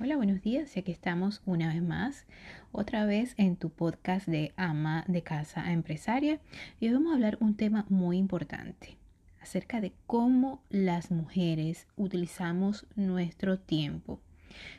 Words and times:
Hola, 0.00 0.14
buenos 0.14 0.42
días. 0.42 0.72
Ya 0.76 0.82
que 0.82 0.92
estamos 0.92 1.42
una 1.44 1.74
vez 1.74 1.82
más, 1.82 2.24
otra 2.70 3.04
vez 3.04 3.34
en 3.36 3.56
tu 3.56 3.70
podcast 3.70 4.28
de 4.28 4.52
ama 4.56 5.04
de 5.08 5.22
casa 5.22 5.64
a 5.64 5.72
empresaria. 5.72 6.38
Y 6.78 6.86
hoy 6.86 6.94
vamos 6.94 7.10
a 7.10 7.14
hablar 7.16 7.36
un 7.40 7.56
tema 7.56 7.84
muy 7.88 8.16
importante 8.16 8.96
acerca 9.42 9.80
de 9.80 9.92
cómo 10.06 10.62
las 10.70 11.10
mujeres 11.10 11.88
utilizamos 11.96 12.86
nuestro 12.94 13.58
tiempo. 13.58 14.20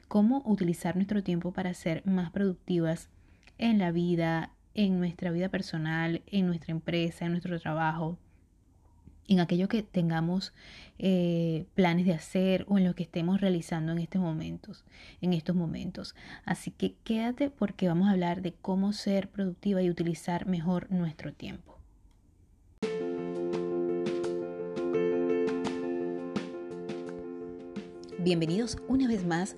Cómo 0.08 0.41
utilizar 0.45 0.95
nuestro 0.95 1.21
tiempo 1.21 1.51
para 1.51 1.73
ser 1.73 2.01
más 2.05 2.31
productivas 2.31 3.09
en 3.57 3.77
la 3.77 3.91
vida, 3.91 4.54
en 4.73 4.99
nuestra 4.99 5.31
vida 5.31 5.49
personal, 5.49 6.21
en 6.27 6.47
nuestra 6.47 6.71
empresa, 6.71 7.25
en 7.25 7.31
nuestro 7.31 7.59
trabajo 7.59 8.17
en 9.30 9.39
aquello 9.39 9.68
que 9.68 9.84
tengamos 9.84 10.54
eh, 10.98 11.66
planes 11.75 12.05
de 12.07 12.14
hacer 12.14 12.66
o 12.68 12.78
en 12.79 12.86
lo 12.86 12.96
que 12.96 13.04
estemos 13.04 13.39
realizando 13.39 13.91
en 13.91 14.00
estos 14.00 14.21
momentos, 14.21 14.84
en 15.21 15.34
estos 15.34 15.55
momentos. 15.55 16.16
Así 16.46 16.71
que 16.71 16.96
quédate 17.04 17.52
porque 17.52 17.88
vamos 17.88 18.07
a 18.07 18.11
hablar 18.11 18.42
de 18.42 18.54
cómo 18.54 18.92
ser 18.92 19.29
productiva 19.29 19.83
y 19.83 19.89
utilizar 19.89 20.47
mejor 20.47 20.92
nuestro 20.92 21.32
tiempo. 21.32 21.78
Bienvenidos 28.18 28.77
una 28.88 29.07
vez 29.07 29.25
más 29.25 29.55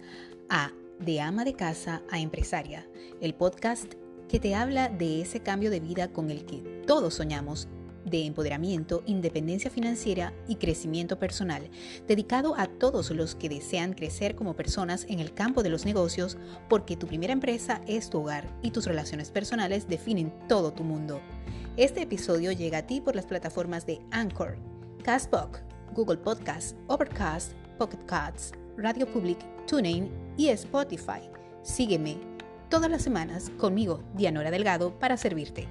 a 0.50 0.72
De 1.00 1.20
ama 1.20 1.46
de 1.46 1.54
casa 1.54 2.04
a 2.12 2.20
empresaria, 2.20 2.86
el 3.22 3.34
podcast 3.34 3.94
que 4.30 4.40
te 4.40 4.54
habla 4.54 4.90
de 4.90 5.22
ese 5.22 5.40
cambio 5.40 5.72
de 5.72 5.80
vida 5.80 6.10
con 6.10 6.30
el 6.30 6.46
que 6.46 6.84
todos 6.86 7.16
soñamos 7.16 7.68
de 8.06 8.26
empoderamiento, 8.26 9.04
independencia 9.06 9.70
financiera 9.70 10.34
y 10.48 10.56
crecimiento 10.56 11.20
personal, 11.20 11.70
dedicado 12.08 12.56
a 12.58 12.68
todos 12.68 13.12
los 13.12 13.36
que 13.36 13.50
desean 13.50 13.94
crecer 13.94 14.36
como 14.36 14.56
personas 14.56 15.06
en 15.10 15.20
el 15.20 15.34
campo 15.34 15.64
de 15.64 15.70
los 15.70 15.86
negocios, 15.86 16.38
porque 16.70 16.98
tu 16.98 17.08
primera 17.08 17.34
empresa 17.34 17.82
es 17.88 18.10
tu 18.10 18.20
hogar 18.20 18.48
y 18.62 18.72
tus 18.72 18.86
relaciones 18.86 19.32
personales 19.32 19.88
definen 19.88 20.34
todo 20.48 20.74
tu 20.74 20.84
mundo. 20.84 21.22
Este 21.78 22.02
episodio 22.02 22.52
llega 22.52 22.80
a 22.80 22.88
ti 22.88 23.02
por 23.02 23.16
las 23.16 23.26
plataformas 23.26 23.86
de 23.86 24.02
Anchor, 24.12 24.58
Castbox, 25.04 25.62
Google 25.94 26.18
Podcasts, 26.18 26.76
Overcast, 26.88 27.54
Pocket 27.78 28.06
Casts, 28.06 28.52
Radio 28.78 29.06
Public, 29.12 29.40
TuneIn 29.68 30.10
y 30.38 30.50
Spotify. 30.50 31.22
Sígueme 31.64 32.18
todas 32.70 32.90
las 32.90 33.02
semanas 33.02 33.52
conmigo, 33.58 34.04
Dianora 34.16 34.52
Delgado, 34.52 34.98
para 35.00 35.18
servirte. 35.18 35.68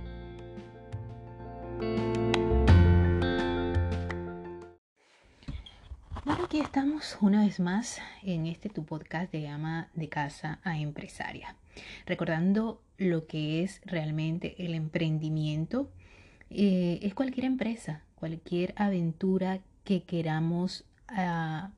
Bueno, 6.23 6.45
aquí 6.45 6.61
estamos 6.61 7.17
una 7.23 7.45
vez 7.45 7.61
más 7.61 7.99
en 8.23 8.47
este 8.47 8.69
tu 8.69 8.85
podcast 8.85 9.33
de 9.33 9.49
ama 9.49 9.89
de 9.95 10.11
casa 10.11 10.61
a 10.65 10.79
empresaria, 10.79 11.57
recordando 12.05 12.83
lo 12.99 13.27
que 13.27 13.63
es 13.63 13.81
realmente 13.87 14.55
el 14.59 14.75
emprendimiento. 14.75 15.91
Eh, 16.51 16.99
es 17.03 17.15
cualquier 17.15 17.47
empresa, 17.47 18.03
cualquier 18.17 18.75
aventura 18.77 19.61
que 19.83 20.03
queramos 20.03 20.85
ah, 21.09 21.71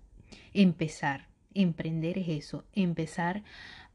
empezar. 0.55 1.29
Emprender 1.55 2.19
es 2.19 2.29
eso, 2.29 2.65
empezar 2.73 3.45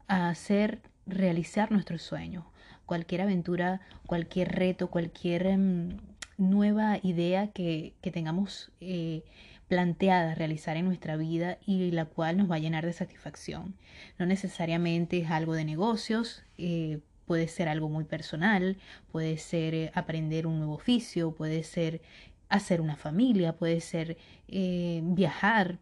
a 0.06 0.30
hacer, 0.30 0.80
realizar 1.06 1.70
nuestros 1.70 2.00
sueños. 2.00 2.44
Cualquier 2.86 3.20
aventura, 3.20 3.82
cualquier 4.06 4.52
reto, 4.52 4.88
cualquier 4.88 5.46
em, 5.46 5.98
nueva 6.38 6.98
idea 7.02 7.48
que, 7.48 7.92
tengamos 8.12 8.70
eh, 8.80 9.24
planteada 9.68 10.34
realizar 10.34 10.76
en 10.76 10.86
nuestra 10.86 11.16
vida 11.16 11.58
y 11.64 11.90
la 11.90 12.06
cual 12.06 12.38
nos 12.38 12.50
va 12.50 12.56
a 12.56 12.58
llenar 12.58 12.86
de 12.86 12.92
satisfacción. 12.92 13.74
No 14.18 14.26
necesariamente 14.26 15.18
es 15.18 15.30
algo 15.30 15.54
de 15.54 15.64
negocios, 15.64 16.42
eh, 16.56 17.00
puede 17.26 17.46
ser 17.48 17.68
algo 17.68 17.88
muy 17.90 18.04
personal, 18.04 18.78
puede 19.12 19.36
ser 19.36 19.74
eh, 19.74 19.90
aprender 19.94 20.46
un 20.46 20.58
nuevo 20.58 20.74
oficio, 20.74 21.32
puede 21.32 21.62
ser 21.62 22.00
hacer 22.48 22.80
una 22.80 22.96
familia, 22.96 23.52
puede 23.52 23.80
ser 23.82 24.16
eh, 24.48 25.02
viajar, 25.04 25.78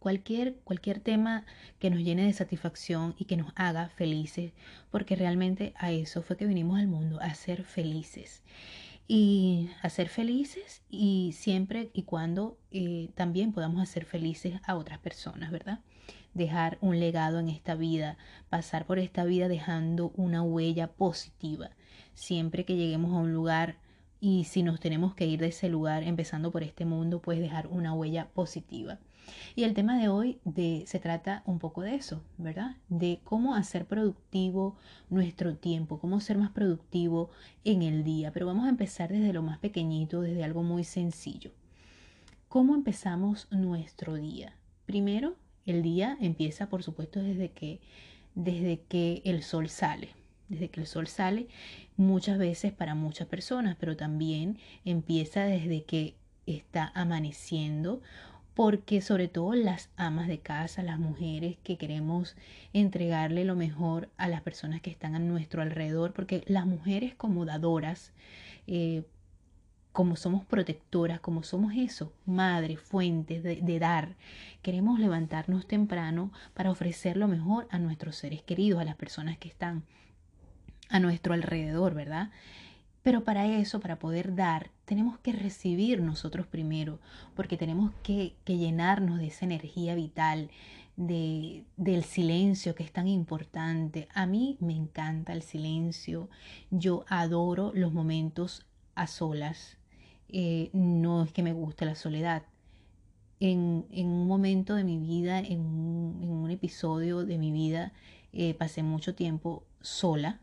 cualquier, 0.00 0.56
cualquier 0.64 0.98
tema 0.98 1.46
que 1.78 1.90
nos 1.90 2.00
llene 2.00 2.26
de 2.26 2.32
satisfacción 2.32 3.14
y 3.18 3.26
que 3.26 3.36
nos 3.36 3.52
haga 3.54 3.88
felices, 3.88 4.52
porque 4.90 5.14
realmente 5.14 5.72
a 5.76 5.92
eso 5.92 6.22
fue 6.22 6.36
que 6.36 6.46
vinimos 6.46 6.80
al 6.80 6.88
mundo, 6.88 7.20
a 7.20 7.34
ser 7.34 7.62
felices 7.64 8.42
y 9.06 9.70
hacer 9.82 10.08
felices 10.08 10.82
y 10.88 11.32
siempre 11.36 11.90
y 11.92 12.02
cuando 12.04 12.58
eh, 12.70 13.10
también 13.14 13.52
podamos 13.52 13.82
hacer 13.82 14.04
felices 14.04 14.60
a 14.66 14.76
otras 14.76 14.98
personas, 14.98 15.50
¿verdad? 15.50 15.80
Dejar 16.32 16.78
un 16.80 16.98
legado 16.98 17.38
en 17.38 17.48
esta 17.48 17.74
vida, 17.74 18.16
pasar 18.48 18.86
por 18.86 18.98
esta 18.98 19.24
vida 19.24 19.48
dejando 19.48 20.12
una 20.16 20.42
huella 20.42 20.88
positiva. 20.88 21.70
Siempre 22.14 22.64
que 22.64 22.76
lleguemos 22.76 23.12
a 23.12 23.18
un 23.18 23.32
lugar 23.32 23.76
y 24.20 24.44
si 24.44 24.62
nos 24.62 24.80
tenemos 24.80 25.14
que 25.14 25.26
ir 25.26 25.40
de 25.40 25.48
ese 25.48 25.68
lugar, 25.68 26.02
empezando 26.02 26.50
por 26.50 26.62
este 26.62 26.86
mundo, 26.86 27.20
pues 27.20 27.40
dejar 27.40 27.66
una 27.66 27.92
huella 27.92 28.28
positiva. 28.32 28.98
Y 29.56 29.64
el 29.64 29.74
tema 29.74 29.98
de 29.98 30.08
hoy 30.08 30.38
de, 30.44 30.84
se 30.86 30.98
trata 30.98 31.42
un 31.46 31.58
poco 31.58 31.82
de 31.82 31.94
eso, 31.94 32.22
¿verdad? 32.38 32.76
De 32.88 33.20
cómo 33.24 33.54
hacer 33.54 33.86
productivo 33.86 34.76
nuestro 35.10 35.56
tiempo, 35.56 35.98
cómo 35.98 36.20
ser 36.20 36.38
más 36.38 36.50
productivo 36.50 37.30
en 37.64 37.82
el 37.82 38.04
día. 38.04 38.32
Pero 38.32 38.46
vamos 38.46 38.66
a 38.66 38.70
empezar 38.70 39.10
desde 39.10 39.32
lo 39.32 39.42
más 39.42 39.58
pequeñito, 39.58 40.20
desde 40.20 40.44
algo 40.44 40.62
muy 40.62 40.84
sencillo. 40.84 41.52
¿Cómo 42.48 42.74
empezamos 42.74 43.48
nuestro 43.50 44.14
día? 44.14 44.56
Primero, 44.86 45.36
el 45.66 45.82
día 45.82 46.16
empieza, 46.20 46.68
por 46.68 46.82
supuesto, 46.82 47.22
desde 47.22 47.50
que, 47.50 47.80
desde 48.34 48.80
que 48.82 49.22
el 49.24 49.42
sol 49.42 49.68
sale. 49.68 50.10
Desde 50.48 50.68
que 50.68 50.80
el 50.80 50.86
sol 50.86 51.06
sale, 51.06 51.48
muchas 51.96 52.38
veces 52.38 52.72
para 52.72 52.94
muchas 52.94 53.26
personas, 53.26 53.76
pero 53.80 53.96
también 53.96 54.58
empieza 54.84 55.44
desde 55.44 55.84
que 55.84 56.16
está 56.46 56.92
amaneciendo 56.94 58.02
porque 58.54 59.00
sobre 59.00 59.28
todo 59.28 59.54
las 59.54 59.90
amas 59.96 60.28
de 60.28 60.38
casa, 60.38 60.82
las 60.82 60.98
mujeres 60.98 61.56
que 61.64 61.76
queremos 61.76 62.36
entregarle 62.72 63.44
lo 63.44 63.56
mejor 63.56 64.08
a 64.16 64.28
las 64.28 64.42
personas 64.42 64.80
que 64.80 64.90
están 64.90 65.14
a 65.14 65.18
nuestro 65.18 65.60
alrededor, 65.60 66.12
porque 66.12 66.44
las 66.46 66.64
mujeres 66.64 67.14
como 67.16 67.44
dadoras, 67.44 68.12
eh, 68.66 69.02
como 69.92 70.16
somos 70.16 70.44
protectoras, 70.44 71.20
como 71.20 71.42
somos 71.42 71.74
eso, 71.76 72.12
madre, 72.26 72.76
fuentes 72.76 73.42
de, 73.42 73.56
de, 73.56 73.78
dar, 73.78 74.16
queremos 74.62 74.98
levantarnos 74.98 75.66
temprano 75.66 76.32
para 76.54 76.70
ofrecer 76.70 77.16
lo 77.16 77.28
mejor 77.28 77.66
a 77.70 77.78
nuestros 77.78 78.16
seres 78.16 78.42
queridos, 78.42 78.80
a 78.80 78.84
las 78.84 78.96
personas 78.96 79.38
que 79.38 79.48
están 79.48 79.84
a 80.88 81.00
nuestro 81.00 81.34
alrededor, 81.34 81.94
¿verdad? 81.94 82.30
Pero 83.04 83.22
para 83.22 83.46
eso, 83.46 83.80
para 83.80 83.98
poder 83.98 84.34
dar, 84.34 84.70
tenemos 84.86 85.18
que 85.18 85.32
recibir 85.32 86.00
nosotros 86.00 86.46
primero, 86.46 87.00
porque 87.36 87.58
tenemos 87.58 87.92
que, 88.02 88.32
llenarnos 88.46 89.18
de 89.18 89.26
esa 89.26 89.44
energía 89.44 89.94
vital, 89.94 90.48
de, 90.96 91.64
del 91.76 92.04
silencio 92.04 92.74
que 92.74 92.82
es 92.82 92.90
tan 92.92 93.06
importante. 93.06 94.08
A 94.14 94.24
mí 94.24 94.56
me 94.58 94.74
encanta 94.74 95.34
el 95.34 95.42
silencio, 95.42 96.30
yo 96.70 97.04
adoro 97.08 97.72
los 97.74 97.92
momentos 97.92 98.64
a 98.94 99.06
solas, 99.06 99.76
eh, 100.30 100.70
no 100.72 101.24
es 101.24 101.32
que 101.32 101.42
me 101.42 101.52
guste 101.52 101.84
la 101.84 101.96
soledad. 101.96 102.44
En, 103.38 103.84
un 103.92 104.26
momento 104.26 104.76
de 104.76 104.84
mi 104.84 104.96
vida, 104.96 105.40
en 105.40 105.60
un, 105.60 106.50
episodio 106.50 107.26
de 107.26 107.36
mi 107.36 107.52
vida, 107.52 107.92
eh, 108.32 108.54
pasé 108.54 108.82
mucho 108.82 109.14
tiempo 109.14 109.66
sola. 109.82 110.40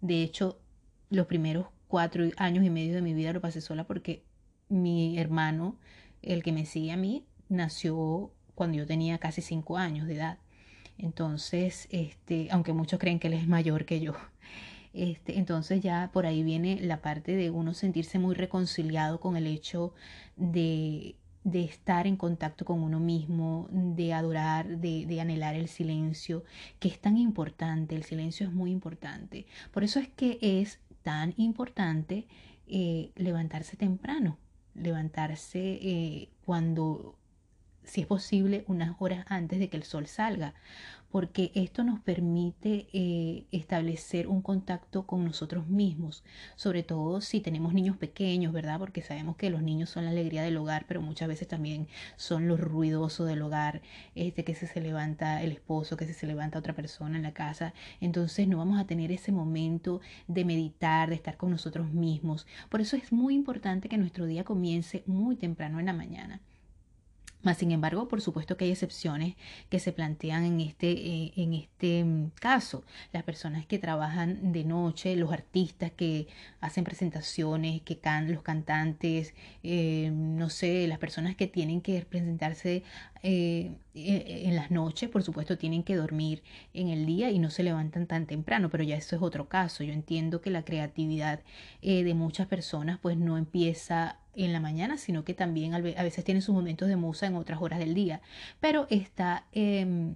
De 0.00 0.22
hecho, 0.22 0.60
los 1.10 1.26
primeros 1.26 1.66
cuatro 1.88 2.24
años 2.36 2.64
y 2.64 2.70
medio 2.70 2.94
de 2.94 3.02
mi 3.02 3.14
vida 3.14 3.32
lo 3.32 3.40
pasé 3.40 3.60
sola 3.60 3.84
porque 3.84 4.22
mi 4.68 5.18
hermano, 5.18 5.76
el 6.22 6.42
que 6.42 6.52
me 6.52 6.66
sigue 6.66 6.92
a 6.92 6.96
mí, 6.96 7.24
nació 7.48 8.32
cuando 8.54 8.78
yo 8.78 8.86
tenía 8.86 9.18
casi 9.18 9.42
cinco 9.42 9.76
años 9.76 10.06
de 10.06 10.14
edad. 10.14 10.38
Entonces, 10.98 11.88
este, 11.90 12.48
aunque 12.50 12.72
muchos 12.72 12.98
creen 12.98 13.18
que 13.18 13.28
él 13.28 13.34
es 13.34 13.46
mayor 13.46 13.84
que 13.84 14.00
yo. 14.00 14.14
Este, 14.92 15.36
entonces 15.36 15.82
ya 15.82 16.08
por 16.10 16.24
ahí 16.24 16.42
viene 16.42 16.80
la 16.80 17.02
parte 17.02 17.36
de 17.36 17.50
uno 17.50 17.74
sentirse 17.74 18.18
muy 18.18 18.34
reconciliado 18.34 19.20
con 19.20 19.36
el 19.36 19.46
hecho 19.46 19.92
de, 20.36 21.16
de 21.44 21.64
estar 21.64 22.06
en 22.06 22.16
contacto 22.16 22.64
con 22.64 22.80
uno 22.82 22.98
mismo, 22.98 23.68
de 23.70 24.14
adorar, 24.14 24.78
de, 24.78 25.04
de, 25.04 25.20
anhelar 25.20 25.54
el 25.54 25.68
silencio, 25.68 26.44
que 26.78 26.88
es 26.88 26.98
tan 26.98 27.18
importante, 27.18 27.94
el 27.94 28.04
silencio 28.04 28.48
es 28.48 28.54
muy 28.54 28.70
importante. 28.70 29.44
Por 29.70 29.84
eso 29.84 30.00
es 30.00 30.08
que 30.08 30.38
es 30.40 30.80
tan 31.06 31.34
importante 31.36 32.26
eh, 32.66 33.12
levantarse 33.14 33.76
temprano, 33.76 34.38
levantarse 34.74 35.78
eh, 35.80 36.30
cuando 36.44 37.16
si 37.84 38.00
es 38.00 38.08
posible, 38.08 38.64
unas 38.66 38.96
horas 38.98 39.24
antes 39.28 39.60
de 39.60 39.68
que 39.68 39.76
el 39.76 39.84
sol 39.84 40.08
salga, 40.08 40.52
porque 41.16 41.50
esto 41.54 41.82
nos 41.82 41.98
permite 42.00 42.88
eh, 42.92 43.46
establecer 43.50 44.28
un 44.28 44.42
contacto 44.42 45.06
con 45.06 45.24
nosotros 45.24 45.66
mismos, 45.66 46.22
sobre 46.56 46.82
todo 46.82 47.22
si 47.22 47.40
tenemos 47.40 47.72
niños 47.72 47.96
pequeños, 47.96 48.52
¿verdad? 48.52 48.78
Porque 48.78 49.00
sabemos 49.00 49.36
que 49.36 49.48
los 49.48 49.62
niños 49.62 49.88
son 49.88 50.04
la 50.04 50.10
alegría 50.10 50.42
del 50.42 50.58
hogar, 50.58 50.84
pero 50.86 51.00
muchas 51.00 51.26
veces 51.28 51.48
también 51.48 51.88
son 52.16 52.48
los 52.48 52.60
ruidosos 52.60 53.26
del 53.26 53.40
hogar, 53.40 53.80
este 54.14 54.44
que 54.44 54.54
se, 54.54 54.66
se 54.66 54.82
levanta 54.82 55.42
el 55.42 55.52
esposo, 55.52 55.96
que 55.96 56.04
se, 56.06 56.12
se 56.12 56.26
levanta 56.26 56.58
otra 56.58 56.74
persona 56.74 57.16
en 57.16 57.22
la 57.22 57.32
casa, 57.32 57.72
entonces 58.02 58.46
no 58.46 58.58
vamos 58.58 58.78
a 58.78 58.86
tener 58.86 59.10
ese 59.10 59.32
momento 59.32 60.02
de 60.28 60.44
meditar, 60.44 61.08
de 61.08 61.14
estar 61.14 61.38
con 61.38 61.50
nosotros 61.50 61.90
mismos. 61.94 62.46
Por 62.68 62.82
eso 62.82 62.94
es 62.94 63.10
muy 63.10 63.34
importante 63.34 63.88
que 63.88 63.96
nuestro 63.96 64.26
día 64.26 64.44
comience 64.44 65.02
muy 65.06 65.36
temprano 65.36 65.80
en 65.80 65.86
la 65.86 65.94
mañana 65.94 66.42
sin 67.54 67.72
embargo, 67.72 68.08
por 68.08 68.20
supuesto 68.20 68.56
que 68.56 68.64
hay 68.64 68.70
excepciones 68.72 69.36
que 69.68 69.78
se 69.78 69.92
plantean 69.92 70.44
en 70.44 70.60
este, 70.60 70.90
eh, 70.90 71.32
en 71.36 71.54
este 71.54 72.04
mm, 72.04 72.30
caso. 72.40 72.84
Las 73.12 73.22
personas 73.22 73.66
que 73.66 73.78
trabajan 73.78 74.52
de 74.52 74.64
noche, 74.64 75.16
los 75.16 75.32
artistas 75.32 75.92
que 75.92 76.28
hacen 76.60 76.84
presentaciones, 76.84 77.82
que 77.82 77.98
can 77.98 78.32
los 78.32 78.42
cantantes, 78.42 79.34
eh, 79.62 80.10
no 80.12 80.50
sé, 80.50 80.86
las 80.88 80.98
personas 80.98 81.36
que 81.36 81.46
tienen 81.46 81.80
que 81.80 82.00
presentarse 82.04 82.82
eh, 83.22 83.76
en 83.94 84.54
las 84.56 84.70
noches, 84.70 85.08
por 85.10 85.22
supuesto, 85.22 85.58
tienen 85.58 85.82
que 85.82 85.96
dormir 85.96 86.42
en 86.74 86.88
el 86.88 87.06
día 87.06 87.30
y 87.30 87.38
no 87.38 87.50
se 87.50 87.62
levantan 87.62 88.06
tan 88.06 88.26
temprano, 88.26 88.70
pero 88.70 88.84
ya 88.84 88.96
eso 88.96 89.16
es 89.16 89.22
otro 89.22 89.48
caso. 89.48 89.84
Yo 89.84 89.92
entiendo 89.92 90.40
que 90.40 90.50
la 90.50 90.64
creatividad 90.64 91.40
de 91.82 92.14
muchas 92.14 92.46
personas 92.46 92.98
pues 93.00 93.16
no 93.16 93.38
empieza 93.38 94.18
en 94.36 94.52
la 94.52 94.60
mañana, 94.60 94.98
sino 94.98 95.24
que 95.24 95.34
también 95.34 95.74
a 95.74 95.80
veces 95.80 96.24
tienen 96.24 96.42
sus 96.42 96.54
momentos 96.54 96.88
de 96.88 96.96
musa 96.96 97.26
en 97.26 97.36
otras 97.36 97.60
horas 97.60 97.78
del 97.78 97.94
día. 97.94 98.20
Pero 98.60 98.86
está, 98.90 99.46
em, 99.52 100.14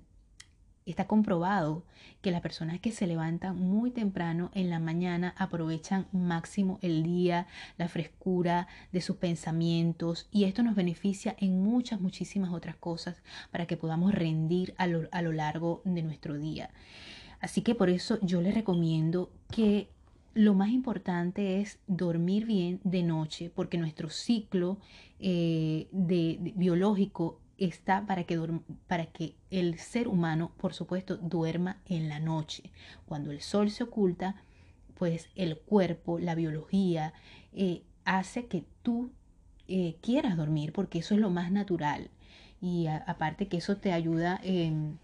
está 0.87 1.07
comprobado 1.07 1.85
que 2.21 2.31
las 2.31 2.41
personas 2.41 2.81
que 2.81 2.93
se 2.93 3.07
levantan 3.07 3.57
muy 3.57 3.91
temprano 3.91 4.51
en 4.55 4.71
la 4.71 4.79
mañana 4.79 5.35
aprovechan 5.39 6.07
máximo 6.13 6.79
el 6.83 7.03
día, 7.03 7.47
la 7.79 7.89
frescura 7.89 8.69
de 8.93 9.01
sus 9.01 9.17
pensamientos 9.17 10.29
y 10.31 10.45
esto 10.45 10.63
nos 10.63 10.75
beneficia 10.75 11.35
en 11.39 11.63
muchas, 11.63 12.01
muchísimas 12.01 12.53
otras 12.53 12.77
cosas 12.77 13.23
para 13.51 13.67
que 13.67 13.77
podamos 13.77 14.13
rendir 14.13 14.75
a 14.77 14.87
lo, 14.87 15.09
a 15.13 15.23
lo 15.23 15.33
largo 15.33 15.83
de 15.85 16.03
nuestro 16.03 16.39
día. 16.39 16.71
Así 17.41 17.63
que 17.63 17.75
por 17.75 17.89
eso 17.89 18.19
yo 18.21 18.43
les 18.43 18.55
recomiendo 18.55 19.33
que 19.51 19.89
lo 20.35 20.55
más 20.55 20.71
importante 20.71 21.61
es 21.61 21.79
dormir 21.87 22.47
bien 22.47 22.81
de 22.85 23.03
noche, 23.03 23.51
porque 23.55 23.79
nuestro 23.79 24.11
ciclo 24.11 24.79
eh, 25.19 25.89
de, 25.93 26.53
biológico 26.57 27.41
está 27.59 28.07
para 28.07 28.25
que, 28.25 28.41
para 28.87 29.07
que 29.07 29.35
el 29.51 29.79
ser 29.79 30.09
humano, 30.09 30.53
por 30.57 30.73
supuesto, 30.73 31.17
duerma 31.17 31.79
en 31.87 32.09
la 32.09 32.21
noche. 32.21 32.71
Cuando 33.07 33.31
el 33.33 33.41
sol 33.41 33.71
se 33.71 33.85
oculta, 33.85 34.37
pues 34.95 35.29
el 35.35 35.59
cuerpo, 35.59 36.19
la 36.19 36.35
biología, 36.35 37.13
eh, 37.53 37.83
hace 38.05 38.47
que 38.47 38.65
tú 38.83 39.11
eh, 39.69 39.97
quieras 40.01 40.37
dormir, 40.37 40.73
porque 40.73 41.01
eso 41.01 41.15
es 41.15 41.21
lo 41.21 41.31
más 41.31 41.51
natural. 41.51 42.11
Y 42.63 42.87
aparte 42.87 43.49
que 43.49 43.57
eso 43.57 43.77
te 43.79 43.93
ayuda 43.93 44.39
en 44.43 44.99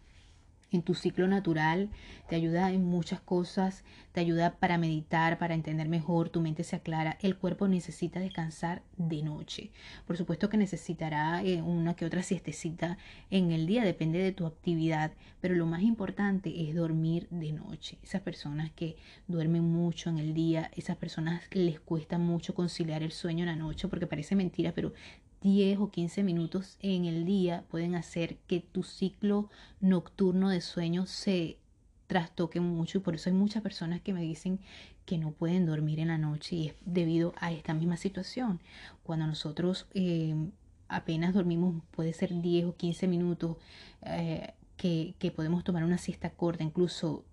en 0.73 0.83
tu 0.83 0.95
ciclo 0.95 1.29
natural, 1.29 1.91
te 2.29 2.37
ayuda 2.37 2.73
en 2.73 2.85
muchas 2.85 3.21
cosas, 3.21 3.85
te 4.13 4.21
ayuda 4.21 4.57
para 4.59 4.79
meditar, 4.79 5.39
para 5.39 5.55
entender 5.55 5.89
mejor, 5.89 6.29
tu 6.29 6.41
mente 6.41 6.65
se 6.65 6.77
aclara, 6.77 7.19
el 7.21 7.37
cuerpo 7.37 7.69
necesita 7.69 8.21
descansar 8.21 8.83
de 8.97 9.23
noche. 9.23 9.71
Por 10.07 10.17
supuesto 10.17 10.49
que 10.49 10.57
necesitará 10.57 11.43
eh, 11.43 11.63
una 11.63 11.95
que 11.95 12.05
otra 12.05 12.23
siestecita 12.23 12.99
en 13.31 13.53
el 13.53 13.67
día, 13.67 13.85
depende 13.85 14.19
de 14.19 14.33
tu 14.33 14.47
actividad, 14.47 15.13
pero 15.41 15.55
lo 15.55 15.67
más 15.67 15.83
importante 15.83 16.69
es 16.69 16.75
dormir 16.75 17.29
de 17.31 17.53
noche. 17.53 17.99
Esas 18.03 18.23
personas 18.23 18.73
que 18.73 18.97
duermen 19.29 19.63
mucho 19.63 20.11
en 20.11 20.19
el 20.19 20.35
día, 20.35 20.71
esas 20.77 20.97
personas 20.97 21.43
les 21.53 21.81
cuesta 21.81 22.19
mucho 22.19 22.55
conciliar 22.55 23.03
el 23.03 23.13
sueño 23.13 23.45
en 23.45 23.51
la 23.51 23.57
noche 23.57 23.89
porque 23.89 24.07
parece 24.07 24.35
mentira, 24.35 24.73
pero 24.73 24.93
10 25.43 25.79
o 25.79 25.91
15 25.91 26.23
minutos 26.23 26.77
en 26.81 27.05
el 27.05 27.25
día 27.25 27.65
pueden 27.69 27.95
hacer 27.95 28.37
que 28.47 28.61
tu 28.61 28.83
ciclo 28.83 29.51
nocturno 29.81 30.49
de 30.51 30.61
sueño 30.61 31.07
se 31.07 31.59
trastoque 32.07 32.61
mucho 32.61 32.99
y 32.99 33.01
por 33.01 33.15
eso 33.15 33.31
hay 33.31 33.37
muchas 33.37 33.63
personas 33.63 34.01
que 34.01 34.13
me 34.13 34.23
dicen 34.23 34.61
que 35.05 35.19
no 35.19 35.31
pueden 35.31 35.67
dormir 35.67 36.01
en 36.01 36.09
la 36.09 36.19
noche 36.19 36.57
y 36.57 36.67
es 36.69 36.75
debido 36.85 37.33
a 37.39 37.53
esta 37.53 37.75
misma 37.75 37.97
situación. 37.97 38.61
Cuando 39.03 39.27
nosotros 39.27 39.87
eh, 39.95 40.35
apenas 40.89 41.35
dormimos, 41.35 41.83
puede 41.93 42.13
ser 42.13 42.41
10 42.41 42.67
o 42.67 42.77
15 42.77 43.07
minutos 43.07 43.57
eh, 44.03 44.55
que, 44.77 45.15
que 45.19 45.31
podemos 45.31 45.65
tomar 45.65 45.85
una 45.85 45.99
siesta 45.99 46.31
corta, 46.31 46.65
incluso 46.65 47.25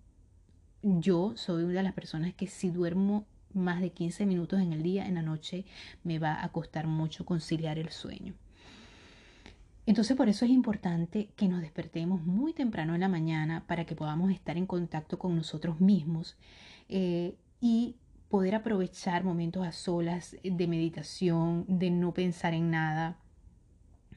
yo 0.83 1.33
soy 1.35 1.63
una 1.63 1.75
de 1.75 1.83
las 1.83 1.93
personas 1.93 2.33
que 2.33 2.47
si 2.47 2.69
duermo 2.69 3.25
más 3.53 3.81
de 3.81 3.91
15 3.91 4.25
minutos 4.25 4.61
en 4.61 4.73
el 4.73 4.83
día, 4.83 5.07
en 5.07 5.15
la 5.15 5.21
noche 5.21 5.65
me 6.03 6.19
va 6.19 6.43
a 6.43 6.49
costar 6.49 6.87
mucho 6.87 7.25
conciliar 7.25 7.77
el 7.77 7.89
sueño. 7.89 8.33
Entonces 9.85 10.15
por 10.15 10.29
eso 10.29 10.45
es 10.45 10.51
importante 10.51 11.29
que 11.35 11.47
nos 11.47 11.61
despertemos 11.61 12.23
muy 12.23 12.53
temprano 12.53 12.95
en 12.95 13.01
la 13.01 13.09
mañana 13.09 13.65
para 13.67 13.85
que 13.85 13.95
podamos 13.95 14.31
estar 14.31 14.57
en 14.57 14.65
contacto 14.65 15.19
con 15.19 15.35
nosotros 15.35 15.81
mismos 15.81 16.37
eh, 16.87 17.35
y 17.59 17.95
poder 18.29 18.55
aprovechar 18.55 19.23
momentos 19.23 19.65
a 19.67 19.71
solas 19.73 20.37
de 20.43 20.67
meditación, 20.67 21.65
de 21.67 21.91
no 21.91 22.13
pensar 22.13 22.53
en 22.53 22.71
nada, 22.71 23.17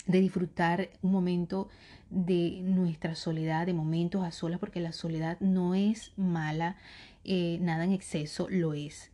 de 0.07 0.21
disfrutar 0.21 0.91
un 1.03 1.11
momento 1.11 1.69
de 2.11 2.61
nuestra 2.63 3.17
soledad, 3.17 3.67
de 3.67 3.75
momentos 3.75 4.25
a 4.25 4.31
solas, 4.31 4.61
porque 4.61 4.81
la 4.81 4.93
soledad 4.93 5.39
no 5.41 5.75
es 5.75 6.13
mala, 6.17 6.77
eh, 7.25 7.59
nada 7.61 7.85
en 7.85 7.93
exceso 7.93 8.47
lo 8.49 8.73
es 8.73 9.11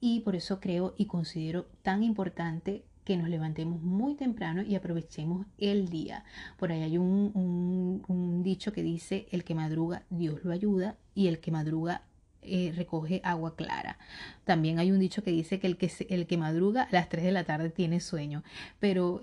y 0.00 0.20
por 0.20 0.36
eso 0.36 0.60
creo 0.60 0.94
y 0.96 1.06
considero 1.06 1.66
tan 1.82 2.02
importante 2.02 2.84
que 3.06 3.16
nos 3.16 3.28
levantemos 3.28 3.80
muy 3.80 4.16
temprano 4.16 4.62
y 4.62 4.74
aprovechemos 4.74 5.46
el 5.58 5.88
día. 5.88 6.24
Por 6.58 6.72
ahí 6.72 6.82
hay 6.82 6.98
un, 6.98 8.42
dicho 8.42 8.72
que 8.72 8.82
dice, 8.82 9.28
el 9.30 9.44
que 9.44 9.54
madruga, 9.54 10.02
Dios 10.10 10.42
lo 10.42 10.52
ayuda, 10.52 10.96
y 11.14 11.28
el 11.28 11.38
que 11.38 11.52
madruga 11.52 12.02
eh, 12.42 12.72
recoge 12.74 13.20
agua 13.22 13.54
clara. 13.54 13.96
También 14.44 14.80
hay 14.80 14.90
un 14.90 14.98
dicho 14.98 15.22
que 15.22 15.30
dice 15.30 15.60
que 15.60 15.68
el 15.68 15.76
que, 15.76 15.90
el 16.10 16.26
que 16.26 16.36
madruga 16.36 16.82
a 16.82 16.88
las 16.90 17.08
3 17.08 17.24
de 17.24 17.32
la 17.32 17.44
tarde 17.44 17.70
tiene 17.70 18.00
sueño. 18.00 18.42
Pero, 18.80 19.20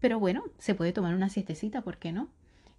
pero 0.00 0.18
bueno, 0.18 0.44
se 0.56 0.74
puede 0.74 0.94
tomar 0.94 1.14
una 1.14 1.28
siestecita, 1.28 1.82
¿por 1.82 1.98
qué 1.98 2.12
no? 2.12 2.28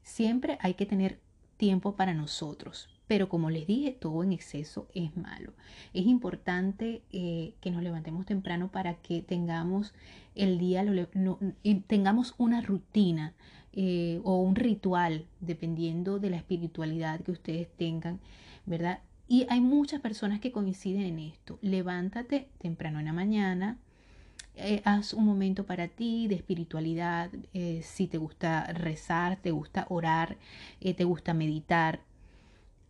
Siempre 0.02 0.58
hay 0.62 0.74
que 0.74 0.88
tener 0.88 1.20
tiempo 1.58 1.96
para 1.96 2.16
nosotros. 2.16 2.97
Pero 3.08 3.30
como 3.30 3.50
les 3.50 3.66
dije, 3.66 3.92
todo 3.92 4.24
en 4.24 4.34
exceso 4.34 4.88
es 4.94 5.16
malo. 5.16 5.54
Es 5.94 6.06
importante 6.06 7.02
eh, 7.12 7.54
que 7.62 7.72
nos 7.72 7.82
levantemos 7.82 8.26
temprano 8.26 8.70
para 8.70 8.96
que 8.96 9.22
tengamos 9.22 9.94
el 10.36 10.60
día, 10.60 10.86
tengamos 11.88 12.36
una 12.38 12.62
rutina 12.62 13.34
eh, 13.72 14.20
o 14.24 14.42
un 14.42 14.56
ritual, 14.56 15.26
dependiendo 15.40 16.20
de 16.20 16.30
la 16.30 16.38
espiritualidad 16.38 17.22
que 17.22 17.32
ustedes 17.32 17.70
tengan, 17.78 18.20
¿verdad? 18.66 19.00
Y 19.30 19.46
hay 19.50 19.62
muchas 19.62 20.02
personas 20.02 20.40
que 20.40 20.52
coinciden 20.52 21.02
en 21.02 21.20
esto. 21.20 21.60
Levántate 21.62 22.50
temprano 22.60 23.00
en 23.00 23.06
la 23.06 23.14
mañana, 23.14 23.78
eh, 24.56 24.82
haz 24.86 25.14
un 25.14 25.26
momento 25.26 25.66
para 25.66 25.88
ti 25.88 26.28
de 26.28 26.36
espiritualidad, 26.36 27.30
si 27.82 28.08
te 28.08 28.18
gusta 28.18 28.66
rezar, 28.74 29.38
te 29.38 29.52
gusta 29.52 29.86
orar, 29.90 30.38
te 30.80 31.04
gusta 31.04 31.34
meditar, 31.34 32.02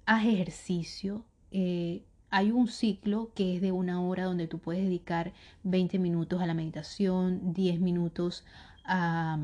haz 0.07 0.25
ejercicio. 0.25 1.23
Eh, 1.51 2.03
hay 2.29 2.51
un 2.51 2.67
ciclo 2.67 3.31
que 3.35 3.55
es 3.55 3.61
de 3.61 3.71
una 3.71 4.01
hora 4.01 4.23
donde 4.23 4.47
tú 4.47 4.57
puedes 4.57 4.83
dedicar 4.83 5.33
20 5.63 5.99
minutos 5.99 6.41
a 6.41 6.47
la 6.47 6.53
meditación, 6.53 7.53
10 7.53 7.79
minutos 7.79 8.45
a, 8.83 9.37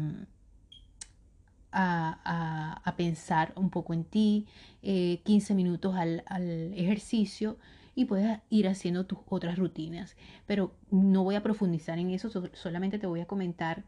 a, 1.72 2.94
pensar 2.98 3.54
un 3.56 3.70
poco 3.70 3.94
en 3.94 4.06
ti, 4.06 4.48
15 4.82 5.54
eh, 5.54 5.56
minutos 5.56 5.96
al, 5.96 6.24
al 6.28 6.74
ejercicio 6.74 7.58
y 7.96 8.06
puedes 8.06 8.40
ir 8.50 8.68
haciendo 8.68 9.06
tus 9.06 9.20
otras 9.28 9.58
rutinas. 9.58 10.16
Pero 10.46 10.74
no 10.92 11.24
voy 11.24 11.36
a 11.36 11.44
profundizar 11.44 12.00
en 12.00 12.10
eso, 12.10 12.30
solamente 12.54 13.00
te 13.00 13.08
voy 13.08 13.20
a 13.20 13.26
comentar 13.26 13.84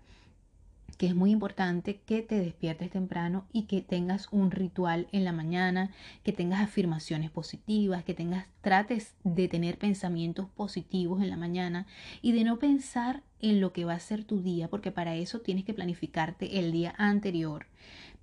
que 0.97 1.07
es 1.07 1.15
muy 1.15 1.31
importante 1.31 1.99
que 2.05 2.21
te 2.21 2.39
despiertes 2.39 2.89
temprano 2.89 3.45
y 3.51 3.63
que 3.63 3.81
tengas 3.81 4.27
un 4.31 4.51
ritual 4.51 5.07
en 5.11 5.25
la 5.25 5.31
mañana, 5.31 5.91
que 6.23 6.31
tengas 6.31 6.61
afirmaciones 6.61 7.31
positivas, 7.31 8.03
que 8.03 8.13
tengas 8.13 8.47
trates 8.61 9.15
de 9.23 9.47
tener 9.47 9.77
pensamientos 9.77 10.47
positivos 10.49 11.21
en 11.21 11.29
la 11.29 11.37
mañana 11.37 11.85
y 12.21 12.31
de 12.31 12.43
no 12.43 12.59
pensar 12.59 13.23
en 13.39 13.59
lo 13.61 13.73
que 13.73 13.85
va 13.85 13.93
a 13.93 13.99
ser 13.99 14.23
tu 14.23 14.41
día, 14.41 14.69
porque 14.69 14.91
para 14.91 15.15
eso 15.15 15.41
tienes 15.41 15.65
que 15.65 15.73
planificarte 15.73 16.59
el 16.59 16.71
día 16.71 16.93
anterior, 16.97 17.67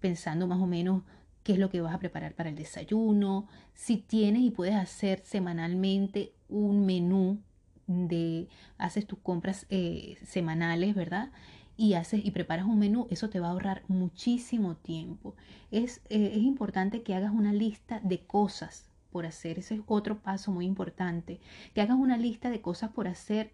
pensando 0.00 0.46
más 0.46 0.60
o 0.60 0.66
menos 0.66 1.02
qué 1.42 1.52
es 1.52 1.58
lo 1.58 1.70
que 1.70 1.80
vas 1.80 1.94
a 1.94 1.98
preparar 1.98 2.34
para 2.34 2.48
el 2.48 2.56
desayuno, 2.56 3.46
si 3.74 3.98
tienes 3.98 4.42
y 4.42 4.50
puedes 4.50 4.74
hacer 4.74 5.22
semanalmente 5.24 6.32
un 6.48 6.86
menú 6.86 7.40
de 7.86 8.48
haces 8.78 9.06
tus 9.06 9.18
compras 9.18 9.66
eh, 9.68 10.16
semanales, 10.24 10.94
¿verdad? 10.94 11.30
Y 11.76 11.94
haces 11.94 12.24
y 12.24 12.30
preparas 12.30 12.66
un 12.66 12.78
menú, 12.78 13.06
eso 13.10 13.30
te 13.30 13.40
va 13.40 13.48
a 13.48 13.50
ahorrar 13.50 13.82
muchísimo 13.88 14.76
tiempo. 14.76 15.34
Es, 15.70 16.02
eh, 16.08 16.32
es 16.34 16.42
importante 16.42 17.02
que 17.02 17.14
hagas 17.14 17.32
una 17.32 17.52
lista 17.52 18.00
de 18.00 18.20
cosas 18.20 18.90
por 19.10 19.26
hacer. 19.26 19.58
Ese 19.58 19.74
es 19.74 19.80
otro 19.86 20.18
paso 20.18 20.50
muy 20.50 20.66
importante. 20.66 21.40
Que 21.74 21.82
hagas 21.82 21.98
una 21.98 22.16
lista 22.16 22.50
de 22.50 22.60
cosas 22.60 22.90
por 22.90 23.08
hacer 23.08 23.52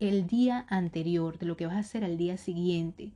el 0.00 0.26
día 0.26 0.66
anterior, 0.68 1.38
de 1.38 1.46
lo 1.46 1.56
que 1.56 1.66
vas 1.66 1.76
a 1.76 1.80
hacer 1.80 2.04
al 2.04 2.16
día 2.16 2.36
siguiente. 2.36 3.12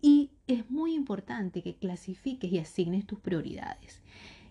Y 0.00 0.30
es 0.46 0.70
muy 0.70 0.94
importante 0.94 1.62
que 1.62 1.74
clasifiques 1.74 2.50
y 2.50 2.58
asignes 2.58 3.06
tus 3.06 3.18
prioridades. 3.18 4.02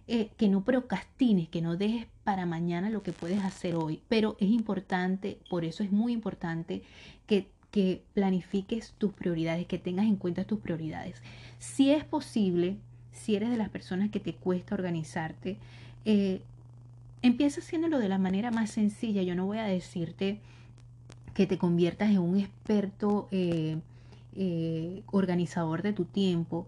Eh, 0.07 0.29
que 0.37 0.49
no 0.49 0.63
procrastines, 0.63 1.49
que 1.49 1.63
no 1.63 1.77
dejes 1.77 2.05
para 2.23 2.45
mañana 2.45 2.91
lo 2.91 3.01
que 3.01 3.11
puedes 3.11 3.43
hacer 3.43 3.75
hoy. 3.75 4.03
Pero 4.07 4.37
es 4.39 4.49
importante, 4.49 5.39
por 5.49 5.65
eso 5.65 5.83
es 5.83 5.91
muy 5.91 6.13
importante 6.13 6.83
que, 7.25 7.49
que 7.75 8.01
planifiques 8.13 8.93
tus 8.97 9.11
prioridades, 9.11 9.67
que 9.67 9.77
tengas 9.77 10.05
en 10.05 10.15
cuenta 10.15 10.45
tus 10.45 10.59
prioridades. 10.59 11.21
Si 11.59 11.91
es 11.91 12.05
posible, 12.05 12.77
si 13.11 13.35
eres 13.35 13.49
de 13.49 13.57
las 13.57 13.67
personas 13.67 14.11
que 14.11 14.21
te 14.21 14.33
cuesta 14.33 14.75
organizarte, 14.75 15.57
eh, 16.05 16.41
empieza 17.21 17.59
haciéndolo 17.59 17.99
de 17.99 18.07
la 18.07 18.17
manera 18.17 18.49
más 18.49 18.69
sencilla. 18.69 19.23
Yo 19.23 19.35
no 19.35 19.45
voy 19.45 19.57
a 19.57 19.65
decirte 19.65 20.39
que 21.33 21.47
te 21.47 21.57
conviertas 21.57 22.11
en 22.11 22.19
un 22.19 22.39
experto 22.39 23.27
eh, 23.31 23.81
organizador 25.11 25.81
de 25.81 25.91
tu 25.91 26.05
tiempo, 26.05 26.67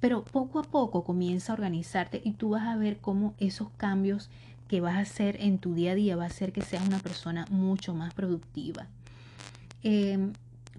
pero 0.00 0.22
poco 0.22 0.58
a 0.58 0.64
poco 0.64 1.02
comienza 1.02 1.52
a 1.52 1.54
organizarte 1.54 2.20
y 2.22 2.32
tú 2.32 2.50
vas 2.50 2.64
a 2.64 2.76
ver 2.76 2.98
cómo 2.98 3.32
esos 3.38 3.70
cambios 3.78 4.28
que 4.68 4.82
vas 4.82 4.96
a 4.96 5.00
hacer 5.00 5.38
en 5.40 5.56
tu 5.56 5.72
día 5.72 5.92
a 5.92 5.94
día 5.94 6.14
va 6.14 6.24
a 6.24 6.26
hacer 6.26 6.52
que 6.52 6.60
seas 6.60 6.86
una 6.86 6.98
persona 6.98 7.46
mucho 7.48 7.94
más 7.94 8.12
productiva. 8.12 8.86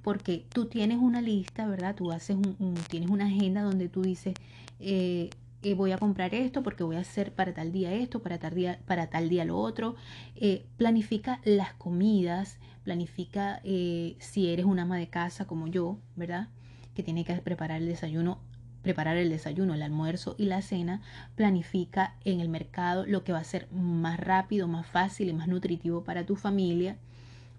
Porque 0.03 0.45
tú 0.49 0.65
tienes 0.65 0.97
una 0.99 1.21
lista, 1.21 1.67
¿verdad? 1.67 1.95
Tú 1.95 2.11
haces 2.11 2.35
un, 2.35 2.75
tienes 2.89 3.09
una 3.09 3.25
agenda 3.25 3.61
donde 3.63 3.89
tú 3.89 4.01
dices, 4.01 4.35
eh, 4.79 5.29
eh, 5.63 5.73
voy 5.75 5.93
a 5.93 5.97
comprar 5.97 6.35
esto 6.35 6.61
porque 6.61 6.83
voy 6.83 6.97
a 6.97 6.99
hacer 6.99 7.31
para 7.33 7.53
tal 7.53 7.71
día 7.71 7.93
esto, 7.93 8.21
para 8.21 8.37
tal 8.37 8.53
día, 8.53 8.79
para 8.85 9.09
tal 9.09 9.29
día 9.29 9.45
lo 9.45 9.57
otro. 9.57 9.95
Eh, 10.35 10.65
planifica 10.77 11.39
las 11.45 11.73
comidas, 11.73 12.59
planifica 12.83 13.61
si 13.63 14.49
eres 14.49 14.65
una 14.65 14.81
ama 14.81 14.97
de 14.97 15.07
casa 15.07 15.45
como 15.45 15.67
yo, 15.67 15.97
¿verdad? 16.17 16.49
Que 16.93 17.01
tiene 17.01 17.23
que 17.23 17.33
preparar 17.35 17.81
el 17.81 17.87
desayuno 17.87 18.39
preparar 18.83 19.15
el 19.15 19.29
desayuno, 19.29 19.73
el 19.73 19.81
almuerzo 19.81 20.35
y 20.37 20.45
la 20.45 20.61
cena, 20.61 21.01
planifica 21.35 22.17
en 22.25 22.41
el 22.41 22.49
mercado 22.49 23.05
lo 23.05 23.23
que 23.23 23.31
va 23.31 23.39
a 23.39 23.43
ser 23.45 23.71
más 23.71 24.19
rápido, 24.19 24.67
más 24.67 24.85
fácil 24.85 25.29
y 25.29 25.33
más 25.33 25.47
nutritivo 25.47 26.03
para 26.03 26.25
tu 26.25 26.35
familia. 26.35 26.97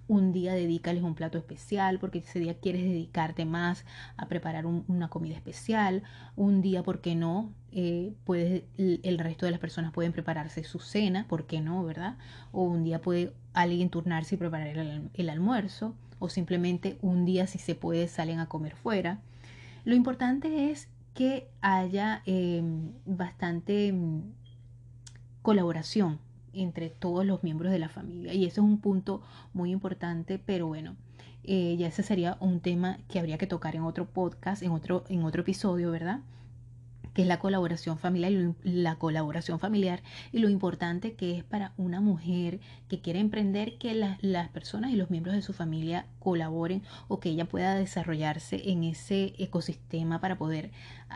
Un 0.06 0.32
día 0.32 0.52
dedícales 0.52 1.02
un 1.02 1.14
plato 1.14 1.38
especial 1.38 1.98
porque 1.98 2.18
ese 2.18 2.38
día 2.38 2.54
quieres 2.54 2.82
dedicarte 2.82 3.46
más 3.46 3.86
a 4.16 4.26
preparar 4.28 4.66
una 4.66 5.08
comida 5.08 5.34
especial. 5.34 6.02
Un 6.36 6.60
día, 6.60 6.82
¿por 6.82 7.00
qué 7.00 7.14
no? 7.14 7.52
Eh, 7.72 8.12
puedes, 8.24 8.64
el 8.76 9.18
resto 9.18 9.46
de 9.46 9.52
las 9.52 9.60
personas 9.60 9.92
pueden 9.92 10.12
prepararse 10.12 10.62
su 10.62 10.78
cena, 10.78 11.26
¿por 11.26 11.46
qué 11.46 11.60
no? 11.62 11.82
¿Verdad? 11.84 12.18
O 12.52 12.64
un 12.64 12.84
día 12.84 13.00
puede 13.00 13.32
alguien 13.54 13.88
turnarse 13.88 14.34
y 14.34 14.38
preparar 14.38 14.68
el, 15.14 15.30
almuerzo. 15.30 15.94
O 16.18 16.28
simplemente 16.28 16.98
un 17.00 17.24
día, 17.24 17.46
si 17.46 17.58
se 17.58 17.74
puede, 17.74 18.06
salen 18.06 18.40
a 18.40 18.46
comer 18.46 18.76
fuera. 18.76 19.20
Lo 19.84 19.94
importante 19.94 20.70
es 20.70 20.88
que 21.14 21.48
haya 21.62 22.22
em, 22.26 22.92
bastante 23.06 23.88
em, 23.88 24.22
colaboración 25.42 26.18
entre 26.54 26.90
todos 26.90 27.24
los 27.24 27.42
miembros 27.42 27.72
de 27.72 27.78
la 27.78 27.88
familia. 27.88 28.32
Y 28.34 28.44
eso 28.44 28.60
es 28.60 28.66
un 28.66 28.80
punto 28.80 29.22
muy 29.52 29.70
importante, 29.70 30.38
pero 30.38 30.66
bueno, 30.66 30.96
eh, 31.44 31.76
ya 31.78 31.88
ese 31.88 32.02
sería 32.02 32.36
un 32.40 32.60
tema 32.60 32.98
que 33.08 33.18
habría 33.18 33.38
que 33.38 33.46
tocar 33.46 33.76
en 33.76 33.82
otro 33.82 34.06
podcast, 34.06 34.62
en 34.62 34.70
otro, 34.70 35.04
en 35.08 35.24
otro 35.24 35.42
episodio, 35.42 35.90
¿verdad? 35.90 36.20
Que 37.14 37.22
es 37.22 37.28
la 37.28 37.38
colaboración 37.38 37.96
familiar 37.96 38.32
y 38.32 38.54
la 38.64 38.96
colaboración 38.96 39.58
familiar 39.58 40.02
y 40.32 40.40
lo 40.40 40.50
importante 40.50 41.14
que 41.14 41.38
es 41.38 41.44
para 41.44 41.72
una 41.76 42.00
mujer 42.00 42.60
que 42.88 43.00
quiere 43.00 43.20
emprender 43.20 43.78
que 43.78 43.94
las 43.94 44.48
personas 44.50 44.90
y 44.90 44.96
los 44.96 45.10
miembros 45.10 45.34
de 45.34 45.42
su 45.42 45.52
familia 45.52 46.06
colaboren 46.18 46.82
o 47.08 47.20
que 47.20 47.30
ella 47.30 47.44
pueda 47.44 47.74
desarrollarse 47.76 48.70
en 48.70 48.84
ese 48.84 49.34
ecosistema 49.38 50.20
para 50.20 50.36
poder 50.36 50.70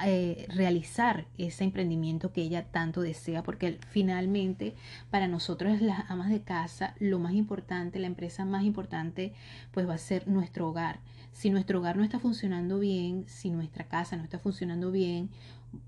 eh, 0.06 0.46
realizar 0.54 1.26
ese 1.38 1.64
emprendimiento 1.64 2.32
que 2.32 2.42
ella 2.42 2.66
tanto 2.70 3.00
desea 3.00 3.42
porque 3.42 3.78
finalmente 3.90 4.76
para 5.10 5.26
nosotros 5.26 5.80
las 5.80 6.08
amas 6.08 6.30
de 6.30 6.42
casa 6.42 6.94
lo 7.00 7.18
más 7.18 7.32
importante 7.32 7.98
la 7.98 8.06
empresa 8.06 8.44
más 8.44 8.62
importante 8.62 9.32
pues 9.72 9.88
va 9.88 9.94
a 9.94 9.98
ser 9.98 10.28
nuestro 10.28 10.68
hogar. 10.68 11.00
Si 11.32 11.50
nuestro 11.50 11.78
hogar 11.78 11.96
no 11.96 12.04
está 12.04 12.20
funcionando 12.20 12.78
bien 12.78 13.24
si 13.26 13.50
nuestra 13.50 13.84
casa 13.84 14.16
no 14.16 14.22
está 14.22 14.38
funcionando 14.38 14.92
bien 14.92 15.30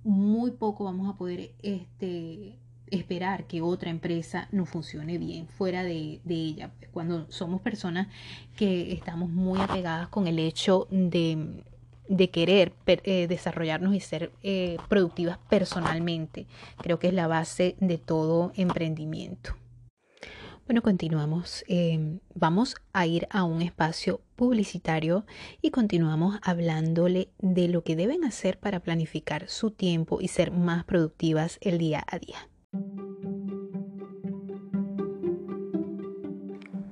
muy 0.04 0.52
poco 0.52 0.84
vamos 0.84 1.08
a 1.08 1.16
poder 1.16 1.52
este, 1.62 2.58
esperar 2.90 3.44
que 3.44 3.62
otra 3.62 3.90
empresa 3.90 4.49
no 4.52 4.66
funcione 4.66 5.18
bien 5.18 5.46
fuera 5.46 5.82
de, 5.82 6.20
ella. 6.28 6.70
Cuando 6.92 7.30
somos 7.30 7.60
personas 7.60 8.08
que 8.56 8.92
estamos 8.92 9.30
muy 9.30 9.60
apegadas 9.60 10.08
con 10.08 10.26
el 10.26 10.38
hecho 10.38 10.88
de, 10.90 11.62
querer 12.32 12.72
eh, 12.87 13.26
desarrollarnos 13.28 13.94
y 13.94 14.00
ser 14.00 14.32
eh, 14.42 14.76
productivas 14.88 15.38
personalmente, 15.49 16.46
creo 16.78 16.99
que 16.99 17.08
es 17.08 17.14
la 17.14 17.26
base 17.26 17.76
de 17.80 17.99
todo 17.99 18.52
emprendimiento. 18.56 19.60
Bueno, 20.71 20.83
continuamos. 20.83 21.65
Em, 21.67 22.21
vamos 22.33 22.77
a 22.93 23.05
ir 23.05 23.27
a 23.31 23.43
un 23.43 23.61
espacio 23.61 24.21
publicitario 24.37 25.27
y 25.61 25.73
continuamos 25.73 26.39
hablándole 26.43 27.33
de 27.41 27.67
lo 27.67 27.83
que 27.83 27.97
deben 27.97 28.25
hacer 28.25 28.57
para 28.61 28.79
planificar 28.79 29.49
su 29.49 29.73
tiempo 29.73 30.21
y 30.21 30.29
ser 30.29 30.53
más 30.53 30.85
productivas 30.85 31.59
el 31.61 31.79
día 31.79 32.05
a 32.07 32.21
día. 32.21 32.49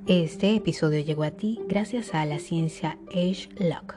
Este 0.09 0.57
episodio 0.57 0.99
llegó 0.99 1.23
a 1.23 1.31
ti 1.31 1.61
gracias 1.69 2.15
a 2.15 2.27
la 2.27 2.41
ciencia 2.41 2.99
Age 3.11 3.49
Lock. 3.61 3.95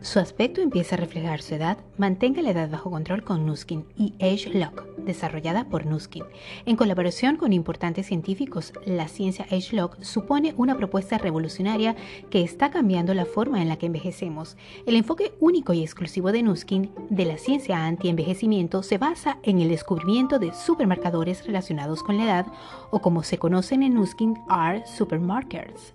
Su 0.00 0.18
aspecto 0.18 0.60
empieza 0.60 0.96
a 0.96 0.98
reflejar 0.98 1.42
su 1.42 1.54
edad. 1.54 1.78
Mantenga 1.96 2.42
la 2.42 2.50
edad 2.50 2.68
bajo 2.68 2.90
control 2.90 3.22
con 3.22 3.46
Nuskin 3.46 3.86
y 3.96 4.14
Age 4.20 4.50
Lock, 4.52 4.84
desarrollada 5.04 5.68
por 5.68 5.86
Nuskin. 5.86 6.24
En 6.66 6.76
colaboración 6.76 7.36
con 7.36 7.52
importantes 7.52 8.06
científicos, 8.06 8.72
la 8.86 9.08
ciencia 9.08 9.46
Lock 9.72 10.02
supone 10.02 10.54
una 10.56 10.76
propuesta 10.76 11.18
revolucionaria 11.18 11.96
que 12.30 12.42
está 12.42 12.70
cambiando 12.70 13.14
la 13.14 13.24
forma 13.24 13.62
en 13.62 13.68
la 13.68 13.76
que 13.76 13.86
envejecemos. 13.86 14.56
El 14.86 14.96
enfoque 14.96 15.32
único 15.40 15.72
y 15.72 15.82
exclusivo 15.82 16.32
de 16.32 16.42
Nuskin 16.42 16.90
de 17.10 17.24
la 17.24 17.38
ciencia 17.38 17.86
anti-envejecimiento 17.86 18.82
se 18.82 18.98
basa 18.98 19.38
en 19.42 19.60
el 19.60 19.68
descubrimiento 19.68 20.38
de 20.38 20.52
supermarcadores 20.52 21.46
relacionados 21.46 22.02
con 22.02 22.16
la 22.16 22.24
edad 22.24 22.46
o 22.90 23.00
como 23.00 23.22
se 23.22 23.38
conocen 23.38 23.82
en 23.82 23.94
Nuskin, 23.94 24.34
are 24.48 24.84
supermarkers. 24.86 25.92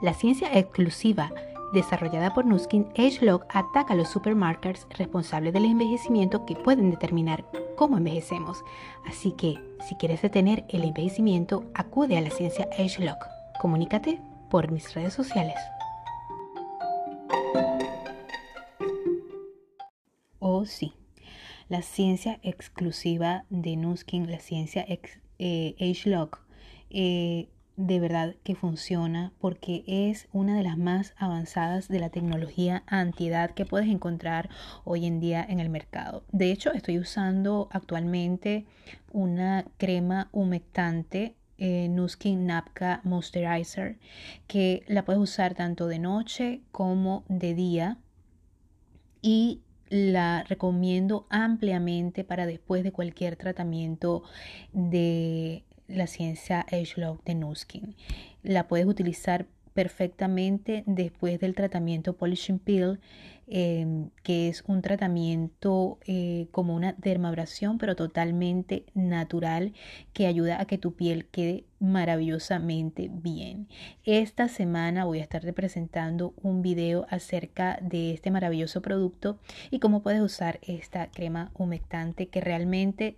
La 0.00 0.14
ciencia 0.14 0.48
exclusiva 0.58 1.30
desarrollada 1.72 2.34
por 2.34 2.44
Nuskin, 2.44 2.88
AgeLog 2.96 3.44
ataca 3.48 3.94
a 3.94 3.96
los 3.96 4.08
supermarkers 4.08 4.86
responsables 4.90 5.52
del 5.52 5.64
envejecimiento 5.64 6.44
que 6.44 6.54
pueden 6.54 6.90
determinar 6.90 7.44
cómo 7.76 7.98
envejecemos. 7.98 8.64
Así 9.06 9.32
que, 9.32 9.58
si 9.88 9.94
quieres 9.96 10.22
detener 10.22 10.64
el 10.68 10.84
envejecimiento, 10.84 11.64
acude 11.74 12.16
a 12.16 12.20
la 12.20 12.30
ciencia 12.30 12.68
AgeLog. 12.78 13.18
Comunícate 13.60 14.20
por 14.50 14.70
mis 14.70 14.92
redes 14.94 15.14
sociales. 15.14 15.56
Oh 20.38 20.66
sí, 20.66 20.94
la 21.68 21.82
ciencia 21.82 22.38
exclusiva 22.42 23.44
de 23.48 23.76
Nuskin, 23.76 24.30
la 24.30 24.40
ciencia 24.40 24.84
eh, 25.38 25.74
AgeLog, 25.80 26.38
eh, 26.90 27.48
de 27.86 27.98
verdad 27.98 28.36
que 28.44 28.54
funciona 28.54 29.32
porque 29.40 29.82
es 29.86 30.28
una 30.32 30.56
de 30.56 30.62
las 30.62 30.78
más 30.78 31.14
avanzadas 31.16 31.88
de 31.88 31.98
la 31.98 32.10
tecnología 32.10 32.84
antiedad 32.86 33.50
que 33.50 33.66
puedes 33.66 33.88
encontrar 33.88 34.48
hoy 34.84 35.06
en 35.06 35.18
día 35.18 35.44
en 35.48 35.58
el 35.58 35.68
mercado. 35.68 36.24
De 36.30 36.52
hecho, 36.52 36.72
estoy 36.72 36.98
usando 36.98 37.68
actualmente 37.72 38.66
una 39.10 39.64
crema 39.78 40.28
humectante 40.32 41.34
eh, 41.58 41.88
Nuskin 41.88 42.46
Napka 42.46 43.00
Moisturizer 43.04 43.98
que 44.46 44.84
la 44.86 45.04
puedes 45.04 45.20
usar 45.20 45.54
tanto 45.54 45.86
de 45.86 45.98
noche 45.98 46.62
como 46.70 47.24
de 47.28 47.54
día 47.54 47.98
y 49.20 49.60
la 49.88 50.44
recomiendo 50.44 51.26
ampliamente 51.30 52.24
para 52.24 52.46
después 52.46 52.82
de 52.82 52.92
cualquier 52.92 53.36
tratamiento 53.36 54.22
de 54.72 55.64
la 55.88 56.06
ciencia 56.06 56.66
Age-Log 56.70 57.22
de 57.24 57.34
Nuskin. 57.34 57.94
La 58.42 58.68
puedes 58.68 58.86
utilizar 58.86 59.46
perfectamente 59.74 60.84
después 60.86 61.40
del 61.40 61.54
tratamiento 61.54 62.16
Polishing 62.16 62.58
Pill, 62.58 63.00
em, 63.46 64.10
que 64.22 64.48
es 64.48 64.62
un 64.66 64.82
tratamiento 64.82 65.98
eh, 66.06 66.46
como 66.52 66.74
una 66.74 66.94
dermabrasión, 66.98 67.78
pero 67.78 67.96
totalmente 67.96 68.84
natural, 68.94 69.72
que 70.12 70.26
ayuda 70.26 70.60
a 70.60 70.66
que 70.66 70.78
tu 70.78 70.94
piel 70.94 71.26
quede 71.26 71.64
maravillosamente 71.80 73.10
bien. 73.12 73.68
Esta 74.04 74.48
semana 74.48 75.04
voy 75.04 75.18
a 75.18 75.22
estar 75.22 75.52
presentando 75.54 76.34
un 76.42 76.62
video 76.62 77.06
acerca 77.10 77.78
de 77.82 78.12
este 78.12 78.30
maravilloso 78.30 78.82
producto 78.82 79.38
y 79.70 79.80
cómo 79.80 80.02
puedes 80.02 80.20
usar 80.20 80.60
esta 80.62 81.10
crema 81.10 81.50
humectante 81.54 82.28
que 82.28 82.40
realmente 82.40 83.16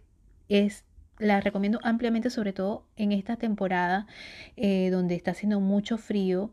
es 0.49 0.85
la 1.19 1.41
recomiendo 1.41 1.81
ampliamente, 1.83 2.31
sobre 2.31 2.53
todo 2.53 2.85
en 2.97 3.13
esta 3.13 3.37
temporada 3.37 4.07
eh, 4.57 4.91
donde 4.91 5.15
está 5.15 5.33
haciendo 5.33 5.61
mucho 5.61 5.99
frío. 5.99 6.51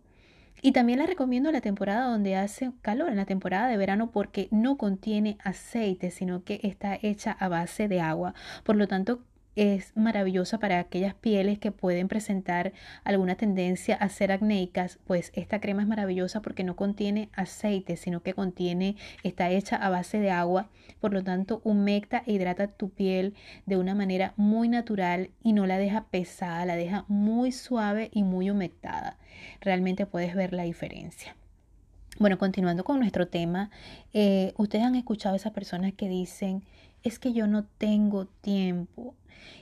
Y 0.63 0.73
también 0.73 0.99
la 0.99 1.07
recomiendo 1.07 1.49
en 1.49 1.55
la 1.55 1.61
temporada 1.61 2.05
donde 2.05 2.35
hace 2.35 2.71
calor, 2.81 3.09
en 3.09 3.17
la 3.17 3.25
temporada 3.25 3.67
de 3.67 3.77
verano, 3.77 4.11
porque 4.11 4.47
no 4.51 4.77
contiene 4.77 5.37
aceite, 5.43 6.11
sino 6.11 6.43
que 6.43 6.59
está 6.63 6.99
hecha 7.01 7.31
a 7.31 7.47
base 7.47 7.87
de 7.87 7.99
agua. 7.99 8.35
Por 8.63 8.75
lo 8.75 8.87
tanto, 8.87 9.23
es 9.55 9.91
maravillosa 9.95 10.59
para 10.59 10.79
aquellas 10.79 11.13
pieles 11.13 11.59
que 11.59 11.71
pueden 11.71 12.07
presentar 12.07 12.73
alguna 13.03 13.35
tendencia 13.35 13.95
a 13.95 14.09
ser 14.09 14.31
acnéicas, 14.31 14.99
pues 15.05 15.31
esta 15.35 15.59
crema 15.59 15.81
es 15.81 15.87
maravillosa 15.87 16.41
porque 16.41 16.63
no 16.63 16.75
contiene 16.75 17.29
aceite, 17.33 17.97
sino 17.97 18.21
que 18.21 18.33
contiene, 18.33 18.95
está 19.23 19.49
hecha 19.49 19.75
a 19.75 19.89
base 19.89 20.19
de 20.19 20.31
agua, 20.31 20.69
por 20.99 21.13
lo 21.13 21.23
tanto 21.23 21.61
humecta 21.63 22.23
e 22.25 22.33
hidrata 22.33 22.67
tu 22.67 22.89
piel 22.89 23.33
de 23.65 23.77
una 23.77 23.95
manera 23.95 24.33
muy 24.37 24.69
natural 24.69 25.31
y 25.43 25.53
no 25.53 25.65
la 25.65 25.77
deja 25.77 26.05
pesada, 26.05 26.65
la 26.65 26.75
deja 26.75 27.05
muy 27.07 27.51
suave 27.51 28.09
y 28.13 28.23
muy 28.23 28.49
humectada. 28.49 29.17
Realmente 29.59 30.05
puedes 30.05 30.35
ver 30.35 30.53
la 30.53 30.63
diferencia. 30.63 31.35
Bueno, 32.19 32.37
continuando 32.37 32.83
con 32.83 32.99
nuestro 32.99 33.27
tema, 33.27 33.71
eh, 34.13 34.53
ustedes 34.57 34.83
han 34.85 34.95
escuchado 34.95 35.33
a 35.33 35.37
esas 35.37 35.53
personas 35.53 35.93
que 35.93 36.07
dicen, 36.07 36.63
es 37.03 37.19
que 37.19 37.33
yo 37.33 37.47
no 37.47 37.65
tengo 37.65 38.25
tiempo. 38.25 39.15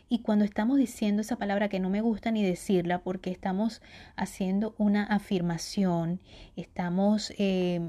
Y 0.10 0.19
cuando 0.19 0.43
estamos 0.43 0.77
diciendo 0.77 1.22
esa 1.22 1.38
palabra 1.38 1.69
que 1.69 1.79
no 1.79 1.89
me 1.89 2.01
gusta 2.01 2.31
ni 2.31 2.43
decirla 2.43 3.01
porque 3.01 3.31
estamos 3.31 3.81
haciendo 4.15 4.75
una 4.77 5.03
afirmación, 5.03 6.19
estamos 6.55 7.31
eh, 7.38 7.79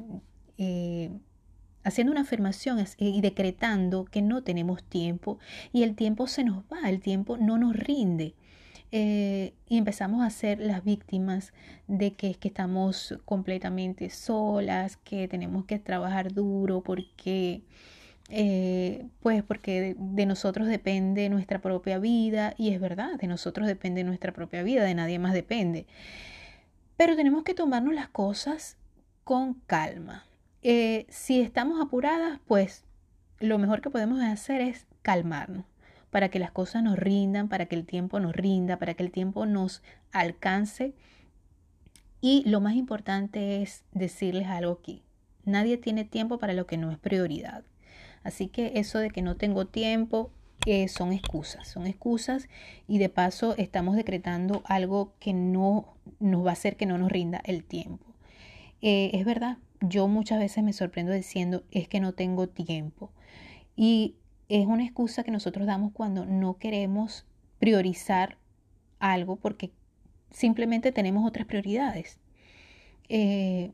eh, 0.59 1.11
haciendo 1.83 2.13
una 2.13 2.23
afirmación 2.23 2.85
y 2.99 3.21
decretando 3.23 4.05
que 4.05 4.23
no 4.23 4.43
tenemos 4.43 4.85
tiempo 4.85 5.39
y 5.73 5.83
el 5.83 5.97
tiempo 5.97 6.27
se 6.27 6.45
nos 6.45 6.63
va, 6.65 6.89
el 6.89 7.01
tiempo 7.01 7.37
no 7.39 7.59
nos 7.59 7.75
rinde. 7.75 8.35
Eh, 8.93 9.55
y 9.69 9.79
empezamos 9.79 10.25
a 10.25 10.31
ser 10.31 10.59
las 10.59 10.83
víctimas 10.83 11.53
de 11.87 12.13
que, 12.15 12.35
que 12.35 12.49
estamos 12.49 13.17
completamente 13.25 14.11
solas, 14.11 14.97
que 14.97 15.29
tenemos 15.29 15.65
que 15.65 15.79
trabajar 15.79 16.33
duro 16.33 16.83
porque 16.83 17.63
eh, 18.31 19.09
pues 19.21 19.43
porque 19.43 19.97
de, 19.99 20.27
nosotros 20.27 20.69
depende 20.69 21.29
nuestra 21.29 21.61
propia 21.61 21.99
vida 21.99 22.55
y 22.57 22.71
es 22.71 22.81
verdad, 22.81 23.19
de 23.19 23.27
nosotros 23.27 23.67
depende 23.67 24.05
nuestra 24.05 24.33
propia 24.33 24.63
vida, 24.63 24.85
de 24.85 24.95
nadie 24.95 25.19
más 25.19 25.35
depende. 25.35 25.87
Pero 26.97 27.17
tenemos 27.17 27.43
que 27.43 27.55
tomarnos 27.55 27.95
las 27.95 28.09
cosas 28.09 28.77
con 29.25 29.55
calma. 29.67 30.25
Eh, 30.63 31.07
si 31.09 31.41
estamos 31.41 31.81
apuradas, 31.81 32.39
pues 32.47 32.85
lo 33.41 33.59
mejor 33.59 33.81
que 33.81 33.91
podemos 33.91 34.23
hacer 34.23 34.61
es 34.61 34.87
calmarnos 35.03 35.65
para 36.11 36.29
que 36.29 36.39
las 36.39 36.51
cosas 36.51 36.83
nos 36.83 36.99
rindan, 36.99 37.49
para 37.49 37.67
que 37.67 37.77
el 37.77 37.87
tiempo 37.87 38.21
nos 38.21 38.35
rinda, 38.35 38.79
para 38.79 38.95
que 38.95 39.03
el 39.03 39.11
tiempo 39.11 39.47
nos 39.47 39.83
alcance. 40.13 40.95
Y 42.21 42.49
lo 42.49 42.61
más 42.61 42.75
importante 42.75 43.63
es 43.63 43.85
decirles 43.93 44.47
algo 44.49 44.73
aquí. 44.73 45.03
Nadie 45.45 45.79
tiene 45.79 46.05
tiempo 46.05 46.39
para 46.39 46.53
lo 46.53 46.67
que 46.67 46.77
no 46.77 46.91
es 46.91 46.99
prioridad. 46.99 47.65
Así 48.23 48.49
que 48.49 48.73
eso 48.77 48.99
de 48.99 49.11
que 49.11 49.23
no 49.23 49.37
tengo 49.37 49.67
tiempo 49.67 50.31
eh, 50.67 50.89
son 50.89 51.13
excusas, 51.13 51.69
son 51.69 51.87
excusas 51.87 52.49
y 52.87 52.99
de 52.99 53.09
paso 53.09 53.55
estamos 53.57 53.97
decretando 53.97 54.63
algo 54.67 55.15
que 55.19 55.33
no 55.33 55.95
nos 56.19 56.45
va 56.45 56.51
a 56.51 56.53
hacer 56.53 56.77
que 56.77 56.85
no 56.87 56.99
nos 56.99 57.11
rinda 57.11 57.41
el 57.45 57.65
tiempo. 57.65 58.07
Eh, 58.83 59.11
es 59.15 59.25
verdad, 59.25 59.57
yo 59.81 60.07
muchas 60.07 60.39
veces 60.39 60.63
me 60.63 60.75
sorprendo 60.75 61.13
diciendo 61.13 61.65
es 61.71 61.89
que 61.89 62.01
no 62.01 62.13
tengo 62.13 62.47
tiempo 62.49 63.11
y 63.75 64.17
es 64.51 64.67
una 64.67 64.85
excusa 64.85 65.23
que 65.23 65.31
nosotros 65.31 65.67
damos 65.67 65.93
cuando 65.93 66.27
no 66.27 66.59
queremos 66.59 67.25
priorizar 67.59 68.37
algo 68.99 69.37
porque 69.37 69.71
simplemente 70.31 70.93
tenemos 70.93 71.27
otras 71.27 71.47
prioridades. 71.47 72.19
Eh, 73.09 73.73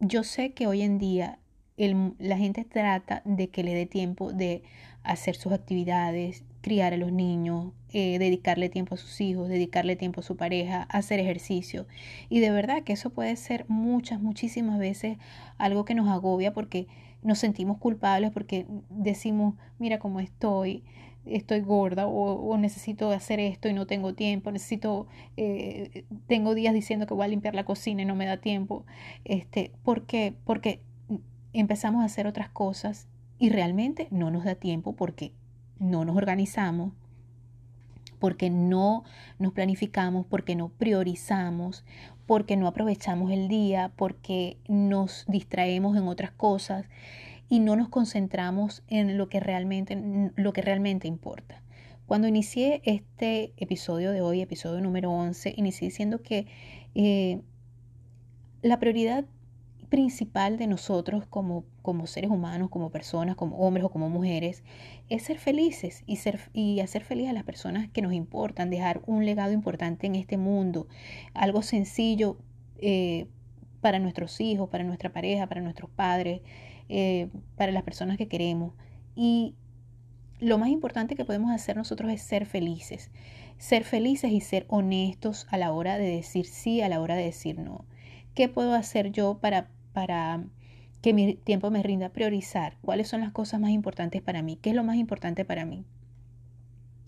yo 0.00 0.22
sé 0.22 0.52
que 0.52 0.66
hoy 0.66 0.82
en 0.82 0.98
día 0.98 1.38
la 1.76 2.36
gente 2.36 2.64
trata 2.64 3.22
de 3.24 3.48
que 3.48 3.62
le 3.62 3.74
dé 3.74 3.86
tiempo 3.86 4.32
de 4.32 4.62
hacer 5.02 5.36
sus 5.36 5.52
actividades, 5.52 6.44
criar 6.60 6.92
a 6.92 6.96
los 6.96 7.12
niños, 7.12 7.72
eh, 7.92 8.18
dedicarle 8.18 8.68
tiempo 8.68 8.96
a 8.96 8.98
sus 8.98 9.20
hijos, 9.20 9.48
dedicarle 9.48 9.94
tiempo 9.94 10.20
a 10.20 10.24
su 10.24 10.36
pareja, 10.36 10.82
hacer 10.82 11.20
ejercicio. 11.20 11.86
Y 12.28 12.40
de 12.40 12.50
verdad 12.50 12.82
que 12.82 12.92
eso 12.92 13.10
puede 13.10 13.36
ser 13.36 13.66
muchas, 13.68 14.20
muchísimas 14.20 14.78
veces 14.78 15.18
algo 15.58 15.84
que 15.84 15.94
nos 15.94 16.08
agobia 16.08 16.52
porque 16.52 16.88
nos 17.22 17.38
sentimos 17.38 17.78
culpables 17.78 18.30
porque 18.32 18.66
decimos, 18.90 19.54
mira 19.78 19.98
cómo 19.98 20.20
estoy, 20.20 20.82
estoy 21.24 21.60
gorda 21.60 22.06
o, 22.06 22.56
necesito 22.56 23.10
hacer 23.10 23.40
esto 23.40 23.68
y 23.68 23.72
no 23.72 23.86
tengo 23.86 24.14
tiempo, 24.14 24.50
necesito, 24.50 25.06
eh, 25.36 26.04
tengo 26.26 26.54
días 26.54 26.74
diciendo 26.74 27.06
que 27.06 27.14
voy 27.14 27.24
a 27.24 27.28
limpiar 27.28 27.54
la 27.54 27.64
cocina 27.64 28.02
y 28.02 28.04
no 28.04 28.14
me 28.14 28.26
da 28.26 28.38
tiempo. 28.38 28.84
Este, 29.24 29.72
¿Por 29.82 30.06
qué? 30.06 30.34
Porque 30.44 30.80
empezamos 31.60 32.02
a 32.02 32.06
hacer 32.06 32.26
otras 32.26 32.48
cosas 32.48 33.08
y 33.38 33.50
realmente 33.50 34.08
no 34.10 34.30
nos 34.30 34.44
da 34.44 34.54
tiempo 34.54 34.94
porque 34.94 35.32
no 35.78 36.04
nos 36.04 36.16
organizamos, 36.16 36.92
porque 38.18 38.50
no 38.50 39.04
nos 39.38 39.52
planificamos, 39.52 40.26
porque 40.26 40.56
no 40.56 40.68
priorizamos, 40.70 41.84
porque 42.26 42.56
no 42.56 42.66
aprovechamos 42.66 43.30
el 43.30 43.48
día, 43.48 43.92
porque 43.96 44.58
nos 44.68 45.24
distraemos 45.28 45.96
en 45.96 46.08
otras 46.08 46.32
cosas 46.32 46.86
y 47.48 47.60
no 47.60 47.76
nos 47.76 47.88
concentramos 47.88 48.82
en 48.88 49.18
lo 49.18 49.28
que 49.28 49.40
realmente, 49.40 50.32
lo 50.34 50.52
que 50.52 50.62
realmente 50.62 51.06
importa. 51.06 51.62
Cuando 52.06 52.28
inicié 52.28 52.82
este 52.84 53.52
episodio 53.56 54.12
de 54.12 54.22
hoy, 54.22 54.40
episodio 54.40 54.80
número 54.80 55.10
11, 55.10 55.54
inicié 55.56 55.88
diciendo 55.88 56.22
que 56.22 56.46
eh, 56.94 57.40
la 58.62 58.78
prioridad 58.78 59.24
principal 59.88 60.58
de 60.58 60.66
nosotros 60.66 61.26
como, 61.26 61.64
como 61.82 62.06
seres 62.06 62.30
humanos, 62.30 62.70
como 62.70 62.90
personas, 62.90 63.36
como 63.36 63.56
hombres 63.58 63.84
o 63.84 63.90
como 63.90 64.08
mujeres, 64.08 64.62
es 65.08 65.22
ser 65.22 65.38
felices 65.38 66.02
y, 66.06 66.16
ser, 66.16 66.40
y 66.52 66.80
hacer 66.80 67.04
feliz 67.04 67.28
a 67.28 67.32
las 67.32 67.44
personas 67.44 67.88
que 67.88 68.02
nos 68.02 68.12
importan, 68.12 68.70
dejar 68.70 69.02
un 69.06 69.24
legado 69.24 69.52
importante 69.52 70.06
en 70.06 70.14
este 70.14 70.36
mundo, 70.36 70.86
algo 71.34 71.62
sencillo 71.62 72.38
eh, 72.78 73.26
para 73.80 73.98
nuestros 73.98 74.40
hijos, 74.40 74.68
para 74.68 74.84
nuestra 74.84 75.12
pareja, 75.12 75.46
para 75.46 75.60
nuestros 75.60 75.90
padres, 75.90 76.40
eh, 76.88 77.28
para 77.56 77.72
las 77.72 77.82
personas 77.82 78.16
que 78.16 78.28
queremos. 78.28 78.74
Y 79.14 79.54
lo 80.40 80.58
más 80.58 80.68
importante 80.68 81.14
que 81.14 81.24
podemos 81.24 81.50
hacer 81.50 81.76
nosotros 81.76 82.10
es 82.10 82.20
ser 82.20 82.46
felices. 82.46 83.10
Ser 83.58 83.84
felices 83.84 84.32
y 84.32 84.40
ser 84.40 84.66
honestos 84.68 85.46
a 85.50 85.56
la 85.56 85.72
hora 85.72 85.96
de 85.98 86.08
decir 86.08 86.46
sí, 86.46 86.82
a 86.82 86.88
la 86.88 87.00
hora 87.00 87.16
de 87.16 87.24
decir 87.24 87.58
no. 87.58 87.86
¿Qué 88.34 88.48
puedo 88.48 88.74
hacer 88.74 89.12
yo 89.12 89.38
para 89.38 89.70
para 89.96 90.44
que 91.00 91.14
mi 91.14 91.36
tiempo 91.36 91.70
me 91.70 91.82
rinda, 91.82 92.10
priorizar 92.10 92.76
cuáles 92.82 93.08
son 93.08 93.22
las 93.22 93.32
cosas 93.32 93.60
más 93.60 93.70
importantes 93.70 94.20
para 94.20 94.42
mí, 94.42 94.58
qué 94.60 94.68
es 94.68 94.76
lo 94.76 94.84
más 94.84 94.96
importante 94.96 95.46
para 95.46 95.64
mí. 95.64 95.86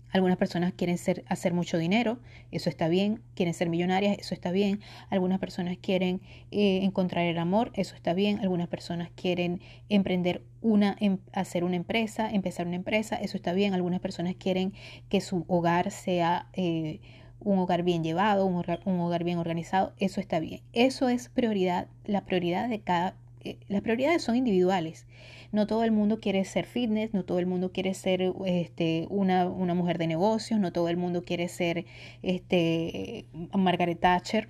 Algunas 0.09 0.37
personas 0.37 0.73
quieren 0.73 0.97
hacer 1.27 1.53
mucho 1.53 1.77
dinero, 1.77 2.17
eso 2.49 2.67
está 2.67 2.87
bien, 2.87 3.21
quieren 3.35 3.53
ser 3.53 3.69
millonarias, 3.69 4.17
eso 4.17 4.33
está 4.33 4.49
bien. 4.49 4.79
Algunas 5.11 5.37
personas 5.37 5.77
quieren 5.77 6.21
eh, 6.49 6.79
encontrar 6.81 7.25
el 7.25 7.37
amor, 7.37 7.69
eso 7.75 7.93
está 7.93 8.15
bien. 8.15 8.39
Algunas 8.39 8.69
personas 8.69 9.11
quieren 9.15 9.61
emprender 9.87 10.41
una, 10.61 10.95
em, 10.99 11.19
hacer 11.31 11.63
una 11.63 11.75
empresa, 11.75 12.27
empezar 12.31 12.65
una 12.65 12.77
empresa, 12.77 13.17
eso 13.17 13.37
está 13.37 13.53
bien. 13.53 13.75
Algunas 13.75 13.99
personas 13.99 14.33
quieren 14.33 14.73
que 15.09 15.21
su 15.21 15.45
hogar 15.47 15.91
sea 15.91 16.47
eh, 16.53 17.01
un 17.41 17.59
hogar 17.59 17.83
bien 17.83 18.03
llevado, 18.03 18.45
un 18.45 18.99
hogar, 18.99 19.23
bien 19.23 19.37
organizado, 19.37 19.93
eso 19.99 20.19
está 20.19 20.39
bien. 20.39 20.61
Eso 20.73 21.09
es 21.09 21.29
prioridad, 21.29 21.87
la 22.05 22.25
prioridad 22.25 22.69
de 22.69 22.79
cada... 22.79 23.15
Eh, 23.43 23.57
las 23.69 23.81
prioridades 23.81 24.21
son 24.21 24.35
individuales. 24.35 25.05
No 25.51 25.65
todo 25.65 25.83
el 25.83 25.91
mundo 25.91 26.19
quiere 26.19 26.43
ser 26.45 26.65
fitness, 26.65 27.13
no 27.13 27.23
todo 27.23 27.39
el 27.39 27.45
mundo 27.45 27.71
quiere 27.71 27.93
ser 27.93 28.33
este, 28.45 29.07
una, 29.09 29.47
una 29.47 29.73
mujer 29.73 29.97
de 29.97 30.07
negocios, 30.07 30.59
no 30.59 30.71
todo 30.71 30.89
el 30.89 30.97
mundo 30.97 31.23
quiere 31.23 31.47
ser 31.47 31.85
este, 32.21 33.25
Margaret 33.53 33.99
Thatcher, 33.99 34.49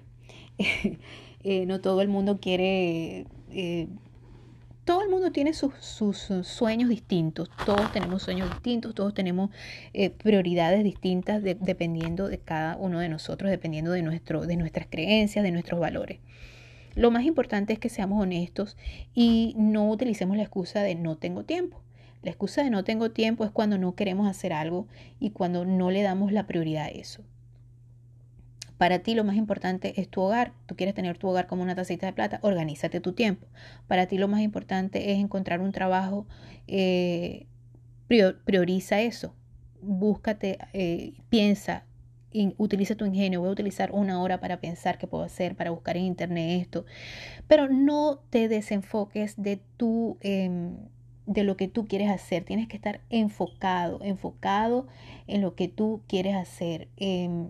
eh, 1.43 1.65
no 1.65 1.80
todo 1.80 2.02
el 2.02 2.10
mundo 2.10 2.39
quiere 2.39 3.28
eh, 3.52 3.88
todo 4.86 5.04
el 5.04 5.10
mundo 5.10 5.32
tiene 5.32 5.54
sus, 5.54 5.74
sueños 6.44 6.89
distintos, 6.89 7.50
todos 7.65 7.92
tenemos 7.92 8.24
sueños 8.24 8.50
distintos, 8.50 8.96
todos 8.96 9.13
tenemos 9.13 9.52
eh, 9.94 10.10
prioridades 10.10 10.84
distintas 10.84 11.44
dependiendo 11.44 12.28
de 12.28 12.39
cada 12.39 12.76
uno 12.78 13.00
de 13.00 13.10
nosotros, 13.10 13.52
dependiendo 13.52 13.92
de, 13.92 14.02
nuestro, 14.02 14.46
de 14.46 14.56
nuestras 14.56 14.88
creencias, 14.89 15.44
de 15.44 15.52
nuestros 15.52 15.80
valores. 15.80 16.20
Lo 16.96 17.12
más 17.12 17.24
importante 17.24 17.74
es 17.74 17.80
que 17.80 17.89
seamos 17.89 18.22
honestos 18.22 18.78
y 19.13 19.54
no 19.58 19.89
utilicemos 19.89 20.36
la 20.38 20.44
excusa 20.44 20.82
de 20.82 20.96
no 20.96 21.18
tengo 21.18 21.44
tiempo. 21.44 21.82
La 22.24 22.32
excusa 22.32 22.63
de 22.63 22.70
no 22.70 22.84
tengo 22.84 23.12
tiempo 23.12 23.46
es 23.46 23.52
cuando 23.52 23.78
no 23.78 23.96
queremos 23.96 24.28
hacer 24.28 24.52
algo 24.52 24.88
y 25.20 25.30
cuando 25.30 25.65
no 25.65 25.92
le 25.92 26.02
damos 26.02 26.32
la 26.32 26.48
prioridad 26.48 26.86
a 26.86 26.89
eso. 26.89 27.24
Para 28.80 29.00
ti 29.00 29.13
lo 29.13 29.26
más 29.26 29.36
importante 29.36 30.00
es 30.00 30.08
tu 30.08 30.22
hogar. 30.22 30.54
Tú 30.65 30.78
quieres 30.78 30.96
tener 30.96 31.18
tu 31.18 31.28
hogar 31.28 31.48
como 31.48 31.63
una 31.63 31.76
tacita 31.76 32.06
de 32.06 32.13
plata, 32.13 32.39
organízate 32.44 33.02
tu 33.02 33.12
tiempo. 33.12 33.46
Para 33.88 34.08
ti 34.08 34.18
lo 34.18 34.30
más 34.30 34.39
importante 34.39 35.12
es 35.12 35.20
encontrar 35.20 35.60
un 35.60 35.74
trabajo, 35.74 36.26
eh, 36.65 37.46
prioriza 38.08 39.02
eso. 39.02 39.36
Búscate, 39.82 40.60
eh, 40.72 41.12
piensa, 41.28 41.84
utiliza 42.58 42.96
tu 42.96 43.06
ingenio, 43.06 43.42
voy 43.42 43.50
a 43.50 43.52
utilizar 43.52 43.92
una 43.92 44.22
hora 44.22 44.39
para 44.39 44.62
pensar 44.62 44.98
qué 44.98 45.08
puedo 45.08 45.26
hacer, 45.26 45.58
para 45.58 45.72
buscar 45.72 45.98
en 45.98 46.06
internet 46.06 46.62
esto, 46.62 46.86
pero 47.50 47.68
no 47.68 48.22
te 48.30 48.48
desenfoques 48.48 49.36
de 49.36 49.60
tu, 49.76 50.18
em, 50.22 50.78
de 51.26 51.44
lo 51.44 51.58
que 51.58 51.68
tú 51.68 51.86
quieres 51.86 52.10
hacer, 52.10 52.46
tienes 52.46 52.70
que 52.70 52.78
estar 52.78 53.02
enfocado, 53.10 54.00
enfocado 54.04 54.88
en 55.28 55.42
lo 55.42 55.56
que 55.56 55.68
tú 55.68 56.02
quieres 56.08 56.36
hacer, 56.36 56.88
em, 56.96 57.50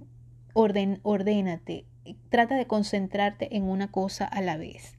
orden, 0.54 1.00
ordénate, 1.04 1.86
trata 2.30 2.56
de 2.56 2.68
concentrarte 2.68 3.56
en 3.56 3.64
una 3.64 3.92
cosa 3.92 4.26
a 4.26 4.42
la 4.42 4.58
vez. 4.58 4.98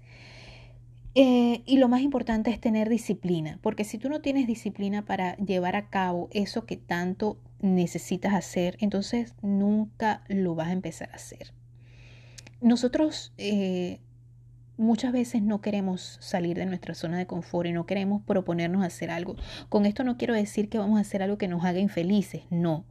Eh, 1.16 1.62
y 1.66 1.78
lo 1.78 1.88
más 1.88 2.02
importante 2.02 2.50
es 2.50 2.60
tener 2.60 2.88
disciplina, 2.88 3.58
porque 3.62 3.84
si 3.84 3.98
tú 3.98 4.08
no 4.08 4.20
tienes 4.20 4.46
disciplina 4.46 5.04
para 5.04 5.36
llevar 5.36 5.74
a 5.74 5.90
cabo 5.90 6.28
eso 6.32 6.66
que 6.66 6.76
tanto 6.76 7.36
necesitas 7.60 8.32
hacer, 8.32 8.76
entonces 8.80 9.34
nunca 9.42 10.22
lo 10.28 10.54
vas 10.54 10.68
a 10.68 10.72
empezar 10.72 11.10
a 11.10 11.16
hacer. 11.16 11.52
Nosotros 12.60 13.32
eh, 13.38 13.98
muchas 14.76 15.12
veces 15.12 15.42
no 15.42 15.60
queremos 15.60 16.16
salir 16.20 16.56
de 16.56 16.66
nuestra 16.66 16.94
zona 16.94 17.18
de 17.18 17.26
confort 17.26 17.68
y 17.68 17.72
no 17.72 17.86
queremos 17.86 18.22
proponernos 18.22 18.84
hacer 18.84 19.10
algo. 19.10 19.36
Con 19.68 19.86
esto 19.86 20.04
no 20.04 20.16
quiero 20.16 20.34
decir 20.34 20.68
que 20.68 20.78
vamos 20.78 20.98
a 20.98 21.02
hacer 21.02 21.22
algo 21.22 21.38
que 21.38 21.48
nos 21.48 21.64
haga 21.64 21.80
infelices, 21.80 22.42
no. 22.50 22.84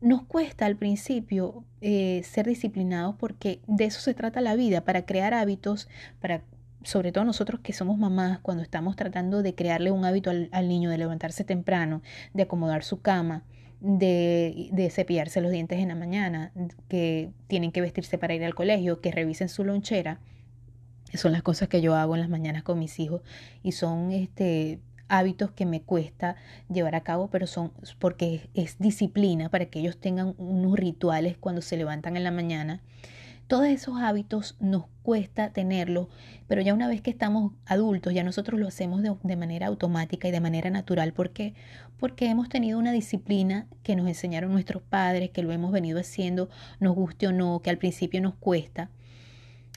Nos 0.00 0.22
cuesta 0.22 0.66
al 0.66 0.76
principio 0.76 1.64
eh, 1.82 2.22
ser 2.24 2.46
disciplinados 2.46 3.16
porque 3.18 3.60
de 3.66 3.84
eso 3.84 4.00
se 4.00 4.14
trata 4.14 4.40
la 4.40 4.56
vida, 4.56 4.82
para 4.82 5.04
crear 5.04 5.34
hábitos, 5.34 5.88
para 6.20 6.42
sobre 6.82 7.12
todo 7.12 7.24
nosotros 7.24 7.60
que 7.60 7.72
somos 7.72 7.98
mamás, 7.98 8.38
cuando 8.40 8.62
estamos 8.62 8.96
tratando 8.96 9.42
de 9.42 9.54
crearle 9.54 9.90
un 9.90 10.04
hábito 10.04 10.30
al, 10.30 10.68
niño, 10.68 10.90
de 10.90 10.98
levantarse 10.98 11.44
temprano, 11.44 12.02
de 12.32 12.44
acomodar 12.44 12.82
su 12.82 13.02
cama, 13.02 13.44
de, 13.80 14.68
de, 14.72 14.90
cepillarse 14.90 15.40
los 15.40 15.52
dientes 15.52 15.78
en 15.78 15.88
la 15.88 15.94
mañana, 15.94 16.52
que 16.88 17.30
tienen 17.46 17.72
que 17.72 17.80
vestirse 17.80 18.18
para 18.18 18.34
ir 18.34 18.44
al 18.44 18.54
colegio, 18.54 19.00
que 19.00 19.10
revisen 19.10 19.48
su 19.48 19.64
lonchera. 19.64 20.20
Son 21.14 21.32
las 21.32 21.42
cosas 21.42 21.68
que 21.68 21.80
yo 21.80 21.94
hago 21.94 22.14
en 22.14 22.20
las 22.20 22.30
mañanas 22.30 22.62
con 22.62 22.78
mis 22.78 22.98
hijos 22.98 23.22
y 23.62 23.72
son 23.72 24.12
este, 24.12 24.78
hábitos 25.10 25.50
que 25.50 25.66
me 25.66 25.82
cuesta 25.82 26.36
llevar 26.72 26.94
a 26.94 27.02
cabo, 27.02 27.28
pero 27.28 27.46
son 27.46 27.72
porque 27.98 28.48
es 28.54 28.78
disciplina 28.78 29.50
para 29.50 29.66
que 29.66 29.80
ellos 29.80 29.98
tengan 29.98 30.34
unos 30.38 30.78
rituales 30.78 31.36
cuando 31.36 31.60
se 31.60 31.76
levantan 31.76 32.16
en 32.16 32.24
la 32.24 32.30
mañana 32.30 32.80
todos 33.50 33.66
esos 33.66 33.96
hábitos 34.00 34.56
nos 34.60 34.84
cuesta 35.02 35.52
tenerlos, 35.52 36.06
pero 36.46 36.62
ya 36.62 36.72
una 36.72 36.86
vez 36.86 37.02
que 37.02 37.10
estamos 37.10 37.52
adultos, 37.66 38.14
ya 38.14 38.22
nosotros 38.22 38.60
lo 38.60 38.68
hacemos 38.68 39.02
de, 39.02 39.36
manera 39.36 39.66
automática 39.66 40.28
y 40.28 40.30
de 40.30 40.38
manera 40.38 40.70
natural. 40.70 41.12
¿Por 41.12 41.30
qué? 41.30 41.54
Porque 41.98 42.26
hemos 42.26 42.48
tenido 42.48 42.78
una 42.78 42.92
disciplina 42.92 43.66
que 43.82 43.96
nos 43.96 44.06
enseñaron 44.06 44.52
nuestros 44.52 44.84
padres, 44.84 45.30
que 45.30 45.42
lo 45.42 45.50
hemos 45.50 45.72
venido 45.72 45.98
haciendo, 45.98 46.48
nos 46.78 46.94
guste 46.94 47.26
o 47.26 47.32
no, 47.32 47.60
que 47.60 47.70
al 47.70 47.78
principio 47.78 48.20
nos 48.20 48.36
cuesta. 48.36 48.88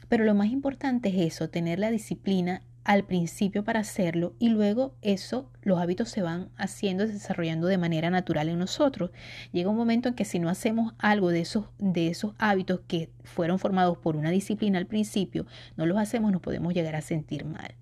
Pero 0.08 0.24
lo 0.24 0.36
más 0.36 0.52
importante 0.52 1.10
es 1.10 1.34
eso, 1.34 1.50
tener 1.50 1.80
la 1.80 1.90
disciplina 1.90 2.62
al 2.84 3.04
principio 3.04 3.64
para 3.64 3.80
hacerlo 3.80 4.34
y 4.40 4.50
luego 4.50 4.96
eso, 5.02 5.50
los 5.62 5.80
hábitos 5.80 6.10
se 6.10 6.22
van 6.22 6.50
haciendo, 6.58 7.08
desarrollando 7.08 7.68
de 7.68 7.78
manera 7.78 8.10
natural 8.10 8.50
en 8.50 8.60
nosotros. 8.60 9.12
Llega 9.52 9.70
un 9.70 9.78
momento 9.78 10.10
en 10.10 10.16
que 10.16 10.26
si 10.26 10.40
no 10.40 10.50
hacemos 10.50 10.94
algo 10.98 11.30
de 11.30 11.42
esos, 11.42 11.66
de 11.80 12.08
esos 12.08 12.34
hábitos 12.38 12.82
que 12.88 13.10
fueron 13.24 13.60
formados 13.60 13.98
por 13.98 14.16
una 14.16 14.32
disciplina 14.32 14.78
al 14.80 14.88
principio, 14.88 15.46
no 15.78 15.86
los 15.86 15.98
hacemos, 15.98 16.32
nos 16.32 16.42
podemos 16.42 16.74
llegar 16.74 16.96
a 16.96 17.02
sentir 17.02 17.46
mal. 17.46 17.76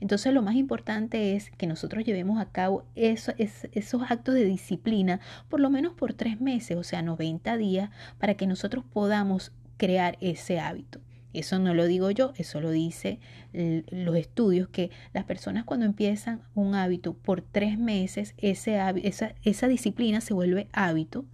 Entonces 0.00 0.32
lo 0.32 0.42
más 0.42 0.56
importante 0.56 1.34
es 1.34 1.50
que 1.50 1.66
nosotros 1.66 2.04
llevemos 2.04 2.40
a 2.40 2.50
cabo 2.50 2.84
esos 2.94 4.02
actos 4.08 4.34
de 4.34 4.44
disciplina 4.44 5.20
por 5.48 5.60
lo 5.60 5.70
menos 5.70 5.94
por 5.94 6.14
tres 6.14 6.40
meses, 6.40 6.76
o 6.76 6.82
sea, 6.82 7.02
90 7.02 7.56
días, 7.56 7.90
para 8.18 8.34
que 8.34 8.46
nosotros 8.46 8.84
podamos 8.92 9.52
crear 9.76 10.18
ese 10.20 10.60
hábito. 10.60 11.00
Eso 11.34 11.58
no 11.58 11.74
lo 11.74 11.84
digo 11.86 12.10
yo, 12.10 12.32
eso 12.36 12.60
lo 12.60 12.70
dice 12.70 13.18
los 13.52 14.16
estudios, 14.16 14.68
que 14.68 14.90
las 15.12 15.24
personas 15.24 15.64
cuando 15.64 15.86
empiezan 15.86 16.42
un 16.54 16.74
hábito 16.74 17.14
por 17.14 17.42
tres 17.42 17.78
meses, 17.78 18.34
ese, 18.38 18.80
esa, 19.44 19.68
disciplina 19.68 20.20
se 20.20 20.34
vuelve 20.34 20.68
hábito 20.72 21.24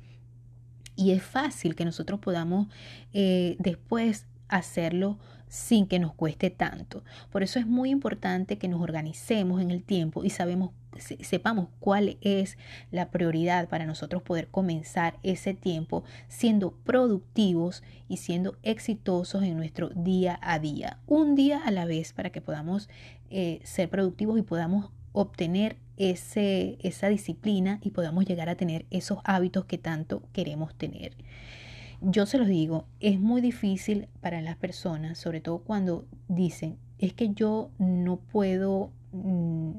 y 0.97 1.13
es 1.13 1.23
fácil 1.23 1.75
que 1.75 1.85
nosotros 1.85 2.21
podamos 2.21 2.69
eh, 3.13 3.57
después 3.59 4.27
hacerlo 4.49 5.19
sin 5.51 5.87
que 5.87 5.99
nos 5.99 6.15
cueste 6.15 6.49
tanto. 6.49 7.05
Por 7.31 7.43
eso 7.43 7.59
es 7.59 7.67
muy 7.67 7.91
importante 7.91 8.57
que 8.57 8.69
nos 8.69 8.81
organicemos 8.81 9.61
en 9.61 9.71
el 9.71 9.83
tiempo 9.83 10.25
y 10.25 10.31
sepamos 10.31 11.69
cuál 11.81 12.17
es 12.21 12.57
la 12.93 13.11
prioridad 13.11 13.69
para 13.69 13.85
nosotros 13.85 14.23
poder 14.23 14.49
comenzar 14.49 15.19
ese 15.25 15.53
tiempo 15.53 16.05
siendo 16.29 16.71
productivos 16.85 17.83
y 18.09 18.19
siendo 18.19 18.57
exitosos 18.63 19.43
en 19.43 19.57
nuestro 19.57 19.91
día 19.91 20.39
a 20.41 20.61
día, 20.61 21.01
un 21.07 21.35
día 21.35 21.61
a 21.65 21.73
la 21.73 21.85
vez 21.85 22.13
para 22.13 22.31
que 22.31 22.41
podamos 22.41 22.89
eh, 23.29 23.61
ser 23.65 23.91
productivos 23.91 24.39
y 24.39 24.43
podamos 24.43 24.91
obtener 25.13 25.77
esa 25.97 27.09
disciplina 27.09 27.79
y 27.83 27.91
podamos 27.91 28.25
llegar 28.25 28.49
a 28.49 28.55
tener 28.55 28.87
esos 28.91 29.19
hábitos 29.25 29.67
que 29.67 29.77
tanto 29.77 30.23
queremos 30.33 30.75
tener. 30.77 31.13
Yo 32.03 32.25
se 32.25 32.39
los 32.39 32.49
digo, 32.49 32.87
es 33.01 33.21
muy 33.21 33.41
difícil 33.43 34.09
para 34.21 34.41
las 34.41 34.57
personas, 34.57 35.19
sobre 35.19 35.41
todo 35.41 35.59
cuando 35.59 36.07
dicen, 36.29 36.79
es 36.99 37.13
que 37.13 37.31
yo 37.35 37.71
no 37.79 38.17
puedo, 38.17 38.91
mm, 39.13 39.73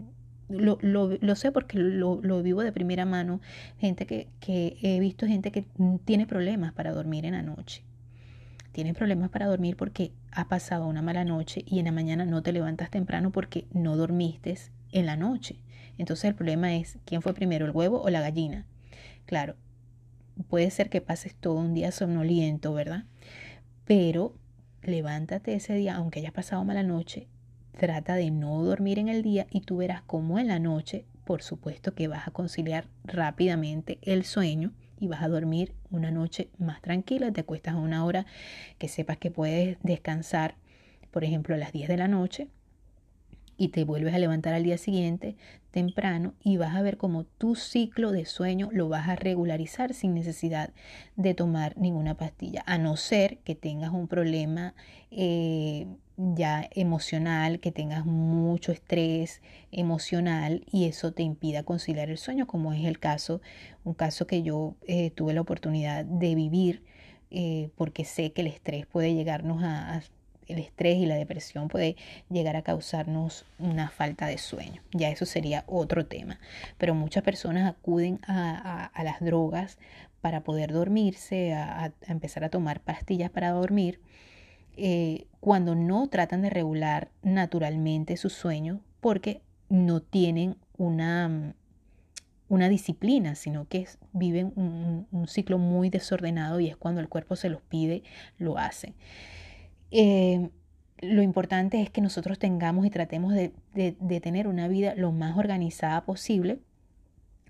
lo, 0.49 0.77
lo, 0.81 1.35
sé 1.35 1.51
porque 1.51 1.79
lo, 1.79 2.19
lo, 2.21 2.43
vivo 2.43 2.61
de 2.61 2.71
primera 2.71 3.05
mano, 3.05 3.41
gente 3.79 4.05
que, 4.05 4.27
que 4.39 4.77
he 4.81 4.99
visto 4.99 5.25
gente 5.25 5.51
que 5.51 5.65
tiene 6.05 6.27
problemas 6.27 6.73
para 6.73 6.91
dormir 6.91 7.25
en 7.25 7.33
la 7.33 7.41
noche. 7.41 7.83
Tiene 8.71 8.93
problemas 8.93 9.29
para 9.29 9.47
dormir 9.47 9.75
porque 9.75 10.11
ha 10.31 10.47
pasado 10.47 10.87
una 10.87 11.01
mala 11.01 11.25
noche 11.25 11.63
y 11.65 11.79
en 11.79 11.85
la 11.85 11.91
mañana 11.91 12.25
no 12.25 12.43
te 12.43 12.53
levantas 12.53 12.89
temprano 12.89 13.31
porque 13.31 13.65
no 13.73 13.97
dormiste 13.97 14.57
en 14.91 15.05
la 15.07 15.17
noche. 15.17 15.57
Entonces 15.97 16.25
el 16.25 16.35
problema 16.35 16.75
es 16.75 16.97
quién 17.05 17.21
fue 17.21 17.33
primero, 17.33 17.65
el 17.65 17.71
huevo 17.71 18.01
o 18.01 18.09
la 18.09 18.21
gallina. 18.21 18.65
Claro, 19.25 19.55
puede 20.43 20.69
ser 20.71 20.89
que 20.89 21.01
pases 21.01 21.35
todo 21.35 21.55
un 21.55 21.73
día 21.73 21.91
somnoliento, 21.91 22.73
¿verdad? 22.73 23.05
Pero 23.85 24.33
levántate 24.83 25.53
ese 25.53 25.73
día, 25.73 25.95
aunque 25.95 26.19
hayas 26.19 26.31
pasado 26.31 26.63
mala 26.63 26.83
noche, 26.83 27.27
trata 27.77 28.15
de 28.15 28.31
no 28.31 28.63
dormir 28.63 28.99
en 28.99 29.09
el 29.09 29.23
día 29.23 29.47
y 29.51 29.61
tú 29.61 29.77
verás 29.77 30.01
cómo 30.01 30.39
en 30.39 30.47
la 30.47 30.59
noche, 30.59 31.05
por 31.25 31.41
supuesto 31.41 31.93
que 31.93 32.07
vas 32.07 32.27
a 32.27 32.31
conciliar 32.31 32.87
rápidamente 33.03 33.99
el 34.01 34.23
sueño 34.25 34.73
y 34.99 35.07
vas 35.07 35.23
a 35.23 35.27
dormir 35.27 35.73
una 35.89 36.11
noche 36.11 36.49
más 36.57 36.81
tranquila, 36.81 37.31
te 37.31 37.41
acuestas 37.41 37.73
a 37.75 37.79
una 37.79 38.05
hora 38.05 38.25
que 38.77 38.87
sepas 38.87 39.17
que 39.17 39.31
puedes 39.31 39.77
descansar, 39.81 40.55
por 41.11 41.23
ejemplo, 41.23 41.55
a 41.55 41.57
las 41.57 41.71
10 41.71 41.87
de 41.87 41.97
la 41.97 42.07
noche 42.07 42.47
y 43.61 43.67
te 43.67 43.83
vuelves 43.83 44.15
a 44.15 44.17
levantar 44.17 44.55
al 44.55 44.63
día 44.63 44.79
siguiente 44.79 45.35
temprano 45.69 46.33
y 46.43 46.57
vas 46.57 46.75
a 46.75 46.81
ver 46.81 46.97
cómo 46.97 47.25
tu 47.25 47.53
ciclo 47.53 48.11
de 48.11 48.25
sueño 48.25 48.69
lo 48.71 48.89
vas 48.89 49.07
a 49.07 49.15
regularizar 49.15 49.93
sin 49.93 50.15
necesidad 50.15 50.71
de 51.15 51.35
tomar 51.35 51.77
ninguna 51.77 52.17
pastilla, 52.17 52.63
a 52.65 52.79
no 52.79 52.97
ser 52.97 53.37
que 53.43 53.53
tengas 53.53 53.91
un 53.91 54.07
problema 54.07 54.73
eh, 55.11 55.85
ya 56.17 56.67
emocional, 56.71 57.59
que 57.59 57.71
tengas 57.71 58.03
mucho 58.03 58.71
estrés 58.71 59.43
emocional 59.71 60.65
y 60.71 60.85
eso 60.85 61.11
te 61.11 61.21
impida 61.21 61.61
conciliar 61.61 62.09
el 62.09 62.17
sueño, 62.17 62.47
como 62.47 62.73
es 62.73 62.83
el 62.83 62.97
caso, 62.97 63.41
un 63.83 63.93
caso 63.93 64.25
que 64.25 64.41
yo 64.41 64.73
eh, 64.87 65.11
tuve 65.11 65.35
la 65.35 65.41
oportunidad 65.41 66.03
de 66.03 66.33
vivir. 66.33 66.83
Eh, 67.33 67.69
porque 67.75 68.03
sé 68.03 68.33
que 68.33 68.41
el 68.41 68.47
estrés 68.47 68.85
puede 68.85 69.13
llegarnos 69.13 69.63
a 69.63 70.01
el 70.47 70.59
estrés 70.59 70.97
y 70.97 71.05
la 71.05 71.15
depresión 71.15 71.67
puede 71.67 71.95
llegar 72.29 72.55
a 72.55 72.61
causarnos 72.61 73.45
una 73.59 73.89
falta 73.89 74.27
de 74.27 74.37
sueño. 74.37 74.81
Ya 74.91 75.09
eso 75.09 75.25
sería 75.25 75.63
otro 75.67 76.05
tema. 76.05 76.39
Pero 76.77 76.95
muchas 76.95 77.23
personas 77.23 77.69
acuden 77.69 78.19
a, 78.27 78.91
las 79.03 79.19
drogas 79.19 79.77
para 80.21 80.41
poder 80.41 80.71
dormirse, 80.71 81.53
a, 81.53 81.93
empezar 82.07 82.43
a 82.43 82.49
tomar 82.49 82.81
pastillas 82.81 83.31
para 83.31 83.51
dormir, 83.51 83.99
eh, 84.77 85.25
cuando 85.39 85.75
no 85.75 86.07
tratan 86.07 86.41
de 86.41 86.49
regular 86.49 87.09
naturalmente 87.23 88.15
su 88.15 88.29
sueño 88.29 88.79
porque 89.01 89.41
no 89.69 90.01
tienen 90.01 90.55
una, 90.77 91.53
una 92.47 92.69
disciplina, 92.69 93.35
sino 93.35 93.67
que 93.67 93.87
viven 94.13 94.53
un, 94.55 95.07
un, 95.11 95.27
ciclo 95.27 95.57
muy 95.57 95.89
desordenado 95.89 96.59
y 96.59 96.69
es 96.69 96.77
cuando 96.77 97.01
el 97.01 97.09
cuerpo 97.09 97.35
se 97.35 97.49
los 97.49 97.61
pide, 97.61 98.03
lo 98.37 98.57
hacen. 98.57 98.93
Eh, 99.91 100.49
lo 101.01 101.21
importante 101.21 101.81
es 101.81 101.89
que 101.89 102.01
nosotros 102.01 102.39
tengamos 102.39 102.85
y 102.85 102.89
tratemos 102.89 103.33
de, 103.33 103.51
tener 104.21 104.47
una 104.47 104.67
vida 104.67 104.93
lo 104.95 105.11
más 105.11 105.37
organizada 105.37 106.05
posible, 106.05 106.59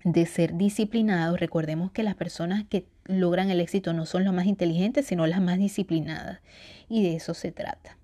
de 0.04 0.26
ser 0.26 0.56
disciplinados. 0.56 1.38
Recordemos 1.38 1.92
que 1.92 2.02
las 2.02 2.16
personas 2.16 2.64
que 2.64 2.86
logran 3.04 3.50
el 3.50 3.60
éxito 3.60 3.92
no 3.92 4.06
son 4.06 4.24
las 4.24 4.32
más 4.32 4.46
inteligentes, 4.46 5.06
sino 5.06 5.26
las 5.26 5.40
más 5.40 5.58
disciplinadas. 5.58 6.40
Y 6.88 7.02
de 7.02 7.14
eso 7.16 7.34
se 7.34 7.52
trata. 7.52 7.98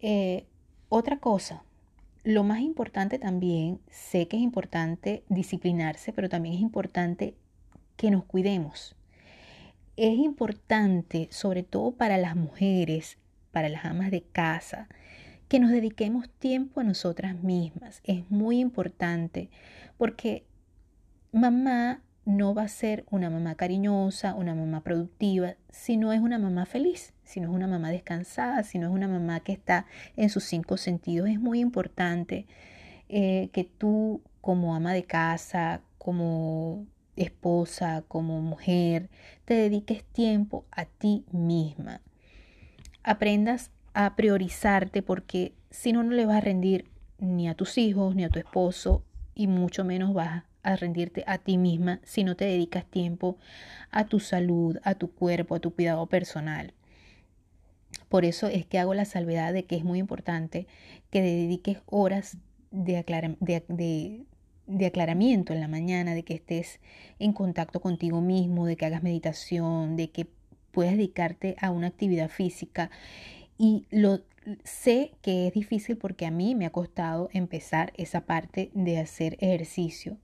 Eh, 0.00 0.44
otra 0.88 1.18
cosa, 1.18 1.62
lo 2.24 2.42
más 2.42 2.60
importante 2.60 3.18
también, 3.18 3.80
sé 3.90 4.26
que 4.26 4.36
es 4.36 4.42
importante 4.42 5.22
disciplinarse, 5.28 6.12
pero 6.12 6.28
también 6.28 6.56
es 6.56 6.60
importante 6.60 7.34
que 7.96 8.10
nos 8.10 8.24
cuidemos. 8.24 8.96
Es 9.96 10.16
importante, 10.18 11.28
sobre 11.30 11.62
todo 11.62 11.92
para 11.92 12.18
las 12.18 12.36
mujeres, 12.36 13.18
para 13.52 13.68
las 13.68 13.84
amas 13.84 14.10
de 14.10 14.22
casa, 14.22 14.88
que 15.48 15.60
nos 15.60 15.70
dediquemos 15.70 16.28
tiempo 16.28 16.80
a 16.80 16.84
nosotras 16.84 17.42
mismas. 17.42 18.00
Es 18.04 18.30
muy 18.30 18.60
importante 18.60 19.50
porque 19.96 20.44
mamá 21.32 22.02
no 22.24 22.54
va 22.54 22.64
a 22.64 22.68
ser 22.68 23.06
una 23.10 23.30
mamá 23.30 23.54
cariñosa, 23.54 24.34
una 24.34 24.54
mamá 24.54 24.82
productiva, 24.82 25.54
si 25.70 25.96
no 25.96 26.12
es 26.12 26.20
una 26.20 26.38
mamá 26.38 26.66
feliz, 26.66 27.14
si 27.24 27.40
no 27.40 27.48
es 27.48 27.54
una 27.54 27.66
mamá 27.66 27.90
descansada, 27.90 28.62
si 28.64 28.78
no 28.78 28.88
es 28.88 28.92
una 28.92 29.08
mamá 29.08 29.40
que 29.40 29.52
está 29.52 29.86
en 30.16 30.28
sus 30.28 30.44
cinco 30.44 30.76
sentidos. 30.76 31.30
Es 31.30 31.40
muy 31.40 31.60
importante 31.60 32.46
eh, 33.08 33.48
que 33.52 33.64
tú 33.64 34.20
como 34.42 34.74
ama 34.74 34.92
de 34.92 35.04
casa, 35.04 35.80
como 35.96 36.86
esposa, 37.16 38.04
como 38.08 38.42
mujer, 38.42 39.08
te 39.46 39.54
dediques 39.54 40.04
tiempo 40.04 40.66
a 40.70 40.84
ti 40.84 41.24
misma 41.32 42.02
aprendas 43.08 43.70
a 43.94 44.14
priorizarte 44.16 45.02
porque 45.02 45.54
si 45.70 45.92
no, 45.92 46.02
no 46.02 46.12
le 46.12 46.26
vas 46.26 46.36
a 46.36 46.40
rendir 46.40 46.86
ni 47.18 47.48
a 47.48 47.54
tus 47.54 47.78
hijos, 47.78 48.14
ni 48.14 48.24
a 48.24 48.28
tu 48.28 48.38
esposo 48.38 49.02
y 49.34 49.46
mucho 49.46 49.84
menos 49.84 50.12
vas 50.14 50.44
a 50.62 50.76
rendirte 50.76 51.24
a 51.26 51.38
ti 51.38 51.56
misma 51.56 52.00
si 52.04 52.24
no 52.24 52.36
te 52.36 52.44
dedicas 52.44 52.84
tiempo 52.84 53.38
a 53.90 54.04
tu 54.04 54.20
salud, 54.20 54.78
a 54.82 54.94
tu 54.94 55.10
cuerpo, 55.10 55.54
a 55.54 55.60
tu 55.60 55.74
cuidado 55.74 56.06
personal. 56.06 56.74
Por 58.08 58.24
eso 58.24 58.46
es 58.48 58.66
que 58.66 58.78
hago 58.78 58.94
la 58.94 59.04
salvedad 59.04 59.52
de 59.52 59.64
que 59.64 59.76
es 59.76 59.84
muy 59.84 59.98
importante 59.98 60.66
que 61.10 61.22
dediques 61.22 61.78
horas 61.86 62.36
de, 62.70 62.94
de, 64.66 64.86
aclaramiento 64.86 65.52
en 65.54 65.60
la 65.60 65.68
mañana, 65.68 66.14
de 66.14 66.22
que 66.22 66.34
estés 66.34 66.80
en 67.18 67.32
contacto 67.32 67.80
contigo 67.80 68.20
mismo, 68.20 68.66
de 68.66 68.76
que 68.76 68.86
hagas 68.86 69.02
meditación, 69.02 69.96
de 69.96 70.10
que 70.10 70.26
puedes 70.78 70.92
dedicarte 70.92 71.56
a 71.60 71.72
una 71.72 71.88
actividad 71.88 72.30
física. 72.30 72.88
Y 73.58 73.84
lo 73.90 74.20
sé 74.62 75.10
que 75.22 75.48
es 75.48 75.52
difícil 75.52 75.96
porque 75.96 76.24
a 76.24 76.30
mí 76.30 76.54
me 76.54 76.66
ha 76.66 76.70
costado 76.70 77.30
empezar 77.32 77.92
esa 77.96 78.20
parte 78.20 78.70
de 78.74 79.00
hacer 79.00 79.36
ejercicio. 79.40 80.18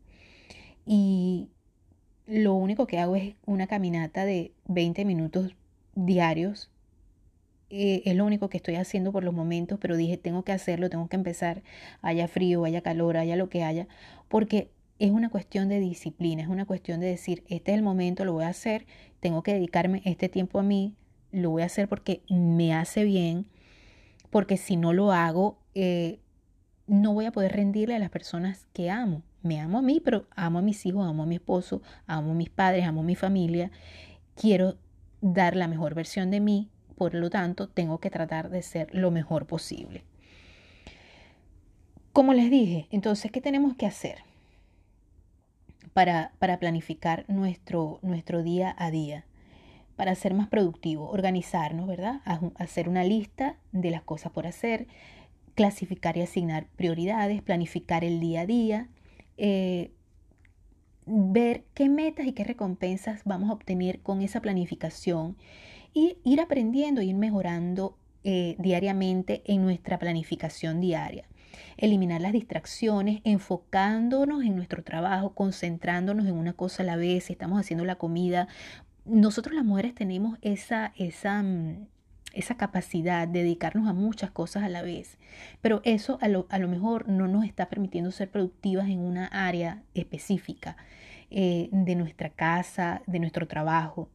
Y 0.86 1.48
lo 2.28 2.54
único 2.54 2.86
que 2.86 3.00
hago 3.00 3.16
es 3.16 3.34
una 3.46 3.66
caminata 3.66 4.24
de 4.24 4.52
20 4.68 5.04
minutos 5.04 5.56
diarios. 5.96 6.70
Eh, 7.68 8.02
es 8.04 8.14
lo 8.14 8.24
único 8.24 8.48
que 8.48 8.58
estoy 8.58 8.76
haciendo 8.76 9.10
por 9.10 9.24
los 9.24 9.34
momentos, 9.34 9.80
pero 9.80 9.96
dije, 9.96 10.18
tengo 10.18 10.44
que 10.44 10.52
hacerlo, 10.52 10.88
tengo 10.88 11.08
que 11.08 11.16
empezar, 11.16 11.64
haya 12.00 12.28
frío, 12.28 12.64
haya 12.64 12.80
calor, 12.80 13.16
haya 13.16 13.34
lo 13.34 13.48
que 13.48 13.64
haya, 13.64 13.88
porque 14.28 14.70
es 14.98 15.10
una 15.10 15.28
cuestión 15.28 15.68
de 15.68 15.80
disciplina, 15.80 16.42
es 16.42 16.48
una 16.48 16.66
cuestión 16.66 17.00
de 17.00 17.06
decir, 17.06 17.44
este 17.48 17.72
es 17.72 17.78
el 17.78 17.82
momento, 17.82 18.24
lo 18.24 18.32
voy 18.32 18.44
a 18.44 18.48
hacer 18.48 18.86
tengo 19.24 19.42
que 19.42 19.54
dedicarme 19.54 20.02
este 20.04 20.28
tiempo 20.28 20.58
a 20.58 20.62
mí, 20.62 20.96
lo 21.32 21.48
voy 21.48 21.62
a 21.62 21.64
hacer 21.64 21.88
porque 21.88 22.20
me 22.28 22.74
hace 22.74 23.04
bien, 23.04 23.46
porque 24.28 24.58
si 24.58 24.76
no 24.76 24.92
lo 24.92 25.12
hago, 25.12 25.56
eh, 25.74 26.20
no 26.86 27.14
voy 27.14 27.24
a 27.24 27.32
poder 27.32 27.52
rendirle 27.52 27.96
a 27.96 27.98
las 27.98 28.10
personas 28.10 28.66
que 28.74 28.90
amo. 28.90 29.22
Me 29.40 29.60
amo 29.60 29.78
a 29.78 29.82
mí, 29.82 29.98
pero 30.04 30.26
amo 30.36 30.58
a 30.58 30.62
mis 30.62 30.84
hijos, 30.84 31.08
amo 31.08 31.22
a 31.22 31.26
mi 31.26 31.36
esposo, 31.36 31.80
amo 32.06 32.32
a 32.32 32.34
mis 32.34 32.50
padres, 32.50 32.84
amo 32.84 33.00
a 33.00 33.04
mi 33.04 33.16
familia. 33.16 33.70
Quiero 34.34 34.76
dar 35.22 35.56
la 35.56 35.68
mejor 35.68 35.94
versión 35.94 36.30
de 36.30 36.40
mí, 36.40 36.68
por 36.94 37.14
lo 37.14 37.30
tanto, 37.30 37.70
tengo 37.70 38.00
que 38.00 38.10
tratar 38.10 38.50
de 38.50 38.60
ser 38.60 38.94
lo 38.94 39.10
mejor 39.10 39.46
posible. 39.46 40.04
Como 42.12 42.34
les 42.34 42.50
dije, 42.50 42.88
entonces, 42.90 43.32
¿qué 43.32 43.40
tenemos 43.40 43.74
que 43.74 43.86
hacer? 43.86 44.18
Para, 45.94 46.32
planificar 46.58 47.24
nuestro, 47.28 48.00
día 48.42 48.74
a 48.76 48.90
día, 48.90 49.24
para 49.96 50.14
ser 50.16 50.34
más 50.34 50.48
productivo, 50.48 51.08
organizarnos, 51.08 51.86
¿verdad? 51.86 52.20
Hacer 52.56 52.88
una 52.88 53.04
lista 53.04 53.56
de 53.72 53.90
las 53.90 54.02
cosas 54.02 54.32
por 54.32 54.46
hacer, 54.46 54.88
clasificar 55.54 56.16
y 56.16 56.22
asignar 56.22 56.66
prioridades, 56.76 57.40
planificar 57.42 58.04
el 58.04 58.18
día 58.18 58.40
a 58.40 58.46
día, 58.46 58.88
eh, 59.38 59.92
ver 61.06 61.64
qué 61.74 61.88
metas 61.88 62.26
y 62.26 62.32
qué 62.32 62.42
recompensas 62.42 63.22
vamos 63.24 63.50
a 63.50 63.52
obtener 63.52 64.00
con 64.00 64.20
esa 64.20 64.40
planificación 64.40 65.36
y 65.92 66.18
ir 66.24 66.40
aprendiendo, 66.40 67.02
ir 67.02 67.14
mejorando 67.14 67.96
eh, 68.24 68.56
diariamente 68.58 69.42
en 69.46 69.62
nuestra 69.62 70.00
planificación 70.00 70.80
diaria 70.80 71.28
eliminar 71.76 72.20
las 72.20 72.32
distracciones, 72.32 73.20
enfocándonos 73.24 74.44
en 74.44 74.56
nuestro 74.56 74.82
trabajo, 74.82 75.34
concentrándonos 75.34 76.26
en 76.26 76.34
una 76.34 76.52
cosa 76.52 76.82
a 76.82 76.86
la 76.86 76.96
vez, 76.96 77.24
si 77.24 77.32
estamos 77.32 77.60
haciendo 77.60 77.84
la 77.84 77.96
comida. 77.96 78.48
Nosotros 79.04 79.54
las 79.54 79.64
mujeres 79.64 79.94
tenemos 79.94 80.38
esa, 80.42 80.92
esa, 80.96 81.42
mm, 81.42 81.86
esa 82.32 82.56
capacidad 82.56 83.28
de 83.28 83.42
dedicarnos 83.42 83.88
a 83.88 83.92
muchas 83.92 84.30
cosas 84.30 84.64
a 84.64 84.68
la 84.68 84.82
vez, 84.82 85.18
pero 85.60 85.80
eso 85.84 86.18
a 86.20 86.28
lo, 86.28 86.46
a 86.50 86.58
lo 86.58 86.68
mejor 86.68 87.08
no 87.08 87.28
nos 87.28 87.44
está 87.44 87.68
permitiendo 87.68 88.10
ser 88.10 88.30
productivas 88.30 88.88
en 88.88 89.00
una 89.00 89.26
área 89.26 89.82
específica 89.94 90.76
eh, 91.30 91.68
de 91.72 91.94
nuestra 91.96 92.30
casa, 92.30 93.02
de 93.06 93.18
nuestro 93.18 93.48
trabajo. 93.48 94.08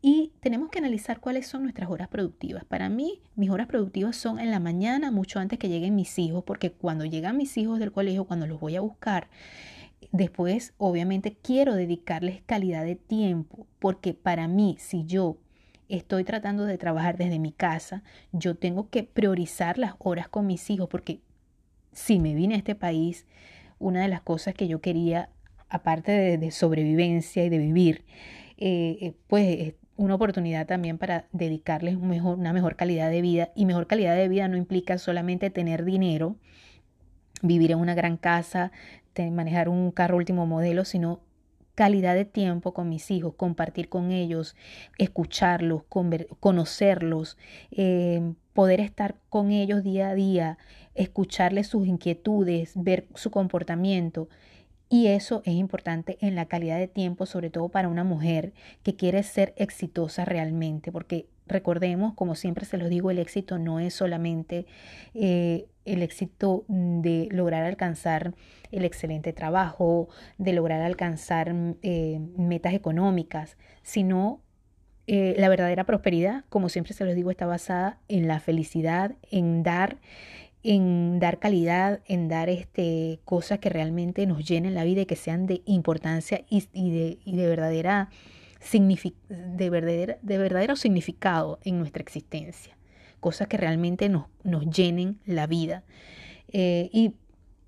Y 0.00 0.32
tenemos 0.40 0.70
que 0.70 0.78
analizar 0.78 1.18
cuáles 1.18 1.48
son 1.48 1.62
nuestras 1.62 1.90
horas 1.90 2.08
productivas. 2.08 2.64
Para 2.64 2.88
mí, 2.88 3.20
mis 3.34 3.50
horas 3.50 3.66
productivas 3.66 4.16
son 4.16 4.38
en 4.38 4.50
la 4.50 4.60
mañana, 4.60 5.10
mucho 5.10 5.40
antes 5.40 5.58
que 5.58 5.68
lleguen 5.68 5.96
mis 5.96 6.18
hijos, 6.18 6.44
porque 6.44 6.70
cuando 6.70 7.04
llegan 7.04 7.36
mis 7.36 7.56
hijos 7.56 7.80
del 7.80 7.90
colegio, 7.90 8.24
cuando 8.24 8.46
los 8.46 8.60
voy 8.60 8.76
a 8.76 8.80
buscar, 8.80 9.28
después 10.12 10.72
obviamente 10.78 11.36
quiero 11.42 11.74
dedicarles 11.74 12.42
calidad 12.46 12.84
de 12.84 12.94
tiempo, 12.94 13.66
porque 13.80 14.14
para 14.14 14.46
mí, 14.46 14.76
si 14.78 15.04
yo 15.04 15.38
estoy 15.88 16.22
tratando 16.22 16.64
de 16.64 16.78
trabajar 16.78 17.16
desde 17.16 17.40
mi 17.40 17.50
casa, 17.50 18.04
yo 18.32 18.54
tengo 18.54 18.90
que 18.90 19.02
priorizar 19.02 19.78
las 19.78 19.94
horas 19.98 20.28
con 20.28 20.46
mis 20.46 20.70
hijos, 20.70 20.88
porque 20.88 21.20
si 21.92 22.20
me 22.20 22.34
vine 22.34 22.54
a 22.54 22.58
este 22.58 22.76
país, 22.76 23.26
una 23.80 24.02
de 24.02 24.08
las 24.08 24.20
cosas 24.20 24.54
que 24.54 24.68
yo 24.68 24.80
quería, 24.80 25.30
aparte 25.68 26.38
de, 26.38 26.50
sobrevivencia 26.52 27.44
y 27.44 27.48
de 27.48 27.58
vivir, 27.58 28.04
eh, 28.58 28.98
eh, 29.00 29.14
pues 29.26 29.74
una 29.98 30.14
oportunidad 30.14 30.66
también 30.66 30.96
para 30.96 31.26
dedicarles 31.32 31.98
mejor, 31.98 32.38
una 32.38 32.54
mejor 32.54 32.76
calidad 32.76 33.10
de 33.10 33.20
vida. 33.20 33.50
Y 33.54 33.66
mejor 33.66 33.86
calidad 33.86 34.16
de 34.16 34.28
vida 34.28 34.48
no 34.48 34.56
implica 34.56 34.96
solamente 34.96 35.50
tener 35.50 35.84
dinero, 35.84 36.36
vivir 37.42 37.72
en 37.72 37.78
una 37.78 37.94
gran 37.94 38.16
casa, 38.16 38.72
manejar 39.30 39.68
un 39.68 39.90
carro 39.90 40.16
último 40.16 40.46
modelo, 40.46 40.84
sino 40.84 41.20
calidad 41.74 42.14
de 42.14 42.24
tiempo 42.24 42.72
con 42.72 42.88
mis 42.88 43.10
hijos, 43.10 43.34
compartir 43.36 43.88
con 43.88 44.10
ellos, 44.10 44.56
escucharlos, 44.98 45.82
conocerlos, 46.40 47.36
eh, 47.70 48.32
poder 48.52 48.80
estar 48.80 49.16
con 49.28 49.50
ellos 49.50 49.82
día 49.82 50.10
a 50.10 50.14
día, 50.14 50.58
escucharles 50.94 51.68
sus 51.68 51.86
inquietudes, 51.86 52.72
ver 52.74 53.06
su 53.14 53.30
comportamiento. 53.30 54.28
Y 54.90 55.08
eso 55.08 55.42
es 55.44 55.54
importante 55.54 56.16
en 56.20 56.34
la 56.34 56.46
calidad 56.46 56.78
de 56.78 56.88
tiempo, 56.88 57.26
sobre 57.26 57.50
todo 57.50 57.68
para 57.68 57.88
una 57.88 58.04
mujer 58.04 58.52
que 58.82 58.96
quiere 58.96 59.22
ser 59.22 59.52
exitosa 59.56 60.24
realmente, 60.24 60.90
porque 60.90 61.26
recordemos, 61.46 62.14
como 62.14 62.34
siempre 62.34 62.64
se 62.64 62.78
los 62.78 62.88
digo, 62.88 63.10
el 63.10 63.18
éxito 63.18 63.58
no 63.58 63.80
es 63.80 63.94
solamente 63.94 64.66
eh, 65.14 65.66
el 65.84 66.02
éxito 66.02 66.64
de 66.68 67.28
lograr 67.30 67.64
alcanzar 67.64 68.34
el 68.70 68.84
excelente 68.84 69.32
trabajo, 69.32 70.08
de 70.38 70.52
lograr 70.52 70.82
alcanzar 70.82 71.54
eh, 71.82 72.20
metas 72.36 72.74
económicas, 72.74 73.56
sino 73.82 74.40
eh, 75.06 75.34
la 75.38 75.48
verdadera 75.48 75.84
prosperidad, 75.84 76.44
como 76.50 76.68
siempre 76.68 76.92
se 76.92 77.04
los 77.04 77.14
digo, 77.14 77.30
está 77.30 77.46
basada 77.46 77.98
en 78.08 78.28
la 78.28 78.40
felicidad, 78.40 79.16
en 79.30 79.62
dar 79.62 79.96
en 80.70 81.18
dar 81.18 81.38
calidad, 81.38 82.00
en 82.04 82.28
dar 82.28 82.50
este, 82.50 83.20
cosas 83.24 83.58
que 83.58 83.70
realmente 83.70 84.26
nos 84.26 84.46
llenen 84.46 84.74
la 84.74 84.84
vida 84.84 85.00
y 85.00 85.06
que 85.06 85.16
sean 85.16 85.46
de 85.46 85.62
importancia 85.64 86.44
y, 86.50 86.60
de, 86.74 87.16
y 87.24 87.36
de, 87.36 87.46
verdadera, 87.46 88.10
de, 88.70 89.70
verdadera, 89.70 90.18
de 90.20 90.36
verdadero 90.36 90.76
significado 90.76 91.58
en 91.64 91.78
nuestra 91.78 92.02
existencia. 92.02 92.76
Cosas 93.18 93.48
que 93.48 93.56
realmente 93.56 94.10
nos, 94.10 94.26
nos 94.44 94.66
llenen 94.68 95.18
la 95.24 95.46
vida. 95.46 95.84
Eh, 96.52 96.90
y, 96.92 97.14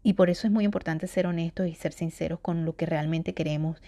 y 0.03 0.13
por 0.13 0.29
eso 0.29 0.47
es 0.47 0.53
muy 0.53 0.67
importante 0.67 1.07
ser 1.07 1.27
honestos 1.27 1.69
y 1.69 1.75
ser 1.77 1.95
sinceros 1.95 2.39
con 2.41 2.67
lo 2.67 2.77
que 2.77 2.85
realmente 2.85 3.33
queremos 3.33 3.81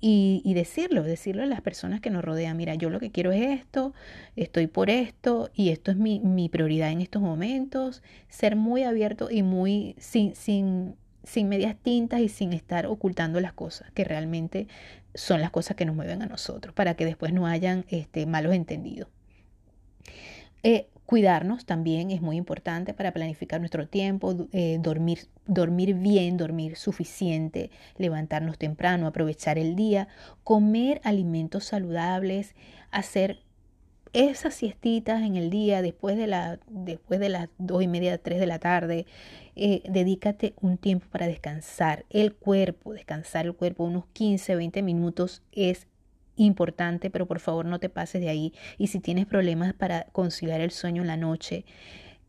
y, 0.00 0.52
decirlo, 0.54 1.02
decirlo 1.02 1.42
a 1.42 1.46
las 1.46 1.60
personas 1.60 2.00
que 2.00 2.10
nos 2.10 2.24
rodean, 2.24 2.56
mira, 2.56 2.74
yo 2.76 2.88
lo 2.88 3.00
que 3.00 3.10
quiero 3.10 3.32
es 3.32 3.60
esto, 3.60 3.94
estoy 4.36 4.68
por 4.68 4.90
esto 4.90 5.50
y 5.54 5.70
esto 5.70 5.90
es 5.90 5.96
mi, 5.96 6.20
mi 6.20 6.48
prioridad 6.48 6.90
en 6.90 7.00
estos 7.00 7.20
momentos, 7.20 8.02
ser 8.28 8.54
muy 8.54 8.84
abierto 8.84 9.28
y 9.30 9.42
muy 9.42 9.96
sin, 9.98 10.36
sin, 10.36 10.94
sin 11.24 11.48
medias 11.48 11.74
tintas 11.82 12.20
y 12.20 12.28
sin 12.28 12.52
estar 12.52 12.86
ocultando 12.86 13.40
las 13.40 13.52
cosas 13.52 13.90
que 13.92 14.04
realmente 14.04 14.68
son 15.14 15.40
las 15.40 15.50
cosas 15.50 15.76
que 15.76 15.84
nos 15.84 15.96
mueven 15.96 16.22
a 16.22 16.26
nosotros, 16.26 16.72
para 16.74 16.94
que 16.94 17.04
después 17.04 17.32
no 17.32 17.46
hayan 17.46 17.84
este, 17.88 18.24
malos 18.26 18.54
entendidos. 18.54 19.08
Eh, 20.62 20.88
Cuidarnos 21.08 21.64
también 21.64 22.10
es 22.10 22.20
muy 22.20 22.36
importante 22.36 22.92
para 22.92 23.12
planificar 23.12 23.60
nuestro 23.60 23.88
tiempo, 23.88 24.46
eh, 24.52 24.76
dormir, 24.78 25.20
dormir 25.46 25.94
bien, 25.94 26.36
dormir 26.36 26.76
suficiente, 26.76 27.70
levantarnos 27.96 28.58
temprano, 28.58 29.06
aprovechar 29.06 29.56
el 29.56 29.74
día, 29.74 30.08
comer 30.44 31.00
alimentos 31.04 31.64
saludables, 31.64 32.54
hacer 32.90 33.38
esas 34.12 34.52
siestitas 34.52 35.22
en 35.22 35.36
el 35.36 35.48
día 35.48 35.80
después 35.80 36.18
de, 36.18 36.26
la, 36.26 36.60
después 36.66 37.20
de 37.20 37.30
las 37.30 37.48
dos 37.56 37.82
y 37.82 37.88
media, 37.88 38.18
tres 38.18 38.38
de 38.38 38.46
la 38.46 38.58
tarde. 38.58 39.06
Eh, 39.56 39.80
dedícate 39.88 40.52
un 40.60 40.76
tiempo 40.76 41.06
para 41.10 41.26
descansar 41.26 42.04
el 42.10 42.34
cuerpo, 42.34 42.92
descansar 42.92 43.46
el 43.46 43.54
cuerpo 43.54 43.84
unos 43.84 44.04
15, 44.12 44.56
20 44.56 44.82
minutos 44.82 45.40
es 45.52 45.86
importante, 46.38 47.10
pero 47.10 47.26
por 47.26 47.40
favor 47.40 47.66
no 47.66 47.78
te 47.78 47.88
pases 47.88 48.20
de 48.20 48.28
ahí. 48.28 48.54
Y 48.78 48.88
si 48.88 49.00
tienes 49.00 49.26
problemas 49.26 49.74
para 49.74 50.04
conciliar 50.12 50.60
el 50.60 50.70
sueño 50.70 51.02
en 51.02 51.08
la 51.08 51.16
noche, 51.16 51.64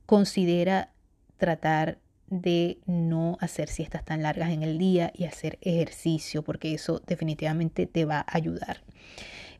considera 0.06 0.92
tratar 1.38 2.00
de 2.28 2.80
no 2.86 3.38
hacer 3.40 3.70
siestas 3.70 4.06
tan 4.06 4.22
largas 4.22 4.52
en 4.52 4.64
el 4.64 4.78
día 4.78 5.12
y 5.16 5.26
hacer 5.26 5.58
ejercicio, 5.62 6.44
porque 6.44 6.74
eso 6.74 7.02
definitivamente 7.08 7.88
te 7.88 8.06
va 8.06 8.20
a 8.20 8.38
ayudar. 8.38 8.82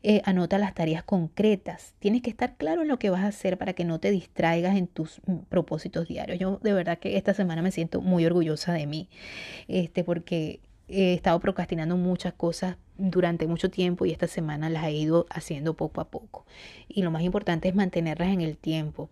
Eh, 0.02 0.22
anota 0.24 0.56
las 0.56 0.74
tareas 0.74 1.02
concretas. 1.02 1.94
Tienes 1.98 2.22
que 2.22 2.30
estar 2.30 2.56
claro 2.56 2.82
en 2.82 2.88
lo 2.88 2.98
que 2.98 3.10
vas 3.10 3.22
a 3.22 3.26
hacer 3.26 3.58
para 3.58 3.74
que 3.74 3.84
no 3.84 4.00
te 4.00 4.10
distraigas 4.10 4.76
en 4.76 4.86
tus 4.86 5.20
mm, 5.26 5.40
propósitos 5.48 6.08
diarios. 6.08 6.38
Yo 6.38 6.58
de 6.62 6.72
verdad 6.72 6.98
que 6.98 7.16
esta 7.18 7.34
semana 7.34 7.60
me 7.60 7.70
siento 7.70 8.00
muy 8.00 8.24
orgullosa 8.24 8.72
de 8.72 8.86
mí, 8.86 9.08
este, 9.68 10.02
porque 10.02 10.60
he 10.88 11.14
estado 11.14 11.38
procrastinando 11.38 11.96
muchas 11.96 12.32
cosas 12.32 12.76
durante 13.00 13.46
mucho 13.46 13.70
tiempo 13.70 14.04
y 14.06 14.12
esta 14.12 14.26
semana 14.28 14.68
las 14.68 14.84
he 14.84 14.92
ido 14.92 15.26
haciendo 15.30 15.74
poco 15.74 16.00
a 16.00 16.08
poco. 16.08 16.46
Y 16.88 17.02
lo 17.02 17.10
más 17.10 17.22
importante 17.22 17.68
es 17.68 17.74
mantenerlas 17.74 18.28
en 18.28 18.42
el 18.42 18.56
tiempo. 18.56 19.08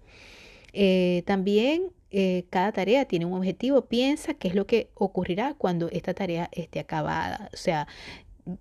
Eh, 0.72 1.22
también 1.26 1.90
eh, 2.10 2.44
cada 2.50 2.72
tarea 2.72 3.06
tiene 3.06 3.26
un 3.26 3.34
objetivo. 3.34 3.86
Piensa 3.86 4.34
qué 4.34 4.48
es 4.48 4.54
lo 4.54 4.66
que 4.66 4.90
ocurrirá 4.94 5.54
cuando 5.54 5.88
esta 5.90 6.14
tarea 6.14 6.48
esté 6.52 6.80
acabada. 6.80 7.48
O 7.52 7.56
sea, 7.56 7.88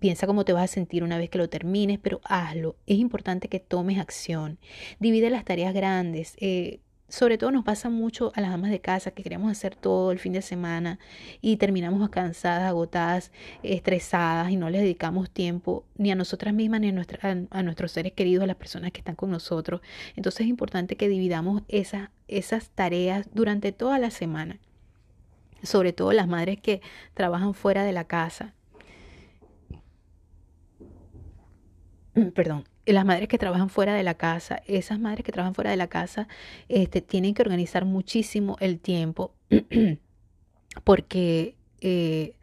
piensa 0.00 0.26
cómo 0.26 0.44
te 0.44 0.52
vas 0.52 0.64
a 0.64 0.74
sentir 0.74 1.02
una 1.02 1.18
vez 1.18 1.30
que 1.30 1.38
lo 1.38 1.48
termines, 1.48 1.98
pero 1.98 2.20
hazlo. 2.24 2.76
Es 2.86 2.98
importante 2.98 3.48
que 3.48 3.60
tomes 3.60 3.98
acción. 3.98 4.58
Divide 4.98 5.30
las 5.30 5.44
tareas 5.44 5.74
grandes. 5.74 6.36
Eh, 6.40 6.80
sobre 7.08 7.38
todo 7.38 7.50
nos 7.50 7.64
pasa 7.64 7.88
mucho 7.88 8.32
a 8.34 8.40
las 8.42 8.52
amas 8.52 8.70
de 8.70 8.80
casa 8.80 9.12
que 9.12 9.22
queremos 9.22 9.50
hacer 9.50 9.74
todo 9.74 10.12
el 10.12 10.18
fin 10.18 10.34
de 10.34 10.42
semana 10.42 10.98
y 11.40 11.56
terminamos 11.56 12.06
cansadas, 12.10 12.68
agotadas, 12.68 13.32
estresadas 13.62 14.50
y 14.50 14.56
no 14.56 14.68
les 14.68 14.82
dedicamos 14.82 15.30
tiempo 15.30 15.84
ni 15.96 16.10
a 16.10 16.14
nosotras 16.14 16.52
mismas 16.52 16.80
ni 16.80 16.88
a, 16.90 17.04
a, 17.50 17.62
nuestros 17.62 17.92
seres 17.92 18.12
queridos, 18.12 18.44
a 18.44 18.46
las 18.46 18.56
personas 18.56 18.92
que 18.92 19.00
están 19.00 19.16
con 19.16 19.30
nosotros. 19.30 19.80
Entonces 20.16 20.42
es 20.42 20.48
importante 20.48 20.96
que 20.96 21.08
dividamos 21.08 21.62
esas, 21.68 22.10
esas 22.28 22.70
tareas 22.70 23.26
durante 23.32 23.72
toda 23.72 23.98
la 23.98 24.10
semana. 24.10 24.58
Sobre 25.62 25.92
todo 25.92 26.12
las 26.12 26.28
madres 26.28 26.60
que 26.60 26.82
trabajan 27.14 27.54
fuera 27.54 27.84
de 27.84 27.92
la 27.92 28.04
casa. 28.04 28.54
Perdón, 32.34 32.64
las 32.92 33.04
madres 33.04 33.28
que 33.28 33.38
trabajan 33.38 33.68
fuera 33.68 33.94
de 33.94 34.02
la 34.02 34.14
casa, 34.14 34.62
esas 34.66 34.98
madres 34.98 35.24
que 35.24 35.32
trabajan 35.32 35.54
fuera 35.54 35.70
de 35.70 35.76
la 35.76 35.88
casa, 35.88 36.28
este, 36.68 37.00
tienen 37.00 37.34
que 37.34 37.42
organizar 37.42 37.84
muchísimo 37.84 38.56
el 38.60 38.80
tiempo 38.80 39.34
porque 40.84 41.56
eh, 41.80 42.34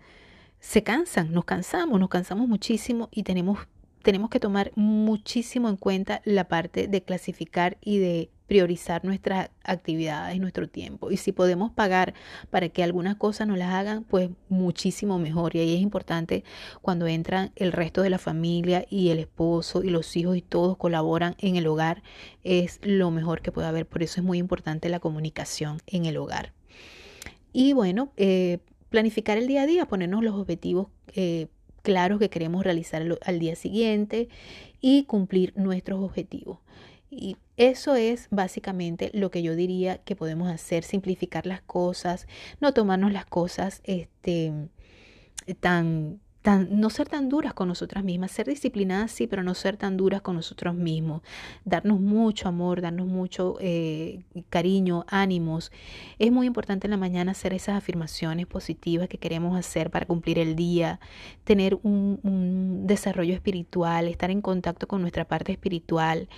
se 0.60 0.84
cansan, 0.84 1.32
nos 1.32 1.46
cansamos, 1.46 2.00
nos 2.00 2.10
cansamos 2.10 2.48
muchísimo 2.48 3.10
y 3.12 3.24
tenemos, 3.24 3.60
tenemos 4.02 4.30
que 4.30 4.40
tomar 4.40 4.72
muchísimo 4.76 5.70
en 5.70 5.78
cuenta 5.78 6.22
la 6.26 6.48
parte 6.48 6.88
de 6.88 7.04
clasificar 7.04 7.78
y 7.82 8.00
de 8.00 8.30
priorizar 8.48 9.04
nuestras 9.04 9.50
actividades 9.64 10.40
nuestro 10.40 10.68
tiempo. 10.68 11.12
Y 11.12 11.18
si 11.18 11.32
podemos 11.32 11.72
pagar 11.72 12.14
para 12.50 12.70
que 12.70 12.84
algunas 12.84 13.16
cosas 13.16 13.48
nos 13.48 13.58
las 13.58 13.74
hagan, 13.74 14.04
pues 14.04 14.30
muchísimo 14.50 15.20
mejor. 15.20 15.56
Y 15.56 15.60
ahí 15.60 15.76
es 15.76 15.82
importante 15.82 16.44
cuando 16.82 17.08
entran 17.08 17.52
el 17.56 17.72
resto 17.72 18.02
de 18.02 18.10
la 18.10 18.18
familia 18.18 18.86
y 18.90 19.10
el 19.10 19.20
esposo 19.20 19.84
y 19.84 19.90
los 19.90 20.16
hijos 20.16 20.38
y 20.38 20.42
todos 20.42 20.78
colaboran 20.78 21.36
en 21.40 21.56
el 21.56 21.68
hogar, 21.68 22.04
es 22.44 22.80
lo 22.84 23.12
mejor 23.12 23.42
que 23.42 23.52
puede 23.52 23.68
haber. 23.68 23.88
Por 23.88 24.04
eso 24.04 24.22
es 24.22 24.26
muy 24.26 24.38
importante 24.38 24.90
la 24.90 25.00
comunicación 25.00 25.82
en 25.88 26.06
el 26.06 26.18
hogar. 26.18 26.54
Y 27.54 27.74
bueno, 27.74 28.12
eh, 28.18 28.60
planificar 28.90 29.38
el 29.38 29.48
día 29.48 29.64
a 29.64 29.66
día, 29.66 29.88
ponernos 29.88 30.24
los 30.24 30.36
objetivos 30.36 30.88
eh, 31.14 31.48
claros 31.82 32.20
que 32.20 32.30
queremos 32.30 32.64
realizar 32.64 33.06
al 33.22 33.40
día 33.40 33.56
siguiente 33.56 34.28
y 34.82 35.04
cumplir 35.04 35.54
nuestros 35.56 36.02
objetivos. 36.02 36.60
Y 37.10 37.38
eso 37.58 37.96
es 37.96 38.28
básicamente 38.32 39.12
lo 39.14 39.32
que 39.32 39.42
yo 39.42 39.56
diría 39.56 39.98
que 40.00 40.16
podemos 40.16 40.50
hacer, 40.50 40.84
simplificar 40.84 41.46
las 41.46 41.62
cosas, 41.62 42.28
no 42.60 42.74
tomarnos 42.74 43.14
las 43.14 43.26
cosas 43.26 43.82
este, 43.86 44.52
tan 45.60 46.20
no 46.46 46.90
ser 46.90 47.10
tan 47.10 47.30
duras 47.30 47.54
con 47.54 47.68
nosotras 47.68 48.04
mismas, 48.04 48.32
ser 48.32 48.48
disciplinadas 48.48 49.12
sí, 49.12 49.28
pero 49.28 49.44
no 49.44 49.54
ser 49.56 49.78
tan 49.78 49.98
duras 49.98 50.22
con 50.22 50.36
nosotros 50.36 50.76
mismos, 50.76 51.22
darnos 51.64 52.00
mucho 52.00 52.48
amor, 52.48 52.82
darnos 52.82 53.08
mucho 53.08 53.58
eh, 53.60 54.24
cariño, 54.50 55.06
ánimos. 55.08 55.72
Es 56.20 56.32
muy 56.32 56.48
importante 56.48 56.88
en 56.88 56.92
la 56.92 56.98
mañana 56.98 57.32
hacer 57.32 57.54
esas 57.54 57.76
afirmaciones 57.76 58.46
positivas 58.46 59.10
que 59.10 59.18
queremos 59.18 59.58
hacer 59.58 59.90
para 59.90 60.06
cumplir 60.06 60.40
el 60.40 60.56
día, 60.56 61.00
tener 61.44 61.80
un, 61.82 62.86
desarrollo 62.86 63.34
espiritual, 63.34 64.08
estar 64.08 64.30
en 64.30 64.42
contacto 64.42 64.88
con 64.88 65.02
nuestra 65.02 65.26
parte 65.26 65.52
espiritual, 65.52 66.30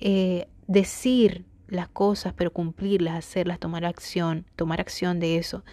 eh, 0.00 0.46
decir 0.66 1.44
las 1.68 1.88
cosas, 1.88 2.34
pero 2.34 2.52
cumplirlas, 2.52 3.14
hacerlas, 3.14 3.58
tomar 3.58 3.84
acción, 3.84 4.44
tomar 4.56 4.80
acción 4.80 5.20
de 5.20 5.38
eso. 5.38 5.64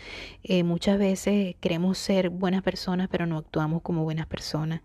Eh, 0.44 0.64
muchas 0.64 0.98
veces 0.98 1.56
queremos 1.60 1.98
ser 1.98 2.30
buenas 2.30 2.64
personas, 2.64 3.08
pero 3.10 3.26
no 3.26 3.38
actuamos 3.38 3.82
como 3.82 4.04
buenas 4.04 4.28
personas. 4.28 4.82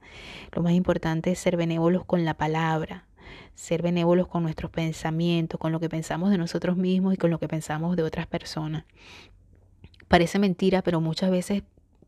Lo 0.53 0.62
más 0.62 0.73
importante 0.73 1.33
es 1.33 1.38
ser 1.38 1.57
benévolos 1.57 2.05
con 2.05 2.25
la 2.25 2.35
palabra, 2.35 3.07
ser 3.55 3.83
benévolos 3.83 4.29
con 4.29 4.42
nuestros 4.42 4.71
pensamientos, 4.71 5.59
con 5.61 5.73
lo 5.73 5.81
que 5.81 5.88
pensamos 5.88 6.31
de 6.31 6.38
nosotros 6.38 6.77
mismos 6.77 7.14
y 7.14 7.16
con 7.16 7.31
lo 7.31 7.38
que 7.38 7.49
pensamos 7.49 7.97
de 7.97 8.03
otras 8.03 8.27
personas. 8.27 8.85
Parece 10.09 10.38
mentira, 10.38 10.83
pero 10.83 11.01
muchas 11.01 11.31
veces 11.31 11.62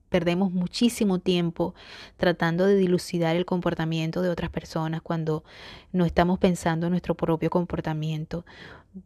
perdemos 0.09 0.53
muchísimo 0.53 1.18
tiempo 1.18 1.75
tratando 2.16 2.66
de 2.66 2.77
dilucidar 2.77 3.37
el 3.37 3.44
comportamiento 3.44 4.23
de 4.23 4.31
otras 4.31 4.51
personas 4.51 5.03
cuando 5.03 5.44
no 5.92 6.05
estamos 6.05 6.38
pensando 6.38 6.87
en 6.87 6.92
nuestro 6.92 7.14
propio 7.14 7.51
comportamiento, 7.51 8.44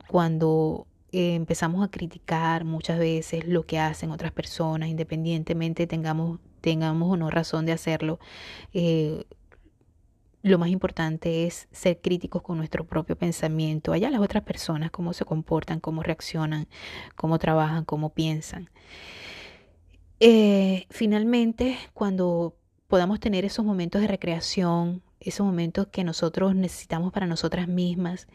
cuando 0.07 0.87
eh, 1.13 1.35
empezamos 1.35 1.85
a 1.85 1.91
criticar 1.91 2.65
muchas 2.65 2.99
veces 2.99 3.47
lo 3.47 3.65
que 3.65 3.79
hacen 3.79 4.11
otras 4.11 4.33
personas, 4.33 4.89
independientemente 4.89 5.87
tengamos, 5.87 6.41
tengamos 6.61 7.13
o 7.13 7.17
no 7.17 7.31
razón 7.31 7.67
de 7.67 7.73
hacerlo. 7.73 8.19
Eh, 8.73 9.25
lo 10.43 10.59
más 10.59 10.71
importante 10.71 11.47
es 11.47 11.69
ser 11.71 12.01
críticos 12.01 12.43
con 12.43 12.59
nuestro 12.59 12.85
propio 12.85 13.17
pensamiento, 13.17 13.93
allá 13.93 14.11
las 14.11 14.21
otras 14.21 14.43
personas, 14.43 14.91
cómo 14.91 15.13
se 15.13 15.25
comportan, 15.25 15.79
cómo 15.81 16.03
reaccionan, 16.03 16.67
cómo 17.15 17.39
trabajan, 17.39 17.85
cómo 17.85 18.11
piensan. 18.11 18.69
Eh, 20.25 20.87
finalmente, 20.89 21.77
cuando 21.95 22.55
podamos 22.87 23.19
tener 23.19 23.45
esos 23.45 23.65
momentos 23.65 24.01
de 24.01 24.07
recreación, 24.07 25.03
esos 25.19 25.45
momentos 25.45 25.89
que 25.89 26.05
nosotros 26.05 26.55
necesitamos 26.55 27.13
para 27.13 27.27
nosotras 27.27 27.67
mismas, 27.67 28.29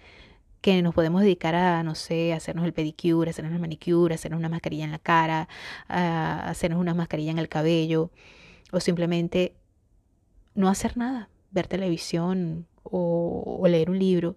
que 0.60 0.82
nos 0.82 0.94
podemos 0.94 1.22
dedicar 1.22 1.56
a, 1.56 1.82
no 1.84 1.96
sé, 1.96 2.34
hacernos 2.34 2.66
el 2.66 2.74
pedicure, 2.74 3.30
hacernos 3.30 3.54
la 3.54 3.60
manicure, 3.60 4.16
hacernos 4.16 4.38
una 4.38 4.50
mascarilla 4.50 4.84
en 4.84 4.92
la 4.92 5.00
cara, 5.00 5.48
a 5.88 6.50
hacernos 6.50 6.82
una 6.82 6.94
mascarilla 6.94 7.32
en 7.32 7.40
el 7.40 7.48
cabello, 7.48 8.12
o 8.74 8.82
simplemente 8.82 9.56
no 10.56 10.68
hacer 10.68 10.98
nada, 10.98 11.30
ver 11.52 11.68
televisión 11.68 12.68
o 12.84 13.64
leer 13.66 13.90
un 13.90 14.00
libro. 14.00 14.36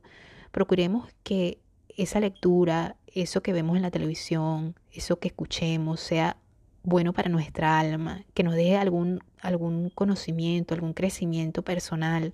Procuremos 0.52 1.08
que 1.24 1.58
esa 1.96 2.20
lectura, 2.20 2.94
eso 3.08 3.42
que 3.42 3.52
vemos 3.52 3.74
en 3.74 3.82
la 3.82 3.90
televisión, 3.90 4.76
eso 4.92 5.18
que 5.18 5.26
escuchemos, 5.26 5.98
sea 5.98 6.36
bueno 6.82 7.12
para 7.12 7.28
nuestra 7.28 7.78
alma, 7.78 8.24
que 8.34 8.42
nos 8.42 8.54
deje 8.54 8.76
algún, 8.76 9.20
algún 9.40 9.90
conocimiento, 9.90 10.74
algún 10.74 10.94
crecimiento 10.94 11.62
personal, 11.62 12.32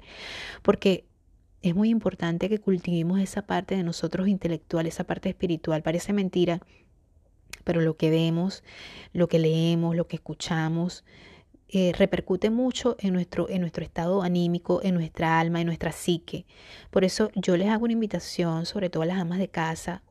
porque 0.62 1.04
es 1.62 1.74
muy 1.74 1.90
importante 1.90 2.48
que 2.48 2.60
cultivemos 2.60 3.20
esa 3.20 3.42
parte 3.42 3.76
de 3.76 3.82
nosotros 3.82 4.28
intelectual, 4.28 4.86
esa 4.86 5.04
parte 5.04 5.28
espiritual. 5.28 5.82
Parece 5.82 6.12
mentira, 6.12 6.60
pero 7.64 7.80
lo 7.80 7.96
que 7.96 8.10
vemos, 8.10 8.62
lo 9.12 9.28
que 9.28 9.38
leemos, 9.38 9.96
lo 9.96 10.06
que 10.06 10.16
escuchamos, 10.16 11.04
eh, 11.68 11.92
repercute 11.98 12.50
mucho 12.50 12.96
en 13.00 13.12
nuestro, 13.12 13.48
en 13.48 13.60
nuestro 13.60 13.82
estado 13.82 14.22
anímico, 14.22 14.80
en 14.84 14.94
nuestra 14.94 15.40
alma, 15.40 15.60
en 15.60 15.66
nuestra 15.66 15.90
psique. 15.90 16.46
Por 16.90 17.02
eso 17.04 17.30
yo 17.34 17.56
les 17.56 17.68
hago 17.68 17.84
una 17.84 17.92
invitación, 17.94 18.66
sobre 18.66 18.88
todo 18.88 19.02
a 19.02 19.06
las 19.06 19.18
amas 19.18 19.40
de 19.40 19.48
casa, 19.48 20.02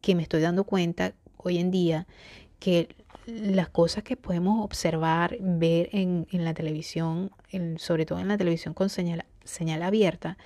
que 0.00 0.14
me 0.14 0.22
estoy 0.22 0.40
dando 0.40 0.62
cuenta 0.62 1.14
hoy 1.36 1.58
en 1.58 1.72
día 1.72 2.06
que 2.60 2.88
las 3.28 3.68
cosas 3.68 4.04
que 4.04 4.16
podemos 4.16 4.64
observar, 4.64 5.36
ver 5.40 5.90
en, 5.92 6.26
la 6.32 6.54
televisión, 6.54 7.30
sobre 7.76 8.06
todo 8.06 8.20
en 8.20 8.28
la 8.28 8.38
televisión 8.38 8.72
con 8.72 8.88
señal, 8.88 9.26
señal 9.44 9.82
abierta, 9.82 10.38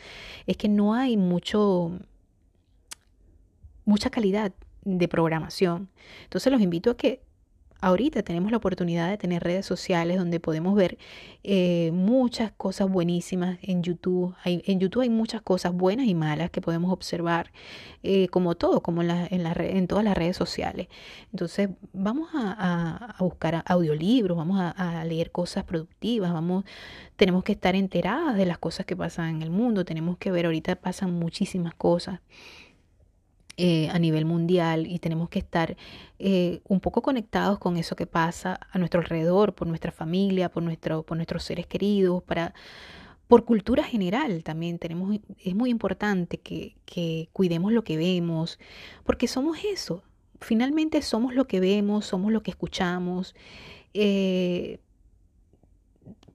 es 0.46 0.56
que 0.56 0.68
no 0.68 0.94
hay 0.94 1.16
mucho, 1.16 1.92
mucha 3.84 4.10
calidad 4.10 4.52
de 4.84 5.06
programación. 5.06 5.90
Entonces 6.24 6.52
los 6.52 6.60
invito 6.60 6.90
a 6.90 6.96
que 6.96 7.22
ahorita 7.82 8.22
tenemos 8.22 8.50
la 8.52 8.56
oportunidad 8.56 9.10
de 9.10 9.18
tener 9.18 9.42
redes 9.42 9.66
sociales 9.66 10.16
donde 10.16 10.40
podemos 10.40 10.74
ver 10.74 10.98
eh, 11.42 11.90
muchas 11.92 12.52
cosas 12.52 12.88
buenísimas 12.88 13.58
en 13.60 13.82
YouTube. 13.82 14.34
En 14.44 14.78
YouTube 14.78 15.02
hay 15.02 15.10
muchas 15.10 15.42
cosas 15.42 15.72
buenas 15.74 16.06
y 16.06 16.14
malas 16.14 16.50
que 16.50 16.60
podemos 16.60 16.92
observar, 16.92 17.52
eh, 18.04 18.28
como 18.28 18.54
todo, 18.54 18.82
como 18.82 19.02
en, 19.02 19.08
la, 19.08 19.26
en, 19.26 19.44
en, 19.60 19.86
todas 19.88 20.04
las 20.04 20.16
redes 20.16 20.36
sociales. 20.36 20.86
Entonces 21.32 21.70
vamos 21.92 22.30
a, 22.34 23.16
buscar 23.18 23.64
audiolibros, 23.66 24.38
vamos 24.38 24.60
a, 24.60 25.04
leer 25.04 25.32
cosas 25.32 25.64
productivas, 25.64 26.32
vamos, 26.32 26.64
tenemos 27.16 27.42
que 27.42 27.52
estar 27.52 27.74
enteradas 27.74 28.36
de 28.36 28.46
las 28.46 28.58
cosas 28.58 28.86
que 28.86 28.96
pasan 28.96 29.36
en 29.36 29.42
el 29.42 29.50
mundo, 29.50 29.84
tenemos 29.84 30.16
que 30.18 30.30
ver, 30.30 30.46
ahorita 30.46 30.76
pasan 30.76 31.12
muchísimas 31.12 31.74
cosas. 31.74 32.20
Eh, 33.64 33.88
a 33.92 33.98
nivel 34.00 34.24
mundial 34.24 34.88
y 34.88 34.98
tenemos 34.98 35.28
que 35.28 35.38
estar 35.38 35.76
eh, 36.18 36.62
un 36.66 36.80
poco 36.80 37.00
conectados 37.00 37.60
con 37.60 37.76
eso 37.76 37.94
que 37.94 38.08
pasa 38.08 38.58
a 38.72 38.78
nuestro 38.80 39.00
alrededor, 39.00 39.54
por 39.54 39.68
nuestra 39.68 39.92
familia, 39.92 40.48
por, 40.48 40.64
nuestro, 40.64 41.04
por 41.04 41.16
nuestros 41.16 41.44
seres 41.44 41.68
queridos, 41.68 42.24
para, 42.24 42.54
por 43.28 43.44
cultura 43.44 43.84
general 43.84 44.42
también 44.42 44.80
tenemos, 44.80 45.16
es 45.38 45.54
muy 45.54 45.70
importante 45.70 46.38
que, 46.38 46.74
cuidemos 47.32 47.70
lo 47.70 47.84
que 47.84 47.96
vemos, 47.96 48.58
porque 49.04 49.28
somos 49.28 49.58
eso, 49.64 50.02
finalmente 50.40 51.00
somos 51.00 51.32
lo 51.32 51.46
que 51.46 51.60
vemos, 51.60 52.04
somos 52.04 52.32
lo 52.32 52.42
que 52.42 52.50
escuchamos. 52.50 53.32
Eh, 53.94 54.80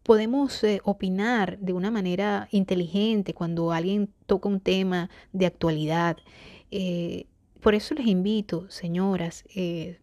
podemos 0.01 0.61
opinar 0.85 1.59
de 1.59 1.73
una 1.73 1.91
manera 1.91 2.47
inteligente 2.51 3.33
cuando 3.33 3.73
alguien 3.73 4.13
toca 4.27 4.47
un 4.47 4.61
tema 4.61 5.09
de 5.33 5.45
actualidad. 5.45 6.15
Eh, 6.71 7.25
por 7.61 7.75
eso 7.75 7.95
les 7.95 8.07
invito, 8.07 8.69
señoras, 8.69 9.43
eh, 9.55 9.99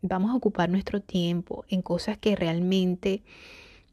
vamos 0.00 0.30
a 0.30 0.34
ocupar 0.34 0.68
nuestro 0.68 1.00
tiempo 1.00 1.64
en 1.68 1.82
cosas 1.82 2.18
que 2.18 2.34
realmente 2.36 3.22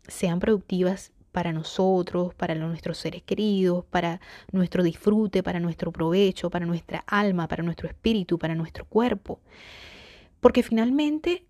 sean 0.08 0.40
productivas 0.40 1.12
para 1.32 1.54
nosotros, 1.54 2.34
para 2.34 2.56
nuestros 2.56 2.98
seres 2.98 3.22
queridos, 3.22 3.86
para 3.86 4.20
nuestro 4.52 4.82
disfrute, 4.84 5.44
para 5.44 5.60
nuestro 5.60 5.92
provecho, 5.92 6.50
para 6.50 6.66
nuestra 6.66 7.04
alma, 7.08 7.48
para 7.48 7.64
nuestro 7.64 7.88
espíritu, 7.88 8.40
para 8.40 8.56
nuestro 8.56 8.86
cuerpo. 8.86 9.40
Porque 10.40 10.64
finalmente 10.64 11.46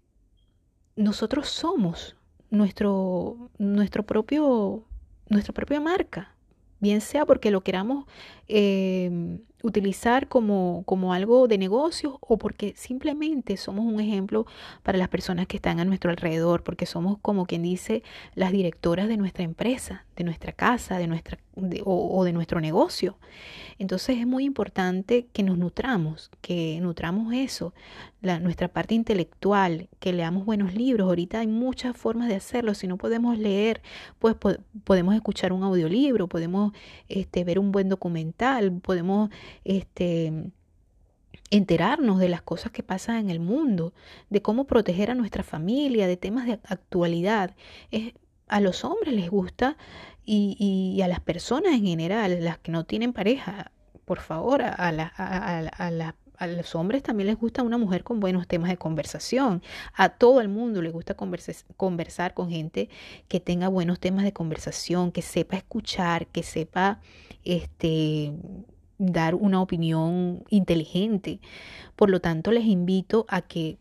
nosotros 0.95 1.47
somos 1.47 2.17
nuestro, 2.49 3.49
nuestro 3.57 4.05
propio, 4.05 4.83
nuestra 5.29 5.53
propia 5.53 5.79
marca, 5.79 6.35
bien 6.79 6.99
sea 6.99 7.25
porque 7.25 7.51
lo 7.51 7.61
queramos 7.61 8.05
eh, 8.47 9.39
utilizar 9.63 10.27
como, 10.27 10.83
como 10.85 11.13
algo 11.13 11.47
de 11.47 11.57
negocio 11.57 12.17
o 12.21 12.37
porque 12.37 12.73
simplemente 12.75 13.57
somos 13.57 13.85
un 13.85 13.99
ejemplo 13.99 14.45
para 14.83 14.97
las 14.97 15.09
personas 15.09 15.47
que 15.47 15.57
están 15.57 15.79
a 15.79 15.85
nuestro 15.85 16.11
alrededor, 16.11 16.63
porque 16.63 16.85
somos 16.85 17.17
como 17.21 17.45
quien 17.45 17.63
dice 17.63 18.03
las 18.35 18.51
directoras 18.51 19.07
de 19.07 19.17
nuestra 19.17 19.43
empresa, 19.43 20.05
de 20.15 20.23
nuestra 20.23 20.51
casa, 20.51 20.97
de 20.97 21.07
nuestra 21.07 21.37
o, 21.83 22.23
de 22.23 22.33
nuestro 22.33 22.61
negocio. 22.61 23.17
Entonces 23.77 24.17
es 24.17 24.27
muy 24.27 24.43
importante 24.43 25.27
que 25.31 25.43
nos 25.43 25.57
nutramos, 25.57 26.29
que 26.41 26.79
nutramos 26.81 27.33
eso, 27.33 27.73
nuestra 28.21 28.67
parte 28.67 28.95
intelectual, 28.95 29.87
que 29.99 30.11
leamos 30.11 30.45
buenos 30.45 30.73
libros. 30.73 31.07
Ahorita 31.07 31.39
hay 31.39 31.47
muchas 31.47 31.95
formas 31.95 32.27
de 32.27 32.35
hacerlo. 32.35 32.73
Si 32.73 32.87
no 32.87 32.97
podemos 32.97 33.37
leer, 33.37 33.81
pues 34.19 34.35
podemos 34.83 35.15
escuchar 35.15 35.53
un 35.53 35.63
audiolibro, 35.63 36.27
podemos 36.27 36.73
este, 37.07 37.43
ver 37.45 37.59
un 37.59 37.71
buen 37.71 37.87
documental, 37.87 38.71
podemos 38.81 39.29
este, 39.63 40.51
enterarnos 41.51 42.19
de 42.19 42.29
las 42.29 42.41
cosas 42.41 42.71
que 42.71 42.83
pasan 42.83 43.17
en 43.17 43.29
el 43.29 43.39
mundo, 43.39 43.93
de 44.29 44.41
cómo 44.41 44.65
proteger 44.65 45.11
a 45.11 45.15
nuestra 45.15 45.43
familia, 45.43 46.07
de 46.07 46.17
temas 46.17 46.45
de 46.45 46.53
actualidad. 46.65 47.55
A 48.47 48.61
los 48.61 48.83
hombres 48.83 49.13
les 49.13 49.29
gusta 49.29 49.77
y, 50.25 50.99
a 51.03 51.07
las 51.07 51.19
personas 51.19 51.73
en 51.73 51.85
general, 51.85 52.43
las 52.43 52.59
que 52.59 52.71
no 52.71 52.85
tienen 52.85 53.13
pareja, 53.13 53.71
por 54.05 54.19
favor, 54.19 54.61
a, 54.61 54.73
a, 56.37 56.47
los 56.47 56.73
hombres 56.73 57.03
también 57.03 57.27
les 57.27 57.37
gusta 57.37 57.63
una 57.63 57.77
mujer 57.77 58.03
con 58.03 58.19
buenos 58.19 58.47
temas 58.47 58.69
de 58.69 58.77
conversación. 58.77 59.61
A 59.93 60.09
todo 60.09 60.41
el 60.41 60.47
mundo 60.47 60.81
le 60.81 60.89
gusta 60.89 61.15
conversar 61.15 62.33
con 62.33 62.49
gente 62.49 62.89
que 63.27 63.39
tenga 63.39 63.67
buenos 63.67 63.99
temas 63.99 64.23
de 64.23 64.33
conversación, 64.33 65.11
que 65.11 65.21
sepa 65.21 65.57
escuchar, 65.57 66.27
que 66.27 66.43
sepa 66.43 67.01
este 67.43 68.33
dar 68.99 69.33
una 69.33 69.61
opinión 69.61 70.43
inteligente. 70.49 71.39
Por 71.95 72.11
lo 72.11 72.21
tanto, 72.21 72.51
les 72.51 72.65
invito 72.65 73.25
a 73.27 73.41
que 73.41 73.79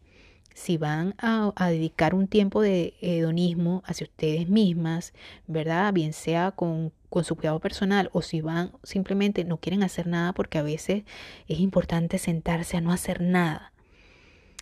si 0.55 0.77
van 0.77 1.15
a, 1.19 1.53
dedicar 1.71 2.15
un 2.15 2.27
tiempo 2.27 2.63
de 2.63 2.95
hedonismo 3.01 3.83
hacia 3.87 4.07
ustedes 4.07 4.49
mismas, 4.49 5.13
¿verdad? 5.47 5.93
Bien 5.93 6.13
sea 6.13 6.51
con, 6.51 6.93
con, 7.11 7.23
su 7.25 7.37
cuidado 7.37 7.61
personal 7.61 8.11
o 8.13 8.23
si 8.23 8.41
van 8.41 8.73
simplemente 8.83 9.45
no 9.45 9.59
quieren 9.59 9.85
hacer 9.85 10.09
nada 10.09 10.33
porque 10.33 10.59
a 10.59 10.63
veces 10.63 11.05
es 11.47 11.61
importante 11.61 12.19
sentarse 12.19 12.77
a 12.77 12.81
no 12.81 12.93
hacer 12.93 13.21
nada. 13.21 13.73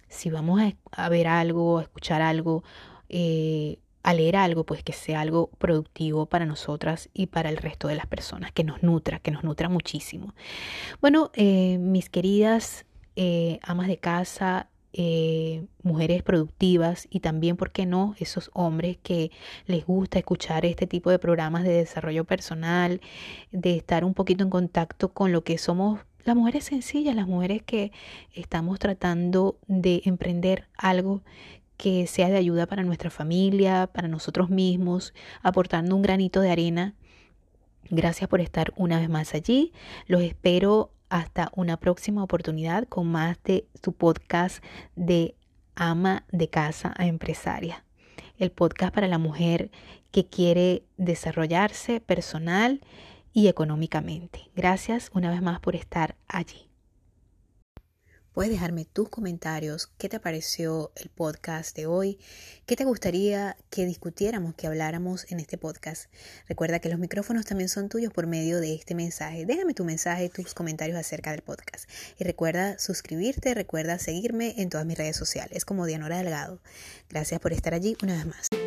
Si 0.08 0.30
vamos 0.30 0.60
a, 0.92 1.08
ver 1.08 1.26
algo, 1.28 1.78
a 1.78 1.82
escuchar 1.82 2.22
algo, 2.22 2.62
eh, 3.08 3.78
a 4.06 4.14
leer 4.14 4.36
algo, 4.36 4.62
pues 4.62 4.84
que 4.84 4.92
sea 4.92 5.20
algo 5.20 5.50
productivo 5.58 6.26
para 6.26 6.46
nosotras 6.46 7.08
y 7.12 7.26
para 7.26 7.48
el 7.48 7.56
resto 7.56 7.88
de 7.88 7.96
las 7.96 8.06
personas, 8.06 8.52
que 8.52 8.62
nos 8.62 8.80
nutra, 8.84 9.18
que 9.18 9.32
nos 9.32 9.42
nutra 9.42 9.68
muchísimo. 9.68 10.32
Bueno, 11.00 11.32
eh, 11.34 11.76
mis 11.78 12.08
queridas 12.08 12.86
eh, 13.16 13.58
amas 13.64 13.88
de 13.88 13.96
casa, 13.96 14.68
eh, 14.92 15.66
mujeres 15.82 16.22
productivas 16.22 17.08
y 17.10 17.18
también, 17.18 17.56
¿por 17.56 17.72
qué 17.72 17.84
no?, 17.84 18.14
esos 18.20 18.48
hombres 18.54 18.96
que 19.02 19.32
les 19.66 19.84
gusta 19.84 20.20
escuchar 20.20 20.64
este 20.64 20.86
tipo 20.86 21.10
de 21.10 21.18
programas 21.18 21.64
de 21.64 21.72
desarrollo 21.72 22.22
personal, 22.24 23.00
de 23.50 23.76
estar 23.76 24.04
un 24.04 24.14
poquito 24.14 24.44
en 24.44 24.50
contacto 24.50 25.12
con 25.12 25.32
lo 25.32 25.42
que 25.42 25.58
somos 25.58 25.98
las 26.26 26.36
mujeres 26.36 26.64
sencillas, 26.64 27.14
las 27.16 27.26
mujeres 27.26 27.62
que 27.62 27.92
estamos 28.34 28.78
tratando 28.78 29.58
de 29.66 30.02
emprender 30.04 30.68
algo 30.76 31.22
que 31.76 32.06
sea 32.06 32.28
de 32.28 32.36
ayuda 32.36 32.66
para 32.66 32.82
nuestra 32.82 33.10
familia, 33.10 33.88
para 33.92 34.08
nosotros 34.08 34.50
mismos, 34.50 35.14
aportando 35.42 35.94
un 35.94 36.02
granito 36.02 36.40
de 36.40 36.50
arena. 36.50 36.94
Gracias 37.90 38.28
por 38.28 38.40
estar 38.40 38.72
una 38.76 38.98
vez 38.98 39.08
más 39.08 39.34
allí. 39.34 39.72
Los 40.06 40.22
espero 40.22 40.90
hasta 41.08 41.50
una 41.54 41.76
próxima 41.76 42.22
oportunidad 42.22 42.88
con 42.88 43.06
más 43.06 43.38
de 43.44 43.66
su 43.82 43.92
podcast 43.92 44.62
de 44.96 45.34
ama 45.74 46.24
de 46.32 46.48
casa 46.48 46.94
a 46.96 47.06
empresaria. 47.06 47.84
El 48.38 48.50
podcast 48.50 48.94
para 48.94 49.08
la 49.08 49.18
mujer 49.18 49.70
que 50.10 50.26
quiere 50.26 50.82
desarrollarse 50.96 52.00
personal 52.00 52.80
y 53.32 53.48
económicamente. 53.48 54.50
Gracias 54.56 55.10
una 55.12 55.30
vez 55.30 55.42
más 55.42 55.60
por 55.60 55.76
estar 55.76 56.16
allí. 56.26 56.65
Puedes 58.36 58.52
dejarme 58.52 58.84
tus 58.84 59.08
comentarios, 59.08 59.90
qué 59.96 60.10
te 60.10 60.20
pareció 60.20 60.92
el 60.96 61.08
podcast 61.08 61.74
de 61.74 61.86
hoy, 61.86 62.18
qué 62.66 62.76
te 62.76 62.84
gustaría 62.84 63.56
que 63.70 63.86
discutiéramos, 63.86 64.54
que 64.54 64.66
habláramos 64.66 65.32
en 65.32 65.40
este 65.40 65.56
podcast. 65.56 66.12
Recuerda 66.46 66.78
que 66.78 66.90
los 66.90 66.98
micrófonos 66.98 67.46
también 67.46 67.70
son 67.70 67.88
tuyos 67.88 68.12
por 68.12 68.26
medio 68.26 68.60
de 68.60 68.74
este 68.74 68.94
mensaje. 68.94 69.46
Déjame 69.46 69.72
tu 69.72 69.86
mensaje, 69.86 70.28
tus 70.28 70.52
comentarios 70.52 70.98
acerca 70.98 71.30
del 71.30 71.40
podcast. 71.40 71.88
Y 72.18 72.24
recuerda 72.24 72.78
suscribirte, 72.78 73.54
recuerda 73.54 73.98
seguirme 73.98 74.52
en 74.58 74.68
todas 74.68 74.84
mis 74.84 74.98
redes 74.98 75.16
sociales 75.16 75.64
como 75.64 75.86
Dianora 75.86 76.18
Delgado. 76.18 76.60
Gracias 77.08 77.40
por 77.40 77.54
estar 77.54 77.72
allí 77.72 77.96
una 78.02 78.16
vez 78.16 78.26
más. 78.26 78.65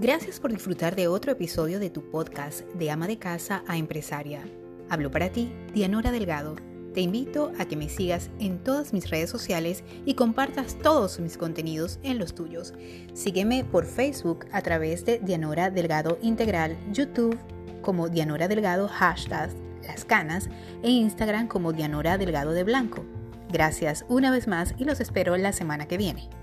Gracias 0.00 0.40
por 0.40 0.50
disfrutar 0.50 0.96
de 0.96 1.08
otro 1.08 1.32
episodio 1.32 1.78
de 1.78 1.90
tu 1.90 2.10
podcast 2.10 2.60
de 2.72 2.90
ama 2.90 3.06
de 3.06 3.18
casa 3.18 3.62
a 3.66 3.76
empresaria. 3.76 4.40
Hablo 4.88 5.10
para 5.10 5.28
ti, 5.28 5.52
Dianora 5.74 6.10
Delgado. 6.10 6.56
Te 6.94 7.02
invito 7.02 7.52
a 7.58 7.66
que 7.66 7.76
me 7.76 7.90
sigas 7.90 8.30
en 8.38 8.64
todas 8.64 8.94
mis 8.94 9.10
redes 9.10 9.28
sociales 9.28 9.84
y 10.06 10.14
compartas 10.14 10.78
todos 10.78 11.20
mis 11.20 11.36
contenidos 11.36 11.98
en 12.02 12.18
los 12.18 12.34
tuyos. 12.34 12.72
Sígueme 13.12 13.62
por 13.62 13.84
Facebook 13.84 14.46
a 14.52 14.62
través 14.62 15.04
de 15.04 15.18
Dianora 15.18 15.68
Delgado 15.68 16.18
Integral, 16.22 16.78
YouTube 16.94 17.38
como 17.82 18.08
Dianora 18.08 18.48
Delgado 18.48 18.88
hashtag 18.88 19.50
Las 19.86 20.06
Canas 20.06 20.48
e 20.82 20.88
Instagram 20.88 21.46
como 21.46 21.74
Dianora 21.74 22.16
Delgado 22.16 22.52
de 22.52 22.64
Blanco. 22.64 23.04
Gracias 23.52 24.06
una 24.08 24.30
vez 24.30 24.48
más 24.48 24.74
y 24.78 24.84
los 24.84 24.98
espero 24.98 25.36
la 25.36 25.52
semana 25.52 25.86
que 25.86 25.98
viene. 25.98 26.39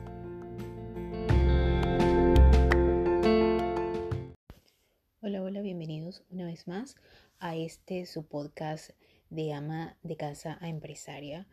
Más 6.65 6.95
a 7.39 7.55
este 7.55 8.05
su 8.05 8.25
podcast 8.25 8.91
de 9.29 9.53
ama 9.53 9.97
de 10.01 10.15
casa 10.15 10.57
a 10.61 10.69
empresaria. 10.69 11.45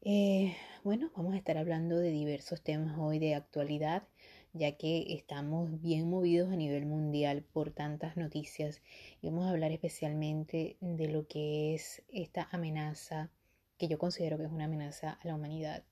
Eh, 0.00 0.56
bueno, 0.82 1.10
vamos 1.16 1.34
a 1.34 1.36
estar 1.36 1.58
hablando 1.58 1.96
de 1.98 2.10
diversos 2.10 2.62
temas 2.62 2.96
hoy 2.98 3.18
de 3.18 3.34
actualidad, 3.34 4.08
ya 4.52 4.76
que 4.76 5.14
estamos 5.14 5.80
bien 5.80 6.08
movidos 6.08 6.50
a 6.50 6.56
nivel 6.56 6.86
mundial 6.86 7.44
por 7.52 7.70
tantas 7.70 8.16
noticias 8.16 8.82
y 9.20 9.28
vamos 9.28 9.46
a 9.46 9.50
hablar 9.50 9.70
especialmente 9.70 10.76
de 10.80 11.08
lo 11.08 11.26
que 11.26 11.74
es 11.74 12.02
esta 12.08 12.48
amenaza, 12.50 13.30
que 13.78 13.88
yo 13.88 13.98
considero 13.98 14.38
que 14.38 14.44
es 14.44 14.50
una 14.50 14.64
amenaza 14.64 15.10
a 15.10 15.26
la 15.26 15.34
humanidad, 15.34 15.84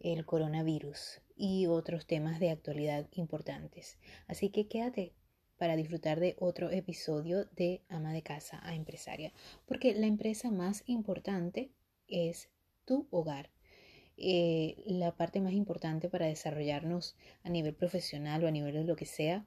el 0.00 0.26
coronavirus 0.26 1.22
y 1.36 1.66
otros 1.66 2.06
temas 2.06 2.38
de 2.38 2.50
actualidad 2.50 3.08
importantes. 3.12 3.98
Así 4.26 4.50
que 4.50 4.68
quédate 4.68 5.14
para 5.58 5.76
disfrutar 5.76 6.20
de 6.20 6.36
otro 6.38 6.70
episodio 6.70 7.46
de 7.56 7.82
Ama 7.88 8.12
de 8.12 8.22
Casa 8.22 8.60
a 8.62 8.74
Empresaria, 8.74 9.32
porque 9.66 9.94
la 9.94 10.06
empresa 10.06 10.50
más 10.50 10.82
importante 10.86 11.70
es 12.08 12.50
tu 12.84 13.06
hogar. 13.10 13.50
Eh, 14.18 14.82
la 14.86 15.14
parte 15.16 15.40
más 15.40 15.52
importante 15.52 16.08
para 16.08 16.26
desarrollarnos 16.26 17.16
a 17.42 17.50
nivel 17.50 17.74
profesional 17.74 18.44
o 18.44 18.48
a 18.48 18.50
nivel 18.50 18.74
de 18.74 18.84
lo 18.84 18.96
que 18.96 19.06
sea 19.06 19.44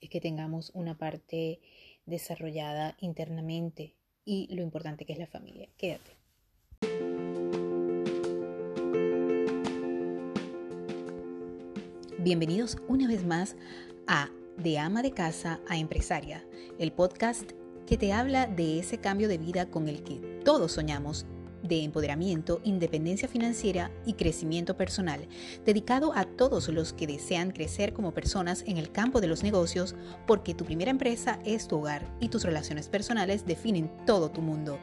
es 0.00 0.10
que 0.10 0.20
tengamos 0.20 0.70
una 0.74 0.96
parte 0.96 1.60
desarrollada 2.06 2.96
internamente 3.00 3.94
y 4.24 4.54
lo 4.54 4.62
importante 4.62 5.04
que 5.04 5.12
es 5.12 5.18
la 5.18 5.26
familia. 5.26 5.68
Quédate. 5.76 6.12
Bienvenidos 12.18 12.78
una 12.88 13.06
vez 13.06 13.24
más 13.26 13.56
a 14.06 14.30
De 14.56 14.78
ama 14.78 15.02
de 15.02 15.12
casa 15.12 15.60
a 15.68 15.76
empresaria, 15.76 16.44
el 16.78 16.92
podcast 16.92 17.52
que 17.86 17.98
te 17.98 18.12
habla 18.12 18.46
de 18.46 18.78
ese 18.78 18.98
cambio 18.98 19.28
de 19.28 19.36
vida 19.36 19.66
con 19.66 19.88
el 19.88 20.04
que 20.04 20.40
todos 20.44 20.72
soñamos 20.72 21.26
de 21.64 21.82
empoderamiento, 21.82 22.60
independencia 22.62 23.26
financiera 23.26 23.90
y 24.04 24.12
crecimiento 24.12 24.76
personal, 24.76 25.26
dedicado 25.64 26.12
a 26.14 26.24
todos 26.24 26.68
los 26.68 26.92
que 26.92 27.06
desean 27.06 27.50
crecer 27.50 27.94
como 27.94 28.14
personas 28.14 28.62
en 28.66 28.76
el 28.76 28.92
campo 28.92 29.20
de 29.20 29.26
los 29.26 29.42
negocios, 29.42 29.96
porque 30.26 30.54
tu 30.54 30.64
primera 30.64 30.90
empresa 30.90 31.40
es 31.44 31.66
tu 31.66 31.78
hogar 31.78 32.06
y 32.20 32.28
tus 32.28 32.44
relaciones 32.44 32.88
personales 32.88 33.46
definen 33.46 33.90
todo 34.06 34.30
tu 34.30 34.40
mundo. 34.40 34.78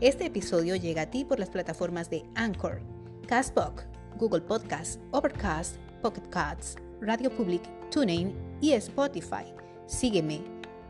Este 0.00 0.26
episodio 0.26 0.76
llega 0.76 1.02
a 1.02 1.10
ti 1.10 1.24
por 1.24 1.38
las 1.38 1.50
plataformas 1.50 2.08
de 2.08 2.24
Anchor, 2.36 2.80
Castbox, 3.26 3.84
Google 4.16 4.40
Podcasts, 4.40 4.98
Overcast, 5.10 5.76
Pocket 6.00 6.28
Casts, 6.30 6.76
Radio 7.00 7.30
Public, 7.30 7.62
TuneIn 7.90 8.32
y 8.60 8.72
Spotify. 8.72 9.52
Sígueme 9.86 10.42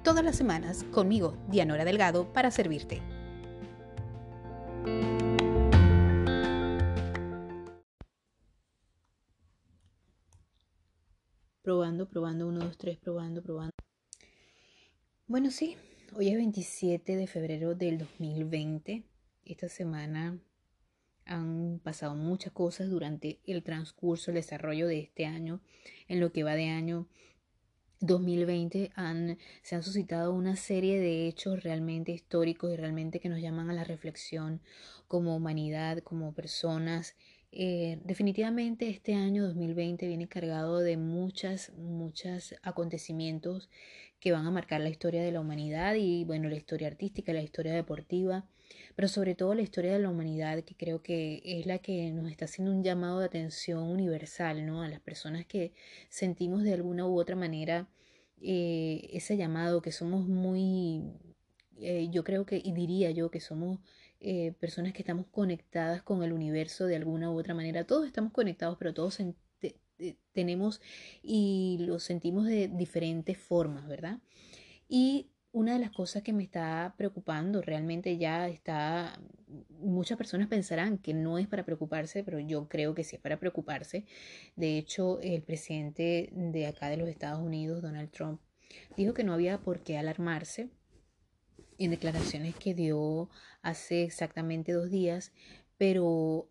todas 0.05 0.23
las 0.23 0.37
semanas 0.37 0.85
conmigo, 0.93 1.37
Dianora 1.49 1.85
Delgado, 1.85 2.31
para 2.33 2.51
servirte. 2.51 3.01
Probando, 11.63 12.09
probando, 12.09 12.49
1, 12.49 12.59
2, 12.61 12.77
3, 12.77 12.99
probando, 12.99 13.43
probando. 13.43 13.75
Bueno, 15.27 15.51
sí, 15.51 15.77
hoy 16.15 16.29
es 16.29 16.35
27 16.35 17.17
de 17.17 17.27
febrero 17.27 17.75
del 17.75 17.99
2020. 17.99 19.05
Esta 19.45 19.69
semana 19.69 20.39
han 21.31 21.81
pasado 21.83 22.15
muchas 22.15 22.53
cosas 22.53 22.91
durante 22.91 23.39
el 23.47 23.63
transcurso, 23.63 24.31
el 24.31 24.37
desarrollo 24.37 24.87
de 24.87 25.01
este 25.01 25.27
año. 25.27 25.61
En 26.09 26.21
lo 26.21 26.33
que 26.33 26.43
va 26.43 26.55
de 26.55 26.69
año 26.69 27.07
2020 28.01 28.91
han, 28.95 29.39
se 29.63 29.77
han 29.77 29.83
suscitado 29.83 30.35
una 30.35 30.57
serie 30.57 31.01
de 31.01 31.29
hechos 31.29 31.63
realmente 31.63 32.13
históricos 32.13 32.73
y 32.73 32.77
realmente 32.77 33.21
que 33.21 33.29
nos 33.29 33.41
llaman 33.41 33.71
a 33.71 33.75
la 33.75 33.85
reflexión 33.85 34.61
como 35.09 35.37
humanidad, 35.37 35.99
como 35.99 36.35
personas 36.35 37.15
eh, 37.53 37.99
definitivamente 38.05 38.89
este 38.89 39.15
año 39.15 39.45
2020 39.45 40.07
viene 40.07 40.29
cargado 40.29 40.79
de 40.79 40.97
muchas, 40.97 41.73
muchos 41.77 42.55
acontecimientos 42.63 43.69
que 44.21 44.31
van 44.31 44.47
a 44.47 44.53
marcar 44.53 44.81
la 44.81 44.89
historia 44.89 45.23
de 45.23 45.33
la 45.33 45.41
humanidad 45.41 45.95
y 45.97 46.25
bueno, 46.25 46.49
la 46.49 46.57
historia 46.57 46.87
artística, 46.87 47.33
la 47.33 47.43
historia 47.43 47.73
deportiva, 47.73 48.47
pero 48.97 49.09
sobre 49.09 49.35
todo 49.35 49.55
la 49.55 49.63
historia 49.63 49.93
de 49.93 49.99
la 49.99 50.11
humanidad 50.11 50.63
que 50.65 50.75
creo 50.75 51.03
que 51.03 51.43
es 51.45 51.67
la 51.67 51.79
que 51.79 52.11
nos 52.13 52.31
está 52.31 52.45
haciendo 52.47 52.73
un 52.73 52.83
llamado 52.83 53.21
de 53.21 53.27
atención 53.27 53.83
universal, 53.85 54.67
¿no? 54.67 54.83
A 54.83 54.89
las 54.89 55.01
personas 55.01 55.47
que 55.47 55.73
sentimos 56.09 56.63
de 56.63 56.75
alguna 56.75 57.07
u 57.07 57.19
otra 57.19 57.37
manera 57.37 57.89
eh, 58.43 59.11
ese 59.13 59.37
llamado, 59.37 59.83
que 59.83 59.93
somos 59.93 60.27
muy, 60.27 61.03
eh, 61.79 62.09
yo 62.11 62.25
creo 62.25 62.47
que, 62.47 62.61
y 62.63 62.73
diría 62.73 63.11
yo 63.11 63.31
que 63.31 63.41
somos 63.41 63.81
eh, 64.21 64.53
personas 64.61 64.93
que 64.93 65.03
estamos 65.03 65.27
conectadas 65.31 66.03
con 66.03 66.23
el 66.23 66.33
universo 66.33 66.87
de 66.87 66.97
alguna 66.97 67.31
u 67.31 67.39
otra 67.39 67.55
manera. 67.55 67.87
Todos 67.87 68.07
estamos 68.07 68.33
conectados, 68.33 68.77
pero 68.79 68.95
todos 68.95 69.19
tenemos 70.33 70.81
y 71.23 71.79
lo 71.81 71.99
sentimos 72.01 72.47
de 72.47 72.69
diferentes 72.69 73.37
formas, 73.39 73.87
¿verdad? 73.87 74.19
Y 74.89 75.31
una 75.53 75.73
de 75.73 75.81
las 75.81 75.91
cosas 75.91 76.23
que 76.23 76.33
me 76.33 76.45
está 76.45 76.95
preocupando, 76.97 77.61
realmente 77.61 78.17
ya 78.19 78.49
está, 78.49 79.21
muchas 79.81 80.17
personas 80.17 80.49
pensarán 80.49 80.99
que 80.99 81.13
no 81.13 81.39
es 81.39 81.49
para 81.49 81.65
preocuparse, 81.65 82.23
pero 82.23 82.39
yo 82.39 82.69
creo 82.69 82.95
que 82.95 83.05
sí 83.05 83.17
es 83.17 83.23
para 83.23 83.39
preocuparse. 83.39 84.05
De 84.57 84.79
hecho, 84.79 85.21
el 85.21 85.43
presidente 85.43 86.31
de 86.33 86.67
acá 86.67 86.89
de 86.89 86.97
los 86.97 87.09
Estados 87.09 87.41
Unidos, 87.41 87.83
Donald 87.83 88.11
Trump, 88.11 88.41
dijo 88.97 89.15
que 89.15 89.25
no 89.25 89.35
había 89.35 89.59
por 89.59 89.81
qué 89.81 89.99
alarmarse 89.99 90.71
en 91.79 91.91
declaraciones 91.91 92.55
que 92.55 92.75
dio 92.75 93.29
hace 93.63 94.05
exactamente 94.05 94.73
dos 94.73 94.91
días, 94.91 95.33
pero 95.79 96.49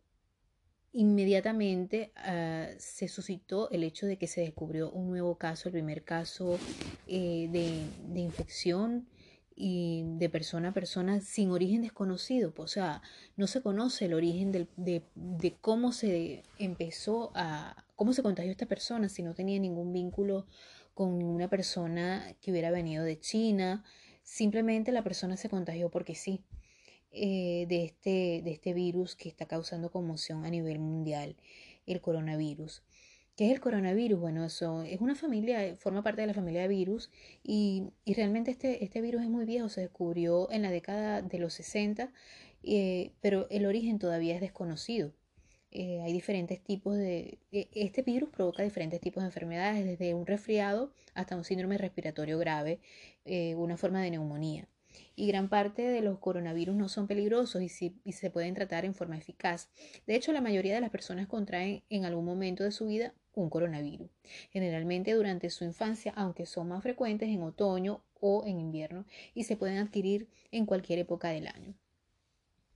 inmediatamente 0.91 2.11
ah, 2.15 2.67
se 2.79 3.07
suscitó 3.07 3.69
el 3.69 3.83
hecho 3.83 4.07
de 4.07 4.17
que 4.17 4.27
se 4.27 4.41
descubrió 4.41 4.91
un 4.91 5.09
nuevo 5.09 5.37
caso, 5.37 5.69
el 5.69 5.73
primer 5.73 6.03
caso 6.03 6.57
eh, 7.09 7.49
de, 7.49 8.19
infección 8.19 9.07
y 9.55 10.03
de 10.05 10.29
persona 10.29 10.69
a 10.69 10.73
persona 10.73 11.19
sin 11.21 11.51
origen 11.51 11.81
desconocido. 11.81 12.53
O 12.57 12.67
sea, 12.67 13.01
no 13.35 13.47
se 13.47 13.61
conoce 13.61 14.05
el 14.05 14.13
origen 14.13 14.51
de, 14.51 14.67
de, 14.77 15.57
cómo 15.59 15.91
se 15.91 16.43
empezó 16.59 17.31
a, 17.35 17.85
cómo 17.95 18.13
se 18.13 18.23
contagió 18.23 18.51
esta 18.51 18.67
persona, 18.67 19.09
si 19.09 19.23
no 19.23 19.33
tenía 19.33 19.59
ningún 19.59 19.91
vínculo 19.91 20.45
con 20.93 21.21
una 21.23 21.49
persona 21.49 22.35
que 22.41 22.51
hubiera 22.51 22.71
venido 22.71 23.03
de 23.03 23.19
China, 23.19 23.83
Simplemente 24.29 24.91
la 24.91 25.03
persona 25.03 25.37
se 25.37 25.49
contagió 25.49 25.89
porque 25.89 26.13
sí 26.13 26.43
eh, 27.11 27.65
de, 27.67 27.83
este, 27.83 28.43
de 28.43 28.51
este 28.51 28.75
virus 28.75 29.15
que 29.15 29.27
está 29.27 29.47
causando 29.47 29.91
conmoción 29.91 30.45
a 30.45 30.51
nivel 30.51 30.77
mundial, 30.77 31.35
el 31.87 31.99
coronavirus. 31.99 32.83
¿Qué 33.39 33.45
es 33.45 33.53
el 33.53 33.61
coronavirus? 33.61 34.19
Bueno, 34.19 34.43
eso 34.43 34.83
es 34.83 34.99
una 34.99 35.15
familia, 35.15 35.73
forma 35.77 36.03
parte 36.03 36.19
de 36.19 36.27
la 36.27 36.33
familia 36.33 36.63
de 36.63 36.67
virus 36.67 37.09
y, 37.41 37.85
y 38.03 38.13
realmente 38.13 38.51
este, 38.51 38.83
este 38.83 38.99
virus 38.99 39.21
es 39.21 39.29
muy 39.29 39.45
viejo, 39.45 39.69
se 39.69 39.79
descubrió 39.79 40.51
en 40.51 40.61
la 40.61 40.69
década 40.71 41.21
de 41.21 41.39
los 41.39 41.53
60, 41.53 42.11
eh, 42.63 43.13
pero 43.21 43.47
el 43.49 43.65
origen 43.65 43.97
todavía 43.97 44.35
es 44.35 44.41
desconocido. 44.41 45.13
Eh, 45.71 46.01
hay 46.01 46.11
diferentes 46.11 46.61
tipos 46.61 46.97
de... 46.97 47.39
E, 47.53 47.69
este 47.75 48.01
virus 48.01 48.27
provoca 48.29 48.61
diferentes 48.61 48.99
tipos 48.99 49.23
de 49.23 49.27
enfermedades, 49.27 49.85
desde 49.85 50.13
un 50.13 50.27
resfriado 50.27 50.91
hasta 51.13 51.37
un 51.37 51.45
síndrome 51.45 51.77
respiratorio 51.77 52.39
grave, 52.39 52.81
eh, 53.23 53.55
una 53.55 53.77
forma 53.77 54.01
de 54.01 54.11
neumonía. 54.11 54.67
Y 55.15 55.27
gran 55.27 55.47
parte 55.47 55.83
de 55.83 56.01
los 56.01 56.19
coronavirus 56.19 56.75
no 56.75 56.89
son 56.89 57.07
peligrosos 57.07 57.61
y, 57.61 57.95
y 58.03 58.11
se 58.11 58.31
pueden 58.31 58.53
tratar 58.53 58.83
en 58.83 58.95
forma 58.95 59.17
eficaz. 59.17 59.69
De 60.07 60.15
hecho, 60.15 60.33
la 60.33 60.41
mayoría 60.41 60.75
de 60.75 60.81
las 60.81 60.89
personas 60.89 61.27
contraen 61.27 61.83
en 61.89 62.03
algún 62.03 62.25
momento 62.25 62.65
de 62.65 62.71
su 62.71 62.87
vida 62.87 63.13
un 63.41 63.49
coronavirus, 63.49 64.09
generalmente 64.51 65.13
durante 65.13 65.49
su 65.49 65.63
infancia, 65.63 66.13
aunque 66.15 66.45
son 66.45 66.69
más 66.69 66.83
frecuentes 66.83 67.29
en 67.29 67.41
otoño 67.43 68.03
o 68.19 68.43
en 68.45 68.59
invierno 68.59 69.05
y 69.33 69.43
se 69.43 69.55
pueden 69.55 69.77
adquirir 69.77 70.27
en 70.51 70.65
cualquier 70.65 70.99
época 70.99 71.29
del 71.29 71.47
año. 71.47 71.73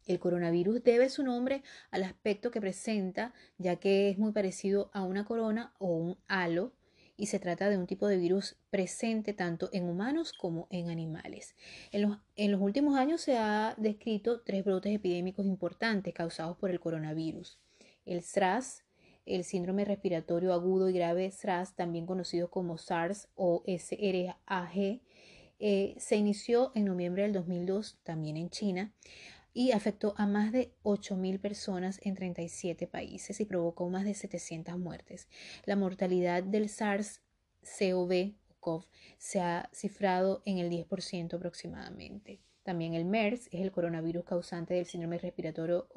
El 0.05 0.19
coronavirus 0.19 0.83
debe 0.83 1.09
su 1.09 1.23
nombre 1.23 1.63
al 1.89 2.03
aspecto 2.03 2.51
que 2.51 2.59
presenta, 2.59 3.33
ya 3.57 3.77
que 3.77 4.09
es 4.09 4.17
muy 4.17 4.31
parecido 4.33 4.89
a 4.93 5.03
una 5.03 5.23
corona 5.23 5.73
o 5.79 5.87
un 5.87 6.17
halo 6.27 6.73
y 7.15 7.27
se 7.27 7.39
trata 7.39 7.69
de 7.69 7.77
un 7.77 7.87
tipo 7.87 8.07
de 8.07 8.17
virus 8.17 8.57
presente 8.69 9.33
tanto 9.33 9.69
en 9.71 9.87
humanos 9.87 10.33
como 10.33 10.67
en 10.71 10.89
animales. 10.89 11.55
En 11.91 12.01
los, 12.01 12.17
en 12.35 12.51
los 12.51 12.59
últimos 12.59 12.97
años 12.97 13.21
se 13.21 13.37
ha 13.37 13.75
descrito 13.77 14.41
tres 14.41 14.65
brotes 14.65 14.93
epidémicos 14.93 15.45
importantes 15.45 16.13
causados 16.13 16.57
por 16.57 16.69
el 16.69 16.79
coronavirus. 16.79 17.59
El 18.05 18.23
SRAS, 18.23 18.82
el 19.25 19.43
síndrome 19.43 19.85
respiratorio 19.85 20.53
agudo 20.53 20.89
y 20.89 20.93
grave 20.93 21.31
SRAS, 21.31 21.75
también 21.75 22.05
conocido 22.05 22.49
como 22.49 22.77
SARS 22.77 23.27
o 23.35 23.63
SRAG, 23.65 25.01
eh, 25.59 25.95
se 25.97 26.15
inició 26.15 26.71
en 26.75 26.85
noviembre 26.85 27.23
del 27.23 27.33
2002 27.33 27.99
también 28.03 28.37
en 28.37 28.49
China 28.49 28.91
y 29.53 29.71
afectó 29.71 30.13
a 30.17 30.25
más 30.25 30.51
de 30.51 30.73
8.000 30.83 31.39
personas 31.39 31.99
en 32.03 32.15
37 32.15 32.87
países 32.87 33.39
y 33.39 33.45
provocó 33.45 33.87
más 33.89 34.03
de 34.03 34.13
700 34.13 34.77
muertes. 34.77 35.29
La 35.65 35.75
mortalidad 35.75 36.43
del 36.43 36.69
SARS-CoV 36.69 38.35
se 39.17 39.39
ha 39.41 39.69
cifrado 39.73 40.41
en 40.45 40.57
el 40.57 40.69
10% 40.69 41.35
aproximadamente. 41.35 42.41
También 42.63 42.93
el 42.93 43.05
MERS 43.05 43.47
es 43.51 43.61
el 43.61 43.71
coronavirus 43.71 44.23
causante 44.23 44.73
del 44.73 44.85
síndrome 44.85 45.17
respiratorio 45.17 45.87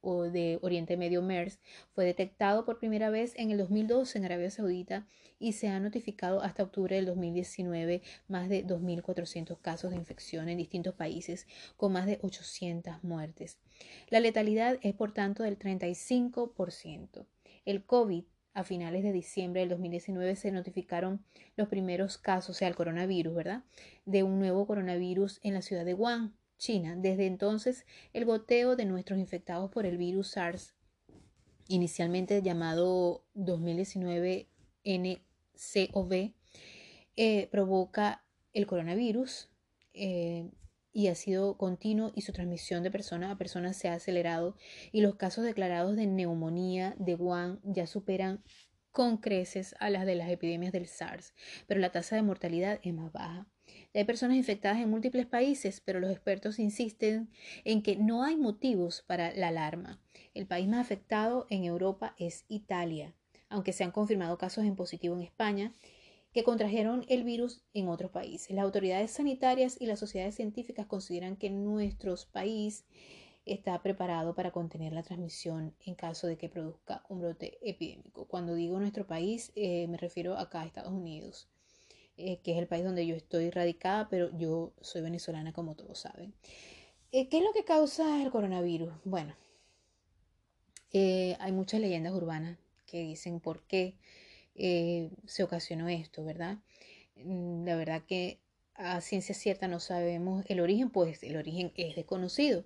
o 0.00 0.24
de 0.24 0.58
Oriente 0.62 0.96
Medio 0.96 1.22
MERS 1.22 1.58
fue 1.92 2.04
detectado 2.04 2.64
por 2.64 2.78
primera 2.78 3.10
vez 3.10 3.34
en 3.36 3.50
el 3.50 3.58
2012 3.58 4.18
en 4.18 4.24
Arabia 4.24 4.50
Saudita 4.50 5.06
y 5.38 5.52
se 5.52 5.68
ha 5.68 5.80
notificado 5.80 6.42
hasta 6.42 6.62
octubre 6.62 6.96
del 6.96 7.06
2019 7.06 8.02
más 8.28 8.48
de 8.48 8.66
2.400 8.66 9.60
casos 9.60 9.90
de 9.90 9.96
infección 9.96 10.48
en 10.48 10.58
distintos 10.58 10.94
países 10.94 11.46
con 11.76 11.92
más 11.92 12.06
de 12.06 12.18
800 12.22 13.02
muertes. 13.04 13.58
La 14.08 14.20
letalidad 14.20 14.78
es 14.82 14.94
por 14.94 15.12
tanto 15.12 15.42
del 15.42 15.58
35%. 15.58 17.26
El 17.64 17.84
COVID 17.84 18.24
a 18.54 18.64
finales 18.64 19.02
de 19.02 19.12
diciembre 19.12 19.60
del 19.60 19.68
2019 19.68 20.34
se 20.34 20.50
notificaron 20.50 21.22
los 21.56 21.68
primeros 21.68 22.16
casos, 22.16 22.56
o 22.56 22.58
sea, 22.58 22.68
el 22.68 22.74
coronavirus, 22.74 23.34
¿verdad? 23.34 23.64
De 24.06 24.22
un 24.22 24.38
nuevo 24.38 24.66
coronavirus 24.66 25.40
en 25.42 25.52
la 25.52 25.60
ciudad 25.60 25.84
de 25.84 25.92
Wuhan, 25.92 26.34
China. 26.58 26.96
Desde 26.96 27.26
entonces, 27.26 27.86
el 28.12 28.24
goteo 28.24 28.76
de 28.76 28.84
nuestros 28.84 29.18
infectados 29.18 29.70
por 29.70 29.86
el 29.86 29.98
virus 29.98 30.32
SARS, 30.32 30.74
inicialmente 31.68 32.42
llamado 32.42 33.24
2019 33.34 34.48
NCOV, 34.84 36.34
eh, 37.16 37.48
provoca 37.50 38.24
el 38.52 38.66
coronavirus 38.66 39.50
eh, 39.94 40.50
y 40.92 41.08
ha 41.08 41.14
sido 41.14 41.58
continuo 41.58 42.12
y 42.14 42.22
su 42.22 42.32
transmisión 42.32 42.82
de 42.82 42.90
persona 42.90 43.30
a 43.30 43.38
persona 43.38 43.72
se 43.72 43.88
ha 43.88 43.94
acelerado 43.94 44.56
y 44.92 45.02
los 45.02 45.16
casos 45.16 45.44
declarados 45.44 45.96
de 45.96 46.06
neumonía 46.06 46.94
de 46.98 47.14
Wuhan 47.14 47.60
ya 47.64 47.86
superan 47.86 48.42
con 48.92 49.18
creces 49.18 49.74
a 49.78 49.90
las 49.90 50.06
de 50.06 50.14
las 50.14 50.30
epidemias 50.30 50.72
del 50.72 50.86
SARS, 50.86 51.34
pero 51.66 51.80
la 51.80 51.92
tasa 51.92 52.16
de 52.16 52.22
mortalidad 52.22 52.80
es 52.82 52.94
más 52.94 53.12
baja. 53.12 53.46
Hay 53.94 54.04
personas 54.04 54.36
infectadas 54.36 54.78
en 54.78 54.90
múltiples 54.90 55.26
países, 55.26 55.80
pero 55.80 56.00
los 56.00 56.10
expertos 56.10 56.58
insisten 56.58 57.30
en 57.64 57.82
que 57.82 57.96
no 57.96 58.24
hay 58.24 58.36
motivos 58.36 59.02
para 59.06 59.34
la 59.34 59.48
alarma. 59.48 60.00
El 60.34 60.46
país 60.46 60.68
más 60.68 60.80
afectado 60.80 61.46
en 61.50 61.64
Europa 61.64 62.14
es 62.18 62.44
Italia, 62.48 63.14
aunque 63.48 63.72
se 63.72 63.84
han 63.84 63.90
confirmado 63.90 64.38
casos 64.38 64.64
en 64.64 64.76
positivo 64.76 65.14
en 65.14 65.22
España 65.22 65.72
que 66.32 66.44
contrajeron 66.44 67.06
el 67.08 67.24
virus 67.24 67.62
en 67.72 67.88
otros 67.88 68.10
países. 68.10 68.50
Las 68.50 68.66
autoridades 68.66 69.10
sanitarias 69.10 69.80
y 69.80 69.86
las 69.86 69.98
sociedades 69.98 70.34
científicas 70.34 70.84
consideran 70.84 71.36
que 71.36 71.48
nuestro 71.48 72.14
país 72.30 72.84
está 73.46 73.80
preparado 73.80 74.34
para 74.34 74.50
contener 74.50 74.92
la 74.92 75.02
transmisión 75.02 75.74
en 75.86 75.94
caso 75.94 76.26
de 76.26 76.36
que 76.36 76.50
produzca 76.50 77.04
un 77.08 77.20
brote 77.20 77.56
epidémico. 77.62 78.26
Cuando 78.26 78.54
digo 78.54 78.78
nuestro 78.78 79.06
país, 79.06 79.52
eh, 79.54 79.86
me 79.88 79.96
refiero 79.96 80.36
acá 80.36 80.60
a 80.60 80.66
Estados 80.66 80.92
Unidos, 80.92 81.48
eh, 82.16 82.38
que 82.42 82.52
es 82.52 82.58
el 82.58 82.66
país 82.66 82.84
donde 82.84 83.06
yo 83.06 83.14
estoy 83.14 83.50
radicada, 83.50 84.08
pero 84.08 84.36
yo 84.36 84.72
soy 84.80 85.02
venezolana 85.02 85.52
como 85.52 85.74
todos 85.74 85.98
saben. 85.98 86.34
Eh, 87.12 87.28
¿Qué 87.28 87.38
es 87.38 87.44
lo 87.44 87.52
que 87.52 87.64
causa 87.64 88.22
el 88.22 88.30
coronavirus? 88.30 88.92
Bueno, 89.04 89.34
hay 90.92 91.52
muchas 91.52 91.80
leyendas 91.80 92.14
urbanas 92.14 92.56
que 92.86 93.02
dicen 93.02 93.40
por 93.40 93.62
qué 93.66 93.96
eh, 94.54 95.10
se 95.26 95.42
ocasionó 95.42 95.88
esto, 95.88 96.24
¿verdad? 96.24 96.58
Mm, 97.16 97.64
la 97.66 97.76
verdad 97.76 98.02
que 98.06 98.40
a 98.74 99.00
ciencia 99.00 99.34
cierta 99.34 99.68
no 99.68 99.80
sabemos 99.80 100.44
el 100.48 100.60
origen, 100.60 100.90
pues 100.90 101.22
el 101.22 101.36
origen 101.36 101.72
es 101.76 101.96
desconocido, 101.96 102.64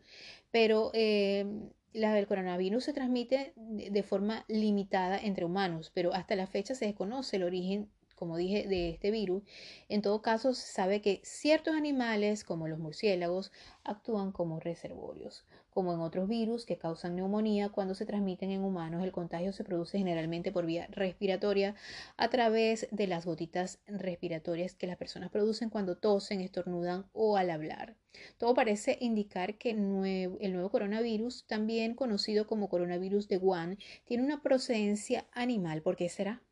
pero 0.50 0.90
eh, 0.94 1.46
la 1.92 2.14
del 2.14 2.26
coronavirus 2.26 2.84
se 2.84 2.92
transmite 2.92 3.52
de 3.56 4.02
forma 4.02 4.44
limitada 4.48 5.18
entre 5.18 5.44
humanos, 5.44 5.90
pero 5.94 6.14
hasta 6.14 6.36
la 6.36 6.46
fecha 6.46 6.74
se 6.74 6.86
desconoce 6.86 7.36
el 7.36 7.44
origen 7.44 7.88
como 8.20 8.36
dije, 8.36 8.68
de 8.68 8.90
este 8.90 9.10
virus, 9.10 9.42
en 9.88 10.02
todo 10.02 10.20
caso 10.20 10.52
se 10.52 10.70
sabe 10.70 11.00
que 11.00 11.22
ciertos 11.24 11.74
animales, 11.74 12.44
como 12.44 12.68
los 12.68 12.78
murciélagos, 12.78 13.50
actúan 13.82 14.30
como 14.30 14.60
reservorios. 14.60 15.46
Como 15.70 15.94
en 15.94 16.00
otros 16.00 16.28
virus 16.28 16.66
que 16.66 16.76
causan 16.76 17.14
neumonía, 17.16 17.70
cuando 17.70 17.94
se 17.94 18.04
transmiten 18.04 18.50
en 18.50 18.62
humanos, 18.62 19.04
el 19.04 19.12
contagio 19.12 19.52
se 19.52 19.64
produce 19.64 19.98
generalmente 19.98 20.50
por 20.52 20.66
vía 20.66 20.88
respiratoria 20.90 21.76
a 22.16 22.28
través 22.28 22.88
de 22.90 23.06
las 23.06 23.24
gotitas 23.24 23.78
respiratorias 23.86 24.74
que 24.74 24.88
las 24.88 24.96
personas 24.96 25.30
producen 25.30 25.70
cuando 25.70 25.96
tosen, 25.96 26.40
estornudan 26.40 27.06
o 27.12 27.36
al 27.36 27.50
hablar. 27.50 27.96
Todo 28.36 28.52
parece 28.52 28.98
indicar 29.00 29.58
que 29.58 29.70
el 29.70 30.52
nuevo 30.52 30.70
coronavirus, 30.70 31.46
también 31.46 31.94
conocido 31.94 32.46
como 32.48 32.68
coronavirus 32.68 33.28
de 33.28 33.38
Wuhan, 33.38 33.78
tiene 34.04 34.24
una 34.24 34.42
procedencia 34.42 35.26
animal. 35.32 35.82
¿Por 35.82 35.96
qué 35.96 36.08
será? 36.08 36.42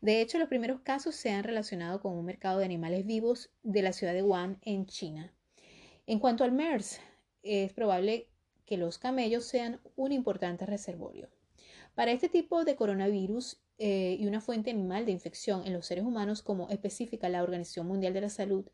De 0.00 0.20
hecho, 0.20 0.38
los 0.38 0.48
primeros 0.48 0.80
casos 0.80 1.14
se 1.14 1.30
han 1.30 1.44
relacionado 1.44 2.00
con 2.00 2.16
un 2.16 2.24
mercado 2.24 2.58
de 2.58 2.64
animales 2.64 3.06
vivos 3.06 3.50
de 3.62 3.82
la 3.82 3.92
ciudad 3.92 4.14
de 4.14 4.22
Wuhan 4.22 4.58
en 4.62 4.86
China. 4.86 5.32
En 6.06 6.18
cuanto 6.18 6.44
al 6.44 6.52
MERS, 6.52 7.00
es 7.42 7.72
probable 7.72 8.28
que 8.66 8.76
los 8.76 8.98
camellos 8.98 9.44
sean 9.44 9.80
un 9.96 10.12
importante 10.12 10.66
reservorio. 10.66 11.28
Para 11.94 12.12
este 12.12 12.28
tipo 12.28 12.64
de 12.64 12.74
coronavirus 12.74 13.60
eh, 13.78 14.16
y 14.18 14.26
una 14.26 14.40
fuente 14.40 14.70
animal 14.70 15.04
de 15.04 15.12
infección 15.12 15.66
en 15.66 15.72
los 15.72 15.86
seres 15.86 16.04
humanos, 16.04 16.42
como 16.42 16.68
especifica 16.70 17.28
la 17.28 17.42
Organización 17.42 17.86
Mundial 17.86 18.14
de 18.14 18.22
la 18.22 18.30
Salud, 18.30 18.64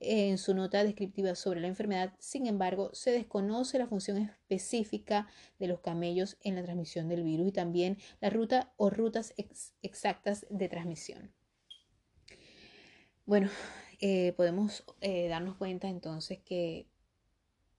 en 0.00 0.38
su 0.38 0.54
nota 0.54 0.84
descriptiva 0.84 1.34
sobre 1.34 1.60
la 1.60 1.68
enfermedad. 1.68 2.14
Sin 2.18 2.46
embargo, 2.46 2.90
se 2.92 3.10
desconoce 3.10 3.78
la 3.78 3.86
función 3.86 4.18
específica 4.18 5.28
de 5.58 5.68
los 5.68 5.80
camellos 5.80 6.36
en 6.42 6.56
la 6.56 6.62
transmisión 6.62 7.08
del 7.08 7.22
virus 7.22 7.48
y 7.48 7.52
también 7.52 7.98
la 8.20 8.30
ruta 8.30 8.72
o 8.76 8.90
rutas 8.90 9.34
exactas 9.82 10.46
de 10.50 10.68
transmisión. 10.68 11.32
Bueno, 13.26 13.48
eh, 14.00 14.34
podemos 14.36 14.84
eh, 15.00 15.28
darnos 15.28 15.56
cuenta 15.56 15.88
entonces 15.88 16.38
que 16.40 16.86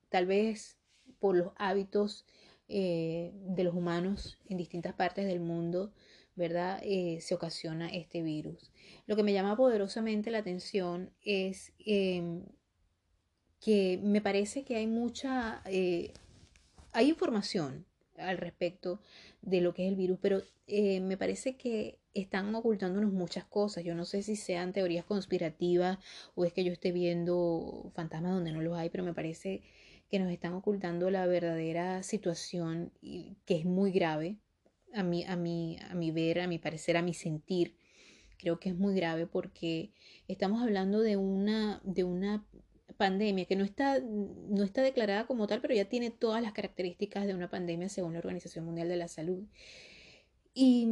tal 0.09 0.25
vez 0.25 0.77
por 1.19 1.35
los 1.35 1.51
hábitos 1.57 2.25
eh, 2.67 3.31
de 3.33 3.63
los 3.63 3.75
humanos 3.75 4.39
en 4.47 4.57
distintas 4.57 4.93
partes 4.93 5.27
del 5.27 5.39
mundo, 5.39 5.93
¿verdad? 6.35 6.79
Eh, 6.83 7.19
se 7.21 7.33
ocasiona 7.33 7.89
este 7.89 8.21
virus. 8.21 8.71
Lo 9.07 9.15
que 9.15 9.23
me 9.23 9.33
llama 9.33 9.55
poderosamente 9.55 10.31
la 10.31 10.39
atención 10.39 11.11
es 11.21 11.73
em, 11.79 12.43
que 13.59 13.99
me 14.03 14.21
parece 14.21 14.63
que 14.63 14.75
hay 14.75 14.87
mucha, 14.87 15.61
eh, 15.65 16.11
hay 16.91 17.09
información 17.09 17.85
al 18.17 18.37
respecto 18.37 19.01
de 19.41 19.61
lo 19.61 19.73
que 19.73 19.85
es 19.85 19.89
el 19.89 19.95
virus, 19.97 20.19
pero 20.21 20.41
eh, 20.67 20.99
me 21.01 21.17
parece 21.17 21.55
que 21.57 21.99
están 22.13 22.53
ocultándonos 22.55 23.11
muchas 23.11 23.45
cosas. 23.45 23.83
Yo 23.83 23.95
no 23.95 24.05
sé 24.05 24.23
si 24.23 24.35
sean 24.35 24.73
teorías 24.73 25.05
conspirativas 25.05 25.99
o 26.35 26.45
es 26.45 26.53
que 26.53 26.63
yo 26.63 26.71
esté 26.71 26.91
viendo 26.91 27.91
fantasmas 27.93 28.33
donde 28.33 28.51
no 28.51 28.61
los 28.61 28.77
hay, 28.77 28.89
pero 28.89 29.03
me 29.03 29.13
parece 29.13 29.63
que 30.09 30.19
nos 30.19 30.31
están 30.31 30.53
ocultando 30.53 31.09
la 31.09 31.25
verdadera 31.25 32.03
situación 32.03 32.91
que 33.01 33.55
es 33.57 33.65
muy 33.65 33.91
grave 33.91 34.37
a 34.95 35.03
mi, 35.03 35.23
a, 35.25 35.33
a 35.33 36.11
ver, 36.13 36.39
a 36.39 36.47
mi 36.47 36.57
parecer, 36.57 36.97
a 36.97 37.01
mi 37.01 37.13
sentir, 37.13 37.75
creo 38.37 38.59
que 38.59 38.69
es 38.69 38.75
muy 38.75 38.95
grave 38.95 39.27
porque 39.27 39.91
estamos 40.27 40.61
hablando 40.61 41.01
de 41.01 41.17
una, 41.17 41.81
de 41.83 42.03
una 42.03 42.45
pandemia 42.97 43.45
que 43.45 43.55
no 43.55 43.63
está, 43.63 43.99
no 43.99 44.63
está 44.63 44.81
declarada 44.81 45.27
como 45.27 45.47
tal, 45.47 45.61
pero 45.61 45.73
ya 45.73 45.85
tiene 45.85 46.11
todas 46.11 46.41
las 46.41 46.53
características 46.53 47.27
de 47.27 47.33
una 47.33 47.49
pandemia 47.49 47.89
según 47.89 48.13
la 48.13 48.19
Organización 48.19 48.65
Mundial 48.65 48.89
de 48.89 48.95
la 48.95 49.07
Salud. 49.07 49.43
Y, 50.53 50.87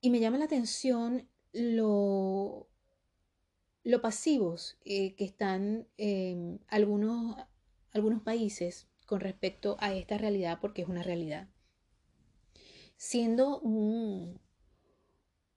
y 0.00 0.10
me 0.10 0.20
llama 0.20 0.38
la 0.38 0.44
atención 0.44 1.28
lo, 1.52 2.68
lo 3.82 4.00
pasivos 4.00 4.78
eh, 4.84 5.14
que 5.16 5.24
están 5.24 5.88
eh, 5.98 6.58
algunos, 6.68 7.36
algunos 7.92 8.22
países 8.22 8.86
con 9.06 9.20
respecto 9.20 9.76
a 9.80 9.94
esta 9.94 10.18
realidad, 10.18 10.58
porque 10.60 10.82
es 10.82 10.88
una 10.88 11.02
realidad 11.02 11.48
siendo 13.04 13.60
un, 13.60 14.40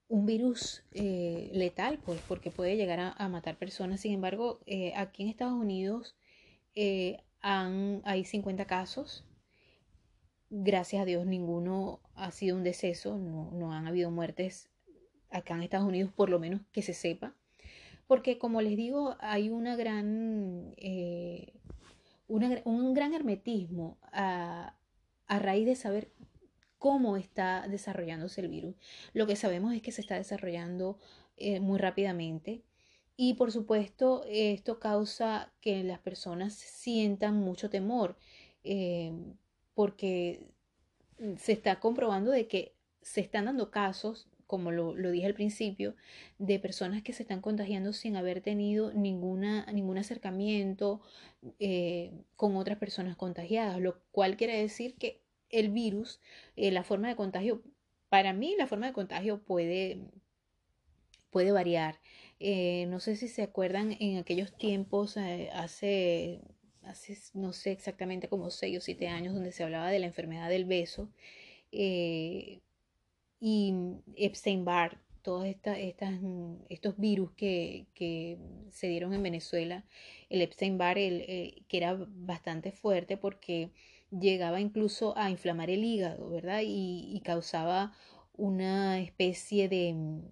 un 0.08 0.26
virus 0.26 0.84
eh, 0.92 1.50
letal, 1.54 1.98
pues 2.04 2.20
porque 2.28 2.50
puede 2.50 2.76
llegar 2.76 3.14
a, 3.16 3.28
matar 3.30 3.56
personas. 3.56 4.00
Sin 4.00 4.12
embargo, 4.12 4.60
eh, 4.66 4.92
aquí 4.96 5.22
en 5.22 5.30
Estados 5.30 5.54
Unidos 5.54 6.14
eh, 6.74 7.24
han, 7.40 8.02
hay 8.04 8.24
50 8.24 8.66
casos. 8.66 9.24
Gracias 10.50 11.00
a 11.00 11.06
Dios 11.06 11.24
ninguno 11.24 12.00
ha 12.14 12.30
sido 12.32 12.54
un 12.54 12.64
deceso, 12.64 13.16
no, 13.16 13.50
no 13.52 13.72
han 13.72 13.86
habido 13.86 14.10
muertes 14.10 14.68
acá 15.30 15.54
en 15.54 15.62
Estados 15.62 15.88
Unidos, 15.88 16.12
por 16.14 16.28
lo 16.28 16.38
menos 16.38 16.60
que 16.70 16.82
se 16.82 16.92
sepa. 16.92 17.34
Porque 18.06 18.38
como 18.38 18.60
les 18.60 18.76
digo, 18.76 19.16
hay 19.20 19.48
una 19.48 19.74
gran, 19.74 20.74
un 22.28 22.94
gran 22.94 23.14
hermetismo 23.14 23.98
a, 24.12 24.74
a 25.26 25.38
raíz 25.38 25.66
de 25.66 25.76
saber 25.76 26.12
cómo 26.78 27.16
está 27.16 27.66
desarrollándose 27.68 28.40
el 28.40 28.48
virus. 28.48 28.76
Lo 29.12 29.26
que 29.26 29.36
sabemos 29.36 29.74
es 29.74 29.82
que 29.82 29.92
se 29.92 30.00
está 30.00 30.16
desarrollando 30.16 30.98
eh, 31.36 31.60
muy 31.60 31.78
rápidamente 31.78 32.62
Y 33.16 33.34
por 33.34 33.52
supuesto, 33.52 34.24
esto 34.28 34.78
causa 34.80 35.52
que 35.60 35.84
las 35.84 36.00
personas 36.00 36.54
sientan 36.54 37.36
mucho 37.36 37.70
temor, 37.70 38.16
eh, 38.64 39.12
porque 39.74 40.40
se 41.36 41.52
está 41.52 41.80
comprobando 41.80 42.30
de 42.30 42.46
que 42.48 42.74
se 43.02 43.20
están 43.20 43.46
dando 43.46 43.70
casos, 43.70 44.28
como 44.46 44.70
lo, 44.72 44.94
dije 44.94 45.26
al 45.26 45.34
principio, 45.34 45.94
de 46.38 46.58
personas 46.58 47.02
que 47.02 47.12
se 47.12 47.22
están 47.22 47.40
contagiando 47.40 47.92
sin 47.92 48.16
haber 48.16 48.40
tenido 48.40 48.92
ninguna, 48.92 49.66
ningún 49.72 49.98
acercamiento 49.98 51.00
eh, 51.58 52.12
con 52.36 52.56
otras 52.56 52.78
personas 52.78 53.16
contagiadas, 53.16 53.80
lo 53.80 54.00
cual 54.10 54.36
quiere 54.36 54.60
decir 54.60 54.96
que 54.96 55.22
el 55.50 55.70
virus, 55.70 56.20
eh, 56.56 56.70
la 56.70 56.84
forma 56.84 57.08
de 57.08 57.16
contagio, 57.16 57.62
para 58.08 58.32
mí 58.32 58.54
la 58.58 58.66
forma 58.66 58.86
de 58.86 58.92
contagio 58.92 59.42
puede, 59.42 59.98
puede 61.30 61.52
variar. 61.52 62.00
Eh, 62.40 62.86
no 62.88 63.00
sé 63.00 63.16
si 63.16 63.28
se 63.28 63.42
acuerdan 63.42 63.96
en 64.00 64.18
aquellos 64.18 64.56
tiempos, 64.56 65.16
hace, 65.16 66.40
hace, 66.82 67.30
no 67.34 67.52
sé 67.52 67.72
exactamente 67.72 68.28
como 68.28 68.50
6 68.50 68.78
o 68.78 68.80
7 68.80 69.08
años, 69.08 69.34
donde 69.34 69.52
se 69.52 69.64
hablaba 69.64 69.90
de 69.90 69.98
la 69.98 70.06
enfermedad 70.06 70.48
del 70.48 70.64
beso 70.64 71.10
y 73.40 73.74
Epstein-Barr, 74.16 74.98
todos 75.22 75.46
estas, 75.46 75.78
estos 76.68 76.96
virus 76.96 77.32
que, 77.32 77.86
que, 77.94 78.38
se 78.70 78.88
dieron 78.88 79.12
en 79.14 79.22
Venezuela, 79.22 79.84
el 80.30 80.42
Epstein-Barr, 80.42 80.96
que 80.96 81.64
era 81.76 81.96
bastante 81.98 82.72
fuerte 82.72 83.16
porque 83.16 83.70
llegaba 84.10 84.60
incluso 84.60 85.16
a 85.16 85.30
inflamar 85.30 85.70
el 85.70 85.84
hígado, 85.84 86.30
¿verdad? 86.30 86.62
Y, 86.64 87.20
causaba 87.24 87.92
una 88.34 89.00
especie 89.00 89.68
de 89.68 90.22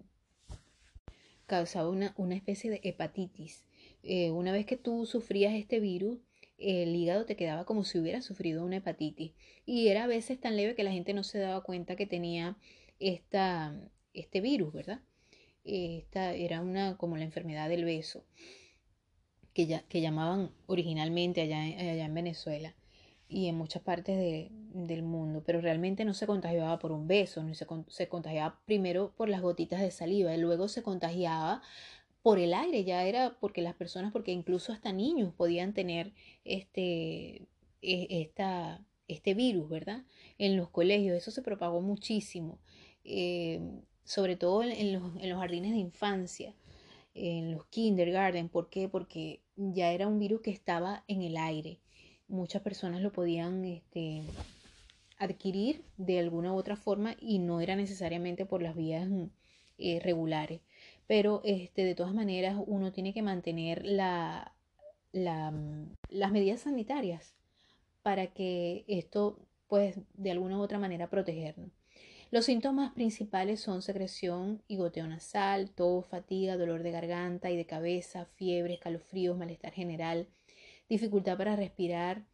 causaba 1.45 1.89
una, 1.89 2.13
una 2.17 2.35
especie 2.35 2.69
de 2.69 2.81
hepatitis. 2.83 3.65
Eh, 4.03 4.31
una 4.31 4.51
vez 4.51 4.65
que 4.65 4.77
tú 4.77 5.05
sufrías 5.05 5.53
este 5.53 5.79
virus, 5.79 6.19
el 6.57 6.95
hígado 6.95 7.25
te 7.25 7.35
quedaba 7.35 7.65
como 7.65 7.83
si 7.83 7.99
hubiera 7.99 8.21
sufrido 8.21 8.65
una 8.65 8.77
hepatitis. 8.77 9.33
Y 9.65 9.87
era 9.87 10.05
a 10.05 10.07
veces 10.07 10.39
tan 10.39 10.57
leve 10.57 10.75
que 10.75 10.83
la 10.83 10.91
gente 10.91 11.13
no 11.13 11.23
se 11.23 11.39
daba 11.39 11.61
cuenta 11.61 11.95
que 11.95 12.05
tenía 12.05 12.57
esta, 12.99 13.79
este 14.13 14.41
virus, 14.41 14.73
¿verdad? 14.73 15.01
Esta 15.63 16.33
era 16.33 16.61
una 16.61 16.97
como 16.97 17.17
la 17.17 17.23
enfermedad 17.23 17.69
del 17.69 17.85
beso, 17.85 18.25
que, 19.53 19.67
ya, 19.67 19.83
que 19.83 20.01
llamaban 20.01 20.51
originalmente 20.65 21.41
allá, 21.41 21.61
allá 21.61 22.05
en 22.05 22.13
Venezuela 22.13 22.75
y 23.29 23.47
en 23.47 23.55
muchas 23.55 23.81
partes 23.81 24.49
del 24.73 25.03
mundo, 25.03 25.43
pero 25.45 25.61
realmente 25.61 26.05
no 26.05 26.13
se 26.13 26.27
contagiaba 26.27 26.79
por 26.79 26.91
un 26.91 27.07
beso, 27.07 27.43
no 27.43 27.53
se, 27.53 27.65
se 27.87 28.07
contagiaba 28.07 28.59
primero 28.65 29.13
por 29.15 29.29
las 29.29 29.41
gotitas 29.41 29.81
de 29.81 29.91
saliva 29.91 30.33
y 30.33 30.39
luego 30.39 30.67
se 30.67 30.83
contagiaba 30.83 31.61
por 32.21 32.39
el 32.39 32.53
aire, 32.53 32.83
ya 32.83 33.05
era 33.05 33.37
porque 33.39 33.61
las 33.61 33.75
personas, 33.75 34.11
porque 34.11 34.31
incluso 34.31 34.73
hasta 34.73 34.91
niños 34.91 35.33
podían 35.33 35.73
tener 35.73 36.13
este, 36.43 37.47
e, 37.81 38.07
esta, 38.21 38.83
este 39.07 39.33
virus, 39.33 39.69
¿verdad? 39.69 40.03
En 40.37 40.57
los 40.57 40.69
colegios, 40.69 41.15
eso 41.15 41.31
se 41.31 41.41
propagó 41.41 41.81
muchísimo. 41.81 42.59
Eh, 43.03 43.61
sobre 44.03 44.37
todo 44.37 44.63
en 44.63 44.93
los, 44.93 45.15
en 45.21 45.29
los, 45.29 45.39
jardines 45.39 45.71
de 45.71 45.77
infancia, 45.77 46.53
en 47.13 47.51
los 47.51 47.65
kindergarten. 47.67 48.49
¿Por 48.49 48.69
qué? 48.69 48.87
Porque 48.87 49.41
ya 49.55 49.91
era 49.91 50.07
un 50.07 50.17
virus 50.17 50.41
que 50.41 50.51
estaba 50.51 51.03
en 51.07 51.21
el 51.21 51.37
aire. 51.37 51.79
Muchas 52.27 52.61
personas 52.61 53.01
lo 53.01 53.11
podían 53.11 53.63
este, 53.65 54.23
adquirir 55.17 55.83
de 55.97 56.19
alguna 56.19 56.53
u 56.53 56.57
otra 56.57 56.75
forma 56.75 57.15
y 57.19 57.39
no 57.39 57.61
era 57.61 57.75
necesariamente 57.75 58.45
por 58.45 58.61
las 58.61 58.75
vías 58.75 59.07
eh, 59.77 59.99
regulares. 60.01 60.61
Pero 61.07 61.41
este, 61.43 61.85
de 61.85 61.95
todas 61.95 62.13
maneras 62.13 62.57
uno 62.65 62.91
tiene 62.91 63.13
que 63.13 63.21
mantener 63.21 63.85
la, 63.85 64.53
las 65.13 66.31
medidas 66.31 66.61
sanitarias 66.61 67.33
para 68.03 68.27
que 68.27 68.83
esto, 68.87 69.39
pues, 69.67 69.99
de 70.13 70.31
alguna 70.31 70.57
u 70.57 70.61
otra 70.61 70.79
manera 70.79 71.09
protegernos. 71.09 71.71
Los 72.29 72.45
síntomas 72.45 72.91
principales 72.93 73.61
son 73.61 73.81
secreción 73.81 74.61
y 74.67 74.75
goteo 74.75 75.07
nasal, 75.07 75.69
tos, 75.71 76.05
fatiga, 76.05 76.57
dolor 76.57 76.83
de 76.83 76.91
garganta 76.91 77.49
y 77.49 77.55
de 77.55 77.65
cabeza, 77.65 78.25
fiebre, 78.25 78.73
escalofríos, 78.73 79.37
malestar 79.37 79.71
general, 79.71 80.27
dificultad 80.89 81.37
para 81.37 81.55
respirar. 81.55 82.25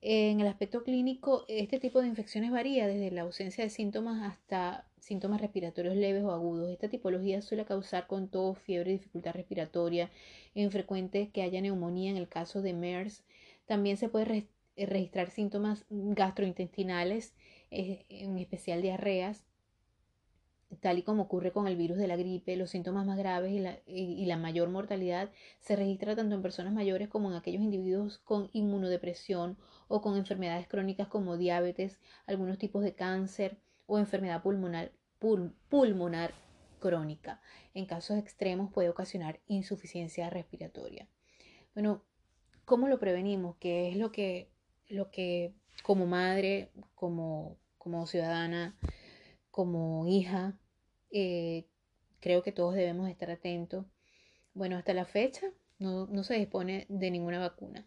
En 0.00 0.40
el 0.40 0.46
aspecto 0.46 0.84
clínico, 0.84 1.46
este 1.48 1.80
tipo 1.80 2.02
de 2.02 2.08
infecciones 2.08 2.50
varía 2.50 2.86
desde 2.86 3.10
la 3.10 3.22
ausencia 3.22 3.64
de 3.64 3.70
síntomas 3.70 4.22
hasta 4.22 4.86
síntomas 4.98 5.40
respiratorios 5.40 5.96
leves 5.96 6.24
o 6.24 6.30
agudos. 6.32 6.70
Esta 6.70 6.88
tipología 6.88 7.40
suele 7.40 7.64
causar 7.64 8.06
con 8.06 8.28
tos, 8.28 8.58
fiebre, 8.58 8.92
dificultad 8.92 9.32
respiratoria. 9.32 10.10
Es 10.54 10.70
frecuente 10.70 11.30
que 11.30 11.42
haya 11.42 11.60
neumonía 11.60 12.10
en 12.10 12.18
el 12.18 12.28
caso 12.28 12.60
de 12.60 12.74
MERS. 12.74 13.24
También 13.64 13.96
se 13.96 14.10
puede 14.10 14.46
registrar 14.76 15.30
síntomas 15.30 15.86
gastrointestinales 15.88 17.34
en 17.70 18.38
especial 18.38 18.82
diarreas, 18.82 19.46
tal 20.76 20.98
y 20.98 21.02
como 21.02 21.24
ocurre 21.24 21.52
con 21.52 21.66
el 21.66 21.76
virus 21.76 21.98
de 21.98 22.06
la 22.06 22.16
gripe, 22.16 22.56
los 22.56 22.70
síntomas 22.70 23.06
más 23.06 23.18
graves 23.18 23.52
y 23.52 23.58
la, 23.58 23.78
y 23.86 24.24
la, 24.26 24.36
mayor 24.36 24.68
mortalidad 24.68 25.30
se 25.60 25.76
registra 25.76 26.14
tanto 26.16 26.34
en 26.34 26.42
personas 26.42 26.72
mayores 26.72 27.08
como 27.08 27.30
en 27.30 27.36
aquellos 27.36 27.62
individuos 27.62 28.18
con 28.18 28.50
inmunodepresión 28.52 29.56
o 29.88 30.00
con 30.00 30.16
enfermedades 30.16 30.68
crónicas 30.68 31.08
como 31.08 31.36
diabetes, 31.36 32.00
algunos 32.26 32.58
tipos 32.58 32.82
de 32.82 32.94
cáncer 32.94 33.58
o 33.86 33.98
enfermedad 33.98 34.42
pulmonar, 34.42 34.92
pulmonar 35.68 36.34
crónica. 36.80 37.40
En 37.74 37.86
casos 37.86 38.18
extremos 38.18 38.72
puede 38.72 38.88
ocasionar 38.88 39.40
insuficiencia 39.46 40.30
respiratoria. 40.30 41.08
Bueno, 41.74 42.02
¿cómo 42.64 42.88
lo 42.88 42.98
prevenimos? 42.98 43.56
¿Qué 43.56 43.88
es 43.88 43.96
lo 43.96 44.12
que, 44.12 44.50
lo 44.88 45.10
que 45.10 45.54
como 45.82 46.06
madre, 46.06 46.70
como 46.94 47.58
como 47.84 48.06
ciudadana, 48.06 48.74
como 49.50 50.06
hija, 50.06 50.58
eh, 51.16 51.68
creo 52.18 52.42
que 52.42 52.50
todos 52.50 52.74
debemos 52.74 53.08
estar 53.08 53.30
atentos. 53.30 53.86
Bueno, 54.52 54.76
hasta 54.76 54.92
la 54.94 55.04
fecha 55.04 55.46
no, 55.78 56.24
se 56.24 56.34
dispone 56.34 56.86
de 56.88 57.10
ninguna 57.12 57.38
vacuna. 57.38 57.86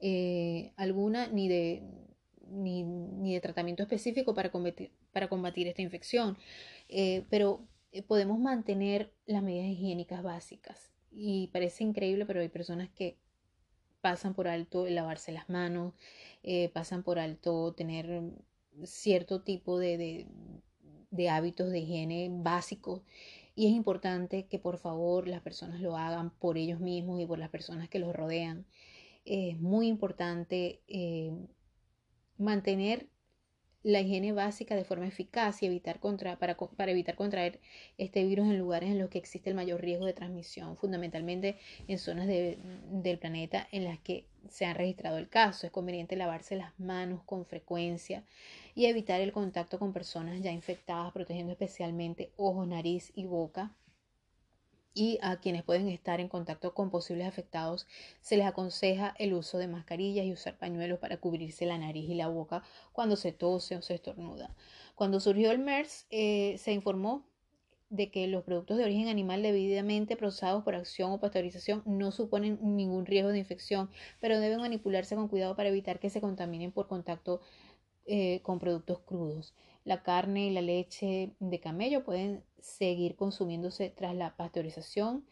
Eh, 0.00 0.72
alguna 0.76 1.28
ni 1.28 1.48
de, 1.48 1.84
ni, 2.50 3.32
de 3.32 3.40
tratamiento 3.40 3.84
específico 3.84 4.34
para 4.34 4.50
combatir, 4.50 4.90
para 5.12 5.28
combatir 5.28 5.68
esta 5.68 5.82
infección. 5.82 6.36
Eh, 6.88 7.24
pero 7.30 7.64
podemos 8.08 8.40
mantener 8.40 9.12
las 9.26 9.44
medidas 9.44 9.68
higiénicas 9.68 10.24
básicas. 10.24 10.90
Y 11.12 11.46
parece 11.52 11.84
increíble, 11.84 12.26
pero 12.26 12.40
hay 12.40 12.48
personas 12.48 12.90
que 12.90 13.18
pasan 14.00 14.34
por 14.34 14.48
alto 14.48 14.86
el 14.86 14.96
lavarse 14.96 15.30
las 15.30 15.48
manos, 15.48 15.94
pasan 16.72 17.02
por 17.04 17.18
alto 17.20 17.72
tener 17.74 18.22
cierto 18.84 19.42
tipo 19.42 19.78
de, 19.78 20.26
hábitos 21.28 21.70
de 21.70 21.80
higiene 21.80 22.28
básicos 22.30 23.02
y 23.58 23.66
es 23.66 23.72
importante 23.72 24.46
que 24.46 24.60
por 24.60 24.78
favor 24.78 25.26
las 25.26 25.42
personas 25.42 25.80
lo 25.80 25.96
hagan 25.96 26.30
por 26.30 26.56
ellos 26.56 26.78
mismos 26.78 27.20
y 27.20 27.26
por 27.26 27.40
las 27.40 27.48
personas 27.50 27.88
que 27.88 27.98
los 27.98 28.14
rodean. 28.14 28.66
Es 29.24 29.58
muy 29.58 29.88
importante 29.88 30.80
eh, 30.86 31.32
mantener 32.36 33.08
la 33.82 34.00
higiene 34.00 34.32
básica 34.32 34.76
de 34.76 34.84
forma 34.84 35.06
eficaz 35.08 35.62
y 35.62 35.66
evitar 35.66 35.98
contra, 35.98 36.38
para, 36.38 36.56
para, 36.56 36.92
evitar 36.92 37.16
contraer 37.16 37.60
este 37.96 38.24
virus 38.24 38.46
en 38.46 38.58
lugares 38.58 38.90
en 38.90 38.98
los 38.98 39.08
que 39.08 39.18
existe 39.18 39.50
el 39.50 39.56
mayor 39.56 39.80
riesgo 39.80 40.06
de 40.06 40.12
transmisión, 40.12 40.76
fundamentalmente 40.76 41.58
en 41.88 41.98
zonas 41.98 42.28
del 42.28 43.18
planeta 43.18 43.66
en 43.72 43.84
las 43.84 43.98
que 43.98 44.26
se 44.48 44.66
ha 44.66 44.74
registrado 44.74 45.18
el 45.18 45.28
caso. 45.28 45.66
Es 45.66 45.72
conveniente 45.72 46.16
lavarse 46.16 46.54
las 46.54 46.78
manos 46.78 47.22
con 47.24 47.44
frecuencia 47.44 48.24
y 48.78 48.86
evitar 48.86 49.20
el 49.20 49.32
contacto 49.32 49.80
con 49.80 49.92
personas 49.92 50.40
ya 50.40 50.52
infectadas, 50.52 51.12
protegiendo 51.12 51.50
especialmente 51.50 52.30
ojos, 52.36 52.64
nariz 52.68 53.10
y 53.16 53.26
boca 53.26 53.74
y 54.94 55.18
a 55.20 55.40
quienes 55.40 55.64
pueden 55.64 55.88
estar 55.88 56.20
en 56.20 56.28
contacto 56.28 56.74
con 56.74 56.88
posibles 56.88 57.26
afectados 57.26 57.88
se 58.20 58.36
les 58.36 58.46
aconseja 58.46 59.16
el 59.18 59.34
uso 59.34 59.58
de 59.58 59.66
mascarillas 59.66 60.26
y 60.26 60.32
usar 60.32 60.58
pañuelos 60.58 61.00
para 61.00 61.16
cubrirse 61.16 61.66
la 61.66 61.76
nariz 61.76 62.08
y 62.08 62.14
la 62.14 62.28
boca 62.28 62.62
cuando 62.92 63.16
se 63.16 63.32
tose 63.32 63.74
o 63.74 63.82
se 63.82 63.94
estornuda. 63.94 64.54
Cuando 64.94 65.18
surgió 65.18 65.50
el 65.50 65.58
MERS 65.58 66.06
eh, 66.10 66.54
se 66.58 66.72
informó 66.72 67.26
de 67.90 68.10
que 68.10 68.28
los 68.28 68.44
productos 68.44 68.76
de 68.76 68.84
origen 68.84 69.08
animal 69.08 69.42
debidamente 69.42 70.16
procesados 70.16 70.62
por 70.62 70.74
acción 70.74 71.10
o 71.10 71.20
pasteurización 71.20 71.82
no 71.86 72.12
suponen 72.12 72.58
ningún 72.62 73.06
riesgo 73.06 73.30
de 73.30 73.38
infección, 73.38 73.90
pero 74.20 74.38
deben 74.38 74.60
manipularse 74.60 75.16
con 75.16 75.28
cuidado 75.28 75.56
para 75.56 75.70
evitar 75.70 75.98
que 75.98 76.10
se 76.10 76.20
contaminen 76.20 76.70
por 76.70 76.86
contacto 76.86 77.40
eh, 78.08 78.40
con 78.42 78.58
productos 78.58 79.00
crudos. 79.00 79.54
La 79.84 80.02
carne 80.02 80.46
y 80.46 80.50
la 80.50 80.62
leche 80.62 81.34
de 81.38 81.60
camello 81.60 82.04
pueden 82.04 82.42
seguir 82.58 83.16
consumiéndose 83.16 83.90
tras 83.90 84.14
la 84.14 84.36
pasteurización, 84.36 85.26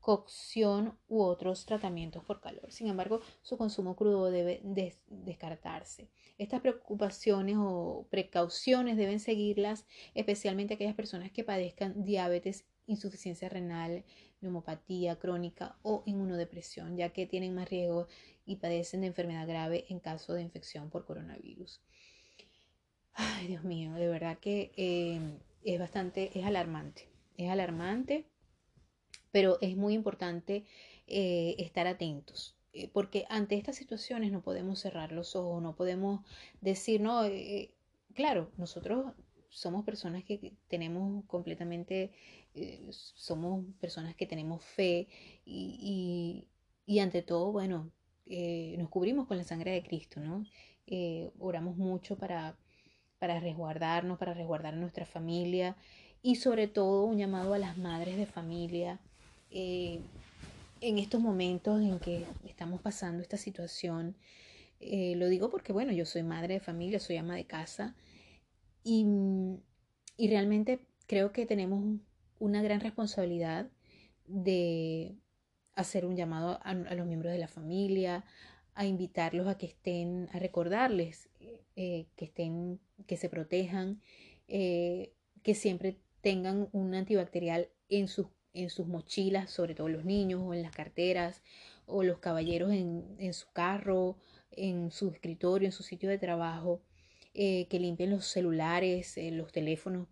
cocción 0.00 0.98
u 1.08 1.22
otros 1.22 1.66
tratamientos 1.66 2.24
por 2.24 2.40
calor. 2.40 2.70
Sin 2.70 2.88
embargo, 2.88 3.20
su 3.42 3.56
consumo 3.56 3.96
crudo 3.96 4.30
debe 4.30 4.60
descartarse. 5.08 6.10
Estas 6.38 6.60
preocupaciones 6.60 7.56
o 7.58 8.06
precauciones 8.10 8.96
deben 8.96 9.20
seguirlas 9.20 9.86
especialmente 10.14 10.74
aquellas 10.74 10.94
personas 10.94 11.30
que 11.32 11.44
padezcan 11.44 12.04
diabetes 12.04 12.66
insuficiencia 12.86 13.48
renal, 13.48 14.04
neumopatía 14.40 15.18
crónica 15.18 15.76
o 15.82 16.02
inmunodepresión, 16.06 16.96
ya 16.96 17.10
que 17.10 17.26
tienen 17.26 17.54
más 17.54 17.68
riesgo 17.68 18.06
y 18.44 18.56
padecen 18.56 19.00
de 19.00 19.08
enfermedad 19.08 19.46
grave 19.46 19.86
en 19.88 19.98
caso 19.98 20.34
de 20.34 20.42
infección 20.42 20.90
por 20.90 21.04
coronavirus. 21.04 21.80
Ay, 23.18 23.46
Dios 23.46 23.64
mío, 23.64 23.94
de 23.94 24.08
verdad 24.08 24.38
que 24.38 24.72
eh, 24.76 25.38
es 25.64 25.78
bastante, 25.78 26.38
es 26.38 26.44
alarmante, 26.44 27.08
es 27.38 27.48
alarmante, 27.48 28.26
pero 29.32 29.56
es 29.62 29.74
muy 29.74 29.94
importante 29.94 30.66
eh, 31.06 31.54
estar 31.58 31.86
atentos, 31.86 32.56
eh, 32.74 32.90
porque 32.92 33.24
ante 33.30 33.56
estas 33.56 33.76
situaciones 33.76 34.32
no 34.32 34.42
podemos 34.42 34.80
cerrar 34.80 35.12
los 35.12 35.34
ojos, 35.34 35.62
no 35.62 35.74
podemos 35.74 36.26
decir, 36.60 37.00
no, 37.00 37.22
claro, 38.14 38.50
nosotros 38.58 39.14
somos 39.48 39.86
personas 39.86 40.22
que 40.22 40.52
tenemos 40.68 41.24
completamente, 41.24 42.12
somos 42.90 43.64
personas 43.80 44.14
que 44.14 44.26
tenemos 44.26 44.62
fe 44.62 45.08
y, 45.46 46.48
y, 46.84 46.98
ante 46.98 47.22
todo, 47.22 47.50
bueno, 47.50 47.90
nos 48.26 48.88
cubrimos 48.90 49.26
con 49.26 49.38
la 49.38 49.44
sangre 49.44 49.70
de 49.70 49.82
Cristo, 49.82 50.20
¿no? 50.20 50.44
oramos 51.38 51.76
mucho 51.76 52.16
para 52.18 52.56
para 53.18 53.40
resguardarnos, 53.40 54.18
para 54.18 54.34
resguardar 54.34 54.74
a 54.74 54.76
nuestra 54.76 55.06
familia 55.06 55.76
y 56.22 56.36
sobre 56.36 56.68
todo 56.68 57.04
un 57.04 57.18
llamado 57.18 57.54
a 57.54 57.58
las 57.58 57.78
madres 57.78 58.16
de 58.16 58.26
familia 58.26 58.98
eh, 59.50 60.00
en 60.80 60.98
estos 60.98 61.20
momentos 61.20 61.80
en 61.80 61.98
que 61.98 62.24
estamos 62.44 62.80
pasando 62.80 63.22
esta 63.22 63.36
situación. 63.36 64.16
Eh, 64.80 65.14
lo 65.16 65.28
digo 65.28 65.50
porque, 65.50 65.72
bueno, 65.72 65.92
yo 65.92 66.04
soy 66.04 66.22
madre 66.22 66.54
de 66.54 66.60
familia, 66.60 67.00
soy 67.00 67.16
ama 67.16 67.36
de 67.36 67.44
casa 67.44 67.94
y, 68.84 69.06
y 70.16 70.28
realmente 70.28 70.80
creo 71.06 71.32
que 71.32 71.46
tenemos 71.46 72.00
una 72.38 72.62
gran 72.62 72.80
responsabilidad 72.80 73.68
de 74.26 75.16
hacer 75.74 76.06
un 76.06 76.16
llamado 76.16 76.58
a, 76.62 76.74
los 76.74 77.06
miembros 77.06 77.32
de 77.32 77.38
la 77.38 77.48
familia, 77.48 78.24
a 78.74 78.86
invitarlos 78.86 79.46
a 79.46 79.56
que 79.58 79.66
estén, 79.66 80.28
a 80.32 80.38
recordarles 80.38 81.28
eh, 81.76 82.06
que 82.16 82.24
estén, 82.24 82.80
que 83.06 83.16
se 83.16 83.28
protejan, 83.28 84.00
eh, 84.48 85.12
que 85.42 85.54
siempre 85.54 85.98
tengan 86.20 86.68
un 86.72 86.94
antibacterial 86.94 87.68
en 87.88 88.08
sus, 88.08 88.26
en 88.54 88.70
sus 88.70 88.86
mochilas, 88.86 89.50
sobre 89.50 89.74
todo 89.74 89.88
los 89.88 90.04
niños 90.04 90.42
o 90.44 90.54
en 90.54 90.62
las 90.62 90.72
carteras, 90.72 91.42
o 91.86 92.02
los 92.02 92.18
caballeros 92.18 92.72
en, 92.72 93.16
en 93.18 93.32
su 93.32 93.50
carro, 93.52 94.16
en 94.50 94.90
su 94.90 95.10
escritorio, 95.10 95.66
en 95.66 95.72
su 95.72 95.82
sitio 95.82 96.08
de 96.08 96.18
trabajo, 96.18 96.82
eh, 97.34 97.66
que 97.68 97.78
limpien 97.78 98.10
los 98.10 98.24
celulares, 98.24 99.18
los 99.32 99.52
teléfonos, 99.52 100.08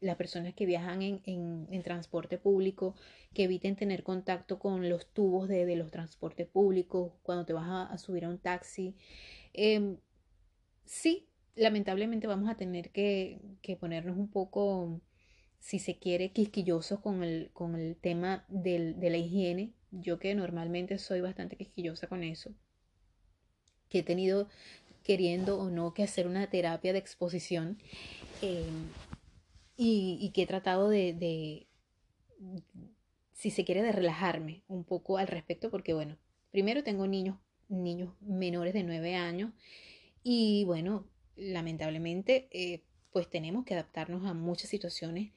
las 0.00 0.16
personas 0.16 0.52
que 0.54 0.66
viajan 0.66 1.02
en, 1.02 1.20
en, 1.24 1.82
transporte 1.82 2.38
público, 2.38 2.96
que 3.34 3.44
eviten 3.44 3.76
tener 3.76 4.02
contacto 4.02 4.58
con 4.58 4.88
los 4.88 5.06
tubos 5.12 5.48
de, 5.48 5.64
de 5.64 5.76
los 5.76 5.90
transportes 5.92 6.48
públicos 6.48 7.12
cuando 7.22 7.44
te 7.44 7.52
vas 7.52 7.90
a, 7.92 7.96
subir 7.98 8.24
a 8.24 8.28
un 8.28 8.38
taxi. 8.38 8.96
Em, 9.52 9.98
sí, 10.84 11.28
lamentablemente 11.56 12.26
vamos 12.26 12.48
a 12.50 12.56
tener 12.56 12.90
que, 12.90 13.40
ponernos 13.78 14.16
un 14.16 14.28
poco, 14.28 15.00
si 15.58 15.78
se 15.78 15.98
quiere, 15.98 16.32
quisquillosos 16.32 17.00
con 17.00 17.22
el, 17.22 17.50
con 17.52 17.74
el 17.74 17.96
tema 17.96 18.44
de 18.48 18.96
la 19.00 19.16
higiene. 19.16 19.72
Yo 19.90 20.18
que 20.18 20.34
normalmente 20.34 20.98
soy 20.98 21.20
bastante 21.20 21.56
quisquillosa 21.56 22.06
con 22.06 22.22
eso, 22.22 22.52
que 23.88 24.00
he 24.00 24.02
tenido 24.02 24.48
queriendo 25.02 25.58
o 25.58 25.70
no 25.70 25.94
que 25.94 26.02
hacer 26.02 26.26
una 26.26 26.48
terapia 26.48 26.92
de 26.92 26.98
exposición 26.98 27.78
em, 28.42 28.88
y, 29.76 30.30
que 30.34 30.42
he 30.42 30.46
tratado 30.46 30.88
de, 30.88 31.14
de, 31.14 31.66
si 33.32 33.50
se 33.50 33.64
quiere, 33.64 33.82
de 33.82 33.92
relajarme 33.92 34.62
un 34.68 34.84
poco 34.84 35.16
al 35.18 35.26
respecto, 35.26 35.70
porque 35.70 35.94
bueno, 35.94 36.18
primero 36.50 36.84
tengo 36.84 37.06
niños, 37.06 37.38
niños 37.68 38.14
menores 38.20 38.74
de 38.74 38.84
9 38.84 39.16
años 39.16 39.52
y 40.22 40.64
bueno, 40.64 41.06
lamentablemente, 41.40 42.48
eh, 42.52 42.82
pues 43.10 43.28
tenemos 43.28 43.64
que 43.64 43.74
adaptarnos 43.74 44.24
a 44.26 44.34
muchas 44.34 44.70
situaciones 44.70 45.32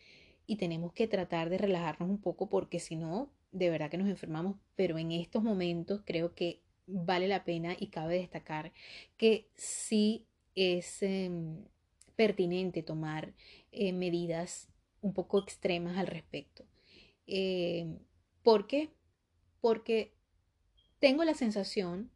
y 0.46 0.58
tenemos 0.58 0.94
que 0.94 1.08
tratar 1.08 1.50
de 1.50 1.58
relajarnos 1.58 2.10
un 2.10 2.20
poco 2.20 2.50
porque 2.50 2.80
si 2.80 2.96
no, 2.96 3.32
de 3.52 3.70
verdad 3.70 3.90
que 3.90 3.98
nos 3.98 4.10
enfermamos. 4.10 4.58
Pero 4.76 4.98
en 4.98 5.12
estos 5.12 5.44
momentos 5.44 6.02
creo 6.06 6.36
que 6.36 6.62
vale 6.86 7.28
la 7.28 7.46
pena 7.46 7.76
y 7.80 7.88
cabe 7.88 8.18
destacar 8.18 8.74
que 9.18 9.48
sí 9.56 10.26
es 10.56 11.02
em, 11.02 11.64
pertinente 12.16 12.84
tomar 12.84 13.34
eh, 13.72 13.94
medidas 13.94 14.70
un 15.02 15.14
poco 15.14 15.40
extremas 15.40 15.98
al 15.98 16.08
respecto. 16.08 16.66
Eh, 17.26 17.98
¿Por 18.44 18.68
qué? 18.68 18.90
Porque 19.62 20.14
tengo 21.00 21.24
la 21.24 21.34
sensación 21.34 22.12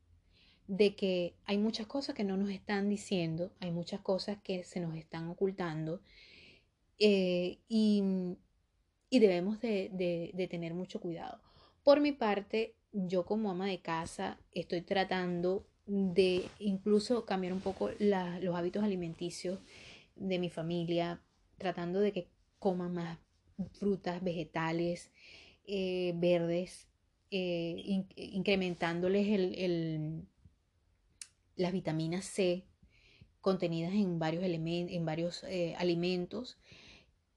de 0.67 0.95
que 0.95 1.33
hay 1.45 1.57
muchas 1.57 1.87
cosas 1.87 2.13
que 2.13 2.25
no 2.25 2.37
nos 2.37 2.49
están 2.49 2.89
diciendo, 2.89 3.51
hay 3.59 3.71
muchas 3.71 4.01
cosas 4.01 4.37
que 4.43 4.63
se 4.63 4.79
nos 4.79 4.95
están 4.95 5.29
ocultando 5.29 6.01
eh, 6.99 7.59
y, 7.69 8.03
debemos 9.09 9.61
de, 9.61 10.47
tener 10.49 10.73
mucho 10.73 10.99
cuidado. 10.99 11.39
Por 11.83 12.01
mi 12.01 12.11
parte, 12.11 12.75
yo 12.91 13.25
como 13.25 13.49
ama 13.49 13.67
de 13.67 13.79
casa 13.79 14.37
estoy 14.51 14.81
tratando 14.81 15.65
de 15.85 16.43
incluso 16.59 17.25
cambiar 17.25 17.53
un 17.53 17.61
poco 17.61 17.89
los 17.99 18.55
hábitos 18.55 18.83
alimenticios 18.83 19.59
de 20.15 20.37
mi 20.37 20.49
familia, 20.49 21.21
tratando 21.57 22.01
de 22.01 22.11
que 22.11 22.27
coman 22.59 22.93
más 22.93 23.19
frutas, 23.73 24.21
vegetales, 24.21 25.11
eh, 25.65 26.13
verdes, 26.17 26.87
eh, 27.31 28.03
incrementándoles 28.15 29.27
el 29.29 30.27
las 31.57 31.73
vitaminas 31.73 32.25
C 32.25 32.65
contenidas 33.41 33.93
en 33.93 34.19
varios, 34.19 34.43
en 34.43 35.05
varios 35.05 35.43
eh, 35.43 35.75
alimentos 35.77 36.57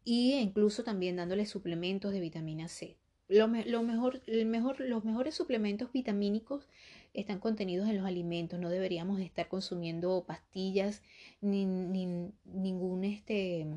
e 0.04 0.40
incluso 0.40 0.82
también 0.82 1.16
dándole 1.16 1.46
suplementos 1.46 2.12
de 2.12 2.20
vitamina 2.20 2.68
C. 2.68 2.96
Lo, 3.28 3.46
mejor, 3.46 4.22
el 4.26 4.44
mejor, 4.46 4.80
los 4.80 5.04
mejores 5.04 5.36
suplementos 5.36 5.92
vitamínicos 5.92 6.66
están 7.14 7.38
contenidos 7.38 7.88
en 7.88 7.98
los 7.98 8.06
alimentos. 8.06 8.58
No 8.58 8.70
deberíamos 8.70 9.20
estar 9.20 9.46
consumiendo 9.48 10.24
pastillas 10.26 11.02
ni, 11.40 11.64
ningún, 11.64 13.04
este, 13.04 13.68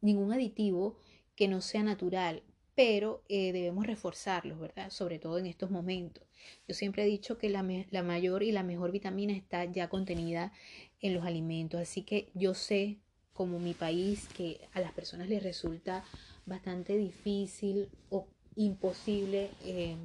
ningún 0.00 0.32
aditivo 0.32 0.98
que 1.36 1.46
no 1.46 1.60
sea 1.60 1.84
natural 1.84 2.42
pero 2.76 3.24
eh, 3.30 3.52
debemos 3.52 3.86
reforzarlos, 3.86 4.60
¿verdad? 4.60 4.90
Sobre 4.90 5.18
todo 5.18 5.38
en 5.38 5.46
estos 5.46 5.70
momentos. 5.70 6.22
Yo 6.68 6.74
siempre 6.74 7.02
he 7.02 7.06
dicho 7.06 7.38
que 7.38 7.48
la, 7.48 7.62
mayor 8.02 8.42
y 8.42 8.52
la 8.52 8.62
mejor 8.62 8.92
vitamina 8.92 9.32
está 9.32 9.64
ya 9.64 9.88
contenida 9.88 10.52
en 11.00 11.14
los 11.14 11.24
alimentos, 11.24 11.80
así 11.80 12.02
que 12.02 12.28
yo 12.34 12.52
sé, 12.52 12.98
como 13.32 13.58
mi 13.58 13.72
país, 13.72 14.28
que 14.28 14.60
a 14.74 14.80
las 14.80 14.92
personas 14.92 15.28
les 15.28 15.42
resulta 15.42 16.04
bastante 16.44 16.96
difícil 16.96 17.88
o 18.10 18.26
imposible 18.56 19.50
eh, 19.64 19.96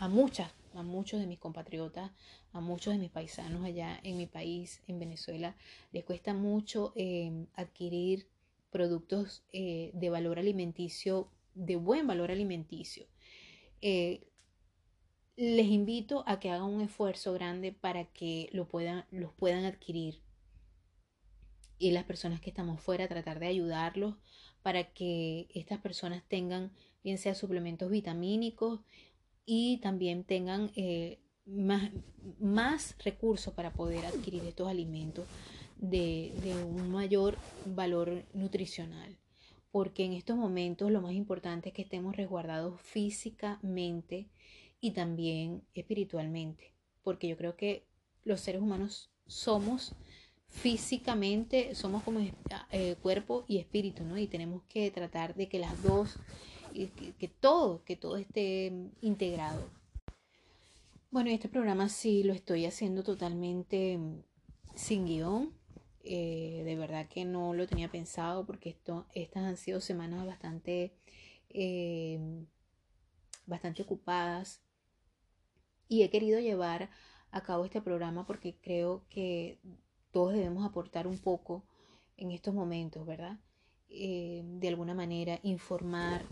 a, 0.00 0.08
muchas, 0.08 0.50
a 0.74 0.82
muchos 0.82 1.20
de 1.20 1.28
mis 1.28 1.38
compatriotas, 1.38 2.10
a 2.52 2.60
muchos 2.60 2.92
de 2.92 2.98
mis 2.98 3.10
paisanos 3.10 3.64
allá 3.64 4.00
en 4.02 4.16
mi 4.16 4.26
país, 4.26 4.82
en 4.88 4.98
Venezuela, 4.98 5.54
les 5.92 6.04
cuesta 6.04 6.34
mucho 6.34 6.92
eh, 6.96 7.46
adquirir 7.54 8.26
productos 8.70 9.44
de 9.52 10.10
valor 10.10 10.38
alimenticio 10.38 11.30
de 11.58 11.76
buen 11.76 12.06
valor 12.06 12.30
alimenticio. 12.30 13.06
Eh, 13.82 14.28
les 15.36 15.66
invito 15.66 16.24
a 16.26 16.40
que 16.40 16.50
hagan 16.50 16.68
un 16.68 16.80
esfuerzo 16.80 17.32
grande 17.32 17.72
para 17.72 18.04
que 18.06 18.48
lo 18.52 18.66
puedan, 18.66 19.04
los 19.10 19.32
puedan 19.32 19.64
adquirir. 19.64 20.22
Y 21.78 21.92
las 21.92 22.04
personas 22.04 22.40
que 22.40 22.50
estamos 22.50 22.80
fuera, 22.80 23.06
tratar 23.08 23.38
de 23.38 23.46
ayudarlos 23.46 24.16
para 24.62 24.92
que 24.92 25.48
estas 25.54 25.80
personas 25.80 26.24
tengan, 26.28 26.72
bien 27.04 27.18
sea 27.18 27.34
suplementos 27.34 27.90
vitamínicos 27.90 28.80
y 29.46 29.78
también 29.78 30.24
tengan 30.24 30.72
eh, 30.74 31.20
más, 31.46 31.90
más, 32.40 32.96
recursos 33.04 33.54
para 33.54 33.72
poder 33.72 34.04
adquirir 34.06 34.44
estos 34.44 34.68
alimentos 34.68 35.26
de 35.76 36.32
un 36.66 36.90
mayor 36.90 37.38
valor 37.64 38.24
nutricional 38.34 39.16
porque 39.78 40.04
en 40.04 40.12
estos 40.12 40.36
momentos 40.36 40.90
lo 40.90 41.00
más 41.00 41.12
importante 41.12 41.68
es 41.68 41.72
que 41.72 41.82
estemos 41.82 42.16
resguardados 42.16 42.80
físicamente 42.80 44.26
y 44.80 44.90
también 44.90 45.62
espiritualmente, 45.72 46.74
porque 47.04 47.28
yo 47.28 47.36
creo 47.36 47.54
que 47.54 47.86
los 48.24 48.40
seres 48.40 48.60
humanos 48.60 49.08
somos 49.28 49.94
físicamente, 50.48 51.76
somos 51.76 52.02
como 52.02 52.18
eh, 52.72 52.96
cuerpo 53.00 53.44
y 53.46 53.58
espíritu, 53.58 54.02
¿no? 54.02 54.18
Y 54.18 54.26
tenemos 54.26 54.64
que 54.64 54.90
tratar 54.90 55.36
de 55.36 55.48
que 55.48 55.60
las 55.60 55.80
dos, 55.80 56.16
que, 56.72 57.28
todo, 57.28 57.84
que 57.84 57.94
todo 57.94 58.16
esté 58.16 58.72
integrado. 59.00 59.70
Bueno, 61.12 61.30
este 61.30 61.48
programa 61.48 61.88
sí 61.88 62.24
lo 62.24 62.32
estoy 62.32 62.66
haciendo 62.66 63.04
totalmente 63.04 64.00
sin 64.74 65.06
guion. 65.06 65.52
Eh, 66.10 66.62
de 66.64 66.74
verdad 66.74 67.06
que 67.06 67.26
no 67.26 67.52
lo 67.52 67.66
tenía 67.66 67.90
pensado 67.90 68.46
porque 68.46 68.70
esto, 68.70 69.04
estas 69.12 69.44
han 69.44 69.58
sido 69.58 69.78
semanas 69.78 70.24
bastante, 70.24 70.94
eh, 71.50 72.18
bastante 73.44 73.82
ocupadas 73.82 74.62
y 75.86 76.04
he 76.04 76.08
querido 76.08 76.40
llevar 76.40 76.88
a 77.30 77.42
cabo 77.42 77.66
este 77.66 77.82
programa 77.82 78.24
porque 78.26 78.56
creo 78.62 79.04
que 79.10 79.58
todos 80.10 80.32
debemos 80.32 80.64
aportar 80.64 81.06
un 81.06 81.18
poco 81.18 81.66
en 82.16 82.30
estos 82.30 82.54
momentos, 82.54 83.04
¿verdad? 83.04 83.38
Eh, 83.90 84.40
de 84.44 84.68
alguna 84.68 84.94
manera 84.94 85.38
informar, 85.42 86.24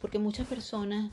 porque 0.00 0.18
muchas 0.18 0.48
personas, 0.48 1.12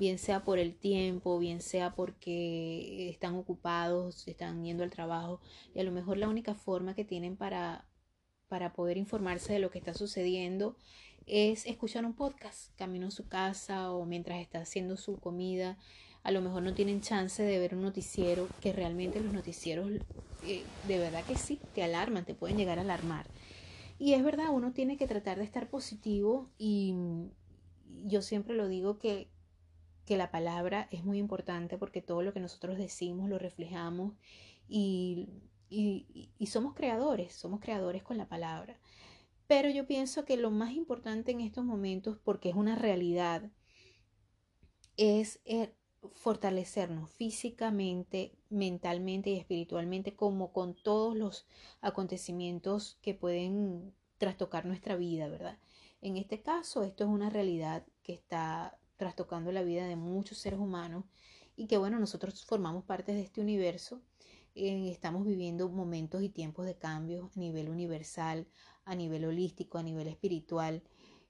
bien 0.00 0.18
sea 0.18 0.42
por 0.44 0.58
el 0.58 0.74
tiempo, 0.74 1.38
bien 1.38 1.60
sea 1.60 1.94
porque 1.94 3.10
están 3.10 3.34
ocupados, 3.36 4.26
están 4.26 4.64
yendo 4.64 4.82
al 4.82 4.90
trabajo, 4.90 5.42
y 5.74 5.80
a 5.80 5.84
lo 5.84 5.92
mejor 5.92 6.16
la 6.16 6.26
única 6.26 6.54
forma 6.54 6.94
que 6.94 7.04
tienen 7.04 7.36
para, 7.36 7.86
para 8.48 8.72
poder 8.72 8.96
informarse 8.96 9.52
de 9.52 9.58
lo 9.58 9.70
que 9.70 9.78
está 9.78 9.92
sucediendo 9.92 10.74
es 11.26 11.66
escuchar 11.66 12.06
un 12.06 12.14
podcast, 12.14 12.74
camino 12.76 13.08
a 13.08 13.10
su 13.10 13.28
casa 13.28 13.92
o 13.92 14.06
mientras 14.06 14.40
está 14.40 14.60
haciendo 14.60 14.96
su 14.96 15.18
comida. 15.18 15.76
A 16.22 16.30
lo 16.30 16.40
mejor 16.40 16.62
no 16.62 16.72
tienen 16.72 17.02
chance 17.02 17.42
de 17.42 17.58
ver 17.58 17.74
un 17.74 17.82
noticiero, 17.82 18.48
que 18.62 18.72
realmente 18.72 19.20
los 19.20 19.34
noticieros, 19.34 19.90
eh, 20.46 20.62
de 20.88 20.98
verdad 20.98 21.24
que 21.24 21.36
sí, 21.36 21.60
te 21.74 21.82
alarman, 21.82 22.24
te 22.24 22.34
pueden 22.34 22.56
llegar 22.56 22.78
a 22.78 22.82
alarmar. 22.82 23.26
Y 23.98 24.14
es 24.14 24.24
verdad, 24.24 24.46
uno 24.50 24.72
tiene 24.72 24.96
que 24.96 25.06
tratar 25.06 25.36
de 25.36 25.44
estar 25.44 25.68
positivo 25.68 26.48
y 26.56 26.94
yo 28.06 28.22
siempre 28.22 28.56
lo 28.56 28.66
digo 28.66 28.98
que, 28.98 29.28
que 30.10 30.16
la 30.16 30.32
palabra 30.32 30.88
es 30.90 31.04
muy 31.04 31.18
importante 31.18 31.78
porque 31.78 32.02
todo 32.02 32.22
lo 32.22 32.32
que 32.32 32.40
nosotros 32.40 32.76
decimos 32.76 33.28
lo 33.28 33.38
reflejamos 33.38 34.14
y, 34.68 35.28
y, 35.68 36.32
y 36.36 36.46
somos 36.48 36.74
creadores, 36.74 37.32
somos 37.32 37.60
creadores 37.60 38.02
con 38.02 38.18
la 38.18 38.28
palabra. 38.28 38.80
Pero 39.46 39.70
yo 39.70 39.86
pienso 39.86 40.24
que 40.24 40.36
lo 40.36 40.50
más 40.50 40.72
importante 40.72 41.30
en 41.30 41.40
estos 41.40 41.64
momentos, 41.64 42.18
porque 42.24 42.48
es 42.48 42.56
una 42.56 42.74
realidad, 42.74 43.52
es 44.96 45.38
eh, 45.44 45.76
fortalecernos 46.14 47.08
físicamente, 47.12 48.32
mentalmente 48.48 49.30
y 49.30 49.36
espiritualmente, 49.36 50.16
como 50.16 50.52
con 50.52 50.74
todos 50.74 51.16
los 51.16 51.46
acontecimientos 51.82 52.98
que 53.00 53.14
pueden 53.14 53.94
trastocar 54.18 54.66
nuestra 54.66 54.96
vida, 54.96 55.28
¿verdad? 55.28 55.60
En 56.00 56.16
este 56.16 56.42
caso, 56.42 56.82
esto 56.82 57.04
es 57.04 57.10
una 57.10 57.30
realidad 57.30 57.86
que 58.02 58.12
está 58.12 58.79
trastocando 59.00 59.50
la 59.50 59.62
vida 59.62 59.86
de 59.86 59.96
muchos 59.96 60.36
seres 60.36 60.60
humanos 60.60 61.06
y 61.56 61.66
que, 61.68 61.78
bueno, 61.78 61.98
nosotros 61.98 62.44
formamos 62.44 62.84
parte 62.84 63.14
de 63.14 63.22
este 63.22 63.40
universo. 63.40 64.02
Eh, 64.54 64.90
estamos 64.90 65.26
viviendo 65.26 65.70
momentos 65.70 66.22
y 66.22 66.28
tiempos 66.28 66.66
de 66.66 66.76
cambio 66.76 67.30
a 67.34 67.38
nivel 67.40 67.70
universal, 67.70 68.46
a 68.84 68.94
nivel 68.94 69.24
holístico, 69.24 69.78
a 69.78 69.82
nivel 69.82 70.06
espiritual. 70.06 70.82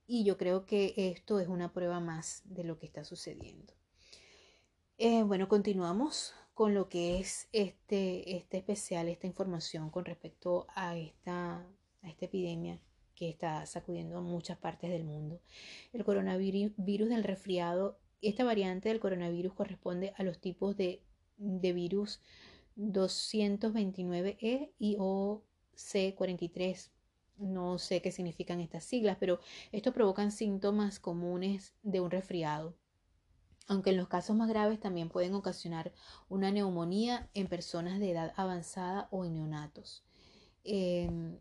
Y 0.05 0.25
yo 0.25 0.37
creo 0.37 0.67
que 0.67 0.95
esto 0.97 1.39
es 1.39 1.47
una 1.47 1.73
prueba 1.73 2.01
más 2.01 2.43
de 2.45 2.65
lo 2.65 2.81
que 2.81 2.87
está 2.87 3.05
sucediendo. 3.05 3.73
Eh, 4.99 5.23
bueno, 5.23 5.49
continuamos 5.49 6.35
con 6.55 6.75
lo 6.75 6.89
que 6.89 7.21
es 7.21 7.49
este, 7.53 8.37
este 8.37 8.59
especial, 8.59 9.09
esta 9.09 9.29
información 9.29 9.91
con 9.91 10.05
respecto 10.05 10.67
a 10.75 10.97
esta, 10.97 11.65
a 12.03 12.09
esta 12.09 12.25
epidemia 12.25 12.81
que 13.21 13.29
está 13.29 13.67
sacudiendo 13.67 14.17
a 14.17 14.23
muchas 14.23 14.57
partes 14.57 14.91
del 14.91 15.05
mundo. 15.05 15.43
El 15.93 16.07
coronavirus 16.07 16.73
del 17.11 17.23
resfriado, 17.23 17.99
esta 18.23 18.45
variante 18.45 18.89
del 18.89 18.99
coronavirus 18.99 19.53
corresponde 19.53 20.15
a 20.17 20.23
los 20.23 20.41
tipos 20.41 20.75
de, 20.75 21.03
de 21.37 21.75
virus 21.75 22.23
229E 22.79 24.73
y 24.79 24.97
OC43. 24.97 26.91
No 27.37 27.77
sé 27.77 28.01
qué 28.01 28.11
significan 28.11 28.63
estas 28.63 28.85
siglas, 28.85 29.19
pero 29.21 29.39
estos 29.71 29.93
provocan 29.93 30.33
síntomas 30.33 30.99
comunes 30.99 31.75
de 31.83 32.01
un 32.01 32.11
resfriado 32.11 32.75
aunque 33.69 33.91
en 33.91 33.99
los 33.99 34.09
casos 34.09 34.35
más 34.35 34.49
graves 34.49 34.81
también 34.81 35.09
pueden 35.09 35.33
ocasionar 35.35 35.93
una 36.29 36.51
neumonía 36.51 37.31
en 37.35 37.47
personas 37.47 38.01
de 38.01 38.11
edad 38.11 38.33
avanzada 38.35 39.07
o 39.13 39.25
en 39.25 39.35
neonatos. 39.35 40.03
Em, 40.65 41.39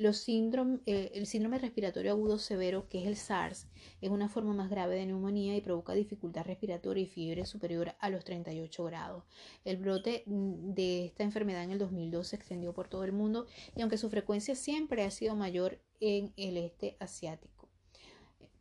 los 0.00 0.26
eh, 0.26 1.12
el 1.14 1.26
síndrome 1.26 1.58
respiratorio 1.58 2.12
agudo 2.12 2.38
severo, 2.38 2.88
que 2.88 3.02
es 3.02 3.06
el 3.06 3.16
SARS, 3.16 3.66
es 4.00 4.08
una 4.08 4.30
forma 4.30 4.54
más 4.54 4.70
grave 4.70 4.96
de 4.96 5.04
neumonía 5.04 5.54
y 5.54 5.60
provoca 5.60 5.92
dificultad 5.92 6.46
respiratoria 6.46 7.02
y 7.02 7.06
fiebre 7.06 7.44
superior 7.44 7.94
a 7.98 8.08
los 8.08 8.24
38 8.24 8.82
grados. 8.84 9.24
El 9.66 9.76
brote 9.76 10.22
mm, 10.24 10.72
de 10.72 11.04
esta 11.04 11.22
enfermedad 11.22 11.64
en 11.64 11.72
el 11.72 11.78
2002 11.78 12.28
se 12.28 12.36
extendió 12.36 12.72
por 12.72 12.88
todo 12.88 13.04
el 13.04 13.12
mundo 13.12 13.46
y 13.76 13.82
aunque 13.82 13.98
su 13.98 14.08
frecuencia 14.08 14.54
siempre 14.54 15.04
ha 15.04 15.10
sido 15.10 15.36
mayor 15.36 15.78
en 16.00 16.32
el 16.38 16.56
este 16.56 16.96
asiático. 16.98 17.68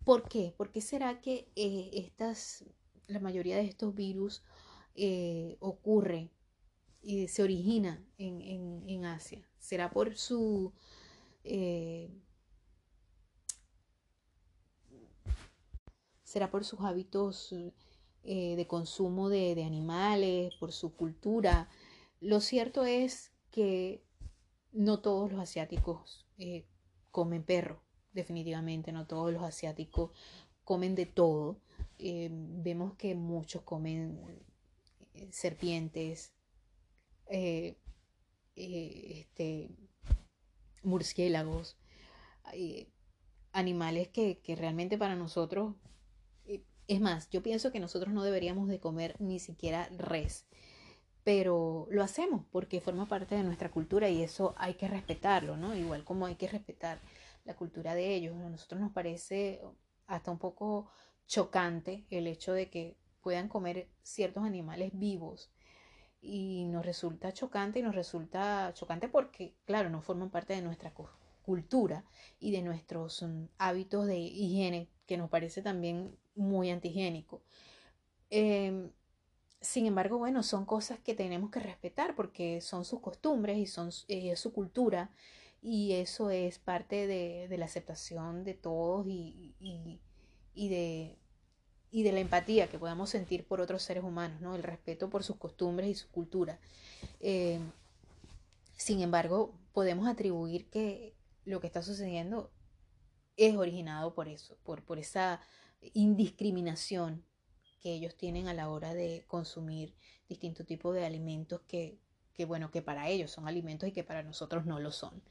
¿Por 0.04 0.28
qué? 0.28 0.54
¿Por 0.58 0.74
qué 0.74 0.82
será 0.82 1.22
que 1.22 1.48
eh, 1.56 1.90
estas 1.94 2.66
la 3.08 3.22
mayoría 3.22 3.56
de 3.56 3.64
estos 3.64 3.96
virus 3.96 4.44
eh, 4.96 5.56
ocurre 5.62 6.32
y 7.02 7.30
se 7.30 7.44
origina 7.44 8.04
en, 8.18 9.06
Asia. 9.06 9.48
¿Será 9.58 9.90
por 9.90 10.18
su... 10.18 10.74
Eh, 11.44 12.12
será 16.24 16.52
por 16.52 16.64
sus 16.64 16.82
hábitos 16.82 17.54
eh, 18.24 18.56
de 18.56 18.68
consumo 18.68 19.30
de, 19.30 19.64
animales, 19.64 20.56
por 20.56 20.72
su 20.72 20.96
cultura. 20.96 21.70
Lo 22.20 22.40
cierto 22.42 22.86
es 22.86 23.32
que 23.52 24.04
no 24.72 25.00
todos 25.00 25.32
los 25.32 25.42
asiáticos 25.42 26.28
comen 27.12 27.44
perro, 27.44 27.82
definitivamente, 28.14 28.92
no 28.92 29.08
todos 29.08 29.32
los 29.32 29.44
asiáticos 29.44 30.12
comen 30.64 30.96
de 30.96 31.06
todo. 31.06 31.60
Eh, 31.98 32.30
vemos 32.32 32.96
que 32.96 33.16
muchos 33.16 33.64
comen 33.64 34.20
eh, 35.14 35.28
serpientes, 35.32 36.32
eh, 37.28 37.78
este, 38.56 39.72
murciélagos, 40.84 41.78
animales 43.52 44.08
que, 44.10 44.40
que, 44.40 44.56
realmente 44.56 44.98
para 44.98 45.16
nosotros, 45.16 45.76
es 46.88 47.02
más, 47.02 47.30
yo 47.30 47.44
pienso 47.44 47.72
que 47.72 47.80
nosotros 47.80 48.14
no 48.14 48.24
deberíamos 48.24 48.68
de 48.68 48.80
comer 48.80 49.16
ni 49.20 49.40
siquiera 49.40 49.88
res, 49.96 50.48
pero 51.24 51.88
lo 51.92 52.02
hacemos 52.02 52.46
porque 52.52 52.82
forma 52.82 53.08
parte 53.08 53.36
de 53.36 53.44
nuestra 53.44 53.70
cultura 53.70 54.10
y 54.10 54.24
eso 54.24 54.56
hay 54.58 54.74
que 54.74 54.88
respetarlo, 54.88 55.56
¿no? 55.56 55.76
Igual 55.76 56.04
como 56.04 56.26
hay 56.26 56.36
que 56.36 56.48
respetar 56.48 57.00
la 57.46 57.56
cultura 57.56 57.94
de 57.94 58.16
ellos. 58.16 58.36
A 58.36 58.50
nosotros 58.50 58.82
nos 58.82 58.92
parece 58.92 59.62
hasta 60.08 60.32
un 60.32 60.40
poco 60.40 60.90
chocante 61.28 62.08
el 62.10 62.26
hecho 62.26 62.54
de 62.54 62.72
que 62.72 62.98
puedan 63.22 63.50
comer 63.50 63.88
ciertos 64.02 64.44
animales 64.44 64.92
vivos 64.94 65.52
y 66.22 66.66
nos 66.66 66.86
resulta 66.86 67.32
chocante 67.32 67.80
y 67.80 67.82
nos 67.82 67.96
resulta 67.96 68.72
chocante 68.74 69.08
porque, 69.08 69.56
claro, 69.66 69.90
no 69.90 70.02
forman 70.02 70.30
parte 70.30 70.54
de 70.54 70.62
nuestra 70.62 70.94
cultura 71.42 72.06
y 72.40 72.52
de 72.52 72.62
nuestros 72.62 73.24
mm, 73.24 73.46
hábitos 73.58 74.06
de 74.08 74.18
higiene, 74.18 74.90
que 75.06 75.18
nos 75.18 75.30
parece 75.30 75.62
también 75.62 76.18
muy 76.36 76.70
antihigiénico. 76.70 77.42
Em, 78.30 78.92
sin 79.62 79.86
embargo, 79.86 80.18
bueno, 80.20 80.44
son 80.44 80.66
cosas 80.66 81.00
que 81.00 81.16
tenemos 81.16 81.52
que 81.52 81.60
respetar 81.60 82.16
porque 82.16 82.62
son 82.62 82.86
sus 82.86 83.02
costumbres 83.02 83.58
y 83.58 83.66
son 83.66 83.90
eh, 84.08 84.36
su 84.36 84.54
cultura 84.54 85.12
y 85.62 85.94
eso 85.94 86.30
es 86.30 86.60
parte 86.60 87.08
de, 87.08 87.48
la 87.58 87.66
aceptación 87.66 88.44
de 88.44 88.54
todos 88.54 89.08
y, 89.08 89.56
y 90.54 90.70
de, 90.70 91.18
y 91.92 92.04
de 92.04 92.12
la 92.12 92.20
empatía 92.20 92.68
que 92.68 92.80
podamos 92.80 93.10
sentir 93.10 93.46
por 93.46 93.62
otros 93.62 93.82
seres 93.82 94.04
humanos, 94.04 94.42
¿no? 94.42 94.56
el 94.56 94.64
respeto 94.64 95.10
por 95.10 95.24
sus 95.24 95.38
costumbres 95.38 95.90
y 95.90 95.96
su 95.96 96.10
cultura. 96.10 96.60
Eh, 97.20 97.60
sin 98.78 99.02
embargo, 99.02 99.54
podemos 99.74 100.08
atribuir 100.08 100.70
que 100.70 101.16
lo 101.46 101.60
que 101.60 101.68
está 101.68 101.82
sucediendo 101.82 102.52
es 103.38 103.56
originado 103.56 104.14
por 104.14 104.28
eso, 104.28 104.58
por, 104.64 104.84
por 104.84 105.00
esa 105.00 105.42
indiscriminación 105.94 107.26
que 107.82 107.94
ellos 107.94 108.16
tienen 108.16 108.48
a 108.48 108.54
la 108.54 108.70
hora 108.70 108.94
de 108.94 109.24
consumir 109.28 109.96
distintos 110.28 110.66
tipos 110.66 110.94
de 110.94 111.06
alimentos 111.06 111.62
que, 111.62 111.98
que, 112.34 112.46
bueno, 112.46 112.70
que 112.72 112.82
para 112.82 113.10
ellos 113.10 113.32
son 113.32 113.48
alimentos 113.48 113.90
y 113.90 113.92
que 113.94 114.04
para 114.04 114.22
nosotros 114.22 114.66
no 114.66 114.80
lo 114.80 114.92
son. 114.92 115.24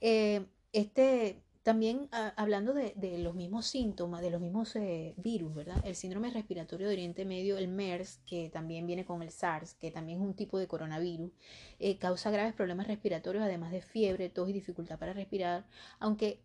Eh, 0.00 0.46
este 0.72 1.42
también 1.64 2.08
ah, 2.12 2.34
hablando 2.36 2.74
de, 2.74 2.94
los 3.18 3.34
mismos 3.34 3.66
síntomas, 3.66 4.20
de 4.20 4.30
los 4.30 4.40
mismos 4.40 4.76
eh, 4.76 5.14
virus, 5.16 5.54
¿verdad? 5.54 5.82
El 5.84 5.96
síndrome 5.96 6.30
respiratorio 6.30 6.86
de 6.86 6.92
Oriente 6.92 7.24
Medio, 7.24 7.56
el 7.56 7.68
MERS, 7.68 8.20
que 8.26 8.50
también 8.50 8.86
viene 8.86 9.06
con 9.06 9.22
el 9.22 9.30
SARS, 9.30 9.74
que 9.74 9.90
también 9.90 10.20
es 10.20 10.26
un 10.26 10.34
tipo 10.34 10.58
de 10.58 10.68
coronavirus, 10.68 11.32
eh, 11.78 11.96
causa 11.96 12.30
graves 12.30 12.52
problemas 12.52 12.86
respiratorios, 12.86 13.42
además 13.42 13.72
de 13.72 13.80
fiebre, 13.80 14.28
tos 14.28 14.50
y 14.50 14.52
dificultad 14.52 14.98
para 14.98 15.14
respirar, 15.14 15.66
aunque 16.00 16.44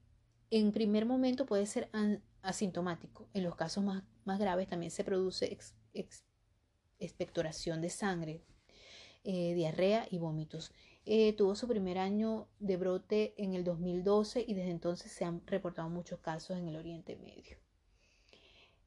en 0.51 0.72
primer 0.72 1.05
momento 1.05 1.45
puede 1.45 1.65
ser 1.65 1.89
asintomático. 2.41 3.28
En 3.34 3.43
los 3.43 3.57
casos 3.57 3.84
más, 3.84 4.39
graves 4.39 4.70
también 4.70 4.91
se 4.91 5.03
produce 5.03 5.57
expectoración 6.97 7.82
de 7.82 7.89
sangre, 7.89 8.41
eh, 9.26 9.53
diarrea 9.53 10.07
y 10.09 10.17
vómitos. 10.17 10.72
Eh, 11.12 11.34
tuvo 11.34 11.55
su 11.55 11.68
primer 11.68 11.97
año 11.97 12.47
de 12.60 12.78
brote 12.78 13.34
en 13.38 13.55
el 13.55 13.64
2012 13.64 14.45
y 14.47 14.53
desde 14.53 14.70
entonces 14.70 15.12
se 15.12 15.26
han 15.26 15.41
reportado 15.47 15.89
muchos 15.89 16.20
casos 16.20 16.55
en 16.55 16.68
el 16.68 16.76
Oriente 16.76 17.16
Medio. 17.16 17.57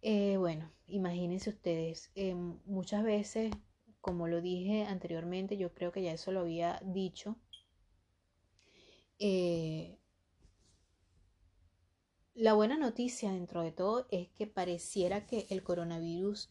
Eh, 0.03 0.37
bueno, 0.37 0.71
imagínense 0.87 1.51
ustedes, 1.51 2.13
eh, 2.15 2.37
muchas 2.37 3.03
veces, 3.03 3.53
como 4.01 4.29
lo 4.29 4.41
dije 4.41 4.85
anteriormente, 4.85 5.57
yo 5.57 5.75
creo 5.75 5.91
que 5.91 6.03
ya 6.03 6.13
eso 6.13 6.31
lo 6.31 6.43
había 6.43 6.81
dicho, 6.85 7.37
la 12.35 12.55
buena 12.55 12.77
noticia 12.77 13.33
dentro 13.33 13.63
de 13.63 13.73
todo 13.73 14.07
es 14.13 14.29
que 14.31 14.47
pareciera 14.47 15.27
que 15.27 15.47
el 15.51 15.65
coronavirus, 15.65 16.51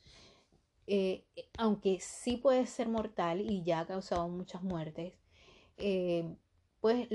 aunque 1.58 2.00
sí 2.02 2.36
puede 2.36 2.66
ser 2.66 2.90
mortal 2.90 3.40
y 3.42 3.64
ya 3.64 3.82
ha 3.82 3.88
causado 3.88 4.28
muchas 4.30 4.64
muertes, 4.64 5.21
eh, 5.82 6.36
pues 6.80 7.08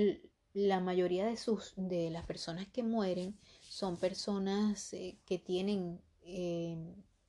la 0.53 0.81
mayoría 0.81 1.27
de, 1.27 1.37
sus, 1.37 1.75
de 1.77 2.11
las 2.11 2.25
personas 2.25 2.67
que 2.69 2.83
mueren 2.83 3.39
son 3.61 3.99
personas 3.99 4.93
eh, 4.95 5.19
que 5.27 5.39
tienen 5.39 6.01
eh, 6.23 6.79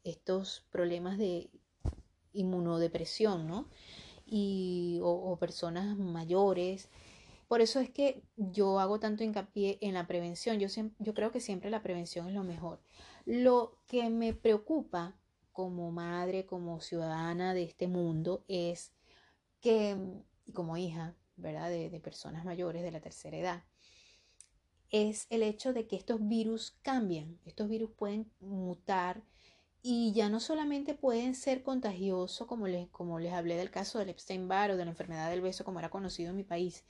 estos 0.03 0.65
problemas 0.71 1.17
de 1.17 1.49
inmunodepresión, 2.31 3.47
¿no? 3.47 3.67
Y, 4.25 4.99
o, 5.03 5.35
personas 5.37 5.97
mayores. 5.97 6.89
Por 7.47 7.61
eso 7.61 7.79
es 7.79 7.89
que 7.89 8.23
yo 8.37 8.79
hago 8.79 8.99
tanto 8.99 9.23
hincapié 9.23 9.77
en 9.81 9.93
la 9.93 10.07
prevención. 10.07 10.59
Yo, 10.59 10.67
yo 10.99 11.13
creo 11.13 11.31
que 11.31 11.39
siempre 11.39 11.69
la 11.69 11.83
prevención 11.83 12.27
es 12.27 12.33
lo 12.33 12.43
mejor. 12.43 12.79
Lo 13.25 13.77
que 13.87 14.09
me 14.09 14.33
preocupa 14.33 15.15
como 15.51 15.91
madre, 15.91 16.45
como 16.45 16.79
ciudadana 16.81 17.53
de 17.53 17.63
este 17.63 17.87
mundo, 17.87 18.43
es 18.47 18.93
que, 19.59 19.97
como 20.53 20.77
hija, 20.77 21.15
¿verdad? 21.37 21.69
De, 21.69 21.99
personas 21.99 22.43
mayores 22.45 22.83
de 22.83 22.91
la 22.91 22.99
tercera 22.99 23.37
edad, 23.37 23.63
es 24.89 25.27
el 25.29 25.43
hecho 25.43 25.73
de 25.73 25.87
que 25.87 25.95
estos 25.95 26.27
virus 26.27 26.77
cambian, 26.81 27.39
estos 27.45 27.69
virus 27.69 27.91
pueden 27.91 28.31
mutar 28.39 29.23
y 29.81 30.11
ya 30.13 30.29
no 30.29 30.39
solamente 30.39 30.95
pueden 30.95 31.35
ser 31.35 31.63
contagiosos, 31.63 32.47
como 32.47 32.67
les, 32.67 32.89
como 32.89 33.19
les 33.19 33.33
hablé 33.33 33.55
del 33.55 33.71
caso 33.71 33.99
del 33.99 34.09
Epstein-Barr 34.09 34.71
o 34.71 34.77
de 34.77 34.85
la 34.85 34.91
enfermedad 34.91 35.29
del 35.29 35.41
beso, 35.41 35.63
como 35.63 35.79
era 35.79 35.89
conocido 35.89 36.31
en 36.31 36.37
mi 36.37 36.43
país, 36.43 36.85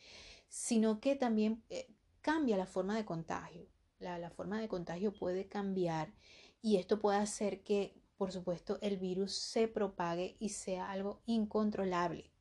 sino 0.48 1.00
que 1.00 1.16
también 1.16 1.64
eh, 1.70 1.88
cambia 2.22 2.58
la 2.58 2.66
forma 2.66 2.96
de 2.96 3.06
contagio. 3.06 3.68
La, 4.00 4.18
la 4.20 4.30
forma 4.30 4.60
de 4.60 4.68
contagio 4.68 5.14
puede 5.14 5.48
cambiar 5.48 6.14
y 6.62 6.78
esto 6.78 7.00
puede 7.00 7.18
hacer 7.18 7.64
que, 7.64 8.00
por 8.18 8.32
supuesto, 8.32 8.78
el 8.82 8.98
virus 8.98 9.34
se 9.34 9.68
propague 9.68 10.38
y 10.40 10.50
sea 10.50 10.92
algo 10.92 11.22
incontrolable 11.26 12.32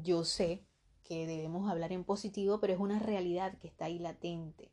yo 0.00 0.24
sé 0.24 0.64
que 1.04 1.26
debemos 1.26 1.70
hablar 1.70 1.92
en 1.92 2.04
positivo, 2.04 2.60
pero 2.60 2.72
es 2.72 2.80
una 2.80 2.98
realidad 2.98 3.58
que 3.58 3.68
está 3.68 3.86
ahí 3.86 3.98
latente 3.98 4.70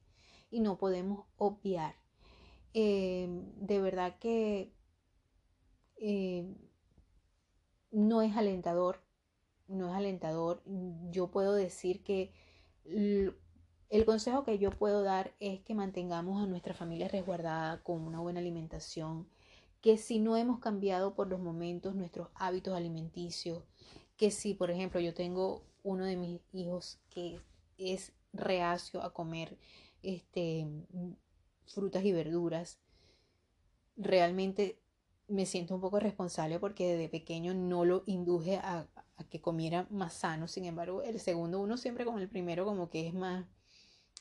y 0.49 0.61
no 0.61 0.78
podemos 0.78 1.26
obviar. 1.38 1.95
Eh, 2.74 3.28
de 3.57 3.82
verdad 3.82 4.17
que 4.20 4.72
eh, 5.97 6.55
no 7.91 8.22
es 8.22 8.38
alentador, 8.38 9.01
no 9.67 9.89
es 9.89 9.95
alentador. 9.95 10.61
Yo 11.11 11.32
puedo 11.32 11.53
decir 11.53 12.03
que 12.03 12.32
el 12.86 14.05
consejo 14.05 14.43
que 14.43 14.57
yo 14.59 14.72
puedo 14.72 15.03
dar 15.03 15.34
es 15.39 15.61
que 15.61 15.76
mantengamos 15.76 16.41
a 16.41 16.47
nuestra 16.47 16.74
familia 16.74 17.07
resguardada 17.07 17.82
con 17.84 18.01
una 18.01 18.20
buena 18.20 18.39
alimentación, 18.39 19.28
que 19.82 19.97
si 19.97 20.20
no 20.20 20.38
hemos 20.38 20.59
cambiado 20.59 21.15
por 21.15 21.28
los 21.28 21.39
momentos 21.39 21.95
nuestros 21.95 22.30
hábitos 22.36 22.76
alimenticios, 22.76 23.63
que 24.20 24.32
si, 24.32 24.53
por 24.53 24.70
ejemplo, 24.70 24.99
yo 24.99 25.13
tengo 25.13 25.63
uno 25.82 26.03
de 26.03 26.17
mis 26.17 26.41
hijos 26.51 26.99
que 27.09 27.39
es 27.78 28.11
reacio 28.34 29.01
a 29.01 29.13
comer 29.13 29.57
este, 30.03 30.67
frutas 31.65 32.03
y 32.03 32.11
verduras, 32.11 32.80
realmente 33.95 34.78
me 35.30 35.45
siento 35.45 35.74
un 35.74 35.80
poco 35.80 36.01
responsable 36.01 36.59
porque 36.59 36.97
desde 36.97 37.07
pequeño 37.07 37.53
no 37.53 37.86
lo 37.86 38.03
induje 38.07 38.57
a, 38.57 38.89
que 39.30 39.39
comiera 39.39 39.88
más 39.89 40.15
sano. 40.15 40.49
Sin 40.49 40.65
embargo, 40.65 41.01
el 41.01 41.22
segundo, 41.22 41.61
uno 41.61 41.78
siempre 41.78 42.03
con 42.03 42.20
el 42.20 42.28
primero 42.28 42.65
como 42.65 42.89
que 42.89 43.07
es 43.07 43.13
más, 43.13 43.45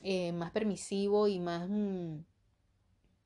eh, 0.01 0.31
más 0.31 0.51
permisivo 0.51 1.27
y 1.27 1.41
más... 1.41 1.67
Mm, 1.69 2.19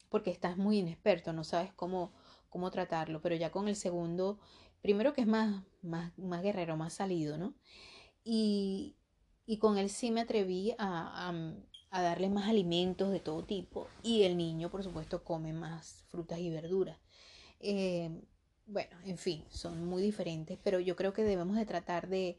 porque 0.09 0.31
estás 0.31 0.57
muy 0.57 0.79
inexperto, 0.79 1.33
no 1.33 1.43
sabes 1.43 1.71
cómo, 1.73 2.13
cómo 2.49 2.71
tratarlo. 2.71 3.21
Pero 3.21 3.35
ya 3.35 3.51
con 3.51 3.67
el 3.67 3.75
segundo 3.75 4.39
primero 4.83 5.13
que 5.13 5.21
es 5.21 5.27
más, 5.27 5.63
más, 5.81 6.15
más 6.19 6.43
guerrero, 6.43 6.77
más 6.77 6.93
salido, 6.93 7.37
¿no? 7.37 7.55
Y, 8.23 8.95
con 9.59 9.77
él 9.77 9.89
sí 9.89 10.11
me 10.11 10.21
atreví 10.21 10.75
a, 10.77 11.31
a, 11.91 12.01
darle 12.01 12.29
más 12.29 12.49
alimentos 12.49 13.11
de 13.11 13.19
todo 13.19 13.45
tipo 13.45 13.87
y 14.03 14.23
el 14.23 14.35
niño, 14.37 14.69
por 14.69 14.83
supuesto, 14.83 15.23
come 15.23 15.53
más 15.53 16.05
frutas 16.09 16.39
y 16.39 16.49
verduras. 16.49 16.99
Eh, 17.59 18.21
bueno, 18.65 18.97
en 19.05 19.17
fin, 19.17 19.45
son 19.49 19.85
muy 19.85 20.01
diferentes, 20.01 20.59
pero 20.63 20.79
yo 20.79 20.95
creo 20.95 21.13
que 21.13 21.23
debemos 21.23 21.55
de 21.55 21.65
tratar 21.65 22.09
de, 22.09 22.37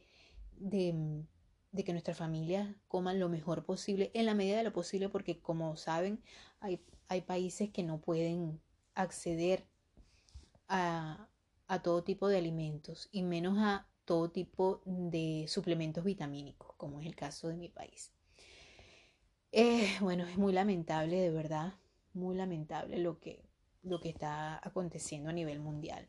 de, 0.56 1.24
de 1.72 1.84
que 1.84 1.92
nuestras 1.92 2.18
familias 2.18 2.68
coman 2.88 3.20
lo 3.20 3.28
mejor 3.28 3.64
posible 3.64 4.10
en 4.14 4.26
la 4.26 4.34
medida 4.34 4.58
de 4.58 4.64
lo 4.64 4.72
posible, 4.72 5.08
porque 5.08 5.40
como 5.40 5.76
saben, 5.76 6.22
hay, 6.60 6.80
hay 7.08 7.22
países 7.22 7.70
que 7.70 7.82
no 7.82 8.00
pueden 8.00 8.60
acceder 8.94 9.66
a, 10.68 11.28
a 11.66 11.82
todo 11.82 12.04
tipo 12.04 12.28
de 12.28 12.38
alimentos 12.38 13.08
y 13.12 13.22
menos 13.22 13.58
a 13.58 13.86
todo 14.04 14.30
tipo 14.30 14.82
de 14.84 15.46
suplementos 15.48 16.04
vitamínicos, 16.04 16.74
como 16.76 17.00
es 17.00 17.06
el 17.06 17.16
caso 17.16 17.48
de 17.48 17.56
mi 17.56 17.68
país. 17.68 18.12
Eh, 19.52 19.88
bueno, 20.00 20.24
es 20.24 20.36
muy 20.36 20.52
lamentable, 20.52 21.20
de 21.20 21.30
verdad, 21.30 21.74
muy 22.12 22.36
lamentable 22.36 22.98
lo 22.98 23.18
que, 23.20 23.48
lo 23.82 24.00
que 24.00 24.08
está 24.08 24.60
aconteciendo 24.66 25.30
a 25.30 25.32
nivel 25.32 25.60
mundial. 25.60 26.08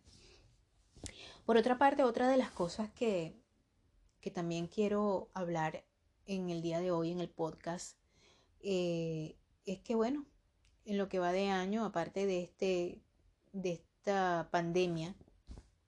Por 1.45 1.57
otra 1.57 1.77
parte, 1.77 2.03
otra 2.03 2.27
de 2.27 2.37
las 2.37 2.51
cosas 2.51 2.89
que, 2.91 3.39
que 4.19 4.31
también 4.31 4.67
quiero 4.67 5.29
hablar 5.33 5.85
en 6.25 6.49
el 6.49 6.61
día 6.61 6.79
de 6.79 6.91
hoy 6.91 7.11
en 7.11 7.19
el 7.19 7.29
podcast 7.29 7.97
eh, 8.61 9.37
es 9.65 9.79
que, 9.81 9.93
bueno, 9.93 10.25
en 10.85 10.97
lo 10.97 11.07
que 11.07 11.19
va 11.19 11.31
de 11.31 11.49
año, 11.49 11.85
aparte 11.85 12.25
de, 12.25 12.41
este, 12.41 13.03
de 13.53 13.73
esta 13.73 14.49
pandemia 14.51 15.15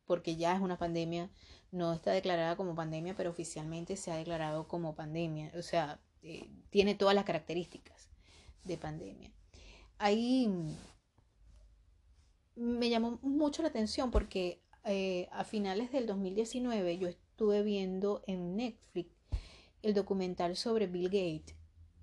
porque 0.07 0.37
ya 0.37 0.55
es 0.55 0.61
una 0.61 0.77
pandemia, 0.77 1.29
no 1.71 1.93
está 1.93 2.11
declarada 2.11 2.55
como 2.55 2.73
pandemia, 2.73 3.15
pero 3.15 3.29
oficialmente 3.29 3.97
se 3.97 4.11
ha 4.11 4.15
declarado 4.15 4.67
como 4.67 4.95
pandemia, 4.95 5.51
o 5.55 5.61
sea, 5.61 5.99
eh, 6.23 6.49
tiene 6.71 6.95
todas 6.95 7.13
las 7.13 7.25
características 7.25 8.09
de 8.63 8.77
pandemia. 8.77 9.31
Ahí 9.99 10.49
me 12.55 12.89
llamó 12.89 13.19
mucho 13.21 13.61
la 13.61 13.67
atención 13.67 14.09
porque 14.09 14.61
eh, 14.83 15.27
a 15.31 15.43
finales 15.43 15.91
del 15.91 16.07
2019 16.07 16.97
yo 16.97 17.07
estuve 17.07 17.61
viendo 17.61 18.23
en 18.25 18.55
Netflix 18.55 19.11
el 19.83 19.93
documental 19.93 20.55
sobre 20.55 20.87
Bill 20.87 21.09
Gates. 21.09 21.55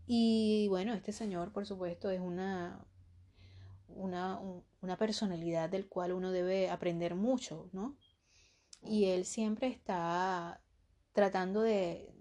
Y 0.07 0.69
bueno, 0.69 0.93
este 0.95 1.13
señor, 1.13 1.53
por 1.53 1.67
supuesto, 1.67 2.11
es 2.11 2.21
una, 2.21 2.85
una, 3.97 4.41
una 4.81 4.97
personalidad 4.99 5.69
del 5.71 5.89
cual 5.89 6.13
uno 6.13 6.33
debe 6.33 6.71
aprender 6.71 7.15
mucho, 7.15 7.69
¿no? 7.73 7.97
Y 8.83 9.07
él 9.07 9.25
siempre 9.25 9.69
está 9.69 10.61
tratando 11.13 11.63
de, 11.63 12.15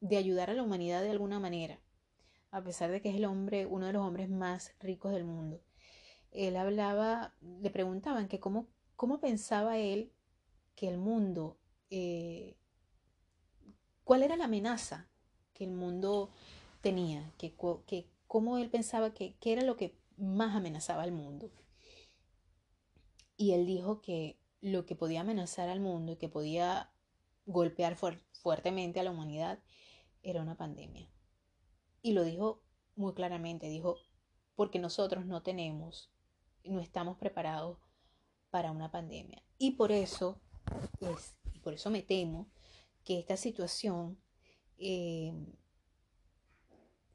de 0.00 0.16
ayudar 0.16 0.50
a 0.50 0.54
la 0.54 0.62
humanidad 0.62 1.02
de 1.02 1.10
alguna 1.10 1.38
manera, 1.40 1.80
a 2.50 2.62
pesar 2.62 2.90
de 2.90 3.00
que 3.00 3.10
es 3.10 3.16
el 3.16 3.24
hombre, 3.24 3.66
uno 3.66 3.86
de 3.86 3.92
los 3.92 4.04
hombres 4.04 4.28
más 4.28 4.74
ricos 4.80 5.12
del 5.12 5.24
mundo. 5.24 5.62
Él 6.30 6.56
hablaba, 6.56 7.34
le 7.40 7.70
preguntaban 7.70 8.28
que 8.28 8.40
cómo, 8.40 8.68
cómo 8.96 9.20
pensaba 9.20 9.78
él 9.78 10.12
que 10.74 10.88
el 10.88 10.98
mundo, 10.98 11.58
eh, 11.90 12.56
cuál 14.04 14.22
era 14.22 14.36
la 14.36 14.44
amenaza 14.44 15.08
que 15.52 15.64
el 15.64 15.72
mundo 15.72 16.30
tenía, 16.80 17.32
que, 17.36 17.54
que 17.86 18.08
cómo 18.26 18.58
él 18.58 18.70
pensaba 18.70 19.12
que, 19.12 19.36
que 19.38 19.52
era 19.52 19.62
lo 19.62 19.76
que 19.76 19.99
más 20.20 20.54
amenazaba 20.54 21.02
al 21.02 21.12
mundo. 21.12 21.50
Y 23.36 23.52
él 23.52 23.66
dijo 23.66 24.00
que 24.02 24.38
lo 24.60 24.84
que 24.84 24.94
podía 24.94 25.22
amenazar 25.22 25.68
al 25.68 25.80
mundo 25.80 26.12
y 26.12 26.16
que 26.16 26.28
podía 26.28 26.92
golpear 27.46 27.96
fuertemente 27.96 29.00
a 29.00 29.02
la 29.02 29.10
humanidad 29.10 29.62
era 30.22 30.42
una 30.42 30.56
pandemia. 30.56 31.10
Y 32.02 32.12
lo 32.12 32.24
dijo 32.24 32.62
muy 32.96 33.14
claramente, 33.14 33.68
dijo, 33.68 33.96
porque 34.54 34.78
nosotros 34.78 35.24
no 35.24 35.42
tenemos, 35.42 36.12
no 36.64 36.80
estamos 36.80 37.16
preparados 37.16 37.78
para 38.50 38.72
una 38.72 38.90
pandemia. 38.90 39.42
Y 39.58 39.72
por 39.72 39.92
eso 39.92 40.40
es, 41.00 41.38
por 41.62 41.72
eso 41.72 41.90
me 41.90 42.02
temo 42.02 42.50
que 43.04 43.18
esta 43.18 43.36
situación 43.36 44.20
eh, 44.76 45.32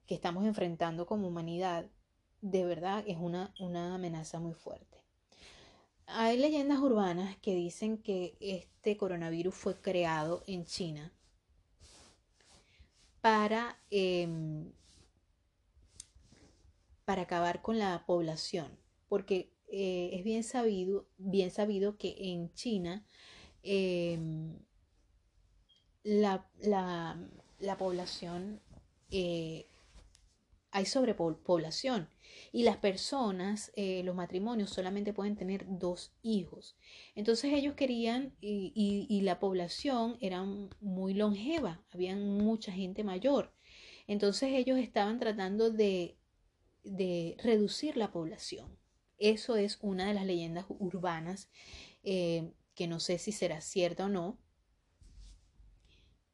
que 0.08 0.16
estamos 0.16 0.46
enfrentando 0.46 1.06
como 1.06 1.28
humanidad 1.28 1.90
de 2.52 2.64
verdad 2.64 3.04
es 3.08 3.18
una, 3.18 3.52
una 3.60 3.96
amenaza 3.96 4.40
muy 4.40 4.54
fuerte. 4.54 5.04
Hay 6.06 6.38
leyendas 6.38 6.78
urbanas 6.78 7.36
que 7.38 7.56
dicen 7.56 7.98
que 7.98 8.38
este 8.40 8.98
coronavirus 8.98 9.56
fue 9.56 9.82
creado 9.82 10.44
en 10.46 10.64
China 10.66 11.12
para, 13.22 13.80
em, 13.90 14.72
para 17.06 17.24
acabar 17.24 17.64
con 17.64 17.80
la 17.80 18.06
población, 18.06 18.68
porque 19.10 19.52
eh, 19.68 20.12
es 20.14 20.24
bien 20.24 20.44
sabido, 20.44 21.08
bien 21.18 21.50
sabido 21.50 21.98
que 21.98 22.16
en 22.20 22.54
China 22.54 23.04
em, 23.64 24.60
la, 26.04 26.48
población, 27.80 28.62
eh, 29.10 29.66
hay 30.76 30.86
sobrepoblación 30.86 32.10
y 32.52 32.64
las 32.64 32.76
personas, 32.76 33.72
eh, 33.78 34.04
los 34.04 34.14
matrimonios 34.14 34.72
solamente 34.72 35.14
pueden 35.14 35.38
tener 35.38 35.66
dos 35.70 36.12
hijos. 36.22 36.76
Entonces 37.16 37.54
ellos 37.54 37.76
querían 37.76 38.36
y, 38.42 39.22
la 39.22 39.40
población 39.40 40.18
era 40.20 40.44
muy 40.82 41.14
longeva, 41.14 41.82
había 41.92 42.18
mucha 42.18 42.74
gente 42.74 43.06
mayor. 43.06 43.54
Entonces 44.06 44.50
ellos 44.52 44.78
estaban 44.78 45.18
tratando 45.18 45.72
de, 45.72 46.18
reducir 47.38 47.96
la 47.96 48.12
población. 48.12 48.78
Eso 49.18 49.56
es 49.56 49.78
una 49.82 50.10
de 50.10 50.14
las 50.14 50.26
leyendas 50.26 50.66
urbanas 50.68 51.50
eh, 52.04 52.52
que 52.74 52.88
no 52.88 53.00
sé 53.00 53.18
si 53.18 53.32
será 53.32 53.62
cierta 53.62 54.08
o 54.08 54.10
no. 54.10 54.38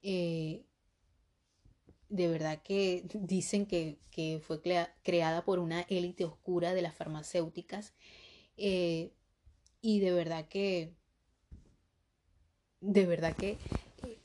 Eh, 0.02 0.66
de 2.12 2.28
verdad 2.28 2.62
que 2.62 3.06
dicen 3.14 3.66
que, 3.66 3.98
fue 4.46 4.62
creada 5.02 5.44
por 5.44 5.58
una 5.58 5.82
élite 5.84 6.26
oscura 6.26 6.74
de 6.74 6.82
las 6.84 6.94
farmacéuticas 6.94 7.94
eh, 8.58 9.14
y 9.82 10.00
de 10.00 10.12
verdad 10.12 10.48
que 10.48 10.94
de 12.82 13.06
verdad 13.06 13.36
que 13.36 13.58
eh, 14.06 14.20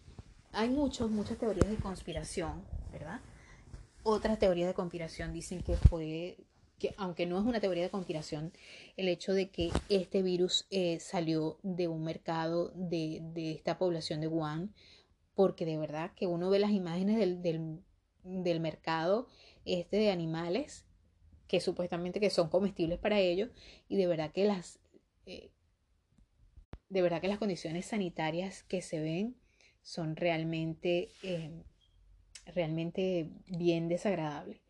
hay 0.53 0.69
muchos, 0.69 1.11
muchas 1.11 1.39
teorías 1.39 1.71
de 1.71 1.77
conspiración, 1.77 2.65
¿verdad? 2.93 3.21
Otras 4.03 4.39
teorías 4.39 4.69
de 4.69 4.75
conspiración 4.75 5.33
dicen 5.33 5.63
que 5.63 5.77
fue, 5.77 6.39
que 6.79 6.95
aunque 6.97 7.25
no 7.27 7.39
es 7.39 7.45
una 7.47 7.61
teoría 7.61 7.85
de 7.85 7.91
conspiración, 7.91 8.53
el 8.97 9.09
hecho 9.09 9.33
de 9.33 9.49
que 9.51 9.71
este 9.89 10.23
virus 10.23 10.67
eh, 10.71 10.99
salió 11.01 11.59
de 11.63 11.89
un 11.89 12.03
mercado 12.03 12.73
de, 12.75 13.21
de 13.35 13.53
esta 13.53 13.79
población 13.79 14.21
de 14.21 14.29
Wuhan, 14.29 14.75
porque 15.37 15.67
de 15.67 15.77
verdad 15.77 16.13
que 16.17 16.27
uno 16.27 16.51
ve 16.51 16.59
las 16.59 16.73
imágenes 16.73 17.19
del, 17.43 18.61
mercado 18.61 19.29
este 19.65 19.99
de 19.99 20.11
animales 20.11 20.87
que 21.47 21.61
supuestamente 21.61 22.19
que 22.19 22.31
son 22.31 22.49
comestibles 22.49 22.99
para 22.99 23.21
ellos 23.21 23.51
y 23.89 23.97
de 23.97 24.07
verdad 24.09 24.33
que 24.33 24.47
las 24.47 24.81
eh, 25.27 25.51
de 26.89 27.03
verdad 27.03 27.21
que 27.21 27.29
las 27.29 27.39
condiciones 27.39 27.87
sanitarias 27.87 28.65
que 28.65 28.81
se 28.81 28.99
ven 28.99 29.37
son 29.83 30.17
realmente 30.17 31.11
eh, 31.23 31.51
realmente 32.47 33.29
bien 33.47 33.89
desagradables. 33.89 34.61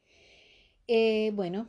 Eh, 0.88 1.30
bueno 1.32 1.68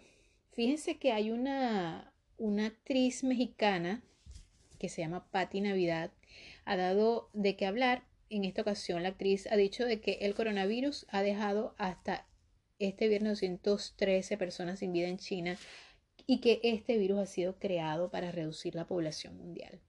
fíjense 0.53 0.97
que 0.97 1.11
hay 1.11 1.29
una 1.29 2.13
una 2.37 2.65
actriz 2.65 3.23
mexicana 3.23 4.03
que 4.79 4.89
se 4.89 5.01
llama 5.01 5.29
Patti 5.29 5.61
Navidad 5.61 6.11
ha 6.65 6.75
dado 6.75 7.29
de 7.33 7.55
qué 7.55 7.65
hablar 7.67 8.03
en 8.29 8.45
esta 8.45 8.61
ocasión, 8.61 9.03
la 9.03 9.09
actriz 9.09 9.47
ha 9.51 9.55
dicho 9.55 9.85
de 9.85 10.01
que 10.01 10.19
el 10.21 10.35
coronavirus 10.35 11.05
ha 11.09 11.21
dejado 11.21 11.75
hasta 11.77 12.27
este 12.79 13.07
viernes 13.07 13.41
213 13.41 14.37
personas 14.37 14.79
sin 14.79 14.93
vida 14.93 15.07
en 15.07 15.17
China 15.17 15.57
y 16.25 16.41
que 16.41 16.59
este 16.63 16.97
virus 16.97 17.19
ha 17.19 17.25
sido 17.25 17.57
creado 17.57 18.11
para 18.11 18.31
reducir 18.31 18.75
la 18.75 18.87
población 18.87 19.37
mundial. 19.37 19.79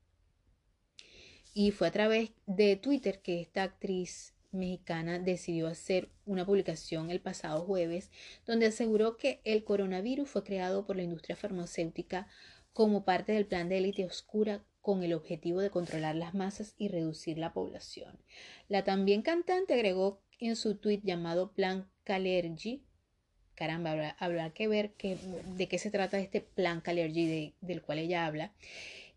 Y 1.52 1.72
fue 1.72 1.88
a 1.88 1.92
través 1.92 2.30
de 2.46 2.76
Twitter 2.76 3.20
que 3.20 3.40
esta 3.40 3.64
actriz 3.64 4.34
mexicana 4.52 5.18
decidió 5.18 5.66
hacer 5.66 6.10
una 6.24 6.46
publicación 6.46 7.10
el 7.10 7.20
pasado 7.20 7.64
jueves 7.64 8.10
donde 8.46 8.66
aseguró 8.66 9.16
que 9.16 9.40
el 9.44 9.64
coronavirus 9.64 10.28
fue 10.28 10.44
creado 10.44 10.86
por 10.86 10.96
la 10.96 11.02
industria 11.02 11.36
farmacéutica 11.36 12.28
como 12.72 13.04
parte 13.04 13.32
del 13.32 13.46
plan 13.46 13.68
de 13.68 13.78
élite 13.78 14.06
oscura 14.06 14.64
con 14.80 15.02
el 15.02 15.12
objetivo 15.12 15.60
de 15.60 15.70
controlar 15.70 16.14
las 16.14 16.34
masas 16.34 16.74
y 16.78 16.88
reducir 16.88 17.38
la 17.38 17.52
población. 17.52 18.18
La 18.68 18.84
también 18.84 19.22
cantante 19.22 19.74
agregó 19.74 20.20
en 20.38 20.56
su 20.56 20.76
tweet 20.76 21.00
llamado 21.02 21.52
Plan 21.52 21.90
Calergy, 22.04 22.84
caramba, 23.54 24.16
habrá, 24.18 24.50
que 24.50 24.68
ver 24.68 24.94
de 25.56 25.68
qué 25.68 25.78
se 25.78 25.90
trata 25.90 26.18
este 26.18 26.40
Plan 26.40 26.80
Calergy 26.80 27.54
del 27.60 27.82
cual 27.82 27.98
ella 27.98 28.26
habla, 28.26 28.52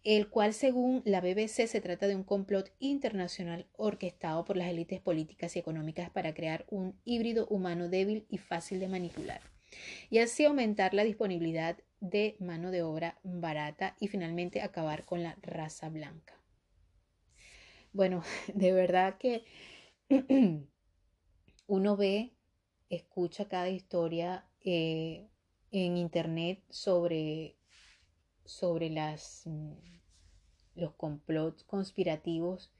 el 0.03 0.29
cual 0.29 0.53
según 0.53 1.03
la 1.05 1.21
BBC 1.21 1.67
se 1.67 1.79
trata 1.79 2.07
de 2.07 2.15
un 2.15 2.23
complot 2.23 2.71
internacional 2.79 3.67
orquestado 3.77 4.43
por 4.45 4.57
las 4.57 4.69
élites 4.69 4.99
políticas 4.99 5.55
y 5.55 5.59
económicas 5.59 6.09
para 6.09 6.33
crear 6.33 6.65
un 6.69 6.99
híbrido 7.05 7.45
humano 7.47 7.87
débil 7.87 8.25
y 8.29 8.39
fácil 8.39 8.79
de 8.79 8.87
manipular 8.87 9.41
y 10.09 10.19
así 10.19 10.45
aumentar 10.45 10.93
la 10.93 11.03
disponibilidad 11.03 11.77
de 12.01 12.35
mano 12.39 12.71
de 12.71 12.83
obra 12.83 13.17
barata 13.23 13.95
y 13.99 14.09
finalmente 14.09 14.61
acabar 14.61 15.05
con 15.05 15.23
la 15.23 15.37
raza 15.41 15.87
blanca. 15.87 16.33
Bueno, 17.93 18.23
de 18.53 18.73
verdad 18.73 19.17
que 19.17 19.45
uno 21.67 21.95
ve, 21.95 22.33
escucha 22.89 23.47
cada 23.47 23.69
historia 23.69 24.45
eh, 24.59 25.29
en 25.71 25.95
internet 25.95 26.61
sobre, 26.69 27.55
sobre 28.43 28.89
las, 28.89 29.43
mm, 29.45 29.71
los 30.75 30.93
complots 30.95 31.63
conspirativos 31.63 32.73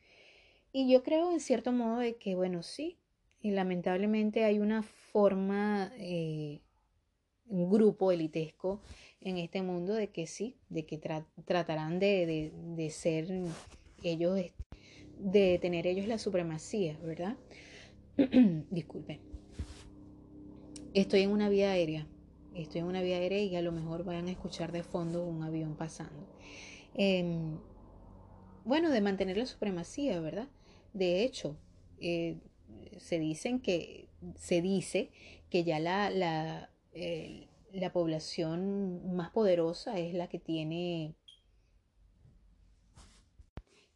y 0.73 0.91
yo 0.91 1.03
creo 1.03 1.31
en 1.31 1.39
cierto 1.39 1.72
modo 1.72 1.98
de 1.99 2.15
que, 2.15 2.35
bueno, 2.35 2.64
sí, 2.64 2.98
lamentablemente 3.41 4.45
hay 4.45 4.60
una 4.60 4.84
forma 4.84 5.91
eh, 5.98 6.61
grupo 7.72 8.11
elitesco 8.11 8.81
en 9.22 9.38
este 9.38 9.61
mundo 9.61 9.93
de 9.93 10.10
que 10.10 10.27
sí, 10.27 10.57
de 10.69 10.85
que 10.85 10.98
tratarán 10.98 11.99
de, 11.99 12.52
de, 12.76 12.89
ser 12.89 13.27
ellos, 14.03 14.39
de 15.19 15.60
tener 15.60 15.88
ellos 15.88 16.07
la 16.07 16.18
supremacía, 16.18 16.98
¿verdad? 17.03 17.38
Disculpen. 18.69 19.19
Estoy 20.93 21.22
en 21.22 21.31
una 21.31 21.49
vía 21.49 21.72
aérea, 21.72 22.07
estoy 22.56 22.81
en 22.81 22.88
una 22.88 23.02
vía 23.02 23.18
aérea 23.18 23.41
y 23.41 23.56
a 23.56 23.61
lo 23.61 23.72
mejor 23.72 24.03
vayan 24.03 24.27
a 24.27 24.31
escuchar 24.31 24.72
de 24.72 24.84
fondo 24.84 25.23
un 25.23 25.43
avión 25.43 25.76
pasando. 25.76 26.27
Em, 26.93 27.57
bueno, 28.65 28.89
de 28.89 29.02
mantener 29.02 29.38
la 29.38 29.45
supremacía, 29.45 30.19
¿verdad? 30.19 30.49
De 30.93 31.23
hecho, 31.23 31.57
eh, 31.99 32.38
se 32.98 33.19
dicen 33.19 33.60
que 33.60 34.10
se 34.35 34.61
dice 34.61 35.11
que 35.49 35.64
ya 35.64 35.80
la, 35.80 36.10
la 36.10 36.69
la 37.73 37.93
población 37.93 39.15
más 39.15 39.31
poderosa 39.31 39.98
es 39.99 40.14
la 40.14 40.27
que 40.27 40.39
tiene 40.39 41.15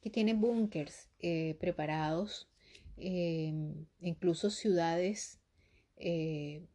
que 0.02 0.12
tiene 0.12 0.36
búnkers 0.36 1.10
eh, 1.20 1.58
preparados, 1.60 2.48
em, 2.96 3.88
incluso 4.02 4.52
ciudades 4.52 5.40
eh, 5.98 6.68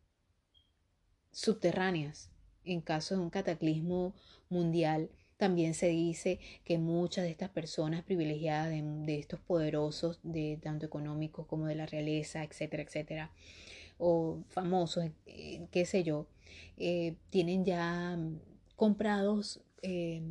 subterráneas 1.31 2.33
en 2.65 2.81
caso 2.81 3.15
de 3.15 3.21
un 3.21 3.31
cataclismo 3.31 4.15
mundial. 4.49 5.11
También 5.37 5.75
se 5.75 5.91
dice 5.91 6.41
que 6.65 6.79
muchas 6.79 7.23
de 7.25 7.31
estas 7.31 7.51
personas 7.51 8.03
privilegiadas, 8.03 8.71
de, 8.71 8.83
de 8.83 9.19
estos 9.21 9.39
poderosos, 9.39 10.19
de 10.25 10.59
tanto 10.61 10.85
económicos 10.87 11.47
como 11.47 11.67
de 11.67 11.77
la 11.77 11.87
realeza, 11.87 12.43
etcétera, 12.43 12.83
etcétera, 12.83 13.31
o 14.01 14.43
famosos, 14.49 15.05
eh, 15.27 15.67
qué 15.71 15.85
sé 15.85 16.03
yo, 16.03 16.27
eh, 16.77 17.17
tienen 17.31 17.65
ya 17.65 18.19
comprados 18.75 19.61
eh, 19.83 20.23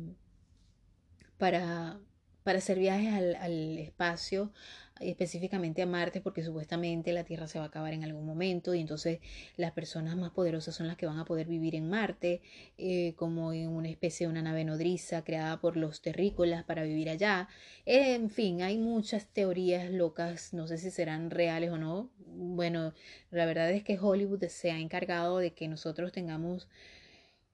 para, 1.38 2.00
para 2.42 2.58
hacer 2.58 2.78
viajes 2.78 3.14
al, 3.14 3.36
al, 3.36 3.78
espacio, 3.78 4.52
específicamente 5.00 5.82
a 5.82 5.86
Marte, 5.86 6.20
porque 6.20 6.44
supuestamente 6.44 7.12
la 7.12 7.24
Tierra 7.24 7.46
se 7.46 7.58
va 7.58 7.64
a 7.64 7.68
acabar 7.68 7.92
en 7.92 8.04
algún 8.04 8.26
momento 8.26 8.74
y 8.74 8.80
entonces 8.80 9.20
las 9.56 9.72
personas 9.72 10.16
más 10.16 10.30
poderosas 10.30 10.74
son 10.74 10.86
las 10.86 10.96
que 10.96 11.06
van 11.06 11.18
a 11.18 11.24
poder 11.24 11.46
vivir 11.46 11.74
en 11.74 11.88
Marte, 11.88 12.42
eh, 12.78 13.14
como 13.16 13.52
en 13.52 13.68
una 13.68 13.88
especie 13.88 14.26
de 14.26 14.32
una 14.32 14.42
nave 14.42 14.64
nodriza 14.64 15.24
creada 15.24 15.60
por 15.60 15.76
los 15.76 16.02
terrícolas 16.02 16.64
para 16.64 16.82
vivir 16.84 17.08
allá. 17.10 17.48
en 17.86 18.30
fin, 18.30 18.62
hay 18.62 18.78
muchas 18.78 19.26
teorías 19.26 19.90
locas, 19.90 20.52
no 20.54 20.66
sé 20.66 20.78
si 20.78 20.90
serán 20.90 21.30
reales 21.30 21.70
o 21.70 21.78
no. 21.78 22.10
Bueno, 22.26 22.94
la 23.30 23.46
verdad 23.46 23.70
es 23.72 23.82
que 23.84 23.98
Hollywood 23.98 24.44
se 24.48 24.70
ha 24.70 24.78
encargado 24.78 25.38
de 25.38 25.52
que 25.52 25.68
nosotros 25.68 26.12
tengamos 26.12 26.68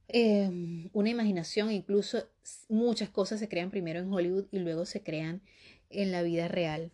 Em, 0.09 0.89
una 0.93 1.10
imaginación, 1.10 1.73
incluso 1.73 2.28
muchas 2.68 3.09
cosas 3.10 3.40
se 3.40 3.48
crean 3.48 3.70
primero 3.70 3.98
en 3.98 4.12
Hollywood 4.12 4.47
y 4.52 4.59
luego 4.60 4.86
se 4.86 5.02
crean 5.02 5.43
en 5.90 6.12
la 6.12 6.23
vida 6.23 6.48
real. 6.48 6.93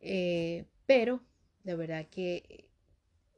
Eh, 0.00 0.64
pero 0.86 1.20
la 1.64 1.74
verdad 1.76 2.06
que 2.10 2.68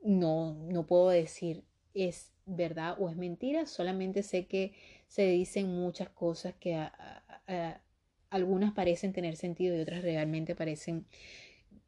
no, 0.02 0.54
no 0.68 0.86
puedo 0.86 1.08
decir 1.08 1.64
es 1.94 2.32
verdad 2.46 2.96
o 2.98 3.08
es 3.08 3.16
mentira, 3.16 3.66
solamente 3.66 4.22
sé 4.22 4.46
que 4.46 4.72
se 5.06 5.26
dicen 5.26 5.68
muchas 5.68 6.08
cosas 6.10 6.54
que 6.54 6.88
algunas 8.30 8.72
parecen 8.72 9.12
tener 9.12 9.36
sentido 9.36 9.76
y 9.76 9.80
otras 9.80 10.02
realmente 10.02 10.54
parecen 10.54 11.06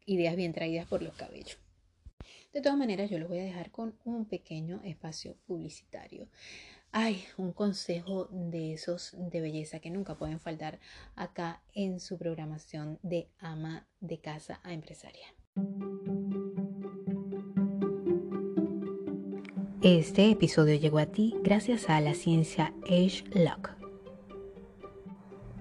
ideas 0.06 0.36
bien 0.36 0.52
traídas 0.52 0.86
por 0.86 1.02
los 1.02 1.14
cabellos. 1.14 1.58
De 2.52 2.60
todas 2.60 2.76
maneras, 2.76 3.08
yo 3.08 3.18
los 3.18 3.28
voy 3.28 3.38
a 3.38 3.44
dejar 3.44 3.70
con 3.70 3.96
un 4.04 4.26
pequeño 4.26 4.82
espacio 4.84 5.36
publicitario. 5.46 6.28
Hay 6.94 7.24
un 7.38 7.52
consejo 7.52 8.28
de 8.30 8.74
esos 8.74 9.14
de 9.16 9.40
belleza 9.40 9.80
que 9.80 9.90
nunca 9.90 10.14
pueden 10.14 10.40
faltar 10.40 10.78
acá 11.16 11.62
en 11.72 12.00
su 12.00 12.18
programación 12.18 12.98
de 13.02 13.30
ama 13.38 13.86
de 14.00 14.20
casa 14.20 14.60
a 14.62 14.74
empresaria. 14.74 15.26
Este 19.80 20.30
episodio 20.30 20.74
llegó 20.74 20.98
a 20.98 21.06
ti 21.06 21.34
gracias 21.42 21.88
a 21.88 21.98
la 22.02 22.12
ciencia 22.12 22.74
Age 22.84 23.24
Lock 23.34 23.81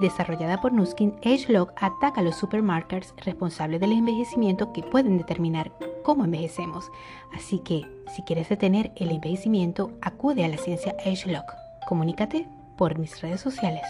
desarrollada 0.00 0.60
por 0.60 0.72
Nuskin, 0.72 1.14
AgeLog 1.24 1.72
ataca 1.76 2.20
a 2.20 2.24
los 2.24 2.36
supermarkers 2.36 3.14
responsables 3.16 3.80
del 3.80 3.92
envejecimiento 3.92 4.72
que 4.72 4.82
pueden 4.82 5.18
determinar 5.18 5.72
cómo 6.02 6.24
envejecemos. 6.24 6.90
Así 7.32 7.60
que, 7.60 7.82
si 8.14 8.22
quieres 8.22 8.48
detener 8.48 8.92
el 8.96 9.10
envejecimiento, 9.10 9.96
acude 10.00 10.44
a 10.44 10.48
la 10.48 10.56
ciencia 10.56 10.96
AgeLog. 11.04 11.44
Comunícate 11.88 12.48
por 12.76 12.98
mis 12.98 13.20
redes 13.20 13.40
sociales. 13.40 13.82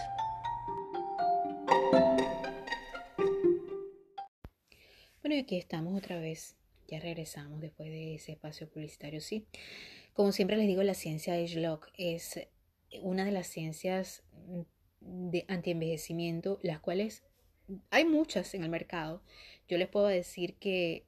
Bueno, 5.21 5.35
y 5.35 5.39
aquí 5.39 5.57
estamos 5.57 5.97
otra 5.97 6.19
vez. 6.19 6.55
Ya 6.87 6.99
regresamos 6.99 7.61
después 7.61 7.89
de 7.89 8.15
ese 8.15 8.31
espacio 8.31 8.67
publicitario, 8.67 9.21
sí. 9.21 9.45
Como 10.13 10.31
siempre 10.31 10.57
les 10.57 10.65
digo, 10.65 10.81
la 10.81 10.95
ciencia 10.95 11.35
AgeLog 11.35 11.81
es 11.97 12.39
una 13.03 13.25
de 13.25 13.31
las 13.31 13.47
ciencias 13.47 14.23
de 15.01 15.45
antienvejecimiento, 15.47 16.59
las 16.61 16.79
cuales 16.79 17.23
hay 17.89 18.05
muchas 18.05 18.53
en 18.53 18.63
el 18.63 18.69
mercado. 18.69 19.21
Yo 19.67 19.77
les 19.77 19.87
puedo 19.87 20.07
decir 20.07 20.55
que 20.55 21.05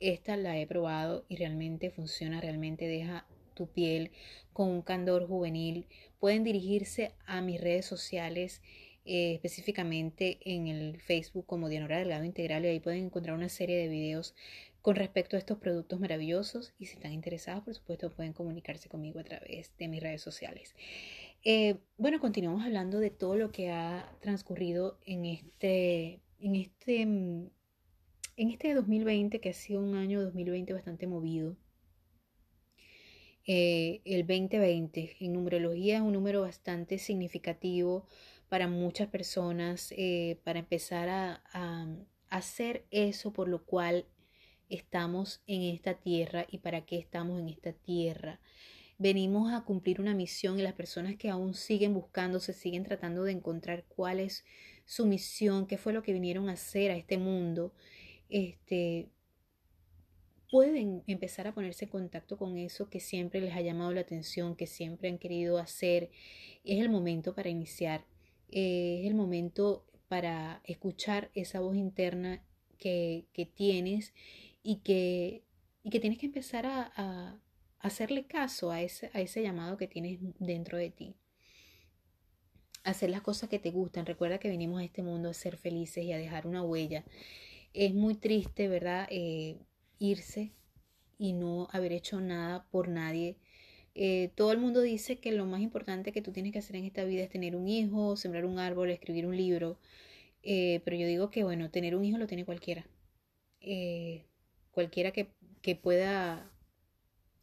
esta 0.00 0.36
la 0.36 0.58
he 0.58 0.66
probado 0.66 1.24
y 1.28 1.36
realmente 1.36 1.90
funciona, 1.90 2.40
realmente 2.40 2.86
deja 2.86 3.26
tu 3.54 3.68
piel 3.68 4.10
con 4.52 4.68
un 4.68 4.82
candor 4.82 5.26
juvenil. 5.26 5.86
Pueden 6.18 6.44
dirigirse 6.44 7.12
a 7.26 7.42
mis 7.42 7.60
redes 7.60 7.84
sociales, 7.84 8.62
eh, 9.04 9.34
específicamente 9.34 10.38
en 10.44 10.66
el 10.66 11.00
Facebook 11.00 11.46
como 11.46 11.68
Dianora 11.68 11.98
Delgado 11.98 12.24
Integral, 12.24 12.64
y 12.64 12.68
ahí 12.68 12.80
pueden 12.80 13.06
encontrar 13.06 13.36
una 13.36 13.48
serie 13.48 13.76
de 13.76 13.88
videos 13.88 14.34
con 14.82 14.96
respecto 14.96 15.36
a 15.36 15.38
estos 15.38 15.58
productos 15.58 16.00
maravillosos. 16.00 16.72
Y 16.78 16.86
si 16.86 16.94
están 16.94 17.12
interesados, 17.12 17.64
por 17.64 17.74
supuesto, 17.74 18.10
pueden 18.10 18.32
comunicarse 18.32 18.88
conmigo 18.88 19.20
a 19.20 19.24
través 19.24 19.76
de 19.78 19.88
mis 19.88 20.02
redes 20.02 20.22
sociales. 20.22 20.74
Eh, 21.42 21.78
bueno, 21.96 22.20
continuamos 22.20 22.64
hablando 22.64 22.98
de 23.00 23.10
todo 23.10 23.34
lo 23.36 23.50
que 23.50 23.70
ha 23.70 24.14
transcurrido 24.20 24.98
en 25.06 25.24
este, 25.24 26.20
en 26.38 26.54
este, 26.54 27.06
mm, 27.06 27.50
en 28.36 28.50
este 28.50 28.74
2020, 28.74 29.40
que 29.40 29.50
ha 29.50 29.54
sido 29.54 29.80
un 29.80 29.94
año 29.94 30.22
2020 30.22 30.72
bastante 30.74 31.06
movido. 31.06 31.56
Eh, 33.46 34.02
el 34.04 34.26
2020 34.26 35.16
en 35.20 35.32
numerología 35.32 35.96
es 35.96 36.02
un 36.02 36.12
número 36.12 36.42
bastante 36.42 36.98
significativo 36.98 38.06
para 38.48 38.68
muchas 38.68 39.08
personas, 39.08 39.92
eh, 39.96 40.38
para 40.44 40.58
empezar 40.58 41.08
a, 41.08 41.42
a 41.52 41.86
hacer 42.28 42.86
eso 42.90 43.32
por 43.32 43.48
lo 43.48 43.64
cual 43.64 44.06
estamos 44.68 45.42
en 45.46 45.62
esta 45.62 45.94
tierra 45.94 46.46
y 46.50 46.58
para 46.58 46.84
qué 46.84 46.98
estamos 46.98 47.40
en 47.40 47.48
esta 47.48 47.72
tierra 47.72 48.40
venimos 49.00 49.50
a 49.54 49.62
cumplir 49.64 49.98
una 49.98 50.14
misión 50.14 50.58
y 50.58 50.62
las 50.62 50.74
personas 50.74 51.16
que 51.16 51.30
aún 51.30 51.54
siguen 51.54 51.94
buscando, 51.94 52.38
se 52.38 52.52
siguen 52.52 52.84
tratando 52.84 53.24
de 53.24 53.32
encontrar 53.32 53.86
cuál 53.88 54.20
es 54.20 54.44
su 54.84 55.06
misión, 55.06 55.66
qué 55.66 55.78
fue 55.78 55.94
lo 55.94 56.02
que 56.02 56.12
vinieron 56.12 56.50
a 56.50 56.52
hacer 56.52 56.90
a 56.90 56.96
este 56.96 57.16
mundo, 57.16 57.72
este, 58.28 59.08
pueden 60.50 61.02
empezar 61.06 61.46
a 61.46 61.54
ponerse 61.54 61.86
en 61.86 61.90
contacto 61.92 62.36
con 62.36 62.58
eso 62.58 62.90
que 62.90 63.00
siempre 63.00 63.40
les 63.40 63.54
ha 63.54 63.62
llamado 63.62 63.90
la 63.94 64.02
atención, 64.02 64.54
que 64.54 64.66
siempre 64.66 65.08
han 65.08 65.16
querido 65.16 65.56
hacer. 65.56 66.10
Es 66.62 66.78
el 66.78 66.90
momento 66.90 67.34
para 67.34 67.48
iniciar, 67.48 68.04
es 68.50 69.06
el 69.06 69.14
momento 69.14 69.86
para 70.08 70.60
escuchar 70.64 71.30
esa 71.34 71.60
voz 71.60 71.76
interna 71.76 72.44
que, 72.76 73.24
tienes 73.54 74.12
y 74.62 74.80
que, 74.80 75.42
y 75.84 75.88
que 75.88 76.00
tienes 76.00 76.18
que 76.18 76.26
empezar 76.26 76.66
a 76.66 77.40
hacerle 77.80 78.26
caso 78.26 78.70
a 78.70 78.82
ese, 78.82 79.10
a 79.14 79.20
ese 79.20 79.42
llamado 79.42 79.76
que 79.76 79.88
tienes 79.88 80.18
dentro 80.38 80.78
de 80.78 80.90
ti. 80.90 81.14
Hacer 82.84 83.10
las 83.10 83.22
cosas 83.22 83.48
que 83.48 83.58
te 83.58 83.70
gustan. 83.70 84.06
Recuerda 84.06 84.38
que 84.38 84.48
venimos 84.48 84.80
a 84.80 84.84
este 84.84 85.02
mundo 85.02 85.30
a 85.30 85.34
ser 85.34 85.56
felices 85.56 86.04
y 86.04 86.12
a 86.12 86.18
dejar 86.18 86.46
una 86.46 86.62
huella. 86.62 87.04
Es 87.74 87.94
muy 87.94 88.14
triste, 88.14 88.68
¿verdad? 88.68 89.06
Eh, 89.10 89.58
irse 89.98 90.52
y 91.18 91.32
no 91.32 91.68
haber 91.72 91.92
hecho 91.92 92.20
nada 92.20 92.66
por 92.70 92.88
nadie. 92.88 93.36
Eh, 93.94 94.30
todo 94.34 94.52
el 94.52 94.58
mundo 94.58 94.80
dice 94.82 95.18
que 95.18 95.32
lo 95.32 95.46
más 95.46 95.60
importante 95.60 96.12
que 96.12 96.22
tú 96.22 96.32
tienes 96.32 96.52
que 96.52 96.60
hacer 96.60 96.76
en 96.76 96.84
esta 96.84 97.04
vida 97.04 97.22
es 97.22 97.30
tener 97.30 97.56
un 97.56 97.68
hijo, 97.68 98.16
sembrar 98.16 98.44
un 98.44 98.58
árbol, 98.58 98.90
escribir 98.90 99.26
un 99.26 99.36
libro. 99.36 99.78
Eh, 100.42 100.80
pero 100.84 100.96
yo 100.96 101.06
digo 101.06 101.30
que, 101.30 101.44
bueno, 101.44 101.70
tener 101.70 101.96
un 101.96 102.04
hijo 102.04 102.18
lo 102.18 102.26
tiene 102.26 102.44
cualquiera. 102.44 102.86
cualquiera 104.70 105.10
que, 105.12 105.32
que 105.62 105.76
pueda 105.76 106.50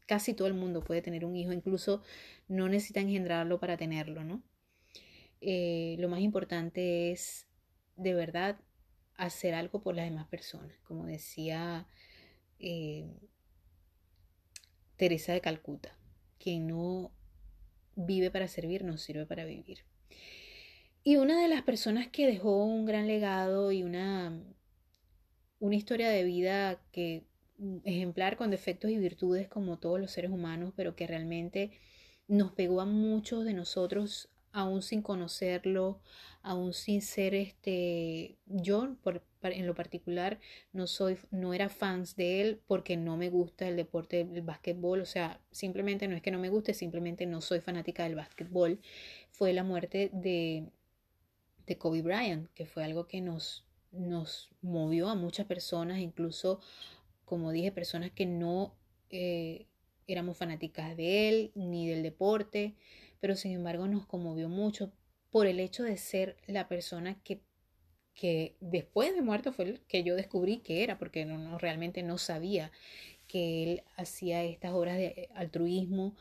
casi 0.07 0.33
todo 0.33 0.47
el 0.47 0.55
mundo 0.55 0.83
puede 0.83 1.01
tener 1.03 1.25
un 1.25 1.35
hijo, 1.35 1.51
incluso 1.51 2.01
no 2.47 2.67
necesita 2.69 3.01
engendrarlo 3.01 3.59
para 3.59 3.77
tenerlo, 3.77 4.23
¿no? 4.23 4.41
Eh, 5.41 5.95
lo 5.99 6.09
más 6.09 6.21
importante 6.21 7.11
es 7.11 7.47
de 7.95 8.13
verdad 8.15 8.59
hacer 9.15 9.53
algo 9.53 9.81
por 9.81 9.95
las 9.95 10.05
demás 10.05 10.27
personas, 10.27 10.79
como 10.83 11.05
decía 11.05 11.87
eh, 12.59 13.19
Teresa 14.95 15.33
de 15.33 15.41
Calcuta, 15.41 15.95
quien 16.39 16.67
no 16.67 17.11
vive 17.95 18.31
para 18.31 18.47
servir, 18.47 18.83
no 18.83 18.97
sirve 18.97 19.25
para 19.25 19.45
vivir. 19.45 19.83
Y 21.03 21.17
una 21.17 21.41
de 21.41 21.47
las 21.47 21.63
personas 21.63 22.07
que 22.07 22.27
dejó 22.27 22.63
un 22.63 22.85
gran 22.85 23.07
legado 23.07 23.71
y 23.71 23.83
una, 23.83 24.41
una 25.59 25.75
historia 25.75 26.09
de 26.09 26.23
vida 26.23 26.81
que 26.91 27.25
ejemplar 27.83 28.37
con 28.37 28.51
defectos 28.51 28.91
y 28.91 28.97
virtudes 28.97 29.47
como 29.47 29.77
todos 29.77 29.99
los 29.99 30.11
seres 30.11 30.31
humanos, 30.31 30.73
pero 30.75 30.95
que 30.95 31.07
realmente 31.07 31.71
nos 32.27 32.51
pegó 32.51 32.81
a 32.81 32.85
muchos 32.85 33.45
de 33.45 33.53
nosotros 33.53 34.29
aún 34.51 34.81
sin 34.81 35.01
conocerlo, 35.01 36.01
aún 36.41 36.73
sin 36.73 37.01
ser 37.01 37.35
este 37.35 38.37
yo 38.45 38.95
en 39.43 39.67
lo 39.67 39.75
particular 39.75 40.39
no 40.73 40.87
soy 40.87 41.17
no 41.31 41.53
era 41.53 41.69
fans 41.69 42.15
de 42.15 42.41
él 42.41 42.61
porque 42.65 42.97
no 42.97 43.17
me 43.17 43.29
gusta 43.29 43.67
el 43.67 43.75
deporte 43.75 44.25
del 44.25 44.41
básquetbol, 44.41 45.01
o 45.01 45.05
sea, 45.05 45.39
simplemente 45.51 46.07
no 46.07 46.15
es 46.15 46.21
que 46.21 46.31
no 46.31 46.39
me 46.39 46.49
guste, 46.49 46.73
simplemente 46.73 47.25
no 47.25 47.41
soy 47.41 47.59
fanática 47.59 48.03
del 48.03 48.15
básquetbol. 48.15 48.79
Fue 49.31 49.53
la 49.53 49.63
muerte 49.63 50.09
de 50.13 50.71
de 51.67 51.77
Kobe 51.77 52.01
Bryant, 52.01 52.49
que 52.53 52.65
fue 52.65 52.83
algo 52.83 53.07
que 53.07 53.21
nos 53.21 53.65
nos 53.91 54.49
movió 54.61 55.09
a 55.09 55.15
muchas 55.15 55.45
personas, 55.45 55.99
incluso 55.99 56.59
como 57.27 57.51
dije, 57.51 57.73
personas 57.73 58.11
que 58.11 58.25
no 58.25 58.73
eh, 59.09 59.67
éramos 60.07 60.37
fanáticas 60.37 60.95
de 60.95 61.27
él 61.27 61.51
ni 61.55 61.85
del 61.85 62.01
deporte, 62.01 62.75
pero 63.19 63.35
sin 63.35 63.51
embargo 63.51 63.85
nos 63.85 64.05
conmovió 64.05 64.47
mucho 64.47 64.93
por 65.29 65.45
el 65.45 65.59
hecho 65.59 65.83
de 65.83 65.97
ser 65.97 66.37
la 66.47 66.69
persona 66.69 67.21
que, 67.25 67.41
que 68.13 68.55
después 68.61 69.13
de 69.13 69.21
muerto 69.21 69.51
fue 69.51 69.65
el 69.65 69.81
que 69.81 70.03
yo 70.03 70.15
descubrí 70.15 70.59
que 70.59 70.83
era, 70.85 70.97
porque 70.97 71.25
no, 71.25 71.57
realmente 71.57 72.01
no 72.01 72.17
sabía 72.17 72.71
que 73.27 73.63
él 73.63 73.83
hacía 73.97 74.45
estas 74.45 74.71
obras 74.71 74.95
de 74.95 75.27
altruismo. 75.35 76.15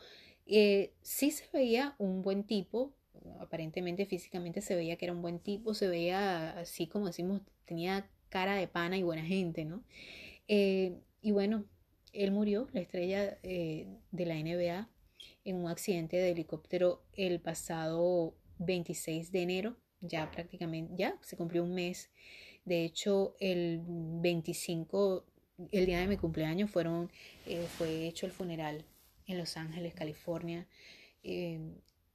Eh, 0.45 0.91
sí 1.03 1.31
se 1.31 1.45
veía 1.53 1.95
un 1.99 2.21
buen 2.21 2.43
tipo, 2.43 2.91
aparentemente 3.39 4.05
físicamente 4.05 4.59
se 4.59 4.75
veía 4.75 4.97
que 4.97 5.05
era 5.05 5.13
un 5.13 5.21
buen 5.21 5.39
tipo, 5.39 5.73
se 5.73 5.87
veía 5.87 6.59
así 6.59 6.85
como 6.87 7.07
decimos, 7.07 7.43
tenía 7.63 8.09
cara 8.27 8.55
de 8.55 8.67
pana 8.67 8.97
y 8.97 9.03
buena 9.03 9.23
gente, 9.23 9.63
¿no? 9.63 9.85
Eh, 10.47 10.99
y 11.21 11.31
bueno, 11.31 11.65
él 12.13 12.31
murió, 12.31 12.67
la 12.73 12.81
estrella 12.81 13.37
eh, 13.43 13.87
de 14.11 14.25
la 14.25 14.35
NBA, 14.35 14.89
en 15.45 15.55
un 15.55 15.69
accidente 15.69 16.17
de 16.17 16.31
helicóptero 16.31 17.03
el 17.13 17.39
pasado 17.39 18.35
26 18.59 19.31
de 19.31 19.41
enero, 19.41 19.77
ya 20.01 20.29
prácticamente, 20.31 20.93
ya 20.97 21.17
se 21.21 21.37
cumplió 21.37 21.63
un 21.63 21.73
mes. 21.73 22.09
De 22.65 22.83
hecho, 22.83 23.35
el 23.39 23.81
25, 23.87 25.25
el 25.71 25.85
día 25.85 25.99
de 25.99 26.07
mi 26.07 26.17
cumpleaños, 26.17 26.69
fueron, 26.69 27.11
eh, 27.45 27.65
fue 27.77 28.07
hecho 28.07 28.25
el 28.25 28.31
funeral 28.31 28.85
en 29.25 29.37
Los 29.37 29.57
Ángeles, 29.57 29.93
California, 29.93 30.67
eh, 31.23 31.59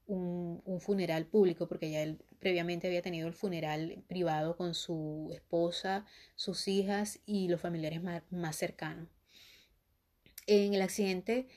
un, 0.07 0.61
funeral 0.79 1.25
público, 1.25 1.67
porque 1.67 1.89
ya 1.91 2.01
él 2.01 2.19
previamente 2.39 2.87
había 2.87 3.01
tenido 3.01 3.27
el 3.27 3.33
funeral 3.33 4.03
privado 4.07 4.57
con 4.57 4.73
su 4.73 5.29
esposa, 5.33 6.05
sus 6.35 6.67
hijas 6.67 7.19
y 7.25 7.47
los 7.47 7.61
familiares 7.61 8.01
más, 8.01 8.55
cercanos. 8.55 9.07
En 10.45 10.73
el 10.73 10.81
accidente 10.81 11.47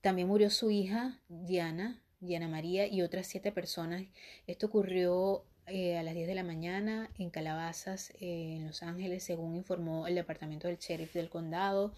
también 0.00 0.28
murió 0.28 0.48
su 0.50 0.70
hija, 0.70 1.20
Diana, 1.28 2.02
Diana 2.20 2.48
María, 2.48 2.86
y 2.86 3.02
otras 3.02 3.26
siete 3.26 3.52
personas. 3.52 4.04
Esto 4.46 4.66
ocurrió 4.66 5.44
eh, 5.66 5.98
a 5.98 6.02
las 6.02 6.14
10 6.14 6.26
de 6.26 6.34
la 6.34 6.44
mañana 6.44 7.10
en 7.18 7.28
Calabazas, 7.28 8.10
eh, 8.20 8.56
en 8.56 8.66
Los 8.66 8.82
Ángeles, 8.82 9.22
según 9.22 9.54
informó 9.54 10.06
el 10.06 10.14
departamento 10.14 10.66
del 10.66 10.78
sheriff 10.78 11.12
del 11.12 11.28
condado. 11.28 11.92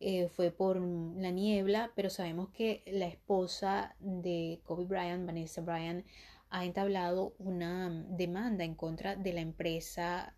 Eh, 0.00 0.28
fue 0.28 0.50
por 0.50 0.80
la 0.80 1.30
niebla, 1.30 1.92
pero 1.94 2.10
sabemos 2.10 2.48
que 2.50 2.82
la 2.86 3.06
esposa 3.06 3.94
de 4.00 4.60
Kobe 4.64 4.86
Bryant, 4.86 5.26
Vanessa 5.26 5.60
Bryant, 5.60 6.06
ha 6.48 6.64
entablado 6.64 7.34
una 7.38 7.90
demanda 8.08 8.64
en 8.64 8.74
contra 8.74 9.14
de 9.14 9.32
la 9.32 9.40
empresa 9.40 10.34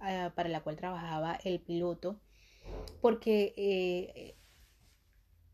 ah, 0.00 0.32
para 0.34 0.48
la 0.48 0.62
cual 0.62 0.76
trabajaba 0.76 1.38
el 1.44 1.60
piloto, 1.60 2.20
porque 3.00 4.34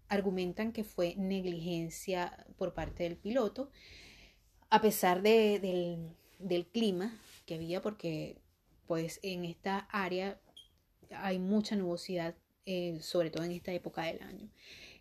argumentan 0.09 0.73
que 0.73 0.85
fue 0.85 1.15
negligencia 1.17 2.47
por 2.57 2.75
parte 2.75 3.03
del 3.03 3.17
piloto, 3.17 3.71
a 4.71 4.81
pesar 4.81 5.21
de, 5.21 5.59
del 5.61 6.17
del 6.39 6.67
clima 6.67 7.19
que 7.47 7.55
había 7.55 7.83
porque 7.83 8.41
pues 8.87 9.21
en 9.23 9.45
esta 9.45 9.79
área 9.91 10.41
hay 11.11 11.39
mucha 11.39 11.77
nubosidad, 11.77 12.35
eh, 12.71 12.99
sobre 13.01 13.31
todo 13.31 13.45
en 13.45 13.53
esta 13.53 13.73
época 13.73 14.03
del 14.03 14.21
año. 14.21 14.47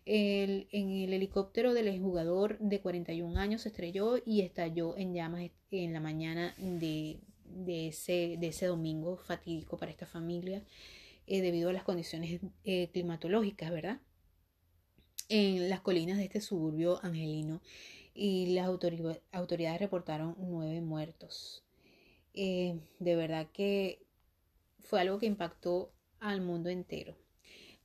en 0.06 0.66
el 0.72 1.12
helicóptero 1.12 1.74
del 1.74 2.00
jugador 2.00 2.58
de 2.60 2.80
41 2.80 3.38
años 3.38 3.60
se 3.62 3.68
estrelló 3.68 4.16
y 4.24 4.40
estalló 4.40 4.96
en 4.96 5.12
llamas 5.12 5.50
en 5.70 5.92
la 5.92 6.00
mañana 6.00 6.54
de, 6.56 7.20
ese, 7.66 8.36
de 8.38 8.48
ese 8.48 8.64
domingo 8.64 9.18
fatídico 9.18 9.76
para 9.76 9.90
esta 9.90 10.06
familia 10.06 10.64
eh, 11.26 11.42
debido 11.42 11.68
a 11.68 11.74
las 11.74 11.82
condiciones 11.82 12.40
eh, 12.64 12.88
climatológicas, 12.90 13.70
¿verdad? 13.70 14.00
En 15.28 15.68
las 15.68 15.82
colinas 15.82 16.16
de 16.16 16.24
este 16.24 16.40
suburbio 16.40 17.04
angelino 17.04 17.60
y 18.14 18.54
las 18.54 18.66
autoridades 18.66 19.78
reportaron 19.78 20.36
nueve 20.38 20.80
muertos. 20.80 21.64
De 22.32 22.80
verdad 23.16 23.46
que 23.52 24.06
fue 24.80 25.02
algo 25.02 25.18
que 25.18 25.26
impactó 25.26 25.92
al 26.18 26.40
mundo 26.40 26.70
entero. 26.70 27.27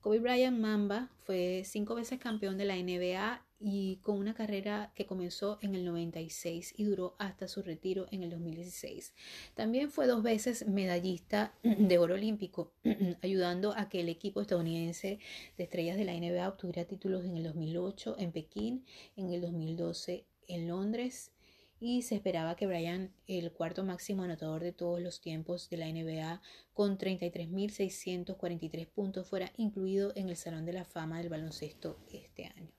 Kobe 0.04 0.20
Bryant 0.20 0.60
Mamba 0.60 1.08
fue 1.20 1.64
cinco 1.66 1.96
veces 1.96 2.20
campeón 2.20 2.58
de 2.58 2.66
la 2.66 2.76
NBA 2.76 3.42
y 3.62 4.00
con 4.02 4.18
una 4.18 4.34
carrera 4.34 4.92
que 4.96 5.06
comenzó 5.06 5.60
en 5.62 5.76
el 5.76 5.86
96 5.86 6.74
y 6.76 6.84
duró 6.84 7.16
hasta 7.20 7.48
su 7.48 7.62
retiro 7.62 8.08
en 8.12 8.22
el 8.22 8.30
2016. 8.32 9.14
También 9.56 9.90
fue 9.90 10.06
dos 10.06 10.22
veces 10.22 10.68
medallista 10.68 11.54
de 11.64 11.98
oro 12.00 12.16
olímpico, 12.16 12.74
ayudando 13.22 13.72
a 13.78 13.88
que 13.88 14.02
el 14.02 14.10
equipo 14.10 14.42
estadounidense 14.42 15.20
de 15.58 15.64
estrellas 15.64 15.96
de 15.96 16.04
la 16.04 16.20
NBA 16.20 16.50
obtuviera 16.50 16.84
títulos 16.84 17.24
en 17.24 17.38
el 17.38 17.44
2008 17.44 18.18
en 18.20 18.34
Pekín, 18.34 18.86
en 19.16 19.32
el 19.32 19.40
2012 19.40 20.26
en 20.50 20.68
Londres 20.68 21.33
y 21.86 22.02
se 22.02 22.16
esperaba 22.16 22.56
que 22.56 22.66
Bryant, 22.66 23.12
el 23.28 23.52
cuarto 23.52 23.84
máximo 23.84 24.24
anotador 24.24 24.64
de 24.64 24.72
todos 24.72 25.02
los 25.02 25.20
tiempos 25.20 25.70
de 25.70 25.76
la 25.76 25.92
NBA, 25.92 26.42
con 26.74 26.98
33.643 26.98 28.88
puntos, 28.88 29.28
fuera 29.28 29.52
incluido 29.58 30.14
en 30.16 30.30
el 30.30 30.38
Salón 30.38 30.66
de 30.66 30.72
la 30.72 30.86
Fama 30.86 31.18
del 31.18 31.28
baloncesto 31.28 32.00
este 32.10 32.46
año. 32.46 32.72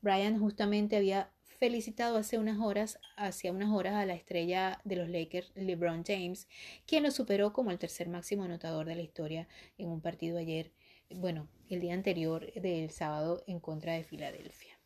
Brian 0.00 0.38
justamente 0.38 0.96
había 0.96 1.32
felicitado 1.42 2.18
hace 2.18 2.38
unas 2.38 2.60
horas, 2.60 3.00
hacia 3.16 3.50
unas 3.50 3.70
horas 3.70 3.94
a 3.94 4.06
la 4.06 4.14
estrella 4.14 4.80
de 4.84 4.94
los 4.94 5.08
Lakers, 5.08 5.50
LeBron 5.56 6.04
James, 6.06 6.46
quien 6.86 7.02
lo 7.02 7.10
superó 7.10 7.52
como 7.52 7.72
el 7.72 7.80
tercer 7.80 8.08
máximo 8.08 8.44
anotador 8.44 8.86
de 8.86 8.94
la 8.94 9.02
historia 9.02 9.48
en 9.76 9.88
un 9.88 10.00
partido 10.00 10.38
ayer, 10.38 10.70
bueno, 11.10 11.48
el 11.68 11.80
día 11.80 11.94
anterior 11.94 12.52
del 12.52 12.90
sábado 12.90 13.42
en 13.48 13.58
contra 13.58 13.94
de 13.94 14.04
Filadelfia. 14.04 14.77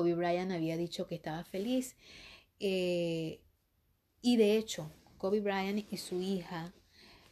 Kobe 0.00 0.14
Bryant 0.14 0.50
había 0.50 0.78
dicho 0.78 1.06
que 1.06 1.14
estaba 1.14 1.44
feliz 1.44 1.94
eh, 2.58 3.42
y 4.22 4.38
de 4.38 4.56
hecho 4.56 4.90
Kobe 5.18 5.42
Bryant 5.42 5.92
y 5.92 5.98
su 5.98 6.22
hija 6.22 6.72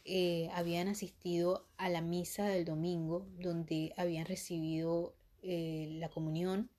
eh, 0.05 0.51
habían 0.53 0.87
asistido 0.87 1.67
a 1.77 1.89
la 1.89 2.01
misa 2.01 2.47
del 2.47 2.65
domingo 2.65 3.25
donde 3.39 3.91
habían 3.97 4.27
recibido 4.27 5.15
eh, 5.41 5.87
la 5.93 6.09
comunión 6.09 6.69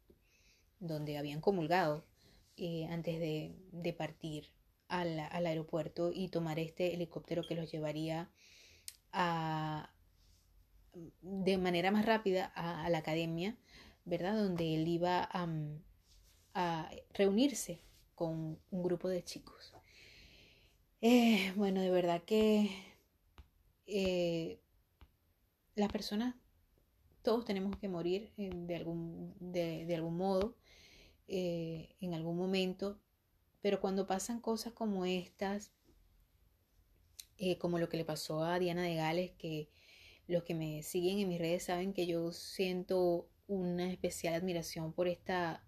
donde 0.78 1.18
habían 1.18 1.40
comulgado 1.40 2.04
antes 2.90 3.18
de, 3.18 3.92
partir 3.98 4.46
al, 4.86 5.18
aeropuerto 5.18 6.12
y 6.14 6.28
tomar 6.28 6.60
este 6.60 6.94
helicóptero 6.94 7.42
que 7.42 7.56
los 7.56 7.72
llevaría 7.72 8.30
de 11.22 11.58
manera 11.58 11.90
más 11.90 12.06
rápida 12.06 12.52
a, 12.54 12.88
la 12.90 12.98
academia, 12.98 13.56
¿verdad? 14.04 14.36
Donde 14.36 14.74
él 14.74 14.88
iba 14.88 15.28
a, 15.32 16.90
reunirse 17.14 17.80
con 18.14 18.58
un 18.70 18.82
grupo 18.82 19.08
de 19.08 19.24
chicos. 19.24 19.72
Eh, 21.00 21.52
bueno, 21.56 21.80
de 21.80 21.90
verdad 21.90 22.22
que 22.24 22.70
las 25.74 25.90
personas 25.90 26.34
todos 27.22 27.44
tenemos 27.44 27.76
que 27.76 27.88
morir 27.88 28.32
eh, 28.36 28.50
de, 28.52 28.76
algún, 28.76 29.34
de, 29.40 29.94
algún 29.94 30.16
modo, 30.16 30.56
eh, 31.28 31.94
en 32.00 32.14
algún 32.14 32.36
momento, 32.36 32.98
pero 33.60 33.80
cuando 33.80 34.06
pasan 34.06 34.40
cosas 34.40 34.72
como 34.72 35.04
estas, 35.04 35.72
eh, 37.38 37.58
como 37.58 37.78
lo 37.78 37.88
que 37.88 37.96
le 37.96 38.04
pasó 38.04 38.42
a 38.42 38.58
Diana 38.58 38.82
de 38.82 38.94
Gales, 38.94 39.32
que 39.32 39.68
los 40.26 40.44
que 40.44 40.54
me 40.54 40.82
siguen 40.82 41.18
en 41.18 41.28
mis 41.28 41.38
redes 41.38 41.64
saben 41.64 41.92
que 41.92 42.06
yo 42.06 42.32
siento 42.32 43.28
una 43.50 43.90
especial 43.90 44.34
admiración 44.34 44.92
por 44.92 45.08
esta, 45.08 45.62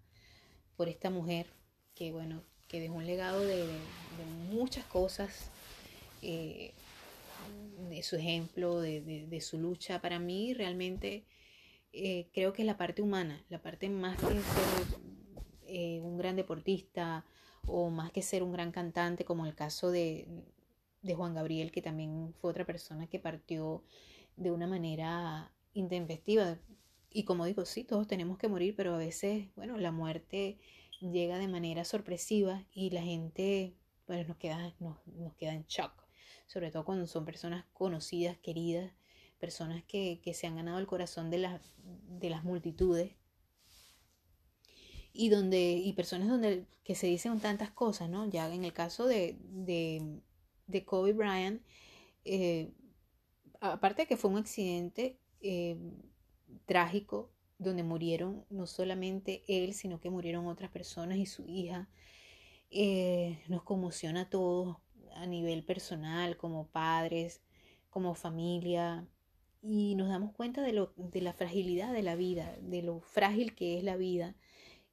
por 0.77 0.87
esta 0.87 1.09
mujer, 1.09 1.47
que 1.93 2.13
bueno, 2.13 2.43
que 2.69 2.79
dejó 2.79 2.95
un 2.95 3.05
legado 3.05 3.41
de, 3.41 3.65
muchas 4.49 4.85
cosas 4.85 5.49
de 6.21 6.73
su 8.03 8.15
ejemplo, 8.15 8.79
de, 8.79 9.27
de, 9.27 9.41
su 9.41 9.59
lucha. 9.59 9.99
Para 9.99 10.17
mí 10.17 10.53
realmente 10.53 11.25
eh, 11.91 12.29
creo 12.33 12.53
que 12.53 12.61
es 12.61 12.65
la 12.65 12.77
parte 12.77 13.01
humana, 13.01 13.43
la 13.49 13.61
parte 13.61 13.89
más 13.89 14.17
que 14.17 14.27
ser 14.27 14.99
eh, 15.67 15.99
un 16.01 16.17
gran 16.17 16.37
deportista 16.37 17.25
o 17.67 17.89
más 17.89 18.11
que 18.11 18.21
ser 18.21 18.43
un 18.43 18.53
gran 18.53 18.71
cantante, 18.71 19.25
como 19.25 19.45
el 19.45 19.55
caso 19.55 19.91
de, 19.91 20.27
de 21.01 21.15
Juan 21.15 21.33
Gabriel, 21.33 21.71
que 21.71 21.81
también 21.81 22.33
fue 22.39 22.51
otra 22.51 22.65
persona 22.65 23.07
que 23.07 23.19
partió 23.19 23.83
de 24.37 24.51
una 24.51 24.67
manera 24.67 25.51
intempestiva. 25.73 26.57
Y 27.13 27.23
como 27.25 27.45
digo, 27.45 27.63
sí, 27.65 27.83
todos 27.83 28.07
tenemos 28.07 28.37
que 28.37 28.47
morir, 28.47 28.75
pero 28.75 28.95
a 28.95 28.97
veces, 28.97 29.47
bueno, 29.55 29.77
la 29.77 29.91
muerte 29.91 30.59
llega 30.99 31.37
de 31.37 31.47
manera 31.47 31.85
sorpresiva 31.85 32.65
y 32.73 32.89
la 32.89 33.03
gente, 33.03 33.75
bueno, 34.07 34.27
nos 34.27 34.37
queda, 34.37 34.73
nos, 34.79 34.97
nos 35.07 35.35
queda 35.35 35.53
en 35.53 35.65
shock, 35.67 35.93
sobre 36.47 36.71
todo 36.71 36.85
cuando 36.85 37.05
son 37.05 37.23
personas 37.23 37.65
conocidas, 37.73 38.37
queridas, 38.39 38.91
personas 39.39 39.83
que, 39.83 40.19
se 40.33 40.47
han 40.47 40.55
ganado 40.55 40.79
el 40.79 40.87
corazón 40.87 41.29
de, 41.29 41.59
de 41.77 42.29
las 42.29 42.43
multitudes 42.43 43.11
y 45.13 45.29
donde 45.29 45.73
y 45.73 45.93
personas 45.93 46.27
donde 46.27 46.65
que 46.83 46.95
se 46.95 47.07
dicen 47.07 47.39
tantas 47.39 47.69
cosas, 47.71 48.09
¿no? 48.09 48.27
Ya 48.29 48.51
en 48.53 48.65
el 48.65 48.73
caso 48.73 49.05
de, 49.05 49.37
de, 49.41 50.85
Kobe 50.85 51.13
Bryant, 51.13 51.61
eh, 52.25 52.73
aparte 53.59 54.01
de 54.03 54.07
que 54.07 54.17
fue 54.17 54.31
un 54.31 54.37
accidente 54.37 55.19
eh, 55.39 55.77
trágico 56.65 57.31
donde 57.57 57.83
murieron 57.83 58.45
no 58.49 58.67
solamente 58.67 59.43
él, 59.47 59.73
sino 59.73 59.99
que 59.99 60.09
murieron 60.09 60.47
otras 60.47 60.69
personas 60.69 61.17
y 61.17 61.25
su 61.25 61.45
hija, 61.47 61.89
eh, 62.69 63.39
nos 63.47 63.63
conmociona 63.63 64.21
a 64.21 64.29
todos 64.29 64.77
a 65.15 65.25
nivel 65.27 65.63
personal, 65.63 66.37
como 66.37 66.67
padres, 66.67 67.41
como 67.89 68.15
familia, 68.15 69.07
y 69.61 69.95
nos 69.95 70.09
damos 70.09 70.33
cuenta 70.33 70.61
de, 70.61 70.73
lo, 70.73 70.93
de 70.97 71.21
la 71.21 71.33
fragilidad 71.33 71.93
de 71.93 72.03
la 72.03 72.15
vida, 72.15 72.57
de 72.61 72.81
lo 72.81 72.99
frágil 72.99 73.55
que 73.55 73.77
es 73.77 73.83
la 73.83 73.95
vida 73.95 74.35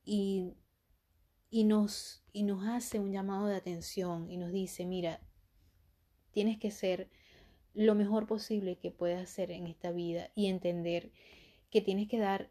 y, 0.05 0.53
y, 1.51 1.65
nos, 1.65 2.23
y 2.33 2.45
nos 2.45 2.67
hace 2.67 3.01
un 3.01 3.11
llamado 3.11 3.47
de 3.47 3.57
atención 3.57 4.31
y 4.31 4.37
nos 4.37 4.53
dice, 4.53 4.87
mira, 4.87 5.21
tienes 6.31 6.59
que 6.59 6.71
ser 6.71 7.11
lo 7.75 7.95
mejor 7.95 8.27
posible 8.27 8.79
que 8.79 8.93
puedas 8.93 9.23
hacer 9.23 9.51
en 9.51 9.67
esta 9.67 9.91
vida 9.91 10.31
y 10.37 10.47
entender 10.47 11.11
que 11.71 11.81
tienes 11.81 12.09
que 12.09 12.19
dar 12.19 12.51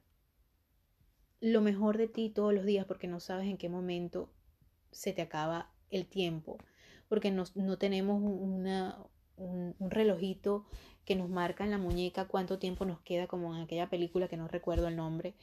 lo 1.41 1.61
mejor 1.61 1.97
de 1.97 2.07
ti 2.07 2.29
todos 2.29 2.53
los 2.53 2.65
días 2.65 2.85
porque 2.85 3.07
no 3.07 3.19
sabes 3.19 3.47
en 3.47 3.57
qué 3.57 3.69
momento 3.69 4.29
se 4.91 5.13
te 5.13 5.21
acaba 5.21 5.71
el 5.89 6.05
tiempo, 6.05 6.57
porque 7.07 7.31
no, 7.31 7.43
no 7.55 7.77
tenemos 7.77 8.21
una, 8.21 8.97
un, 9.37 9.75
relojito 9.79 10.65
que 11.05 11.15
nos 11.15 11.29
marca 11.29 11.63
en 11.63 11.71
la 11.71 11.77
muñeca 11.77 12.27
cuánto 12.27 12.59
tiempo 12.59 12.85
nos 12.85 12.99
queda, 13.01 13.27
como 13.27 13.55
en 13.55 13.61
aquella 13.61 13.89
película 13.89 14.27
que 14.27 14.37
no 14.37 14.47
recuerdo 14.47 14.87
el 14.87 14.95
nombre, 14.95 15.33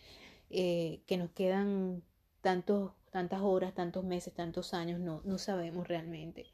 eh, 0.50 1.00
que 1.06 1.16
nos 1.16 1.30
quedan 1.30 2.02
tantos, 2.40 2.92
tantas 3.10 3.40
horas, 3.40 3.74
tantos 3.74 4.04
meses, 4.04 4.34
tantos 4.34 4.74
años, 4.74 5.00
no, 5.00 5.22
no 5.24 5.38
sabemos 5.38 5.88
realmente. 5.88 6.46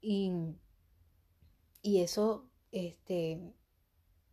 Y, 0.00 0.30
y 1.82 2.00
eso 2.00 2.48
este, 2.70 3.40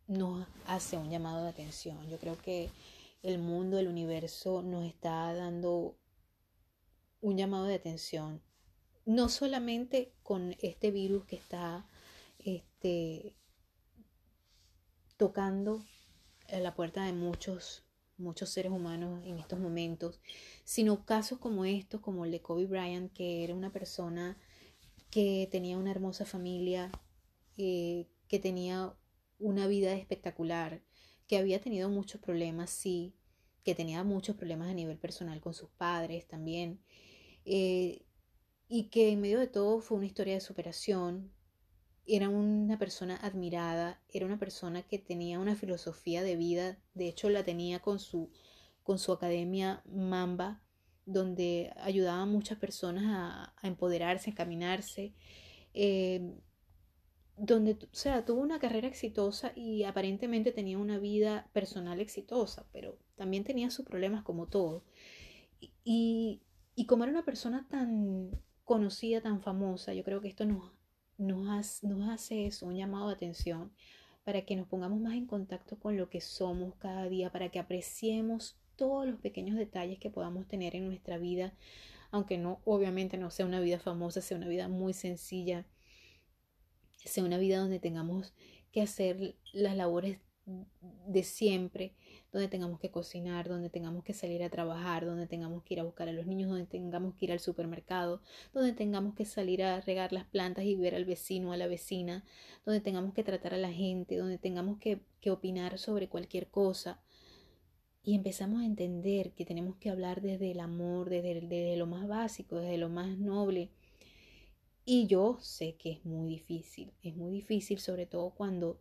nos 0.06 0.46
hace 0.66 0.96
un 0.96 1.10
llamado 1.10 1.42
de 1.42 1.50
atención. 1.50 2.08
Yo 2.08 2.18
creo 2.18 2.36
que 2.38 2.70
el 3.22 3.38
mundo, 3.38 3.78
el 3.78 3.88
universo 3.88 4.62
nos 4.62 4.84
está 4.84 5.32
dando 5.34 5.96
un 7.20 7.38
llamado 7.38 7.64
de 7.64 7.74
atención, 7.74 8.42
no 9.06 9.28
solamente 9.28 10.12
con 10.22 10.54
este 10.60 10.90
virus 10.90 11.24
que 11.24 11.36
está 11.36 11.86
este, 12.38 13.34
tocando 15.16 15.82
la 16.50 16.74
puerta 16.74 17.04
de 17.04 17.14
muchos, 17.14 17.84
muchos 18.18 18.50
seres 18.50 18.72
humanos 18.72 19.22
en 19.24 19.38
estos 19.38 19.58
momentos, 19.58 20.20
sino 20.64 21.06
casos 21.06 21.38
como 21.38 21.64
estos, 21.64 22.02
como 22.02 22.26
el 22.26 22.30
de 22.30 22.42
Kobe 22.42 22.66
Bryant, 22.66 23.12
que 23.12 23.42
era 23.42 23.54
una 23.54 23.72
persona 23.72 24.36
que 25.10 25.48
tenía 25.50 25.78
una 25.78 25.92
hermosa 25.92 26.26
familia, 26.26 26.90
eh, 27.56 28.06
que 28.28 28.38
tenía 28.38 28.94
una 29.38 29.66
vida 29.66 29.92
espectacular, 29.94 30.82
que 31.26 31.38
había 31.38 31.60
tenido 31.60 31.88
muchos 31.88 32.20
problemas, 32.20 32.70
sí, 32.70 33.14
que 33.64 33.74
tenía 33.74 34.04
muchos 34.04 34.36
problemas 34.36 34.68
a 34.68 34.74
nivel 34.74 34.98
personal 34.98 35.40
con 35.40 35.54
sus 35.54 35.70
padres 35.70 36.26
también, 36.28 36.80
eh, 37.44 38.04
y 38.68 38.88
que 38.90 39.10
en 39.10 39.20
medio 39.20 39.38
de 39.40 39.46
todo 39.46 39.80
fue 39.80 39.98
una 39.98 40.06
historia 40.06 40.34
de 40.34 40.40
superación. 40.40 41.32
Era 42.06 42.28
una 42.28 42.78
persona 42.78 43.16
admirada, 43.16 44.02
era 44.10 44.26
una 44.26 44.38
persona 44.38 44.82
que 44.82 44.98
tenía 44.98 45.38
una 45.38 45.56
filosofía 45.56 46.22
de 46.22 46.36
vida, 46.36 46.78
de 46.92 47.08
hecho 47.08 47.30
la 47.30 47.44
tenía 47.44 47.80
con 47.80 47.98
su, 47.98 48.30
con 48.82 48.98
su 48.98 49.12
academia 49.12 49.82
Mamba, 49.86 50.62
donde 51.06 51.72
ayudaba 51.76 52.22
a 52.22 52.26
muchas 52.26 52.58
personas 52.58 53.04
a, 53.06 53.66
empoderarse, 53.66 54.30
a 54.30 54.32
encaminarse. 54.32 55.14
Eh, 55.72 56.34
donde, 57.36 57.72
o 57.72 57.88
sea, 57.94 58.24
tuvo 58.24 58.40
una 58.40 58.58
carrera 58.58 58.86
exitosa 58.88 59.52
y 59.56 59.84
aparentemente 59.84 60.52
tenía 60.52 60.78
una 60.78 60.98
vida 60.98 61.48
personal 61.52 62.00
exitosa, 62.00 62.66
pero 62.72 62.98
también 63.16 63.44
tenía 63.44 63.70
sus 63.70 63.84
problemas 63.84 64.22
como 64.22 64.46
todo. 64.46 64.84
Y, 65.84 66.40
y 66.74 66.86
como 66.86 67.04
era 67.04 67.12
una 67.12 67.24
persona 67.24 67.66
tan 67.68 68.30
conocida, 68.64 69.20
tan 69.20 69.40
famosa, 69.40 69.94
yo 69.94 70.04
creo 70.04 70.20
que 70.20 70.28
esto 70.28 70.44
nos, 70.44 70.72
nos, 71.18 71.82
nos 71.82 72.08
hace 72.08 72.46
eso, 72.46 72.66
un 72.66 72.76
llamado 72.76 73.08
de 73.08 73.14
atención, 73.14 73.72
para 74.24 74.42
que 74.42 74.56
nos 74.56 74.66
pongamos 74.66 75.00
más 75.00 75.14
en 75.14 75.26
contacto 75.26 75.78
con 75.78 75.96
lo 75.96 76.08
que 76.08 76.20
somos 76.20 76.74
cada 76.76 77.08
día, 77.08 77.30
para 77.30 77.50
que 77.50 77.58
apreciemos 77.58 78.56
todos 78.76 79.06
los 79.06 79.20
pequeños 79.20 79.56
detalles 79.56 79.98
que 79.98 80.10
podamos 80.10 80.46
tener 80.48 80.74
en 80.74 80.86
nuestra 80.86 81.18
vida, 81.18 81.52
aunque 82.10 82.38
no, 82.38 82.60
obviamente 82.64 83.18
no 83.18 83.30
sea 83.30 83.46
una 83.46 83.60
vida 83.60 83.78
famosa, 83.78 84.20
sea 84.20 84.36
una 84.38 84.48
vida 84.48 84.68
muy 84.68 84.94
sencilla, 84.94 85.66
sea 87.04 87.24
una 87.24 87.38
vida 87.38 87.58
donde 87.58 87.78
tengamos 87.78 88.34
que 88.72 88.82
hacer 88.82 89.36
las 89.52 89.76
labores 89.76 90.18
de 90.46 91.22
siempre, 91.22 91.94
donde 92.32 92.48
tengamos 92.48 92.78
que 92.78 92.90
cocinar, 92.90 93.48
donde 93.48 93.70
tengamos 93.70 94.04
que 94.04 94.12
salir 94.12 94.42
a 94.42 94.50
trabajar, 94.50 95.06
donde 95.06 95.26
tengamos 95.26 95.62
que 95.62 95.74
ir 95.74 95.80
a 95.80 95.84
buscar 95.84 96.08
a 96.08 96.12
los 96.12 96.26
niños, 96.26 96.50
donde 96.50 96.66
tengamos 96.66 97.14
que 97.14 97.26
ir 97.26 97.32
al 97.32 97.40
supermercado, 97.40 98.20
donde 98.52 98.72
tengamos 98.72 99.14
que 99.14 99.24
salir 99.24 99.62
a 99.62 99.80
regar 99.80 100.12
las 100.12 100.26
plantas 100.26 100.64
y 100.64 100.74
ver 100.74 100.94
al 100.94 101.04
vecino 101.04 101.52
a 101.52 101.56
la 101.56 101.66
vecina, 101.66 102.24
donde 102.66 102.80
tengamos 102.80 103.14
que 103.14 103.24
tratar 103.24 103.54
a 103.54 103.58
la 103.58 103.72
gente, 103.72 104.16
donde 104.16 104.38
tengamos 104.38 104.78
que, 104.78 105.00
opinar 105.30 105.78
sobre 105.78 106.10
cualquier 106.10 106.48
cosa. 106.48 107.00
Y 108.02 108.14
empezamos 108.14 108.60
a 108.60 108.66
entender 108.66 109.32
que 109.32 109.46
tenemos 109.46 109.76
que 109.76 109.88
hablar 109.88 110.20
desde 110.20 110.50
el 110.50 110.60
amor, 110.60 111.08
desde 111.08 111.76
lo 111.78 111.86
más 111.86 112.06
básico, 112.06 112.56
desde 112.56 112.76
lo 112.76 112.90
más 112.90 113.16
noble 113.16 113.70
y 114.84 115.06
yo 115.06 115.38
sé 115.40 115.76
que 115.76 115.92
es 115.92 116.04
muy 116.04 116.28
difícil, 116.28 116.92
es 117.02 117.16
muy 117.16 117.32
difícil 117.32 117.78
sobre 117.78 118.06
todo 118.06 118.30
cuando 118.30 118.80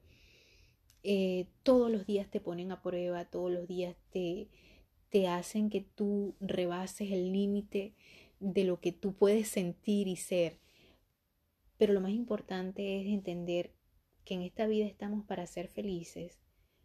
eh, 1.04 1.48
todos 1.64 1.92
los 1.92 2.06
días 2.06 2.30
te 2.30 2.40
ponen 2.40 2.72
a 2.72 2.82
prueba, 2.82 3.26
todos 3.26 3.52
los 3.52 3.68
días 3.68 3.96
te, 4.12 4.50
te 5.10 5.28
hacen 5.28 5.70
que 5.70 5.82
tú 5.82 6.36
rebases 6.40 7.12
el 7.12 7.32
límite 7.32 7.94
de 8.40 8.64
lo 8.64 8.80
que 8.80 8.92
tú 8.92 9.14
puedes 9.14 9.48
sentir 9.48 10.08
y 10.08 10.16
ser. 10.16 10.60
Pero 11.78 11.94
lo 11.94 12.02
más 12.02 12.12
importante 12.12 13.02
es 13.02 13.08
entender 13.08 13.74
que 14.26 14.34
en 14.34 14.42
esta 14.42 14.68
vida 14.68 14.86
estamos 14.86 15.26
para 15.26 15.48
ser 15.48 15.68
felices 15.68 16.40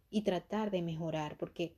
y 0.09 0.23
tratar 0.23 0.71
de 0.71 0.81
mejorar, 0.81 1.37
porque 1.37 1.75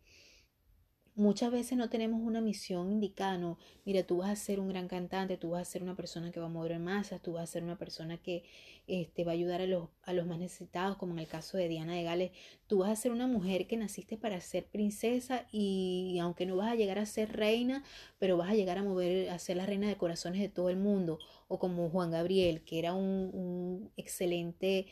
Muchas 1.21 1.51
veces 1.51 1.77
no 1.77 1.87
tenemos 1.87 2.19
una 2.19 2.41
misión 2.41 2.91
indicada, 2.91 3.37
no, 3.37 3.59
mira, 3.85 4.01
tú 4.01 4.17
vas 4.17 4.31
a 4.31 4.35
ser 4.35 4.59
un 4.59 4.69
gran 4.69 4.87
cantante, 4.87 5.37
tú 5.37 5.51
vas 5.51 5.61
a 5.61 5.71
ser 5.71 5.83
una 5.83 5.95
persona 5.95 6.31
que 6.31 6.39
va 6.39 6.47
a 6.47 6.49
mover 6.49 6.79
masas, 6.79 7.21
tú 7.21 7.33
vas 7.33 7.43
a 7.43 7.45
ser 7.45 7.63
una 7.63 7.77
persona 7.77 8.17
que 8.17 8.43
este, 8.87 9.23
va 9.23 9.29
a 9.29 9.35
ayudar 9.35 9.61
a 9.61 9.67
los, 9.67 9.89
a 10.01 10.13
los 10.13 10.25
más 10.25 10.39
necesitados, 10.39 10.97
como 10.97 11.13
en 11.13 11.19
el 11.19 11.27
caso 11.27 11.59
de 11.59 11.67
Diana 11.67 11.93
de 11.93 12.01
Gales, 12.01 12.31
tú 12.65 12.79
vas 12.79 12.89
a 12.89 12.95
ser 12.95 13.11
una 13.11 13.27
mujer 13.27 13.67
que 13.67 13.77
naciste 13.77 14.17
para 14.17 14.41
ser 14.41 14.65
princesa 14.65 15.45
y 15.51 16.17
aunque 16.19 16.47
no 16.47 16.55
vas 16.55 16.71
a 16.71 16.75
llegar 16.75 16.97
a 16.97 17.05
ser 17.05 17.31
reina, 17.33 17.83
pero 18.17 18.35
vas 18.35 18.49
a 18.49 18.55
llegar 18.55 18.79
a 18.79 18.83
mover, 18.83 19.29
a 19.29 19.37
ser 19.37 19.57
la 19.57 19.67
reina 19.67 19.87
de 19.87 19.97
corazones 19.97 20.41
de 20.41 20.49
todo 20.49 20.69
el 20.69 20.77
mundo, 20.77 21.19
o 21.47 21.59
como 21.59 21.87
Juan 21.91 22.09
Gabriel, 22.09 22.63
que 22.63 22.79
era 22.79 22.95
un, 22.95 23.29
un 23.31 23.91
excelente 23.95 24.87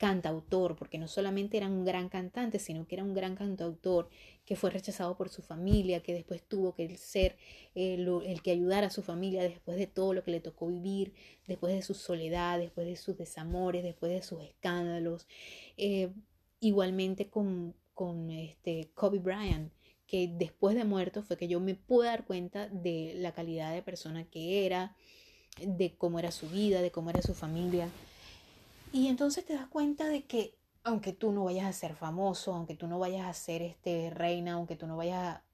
cantautor, 0.00 0.76
porque 0.76 0.96
no 0.96 1.08
solamente 1.08 1.58
era 1.58 1.66
un 1.68 1.84
gran 1.84 2.08
cantante, 2.08 2.58
sino 2.58 2.86
que 2.86 2.94
era 2.94 3.04
un 3.04 3.12
gran 3.12 3.34
cantautor 3.36 4.08
que 4.50 4.56
fue 4.56 4.70
rechazado 4.70 5.16
por 5.16 5.28
su 5.28 5.42
familia, 5.42 6.02
que 6.02 6.12
después 6.12 6.42
tuvo 6.42 6.74
que 6.74 6.96
ser 6.96 7.36
eh, 7.76 8.04
el 8.24 8.42
que 8.42 8.50
ayudara 8.50 8.88
a 8.88 8.90
su 8.90 9.00
familia 9.00 9.44
después 9.44 9.78
de 9.78 9.86
todo 9.86 10.12
lo 10.12 10.24
que 10.24 10.32
le 10.32 10.40
tocó 10.40 10.66
vivir, 10.66 11.14
después 11.46 11.72
de 11.72 11.82
su 11.82 11.94
soledad, 11.94 12.58
después 12.58 12.84
de 12.84 12.96
sus 12.96 13.16
desamores, 13.16 13.84
después 13.84 14.10
de 14.10 14.22
sus 14.22 14.42
escándalos. 14.42 15.28
Eh, 15.76 16.12
igualmente 16.58 17.28
con, 17.28 17.76
con 17.94 18.28
este 18.32 18.90
Kobe 18.94 19.20
Bryant, 19.20 19.72
que 20.08 20.26
después 20.26 20.74
de 20.74 20.82
muerto 20.82 21.22
fue 21.22 21.36
que 21.36 21.46
yo 21.46 21.60
me 21.60 21.76
pude 21.76 22.08
dar 22.08 22.24
cuenta 22.24 22.66
de 22.66 23.12
la 23.18 23.32
calidad 23.32 23.72
de 23.72 23.82
persona 23.82 24.24
que 24.24 24.66
era, 24.66 24.96
de 25.64 25.94
cómo 25.96 26.18
era 26.18 26.32
su 26.32 26.48
vida, 26.48 26.82
de 26.82 26.90
cómo 26.90 27.10
era 27.10 27.22
su 27.22 27.34
familia. 27.34 27.88
Y 28.92 29.06
entonces 29.06 29.44
te 29.44 29.52
das 29.52 29.68
cuenta 29.68 30.08
de 30.08 30.24
que 30.24 30.58
aunque 30.82 31.12
tú 31.12 31.32
no 31.32 31.44
vayas 31.44 31.66
a 31.66 31.72
ser 31.72 31.94
famoso, 31.94 32.54
aunque 32.54 32.74
tú 32.74 32.86
no 32.86 32.98
vayas 32.98 33.26
a 33.26 33.32
ser 33.34 33.62
este 33.62 34.10
reina, 34.10 34.52
aunque 34.52 34.76
tú 34.76 34.86
no 34.86 34.96
vayas 34.96 35.36
a... 35.36 35.44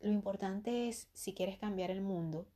Lo 0.00 0.12
importante 0.12 0.88
es, 0.88 1.08
si 1.12 1.34
quieres 1.34 1.58
cambiar 1.58 1.90
el 1.90 2.02
mundo, 2.02 2.46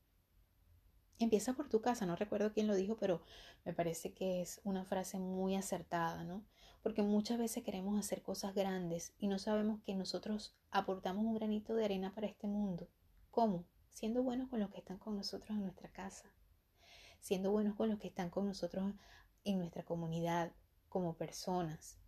empieza 1.18 1.54
por 1.54 1.68
tu 1.68 1.80
casa. 1.80 2.06
No 2.06 2.16
recuerdo 2.16 2.52
quién 2.52 2.66
lo 2.66 2.74
dijo, 2.74 2.96
pero 2.96 3.22
me 3.64 3.72
parece 3.72 4.12
que 4.12 4.42
es 4.42 4.60
una 4.64 4.84
frase 4.84 5.18
muy 5.18 5.56
acertada, 5.56 6.24
¿no? 6.24 6.44
Porque 6.82 7.02
muchas 7.02 7.38
veces 7.38 7.64
queremos 7.64 7.98
hacer 7.98 8.22
cosas 8.22 8.54
grandes 8.54 9.14
y 9.18 9.28
no 9.28 9.38
sabemos 9.38 9.80
que 9.82 9.94
nosotros 9.94 10.54
aportamos 10.70 11.24
un 11.24 11.34
granito 11.34 11.74
de 11.74 11.84
arena 11.84 12.14
para 12.14 12.26
este 12.26 12.46
mundo. 12.46 12.88
¿Cómo? 13.30 13.64
Siendo 13.90 14.22
buenos 14.22 14.48
con 14.48 14.60
los 14.60 14.70
que 14.70 14.78
están 14.78 14.98
con 14.98 15.16
nosotros 15.16 15.50
en 15.50 15.62
nuestra 15.62 15.90
casa, 15.90 16.32
siendo 17.20 17.50
buenos 17.50 17.76
con 17.76 17.88
los 17.90 17.98
que 17.98 18.08
están 18.08 18.30
con 18.30 18.46
nosotros 18.46 18.94
en 19.44 19.58
nuestra 19.58 19.84
comunidad 19.84 20.52
como 20.88 21.14
personas, 21.16 21.99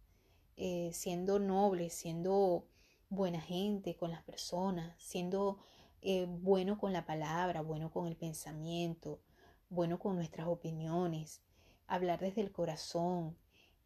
eh, 0.57 0.91
siendo 0.93 1.39
nobles, 1.39 1.93
siendo 1.95 2.67
buena 3.09 3.41
gente 3.41 3.97
con 3.97 4.11
las 4.11 4.23
personas, 4.23 4.95
siendo 4.99 5.59
eh, 6.01 6.27
bueno 6.29 6.79
con 6.79 6.93
la 6.93 7.07
palabra, 7.07 7.63
bueno 7.63 7.91
con 7.91 8.07
el 8.07 8.17
pensamiento, 8.17 9.21
bueno 9.69 9.99
con 9.99 10.17
nuestras 10.17 10.47
opiniones, 10.47 11.43
hablar 11.87 12.21
desde 12.21 12.41
el 12.43 12.53
corazón. 12.53 13.37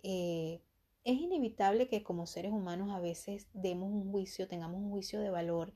Eh, 0.02 0.62
es 1.04 1.20
inevitable 1.20 1.88
que 1.88 2.02
como 2.02 2.26
seres 2.26 2.52
humanos 2.52 2.90
a 2.90 3.00
veces 3.00 3.48
demos 3.52 3.90
un 3.90 4.10
juicio, 4.10 4.48
tengamos 4.48 4.80
un 4.80 4.90
juicio 4.90 5.20
de 5.20 5.30
valor 5.30 5.72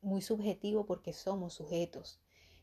muy 0.00 0.22
subjetivo 0.22 0.86
porque 0.86 1.12
somos 1.12 1.52
sujetos 1.52 2.18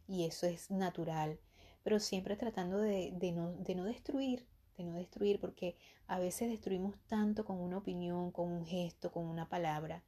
y 0.08 0.26
eso 0.26 0.48
es 0.48 0.72
natural 0.72 1.40
pero 1.86 2.00
siempre 2.00 2.36
tratando 2.36 2.80
de, 2.80 3.12
no, 3.32 3.54
de 3.54 3.76
no 3.76 3.84
destruir, 3.86 4.48
de 4.78 4.84
no 4.84 4.94
destruir, 4.94 5.40
porque 5.40 5.78
a 6.08 6.20
veces 6.20 6.50
destruimos 6.50 6.96
tanto 7.08 7.46
con 7.46 7.60
una 7.60 7.78
opinión, 7.78 8.32
con 8.32 8.52
un 8.52 8.66
gesto, 8.66 9.12
con 9.12 9.26
una 9.26 9.50
palabra. 9.50 10.04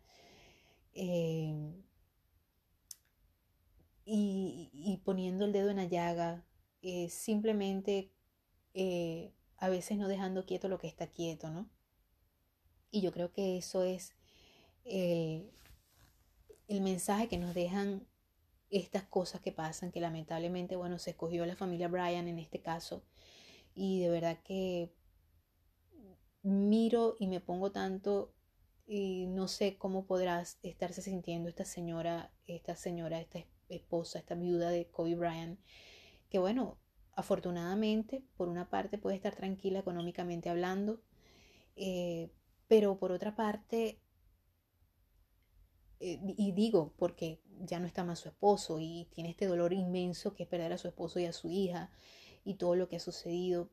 Eh, 0.93 1.53
y, 4.05 5.01
poniendo 5.03 5.45
el 5.45 5.51
dedo 5.51 5.69
en 5.69 5.77
la 5.77 5.85
llaga, 5.85 6.45
eh, 6.81 7.09
simplemente 7.09 8.11
eh, 8.73 9.33
a 9.57 9.69
veces 9.69 9.97
no 9.97 10.07
dejando 10.07 10.45
quieto 10.45 10.69
lo 10.69 10.79
que 10.79 10.87
está 10.87 11.07
quieto, 11.07 11.49
¿no? 11.49 11.69
Y 12.89 13.01
yo 13.01 13.11
creo 13.11 13.31
que 13.31 13.57
eso 13.57 13.83
es 13.83 14.13
el 14.85 15.51
mensaje 16.69 17.27
que 17.27 17.37
nos 17.37 17.53
dejan 17.53 18.07
estas 18.69 19.03
cosas 19.03 19.41
que 19.41 19.51
pasan, 19.51 19.91
que 19.91 19.99
lamentablemente, 20.01 20.75
bueno, 20.75 20.99
se 20.99 21.11
escogió 21.11 21.45
la 21.45 21.55
familia 21.55 21.87
Bryan 21.87 22.27
en 22.27 22.39
este 22.39 22.61
caso. 22.61 23.03
Y 23.79 23.99
de 23.99 24.09
verdad 24.09 24.39
que 24.43 24.91
miro 26.41 27.15
y 27.19 27.27
me 27.27 27.39
pongo 27.39 27.71
tanto 27.71 28.33
y 28.87 29.27
no 29.27 29.47
sé 29.47 29.77
cómo 29.77 30.07
podrás 30.07 30.57
estarse 30.63 31.03
sintiendo 31.03 31.47
esta 31.47 31.63
señora, 31.63 32.33
esta 32.47 32.75
señora, 32.75 33.21
esta 33.21 33.45
esposa, 33.69 34.17
esta 34.17 34.33
viuda 34.33 34.71
de 34.71 34.89
Kobe 34.89 35.13
Bryant, 35.13 35.59
que 36.31 36.39
bueno, 36.39 36.79
afortunadamente, 37.13 38.23
por 38.35 38.47
una 38.49 38.67
parte 38.67 38.97
puede 38.97 39.15
estar 39.15 39.35
tranquila 39.35 39.77
económicamente 39.77 40.49
hablando, 40.49 41.03
eh, 41.75 42.31
pero 42.67 42.97
por 42.97 43.11
otra 43.11 43.35
parte, 43.35 44.01
eh, 45.99 46.19
y 46.35 46.51
digo 46.53 46.95
porque 46.97 47.43
ya 47.59 47.79
no 47.79 47.85
está 47.85 48.03
más 48.03 48.17
su 48.17 48.29
esposo 48.29 48.79
y 48.79 49.07
tiene 49.11 49.29
este 49.29 49.45
dolor 49.45 49.71
inmenso 49.71 50.33
que 50.33 50.43
es 50.43 50.49
perder 50.49 50.73
a 50.73 50.79
su 50.79 50.87
esposo 50.87 51.19
y 51.19 51.25
a 51.25 51.33
su 51.33 51.51
hija 51.51 51.91
y 52.47 52.55
todo 52.55 52.75
lo 52.75 52.87
que 52.87 52.95
ha 52.95 52.99
sucedido, 52.99 53.69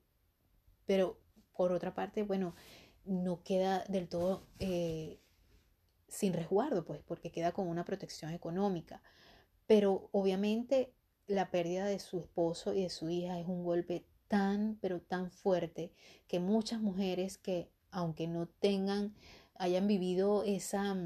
pero 0.85 1.21
por 1.57 1.73
otra 1.73 1.95
parte, 1.95 2.25
bueno, 2.25 2.55
no 3.05 3.43
queda 3.45 3.85
del 3.89 4.09
todo 4.09 4.49
eh, 4.59 5.21
sin 6.09 6.33
resguardo, 6.33 6.85
pues, 6.85 7.01
porque 7.03 7.31
queda 7.31 7.53
con 7.53 7.69
una 7.69 7.85
protección 7.85 8.33
económica. 8.33 9.01
Pero 9.67 10.09
obviamente 10.11 10.93
la 11.29 11.51
pérdida 11.53 11.87
de 11.87 12.01
su 12.01 12.19
esposo 12.19 12.75
y 12.75 12.83
de 12.83 12.91
su 12.91 13.09
hija 13.09 13.39
es 13.39 13.47
un 13.47 13.63
golpe 13.65 14.05
tan, 14.27 14.77
pero 14.81 15.01
tan 15.01 15.31
fuerte 15.31 15.93
que 16.27 16.41
muchas 16.41 16.81
mujeres 16.81 17.39
que, 17.39 17.71
aunque 17.93 18.27
no 18.27 18.49
tengan, 18.49 19.15
hayan 19.55 19.87
vivido 19.87 20.43
esa, 20.43 20.97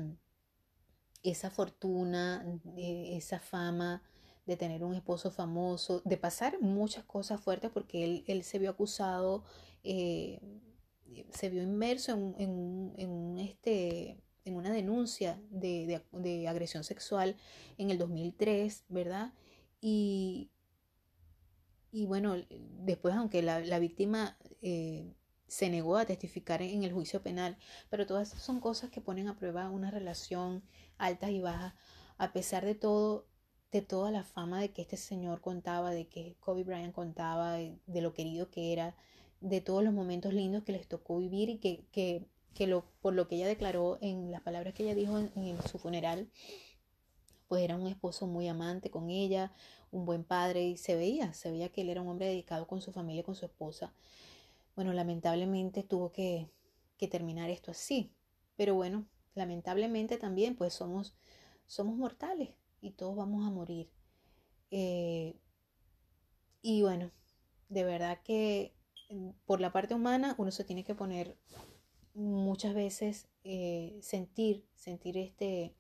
esa 1.23 1.51
fortuna, 1.51 2.47
eh, 2.78 3.11
esa 3.16 3.39
fama 3.39 4.03
de 4.49 4.57
tener 4.57 4.83
un 4.83 4.95
esposo 4.95 5.31
famoso, 5.31 6.03
de 6.05 6.16
pasar 6.16 6.61
muchas 6.61 7.05
cosas 7.05 7.41
fuertes 7.41 7.70
porque 7.70 8.03
él, 8.03 8.25
él 8.27 8.43
se 8.43 8.59
vio 8.59 8.70
acusado 8.70 9.45
eh, 9.85 10.41
se 11.31 11.51
vio 11.51 11.62
inmerso 11.62 12.12
en, 12.12 12.93
en, 12.97 13.39
este, 13.39 14.23
en 14.45 14.57
una 14.57 14.73
denuncia 14.73 15.41
de, 15.51 16.03
de, 16.12 16.49
agresión 16.49 16.85
sexual 16.85 17.37
en 17.77 17.91
el 17.91 17.99
2003, 17.99 18.85
¿verdad? 18.89 19.33
Y, 19.81 20.51
y 21.91 22.07
bueno, 22.07 22.37
después, 22.51 23.15
aunque 23.15 23.43
la, 23.43 23.61
la 23.61 23.79
víctima 23.79 24.39
eh, 24.62 25.15
se 25.47 25.70
negó 25.70 25.97
a 25.97 26.05
testificar 26.05 26.61
en 26.62 26.83
el 26.83 26.93
juicio 26.93 27.23
penal, 27.23 27.57
pero 27.89 28.07
todas 28.07 28.29
son 28.29 28.61
cosas 28.61 28.91
que 28.91 29.01
ponen 29.01 29.29
a 29.29 29.37
prueba 29.37 29.70
una 29.70 29.91
relación 29.91 30.62
altas 30.99 31.31
y 31.31 31.41
bajas, 31.41 31.75
a 32.19 32.33
pesar 32.33 32.65
de 32.65 32.75
todo, 32.75 33.28
de 33.70 33.82
toda 33.82 34.11
la 34.11 34.24
fama 34.24 34.61
de 34.61 34.70
que 34.70 34.82
este 34.82 34.97
señor 34.97 35.40
contaba, 35.40 35.90
de 35.90 36.07
que 36.07 36.36
Kobe 36.40 36.65
Bryant 36.65 36.95
contaba, 36.95 37.55
de, 37.55 38.01
lo 38.01 38.15
querido 38.15 38.51
que 38.51 38.73
era, 38.73 38.95
de 39.40 39.61
todos 39.61 39.85
los 39.85 39.93
momentos 39.93 40.32
lindos 40.32 40.65
que 40.65 40.73
les 40.73 40.89
tocó 40.89 41.19
vivir 41.19 41.51
y 41.51 41.59
que, 41.59 41.85
que, 41.93 42.27
que 42.55 42.66
lo, 42.66 42.85
por 43.03 43.15
lo 43.15 43.28
que 43.28 43.36
ella 43.36 43.47
declaró 43.47 43.99
en 44.01 44.31
las 44.31 44.40
palabras 44.43 44.74
que 44.74 44.85
ella 44.85 44.95
dijo 44.95 45.19
en, 45.19 45.62
su 45.69 45.78
funeral, 45.78 46.28
pues 47.47 47.62
era 47.62 47.77
un 47.77 47.86
esposo 47.86 48.27
muy 48.27 48.49
amante 48.49 48.90
con 48.90 49.11
ella, 49.11 49.53
un 49.90 50.05
buen 50.07 50.24
padre 50.24 50.65
y 50.65 50.77
se 50.77 50.97
veía, 50.97 51.32
se 51.35 51.51
veía 51.51 51.70
que 51.70 51.82
él 51.82 51.90
era 51.90 52.03
un 52.03 52.09
hombre 52.09 52.27
dedicado 52.27 52.66
con 52.66 52.81
su 52.81 52.93
familia, 52.93 53.23
con 53.23 53.35
su 53.35 53.47
esposa. 53.47 53.93
Bueno, 54.77 54.93
lamentablemente 54.93 55.82
tuvo 55.82 56.12
que, 56.12 56.49
que 56.97 57.09
terminar 57.09 57.51
esto 57.51 57.70
así, 57.70 58.12
pero 58.57 58.74
bueno, 58.74 59.07
lamentablemente 59.35 60.16
también 60.16 60.57
pues 60.57 60.73
somos, 60.73 61.15
somos 61.66 61.97
mortales 61.97 62.51
y 62.81 62.93
todos 62.93 63.17
vamos 63.17 63.47
a 63.47 63.51
morir. 63.51 63.91
Eh, 64.71 65.37
y 66.63 66.83
bueno, 66.83 67.11
de 67.69 67.85
verdad 67.85 68.21
que 68.23 68.75
por 69.47 69.61
la 69.61 69.73
parte 69.73 69.95
humana 69.95 70.35
uno 70.39 70.51
se 70.51 70.65
tiene 70.65 70.85
que 70.85 70.95
poner 70.95 71.37
muchas 72.15 72.75
veces 72.75 73.29
eh, 73.45 73.99
sentir, 74.03 74.67
sentir 74.75 75.17
este, 75.17 75.75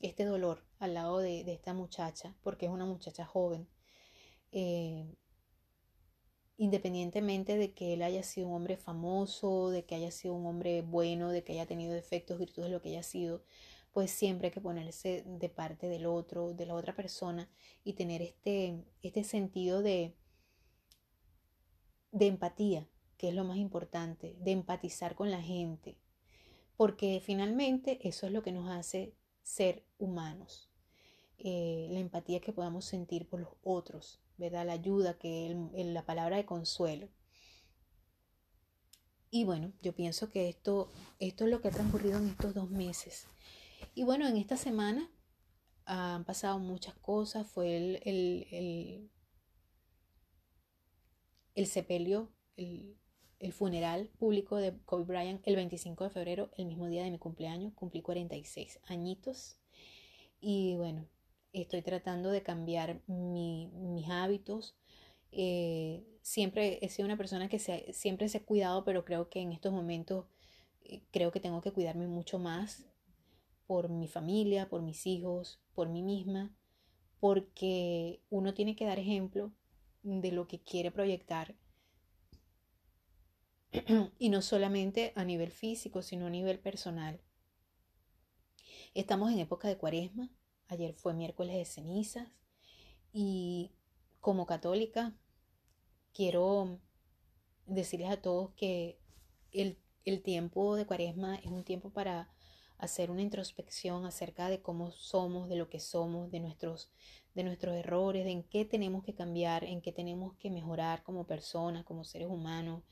este 0.00 0.24
dolor 0.24 0.64
al 0.78 0.94
lado 0.94 1.18
de, 1.18 1.40
esta 1.52 1.74
muchacha, 1.74 2.34
porque 2.42 2.66
es 2.66 2.72
una 2.72 2.86
muchacha 2.86 3.24
joven. 3.24 3.68
Eh, 4.52 5.14
independientemente 6.58 7.58
de 7.58 7.72
que 7.74 7.94
él 7.94 8.02
haya 8.02 8.22
sido 8.22 8.48
un 8.48 8.54
hombre 8.54 8.76
famoso, 8.76 9.70
de 9.70 9.84
que 9.84 9.94
haya 9.94 10.10
sido 10.10 10.34
un 10.34 10.46
hombre 10.46 10.82
bueno, 10.82 11.30
de 11.30 11.44
que 11.44 11.52
haya 11.52 11.66
tenido 11.66 11.92
defectos, 11.92 12.38
virtudes, 12.38 12.70
lo 12.70 12.80
que 12.80 12.88
haya 12.90 13.02
sido, 13.02 13.42
pues 13.96 14.10
siempre 14.10 14.48
hay 14.48 14.52
que 14.52 14.60
ponerse 14.60 15.24
de 15.24 15.48
parte 15.48 15.88
del 15.88 16.04
otro, 16.04 16.52
de 16.52 16.66
la 16.66 16.74
otra 16.74 16.94
persona 16.94 17.48
y 17.82 17.94
tener 17.94 18.20
este, 18.20 18.84
este 19.00 19.24
sentido 19.24 19.80
de, 19.80 20.14
de 22.12 22.26
empatía, 22.26 22.90
que 23.16 23.30
es 23.30 23.34
lo 23.34 23.44
más 23.44 23.56
importante, 23.56 24.36
de 24.38 24.50
empatizar 24.50 25.14
con 25.14 25.30
la 25.30 25.40
gente, 25.40 25.96
porque 26.76 27.22
finalmente 27.24 28.06
eso 28.06 28.26
es 28.26 28.34
lo 28.34 28.42
que 28.42 28.52
nos 28.52 28.68
hace 28.68 29.14
ser 29.42 29.86
humanos. 29.96 30.70
Eh, 31.38 31.88
la 31.90 32.00
empatía 32.00 32.42
que 32.42 32.52
podamos 32.52 32.84
sentir 32.84 33.26
por 33.26 33.40
los 33.40 33.54
otros, 33.62 34.20
¿verdad? 34.36 34.66
La 34.66 34.74
ayuda, 34.74 35.16
que 35.16 35.56
la 35.72 36.04
palabra 36.04 36.36
de 36.36 36.44
consuelo. 36.44 37.08
Y 39.30 39.44
bueno, 39.44 39.72
yo 39.80 39.94
pienso 39.94 40.28
que 40.28 40.50
esto, 40.50 40.92
esto 41.18 41.44
es 41.44 41.50
lo 41.50 41.62
que 41.62 41.68
ha 41.68 41.70
transcurrido 41.70 42.18
en 42.18 42.28
estos 42.28 42.52
dos 42.52 42.68
meses. 42.68 43.26
Y 43.94 44.04
bueno, 44.04 44.26
en 44.26 44.36
esta 44.36 44.56
semana 44.56 45.10
han 45.84 46.24
pasado 46.24 46.58
muchas 46.58 46.94
cosas. 46.96 47.46
Fue 47.46 47.76
el, 47.76 49.10
el 51.56 51.66
sepelio, 51.66 52.30
el, 52.56 52.96
funeral 53.52 54.10
público 54.18 54.56
de 54.56 54.76
Kobe 54.84 55.04
Bryant 55.04 55.40
el 55.46 55.56
25 55.56 56.04
de 56.04 56.10
febrero, 56.10 56.50
el 56.56 56.66
mismo 56.66 56.86
día 56.88 57.04
de 57.04 57.10
mi 57.10 57.18
cumpleaños, 57.18 57.72
cumplí 57.74 58.02
46 58.02 58.80
añitos. 58.84 59.58
Y 60.40 60.76
bueno, 60.76 61.08
estoy 61.52 61.82
tratando 61.82 62.30
de 62.30 62.42
cambiar 62.42 63.02
mis 63.06 64.08
hábitos. 64.10 64.76
Eh, 65.32 66.04
siempre 66.22 66.78
he 66.82 66.88
sido 66.88 67.06
una 67.06 67.16
persona 67.16 67.48
que 67.48 67.58
se, 67.58 67.92
siempre 67.92 68.28
se 68.28 68.38
ha 68.38 68.44
cuidado, 68.44 68.84
pero 68.84 69.04
creo 69.04 69.30
que 69.30 69.40
en 69.40 69.52
estos 69.52 69.72
momentos 69.72 70.26
eh, 70.84 71.02
creo 71.10 71.32
que 71.32 71.40
tengo 71.40 71.62
que 71.62 71.72
cuidarme 71.72 72.06
mucho 72.06 72.38
más 72.38 72.84
por 73.66 73.88
mi 73.88 74.08
familia, 74.08 74.68
por 74.68 74.82
mis 74.82 75.06
hijos, 75.06 75.60
por 75.74 75.88
mí 75.88 76.02
misma, 76.02 76.54
porque 77.20 78.20
uno 78.30 78.54
tiene 78.54 78.76
que 78.76 78.86
dar 78.86 78.98
ejemplo 78.98 79.52
de 80.02 80.32
lo 80.32 80.46
que 80.46 80.60
quiere 80.60 80.90
proyectar. 80.90 81.56
y 84.18 84.28
no 84.28 84.42
solamente 84.42 85.12
a 85.16 85.24
nivel 85.24 85.50
físico, 85.50 86.02
sino 86.02 86.26
a 86.26 86.30
nivel 86.30 86.58
personal. 86.58 87.20
Estamos 88.94 89.32
en 89.32 89.40
época 89.40 89.68
de 89.68 89.76
cuaresma. 89.76 90.30
Ayer 90.68 90.94
fue 90.94 91.14
miércoles 91.14 91.56
de 91.56 91.64
cenizas. 91.64 92.28
Y 93.12 93.72
como 94.20 94.46
católica, 94.46 95.14
quiero 96.12 96.80
decirles 97.66 98.10
a 98.10 98.20
todos 98.20 98.52
que 98.54 98.98
el, 99.52 99.78
el 100.04 100.22
tiempo 100.22 100.76
de 100.76 100.86
cuaresma 100.86 101.36
es 101.36 101.50
un 101.50 101.64
tiempo 101.64 101.90
para 101.90 102.30
hacer 102.78 103.10
una 103.10 103.22
introspección 103.22 104.04
acerca 104.04 104.48
de 104.48 104.60
cómo 104.60 104.90
somos, 104.90 105.48
de 105.48 105.56
lo 105.56 105.68
que 105.68 105.80
somos, 105.80 106.30
de 106.30 106.40
nuestros, 106.40 106.90
de 107.34 107.44
nuestros 107.44 107.74
errores, 107.74 108.24
de 108.24 108.32
en 108.32 108.42
qué 108.42 108.64
tenemos 108.64 109.04
que 109.04 109.14
cambiar, 109.14 109.64
en 109.64 109.80
qué 109.80 109.92
tenemos 109.92 110.34
que 110.36 110.50
mejorar 110.50 111.02
como 111.02 111.26
personas, 111.26 111.84
como 111.84 112.04
seres 112.04 112.28
humanos. 112.28 112.82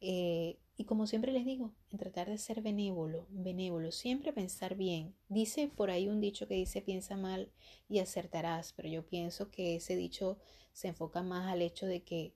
Eh, 0.00 0.58
y 0.76 0.84
como 0.84 1.06
siempre 1.06 1.30
les 1.30 1.44
digo, 1.44 1.74
en 1.90 1.98
tratar 1.98 2.30
de 2.30 2.38
ser 2.38 2.62
benévolo, 2.62 3.26
benévolo, 3.28 3.92
siempre 3.92 4.32
pensar 4.32 4.76
bien. 4.76 5.14
Dice 5.28 5.68
por 5.68 5.90
ahí 5.90 6.08
un 6.08 6.20
dicho 6.20 6.48
que 6.48 6.54
dice 6.54 6.80
piensa 6.80 7.16
mal 7.16 7.52
y 7.88 7.98
acertarás, 7.98 8.72
pero 8.72 8.88
yo 8.88 9.06
pienso 9.06 9.50
que 9.50 9.76
ese 9.76 9.94
dicho 9.94 10.38
se 10.72 10.88
enfoca 10.88 11.22
más 11.22 11.52
al 11.52 11.60
hecho 11.60 11.86
de 11.86 12.02
que 12.02 12.34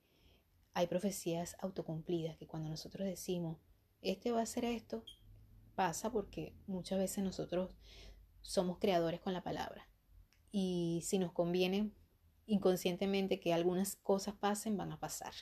hay 0.75 0.89
profecías 0.89 1.57
autocumplidas, 1.61 2.37
que 2.37 2.47
cuando 2.47 2.69
nosotros 2.69 3.07
decimos, 3.07 3.59
este 4.03 4.33
va 4.33 4.43
a 4.43 4.47
ser 4.47 4.67
esto, 4.67 5.05
pasa 5.75 6.11
porque 6.11 6.55
muchas 6.67 6.99
veces 6.99 7.25
nosotros 7.25 7.71
somos 8.41 8.79
creadores 8.79 9.21
con 9.21 9.33
la 9.33 9.43
palabra 9.43 9.89
y 10.51 11.03
si 11.05 11.19
nos 11.19 11.33
conviene 11.33 11.91
inconscientemente 12.47 13.41
que 13.41 13.53
algunas 13.53 13.97
cosas 13.97 14.35
pasen, 14.35 14.77
van 14.77 14.93
a 14.93 15.01
pasar. 15.01 15.33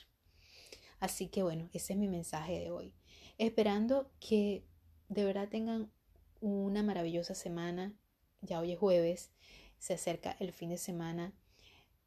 Así 0.99 1.27
que 1.27 1.43
bueno, 1.43 1.69
ese 1.73 1.93
es 1.93 1.99
mi 1.99 2.07
mensaje 2.07 2.59
de 2.59 2.71
hoy. 2.71 2.95
Esperando 3.37 4.11
que 4.19 4.65
de 5.09 5.25
verdad 5.25 5.49
tengan 5.49 5.91
una 6.39 6.81
maravillosa 6.81 7.35
semana. 7.35 7.93
Ya 8.41 8.59
hoy 8.59 8.71
es 8.71 8.79
jueves, 8.79 9.31
se 9.77 9.93
acerca 9.93 10.35
el 10.39 10.51
fin 10.51 10.69
de 10.69 10.77
semana. 10.77 11.33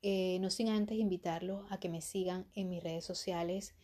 Eh, 0.02 0.38
no 0.40 0.50
sin 0.50 0.68
antes 0.68 0.98
invitarlos 0.98 1.70
a 1.70 1.78
que 1.78 1.88
me 1.88 2.00
sigan 2.00 2.48
en 2.54 2.68
mis 2.68 2.82
redes 2.82 3.04
sociales 3.04 3.74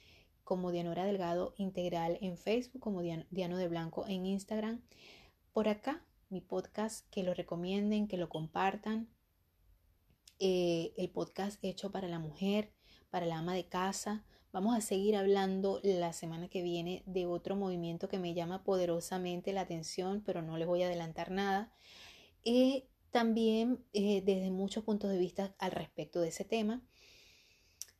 como 0.53 0.71
Dianora 0.71 1.07
Delgado 1.07 1.55
Integral 1.57 2.19
en 2.21 2.37
Facebook, 2.37 2.83
como 2.83 3.01
Diano 3.01 3.57
de 3.57 3.69
Blanco 3.69 4.05
en 4.07 4.27
Instagram. 4.27 4.83
Por 5.55 5.67
acá 5.67 6.05
mi 6.29 6.43
podcast, 6.43 7.09
que 7.09 7.23
lo 7.23 7.33
recomienden, 7.33 8.07
que 8.07 8.19
lo 8.19 8.29
compartan. 8.29 9.09
Eh, 10.41 10.93
el 10.99 11.09
podcast 11.09 11.59
hecho 11.65 11.91
para 11.91 12.07
la 12.07 12.19
mujer, 12.19 12.71
para 13.09 13.25
la 13.25 13.39
ama 13.39 13.55
de 13.55 13.65
casa, 13.65 14.27
Vamos 14.53 14.77
a 14.77 14.83
seguir 14.83 15.17
hablando 15.17 15.81
la 15.83 16.13
semana 16.13 16.49
que 16.49 16.63
viene 16.63 17.03
de 17.07 17.25
otro 17.25 17.57
movimiento 17.57 18.11
que 18.11 18.19
me 18.19 18.35
llama 18.35 18.65
poderosamente 18.65 19.55
la 19.55 19.63
atención, 19.63 20.23
pero 20.27 20.43
no 20.43 20.59
les 20.59 20.69
voy 20.69 20.83
a 20.83 20.89
adelantar 20.89 21.31
nada. 21.31 21.73
Y 22.45 22.85
también 23.11 23.83
eh, 23.95 24.21
desde 24.23 24.51
muchos 24.51 24.85
puntos 24.85 25.11
de 25.11 25.17
vista 25.17 25.55
al 25.59 25.71
respecto 25.71 26.21
de 26.21 26.29
ese 26.29 26.45
tema. 26.45 26.83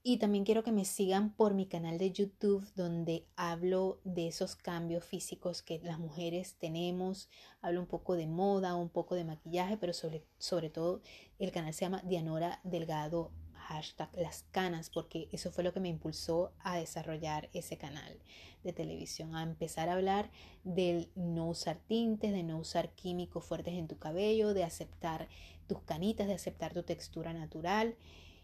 Y 0.05 0.17
también 0.17 0.45
quiero 0.45 0.65
que 0.65 0.73
me 0.73 0.85
sigan 0.85 1.33
por 1.33 1.55
mi 1.55 1.67
canal 1.67 1.97
de 1.97 2.11
YouTube 2.11 2.67
donde 2.75 3.25
hablo 3.37 4.01
de 4.03 4.27
esos 4.27 4.57
cambios 4.57 5.05
físicos 5.05 5.63
que 5.63 5.79
las 5.85 6.01
mujeres 6.01 6.57
tenemos. 6.59 7.31
Hablo 7.61 7.81
un 7.81 7.87
poco 7.87 8.17
de 8.17 8.27
moda, 8.27 8.75
un 8.75 8.89
poco 8.89 9.15
de 9.15 9.25
maquillaje, 9.25 9.77
pero 9.77 9.93
sobre, 9.93 10.25
sobre 10.39 10.71
todo 10.71 11.03
el 11.39 11.53
canal 11.53 11.73
se 11.73 11.85
llama 11.85 12.03
Dianora 12.03 12.61
Delgado 12.65 13.31
hashtag 13.55 14.11
las 14.17 14.45
canas 14.51 14.91
porque 14.91 15.29
eso 15.31 15.53
fue 15.53 15.63
lo 15.63 15.73
que 15.73 15.79
me 15.79 15.89
impulsó 15.89 16.53
a 16.59 16.79
desarrollar 16.79 17.49
ese 17.53 17.79
canal 17.79 18.19
de 18.65 18.73
televisión, 18.73 19.37
a 19.37 19.43
empezar 19.45 19.89
a 19.89 19.95
hablar 19.95 20.31
del 20.65 21.11
no 21.15 21.49
usar 21.49 21.79
tintes, 21.79 22.33
de 22.33 22.43
no 22.43 22.59
usar 22.59 22.91
químicos 22.91 23.45
fuertes 23.45 23.75
en 23.75 23.87
tu 23.87 23.99
cabello, 23.99 24.53
de 24.53 24.65
aceptar 24.65 25.29
tus 25.69 25.81
canitas, 25.83 26.27
de 26.27 26.35
aceptar 26.35 26.75
tu 26.75 26.83
textura 26.83 27.33
natural. 27.33 27.97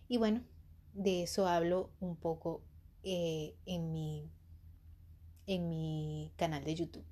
Y 0.09 0.17
bueno, 0.19 0.43
de 0.95 1.23
eso 1.23 1.47
hablo 1.47 1.91
un 2.01 2.17
poco 2.17 2.63
eh, 3.03 3.55
en, 3.67 3.93
mi, 3.93 4.31
en 5.47 5.69
mi 5.69 6.33
canal 6.37 6.65
de 6.65 6.75
YouTube. 6.75 7.05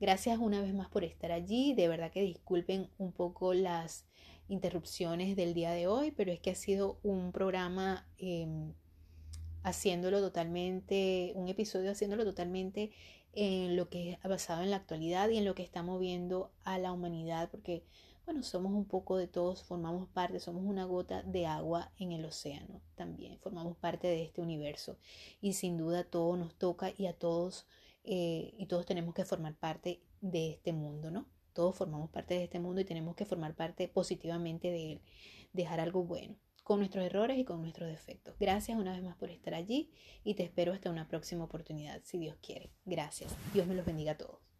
Gracias 0.00 0.38
una 0.38 0.60
vez 0.60 0.74
más 0.74 0.88
por 0.88 1.04
estar 1.04 1.32
allí. 1.32 1.74
De 1.74 1.88
verdad 1.88 2.10
que 2.10 2.22
disculpen 2.22 2.88
un 2.98 3.12
poco 3.12 3.54
las 3.54 4.04
interrupciones 4.48 5.36
del 5.36 5.54
día 5.54 5.70
de 5.70 5.86
hoy, 5.86 6.10
pero 6.10 6.32
es 6.32 6.40
que 6.40 6.50
ha 6.50 6.54
sido 6.54 6.98
un 7.02 7.32
programa 7.32 8.06
em, 8.18 8.72
haciéndolo 9.62 10.20
totalmente, 10.20 11.32
un 11.34 11.48
episodio 11.48 11.90
haciéndolo 11.90 12.24
totalmente 12.24 12.90
en 13.32 13.76
lo 13.76 13.88
que 13.88 14.18
ha 14.22 14.28
basado 14.28 14.62
en 14.62 14.70
la 14.70 14.76
actualidad 14.76 15.28
y 15.30 15.38
en 15.38 15.44
lo 15.44 15.54
que 15.54 15.62
está 15.62 15.82
moviendo 15.82 16.52
a 16.64 16.78
la 16.78 16.92
humanidad, 16.92 17.50
porque 17.50 17.84
bueno, 18.24 18.42
somos 18.42 18.72
un 18.72 18.84
poco 18.84 19.16
de 19.16 19.26
todos, 19.26 19.64
formamos 19.64 20.08
parte, 20.08 20.38
somos 20.38 20.64
una 20.64 20.84
gota 20.84 21.22
de 21.22 21.46
agua 21.46 21.92
en 21.98 22.12
el 22.12 22.24
océano 22.24 22.80
también, 22.94 23.38
formamos 23.38 23.76
parte 23.76 24.06
de 24.06 24.22
este 24.22 24.40
universo 24.40 24.98
y 25.40 25.54
sin 25.54 25.76
duda 25.76 26.04
todo 26.04 26.36
nos 26.36 26.54
toca 26.54 26.92
y 26.96 27.06
a 27.06 27.18
todos, 27.18 27.66
eh, 28.04 28.54
y 28.56 28.66
todos 28.66 28.86
tenemos 28.86 29.14
que 29.14 29.24
formar 29.24 29.56
parte 29.56 30.02
de 30.20 30.50
este 30.50 30.72
mundo, 30.72 31.10
¿no? 31.10 31.26
Todos 31.52 31.76
formamos 31.76 32.10
parte 32.10 32.34
de 32.34 32.44
este 32.44 32.60
mundo 32.60 32.80
y 32.80 32.84
tenemos 32.84 33.14
que 33.16 33.26
formar 33.26 33.54
parte 33.54 33.88
positivamente 33.88 34.70
de 34.70 34.92
él, 34.92 35.02
dejar 35.52 35.80
algo 35.80 36.04
bueno, 36.04 36.36
con 36.62 36.78
nuestros 36.78 37.04
errores 37.04 37.38
y 37.38 37.44
con 37.44 37.60
nuestros 37.60 37.90
defectos. 37.90 38.36
Gracias 38.38 38.78
una 38.78 38.92
vez 38.92 39.02
más 39.02 39.16
por 39.16 39.30
estar 39.30 39.54
allí 39.54 39.90
y 40.24 40.34
te 40.34 40.44
espero 40.44 40.72
hasta 40.72 40.90
una 40.90 41.08
próxima 41.08 41.44
oportunidad, 41.44 42.00
si 42.04 42.18
Dios 42.18 42.36
quiere. 42.40 42.70
Gracias. 42.84 43.34
Dios 43.52 43.66
me 43.66 43.74
los 43.74 43.84
bendiga 43.84 44.12
a 44.12 44.18
todos. 44.18 44.51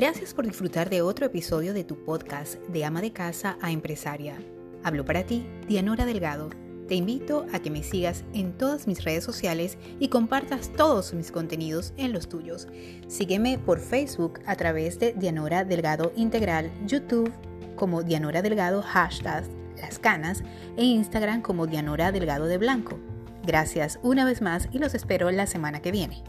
Gracias 0.00 0.32
por 0.32 0.46
disfrutar 0.46 0.88
de 0.88 1.02
otro 1.02 1.26
episodio 1.26 1.74
de 1.74 1.84
tu 1.84 1.94
podcast 2.06 2.54
de 2.68 2.86
ama 2.86 3.02
de 3.02 3.12
casa 3.12 3.58
a 3.60 3.70
empresaria. 3.70 4.34
Hablo 4.82 5.04
para 5.04 5.24
ti, 5.24 5.46
Dianora 5.68 6.06
Delgado. 6.06 6.48
Te 6.88 6.94
invito 6.94 7.44
a 7.52 7.58
que 7.58 7.68
me 7.68 7.82
sigas 7.82 8.24
en 8.32 8.56
todas 8.56 8.86
mis 8.86 9.04
redes 9.04 9.24
sociales 9.24 9.76
y 9.98 10.08
compartas 10.08 10.72
todos 10.72 11.12
mis 11.12 11.30
contenidos 11.30 11.92
en 11.98 12.14
los 12.14 12.30
tuyos. 12.30 12.66
Sígueme 13.08 13.58
por 13.58 13.78
Facebook 13.78 14.40
a 14.46 14.56
través 14.56 14.98
de 14.98 15.12
Dianora 15.12 15.66
Delgado 15.66 16.14
Integral, 16.16 16.72
YouTube 16.86 17.30
como 17.76 18.02
Dianora 18.02 18.40
Delgado 18.40 18.80
hashtag 18.80 19.44
Las 19.82 19.98
Canas 19.98 20.42
e 20.78 20.84
Instagram 20.84 21.42
como 21.42 21.66
Dianora 21.66 22.10
Delgado 22.10 22.46
de 22.46 22.56
Blanco. 22.56 22.98
Gracias 23.46 23.98
una 24.02 24.24
vez 24.24 24.40
más 24.40 24.66
y 24.72 24.78
los 24.78 24.94
espero 24.94 25.30
la 25.30 25.46
semana 25.46 25.82
que 25.82 25.92
viene. 25.92 26.24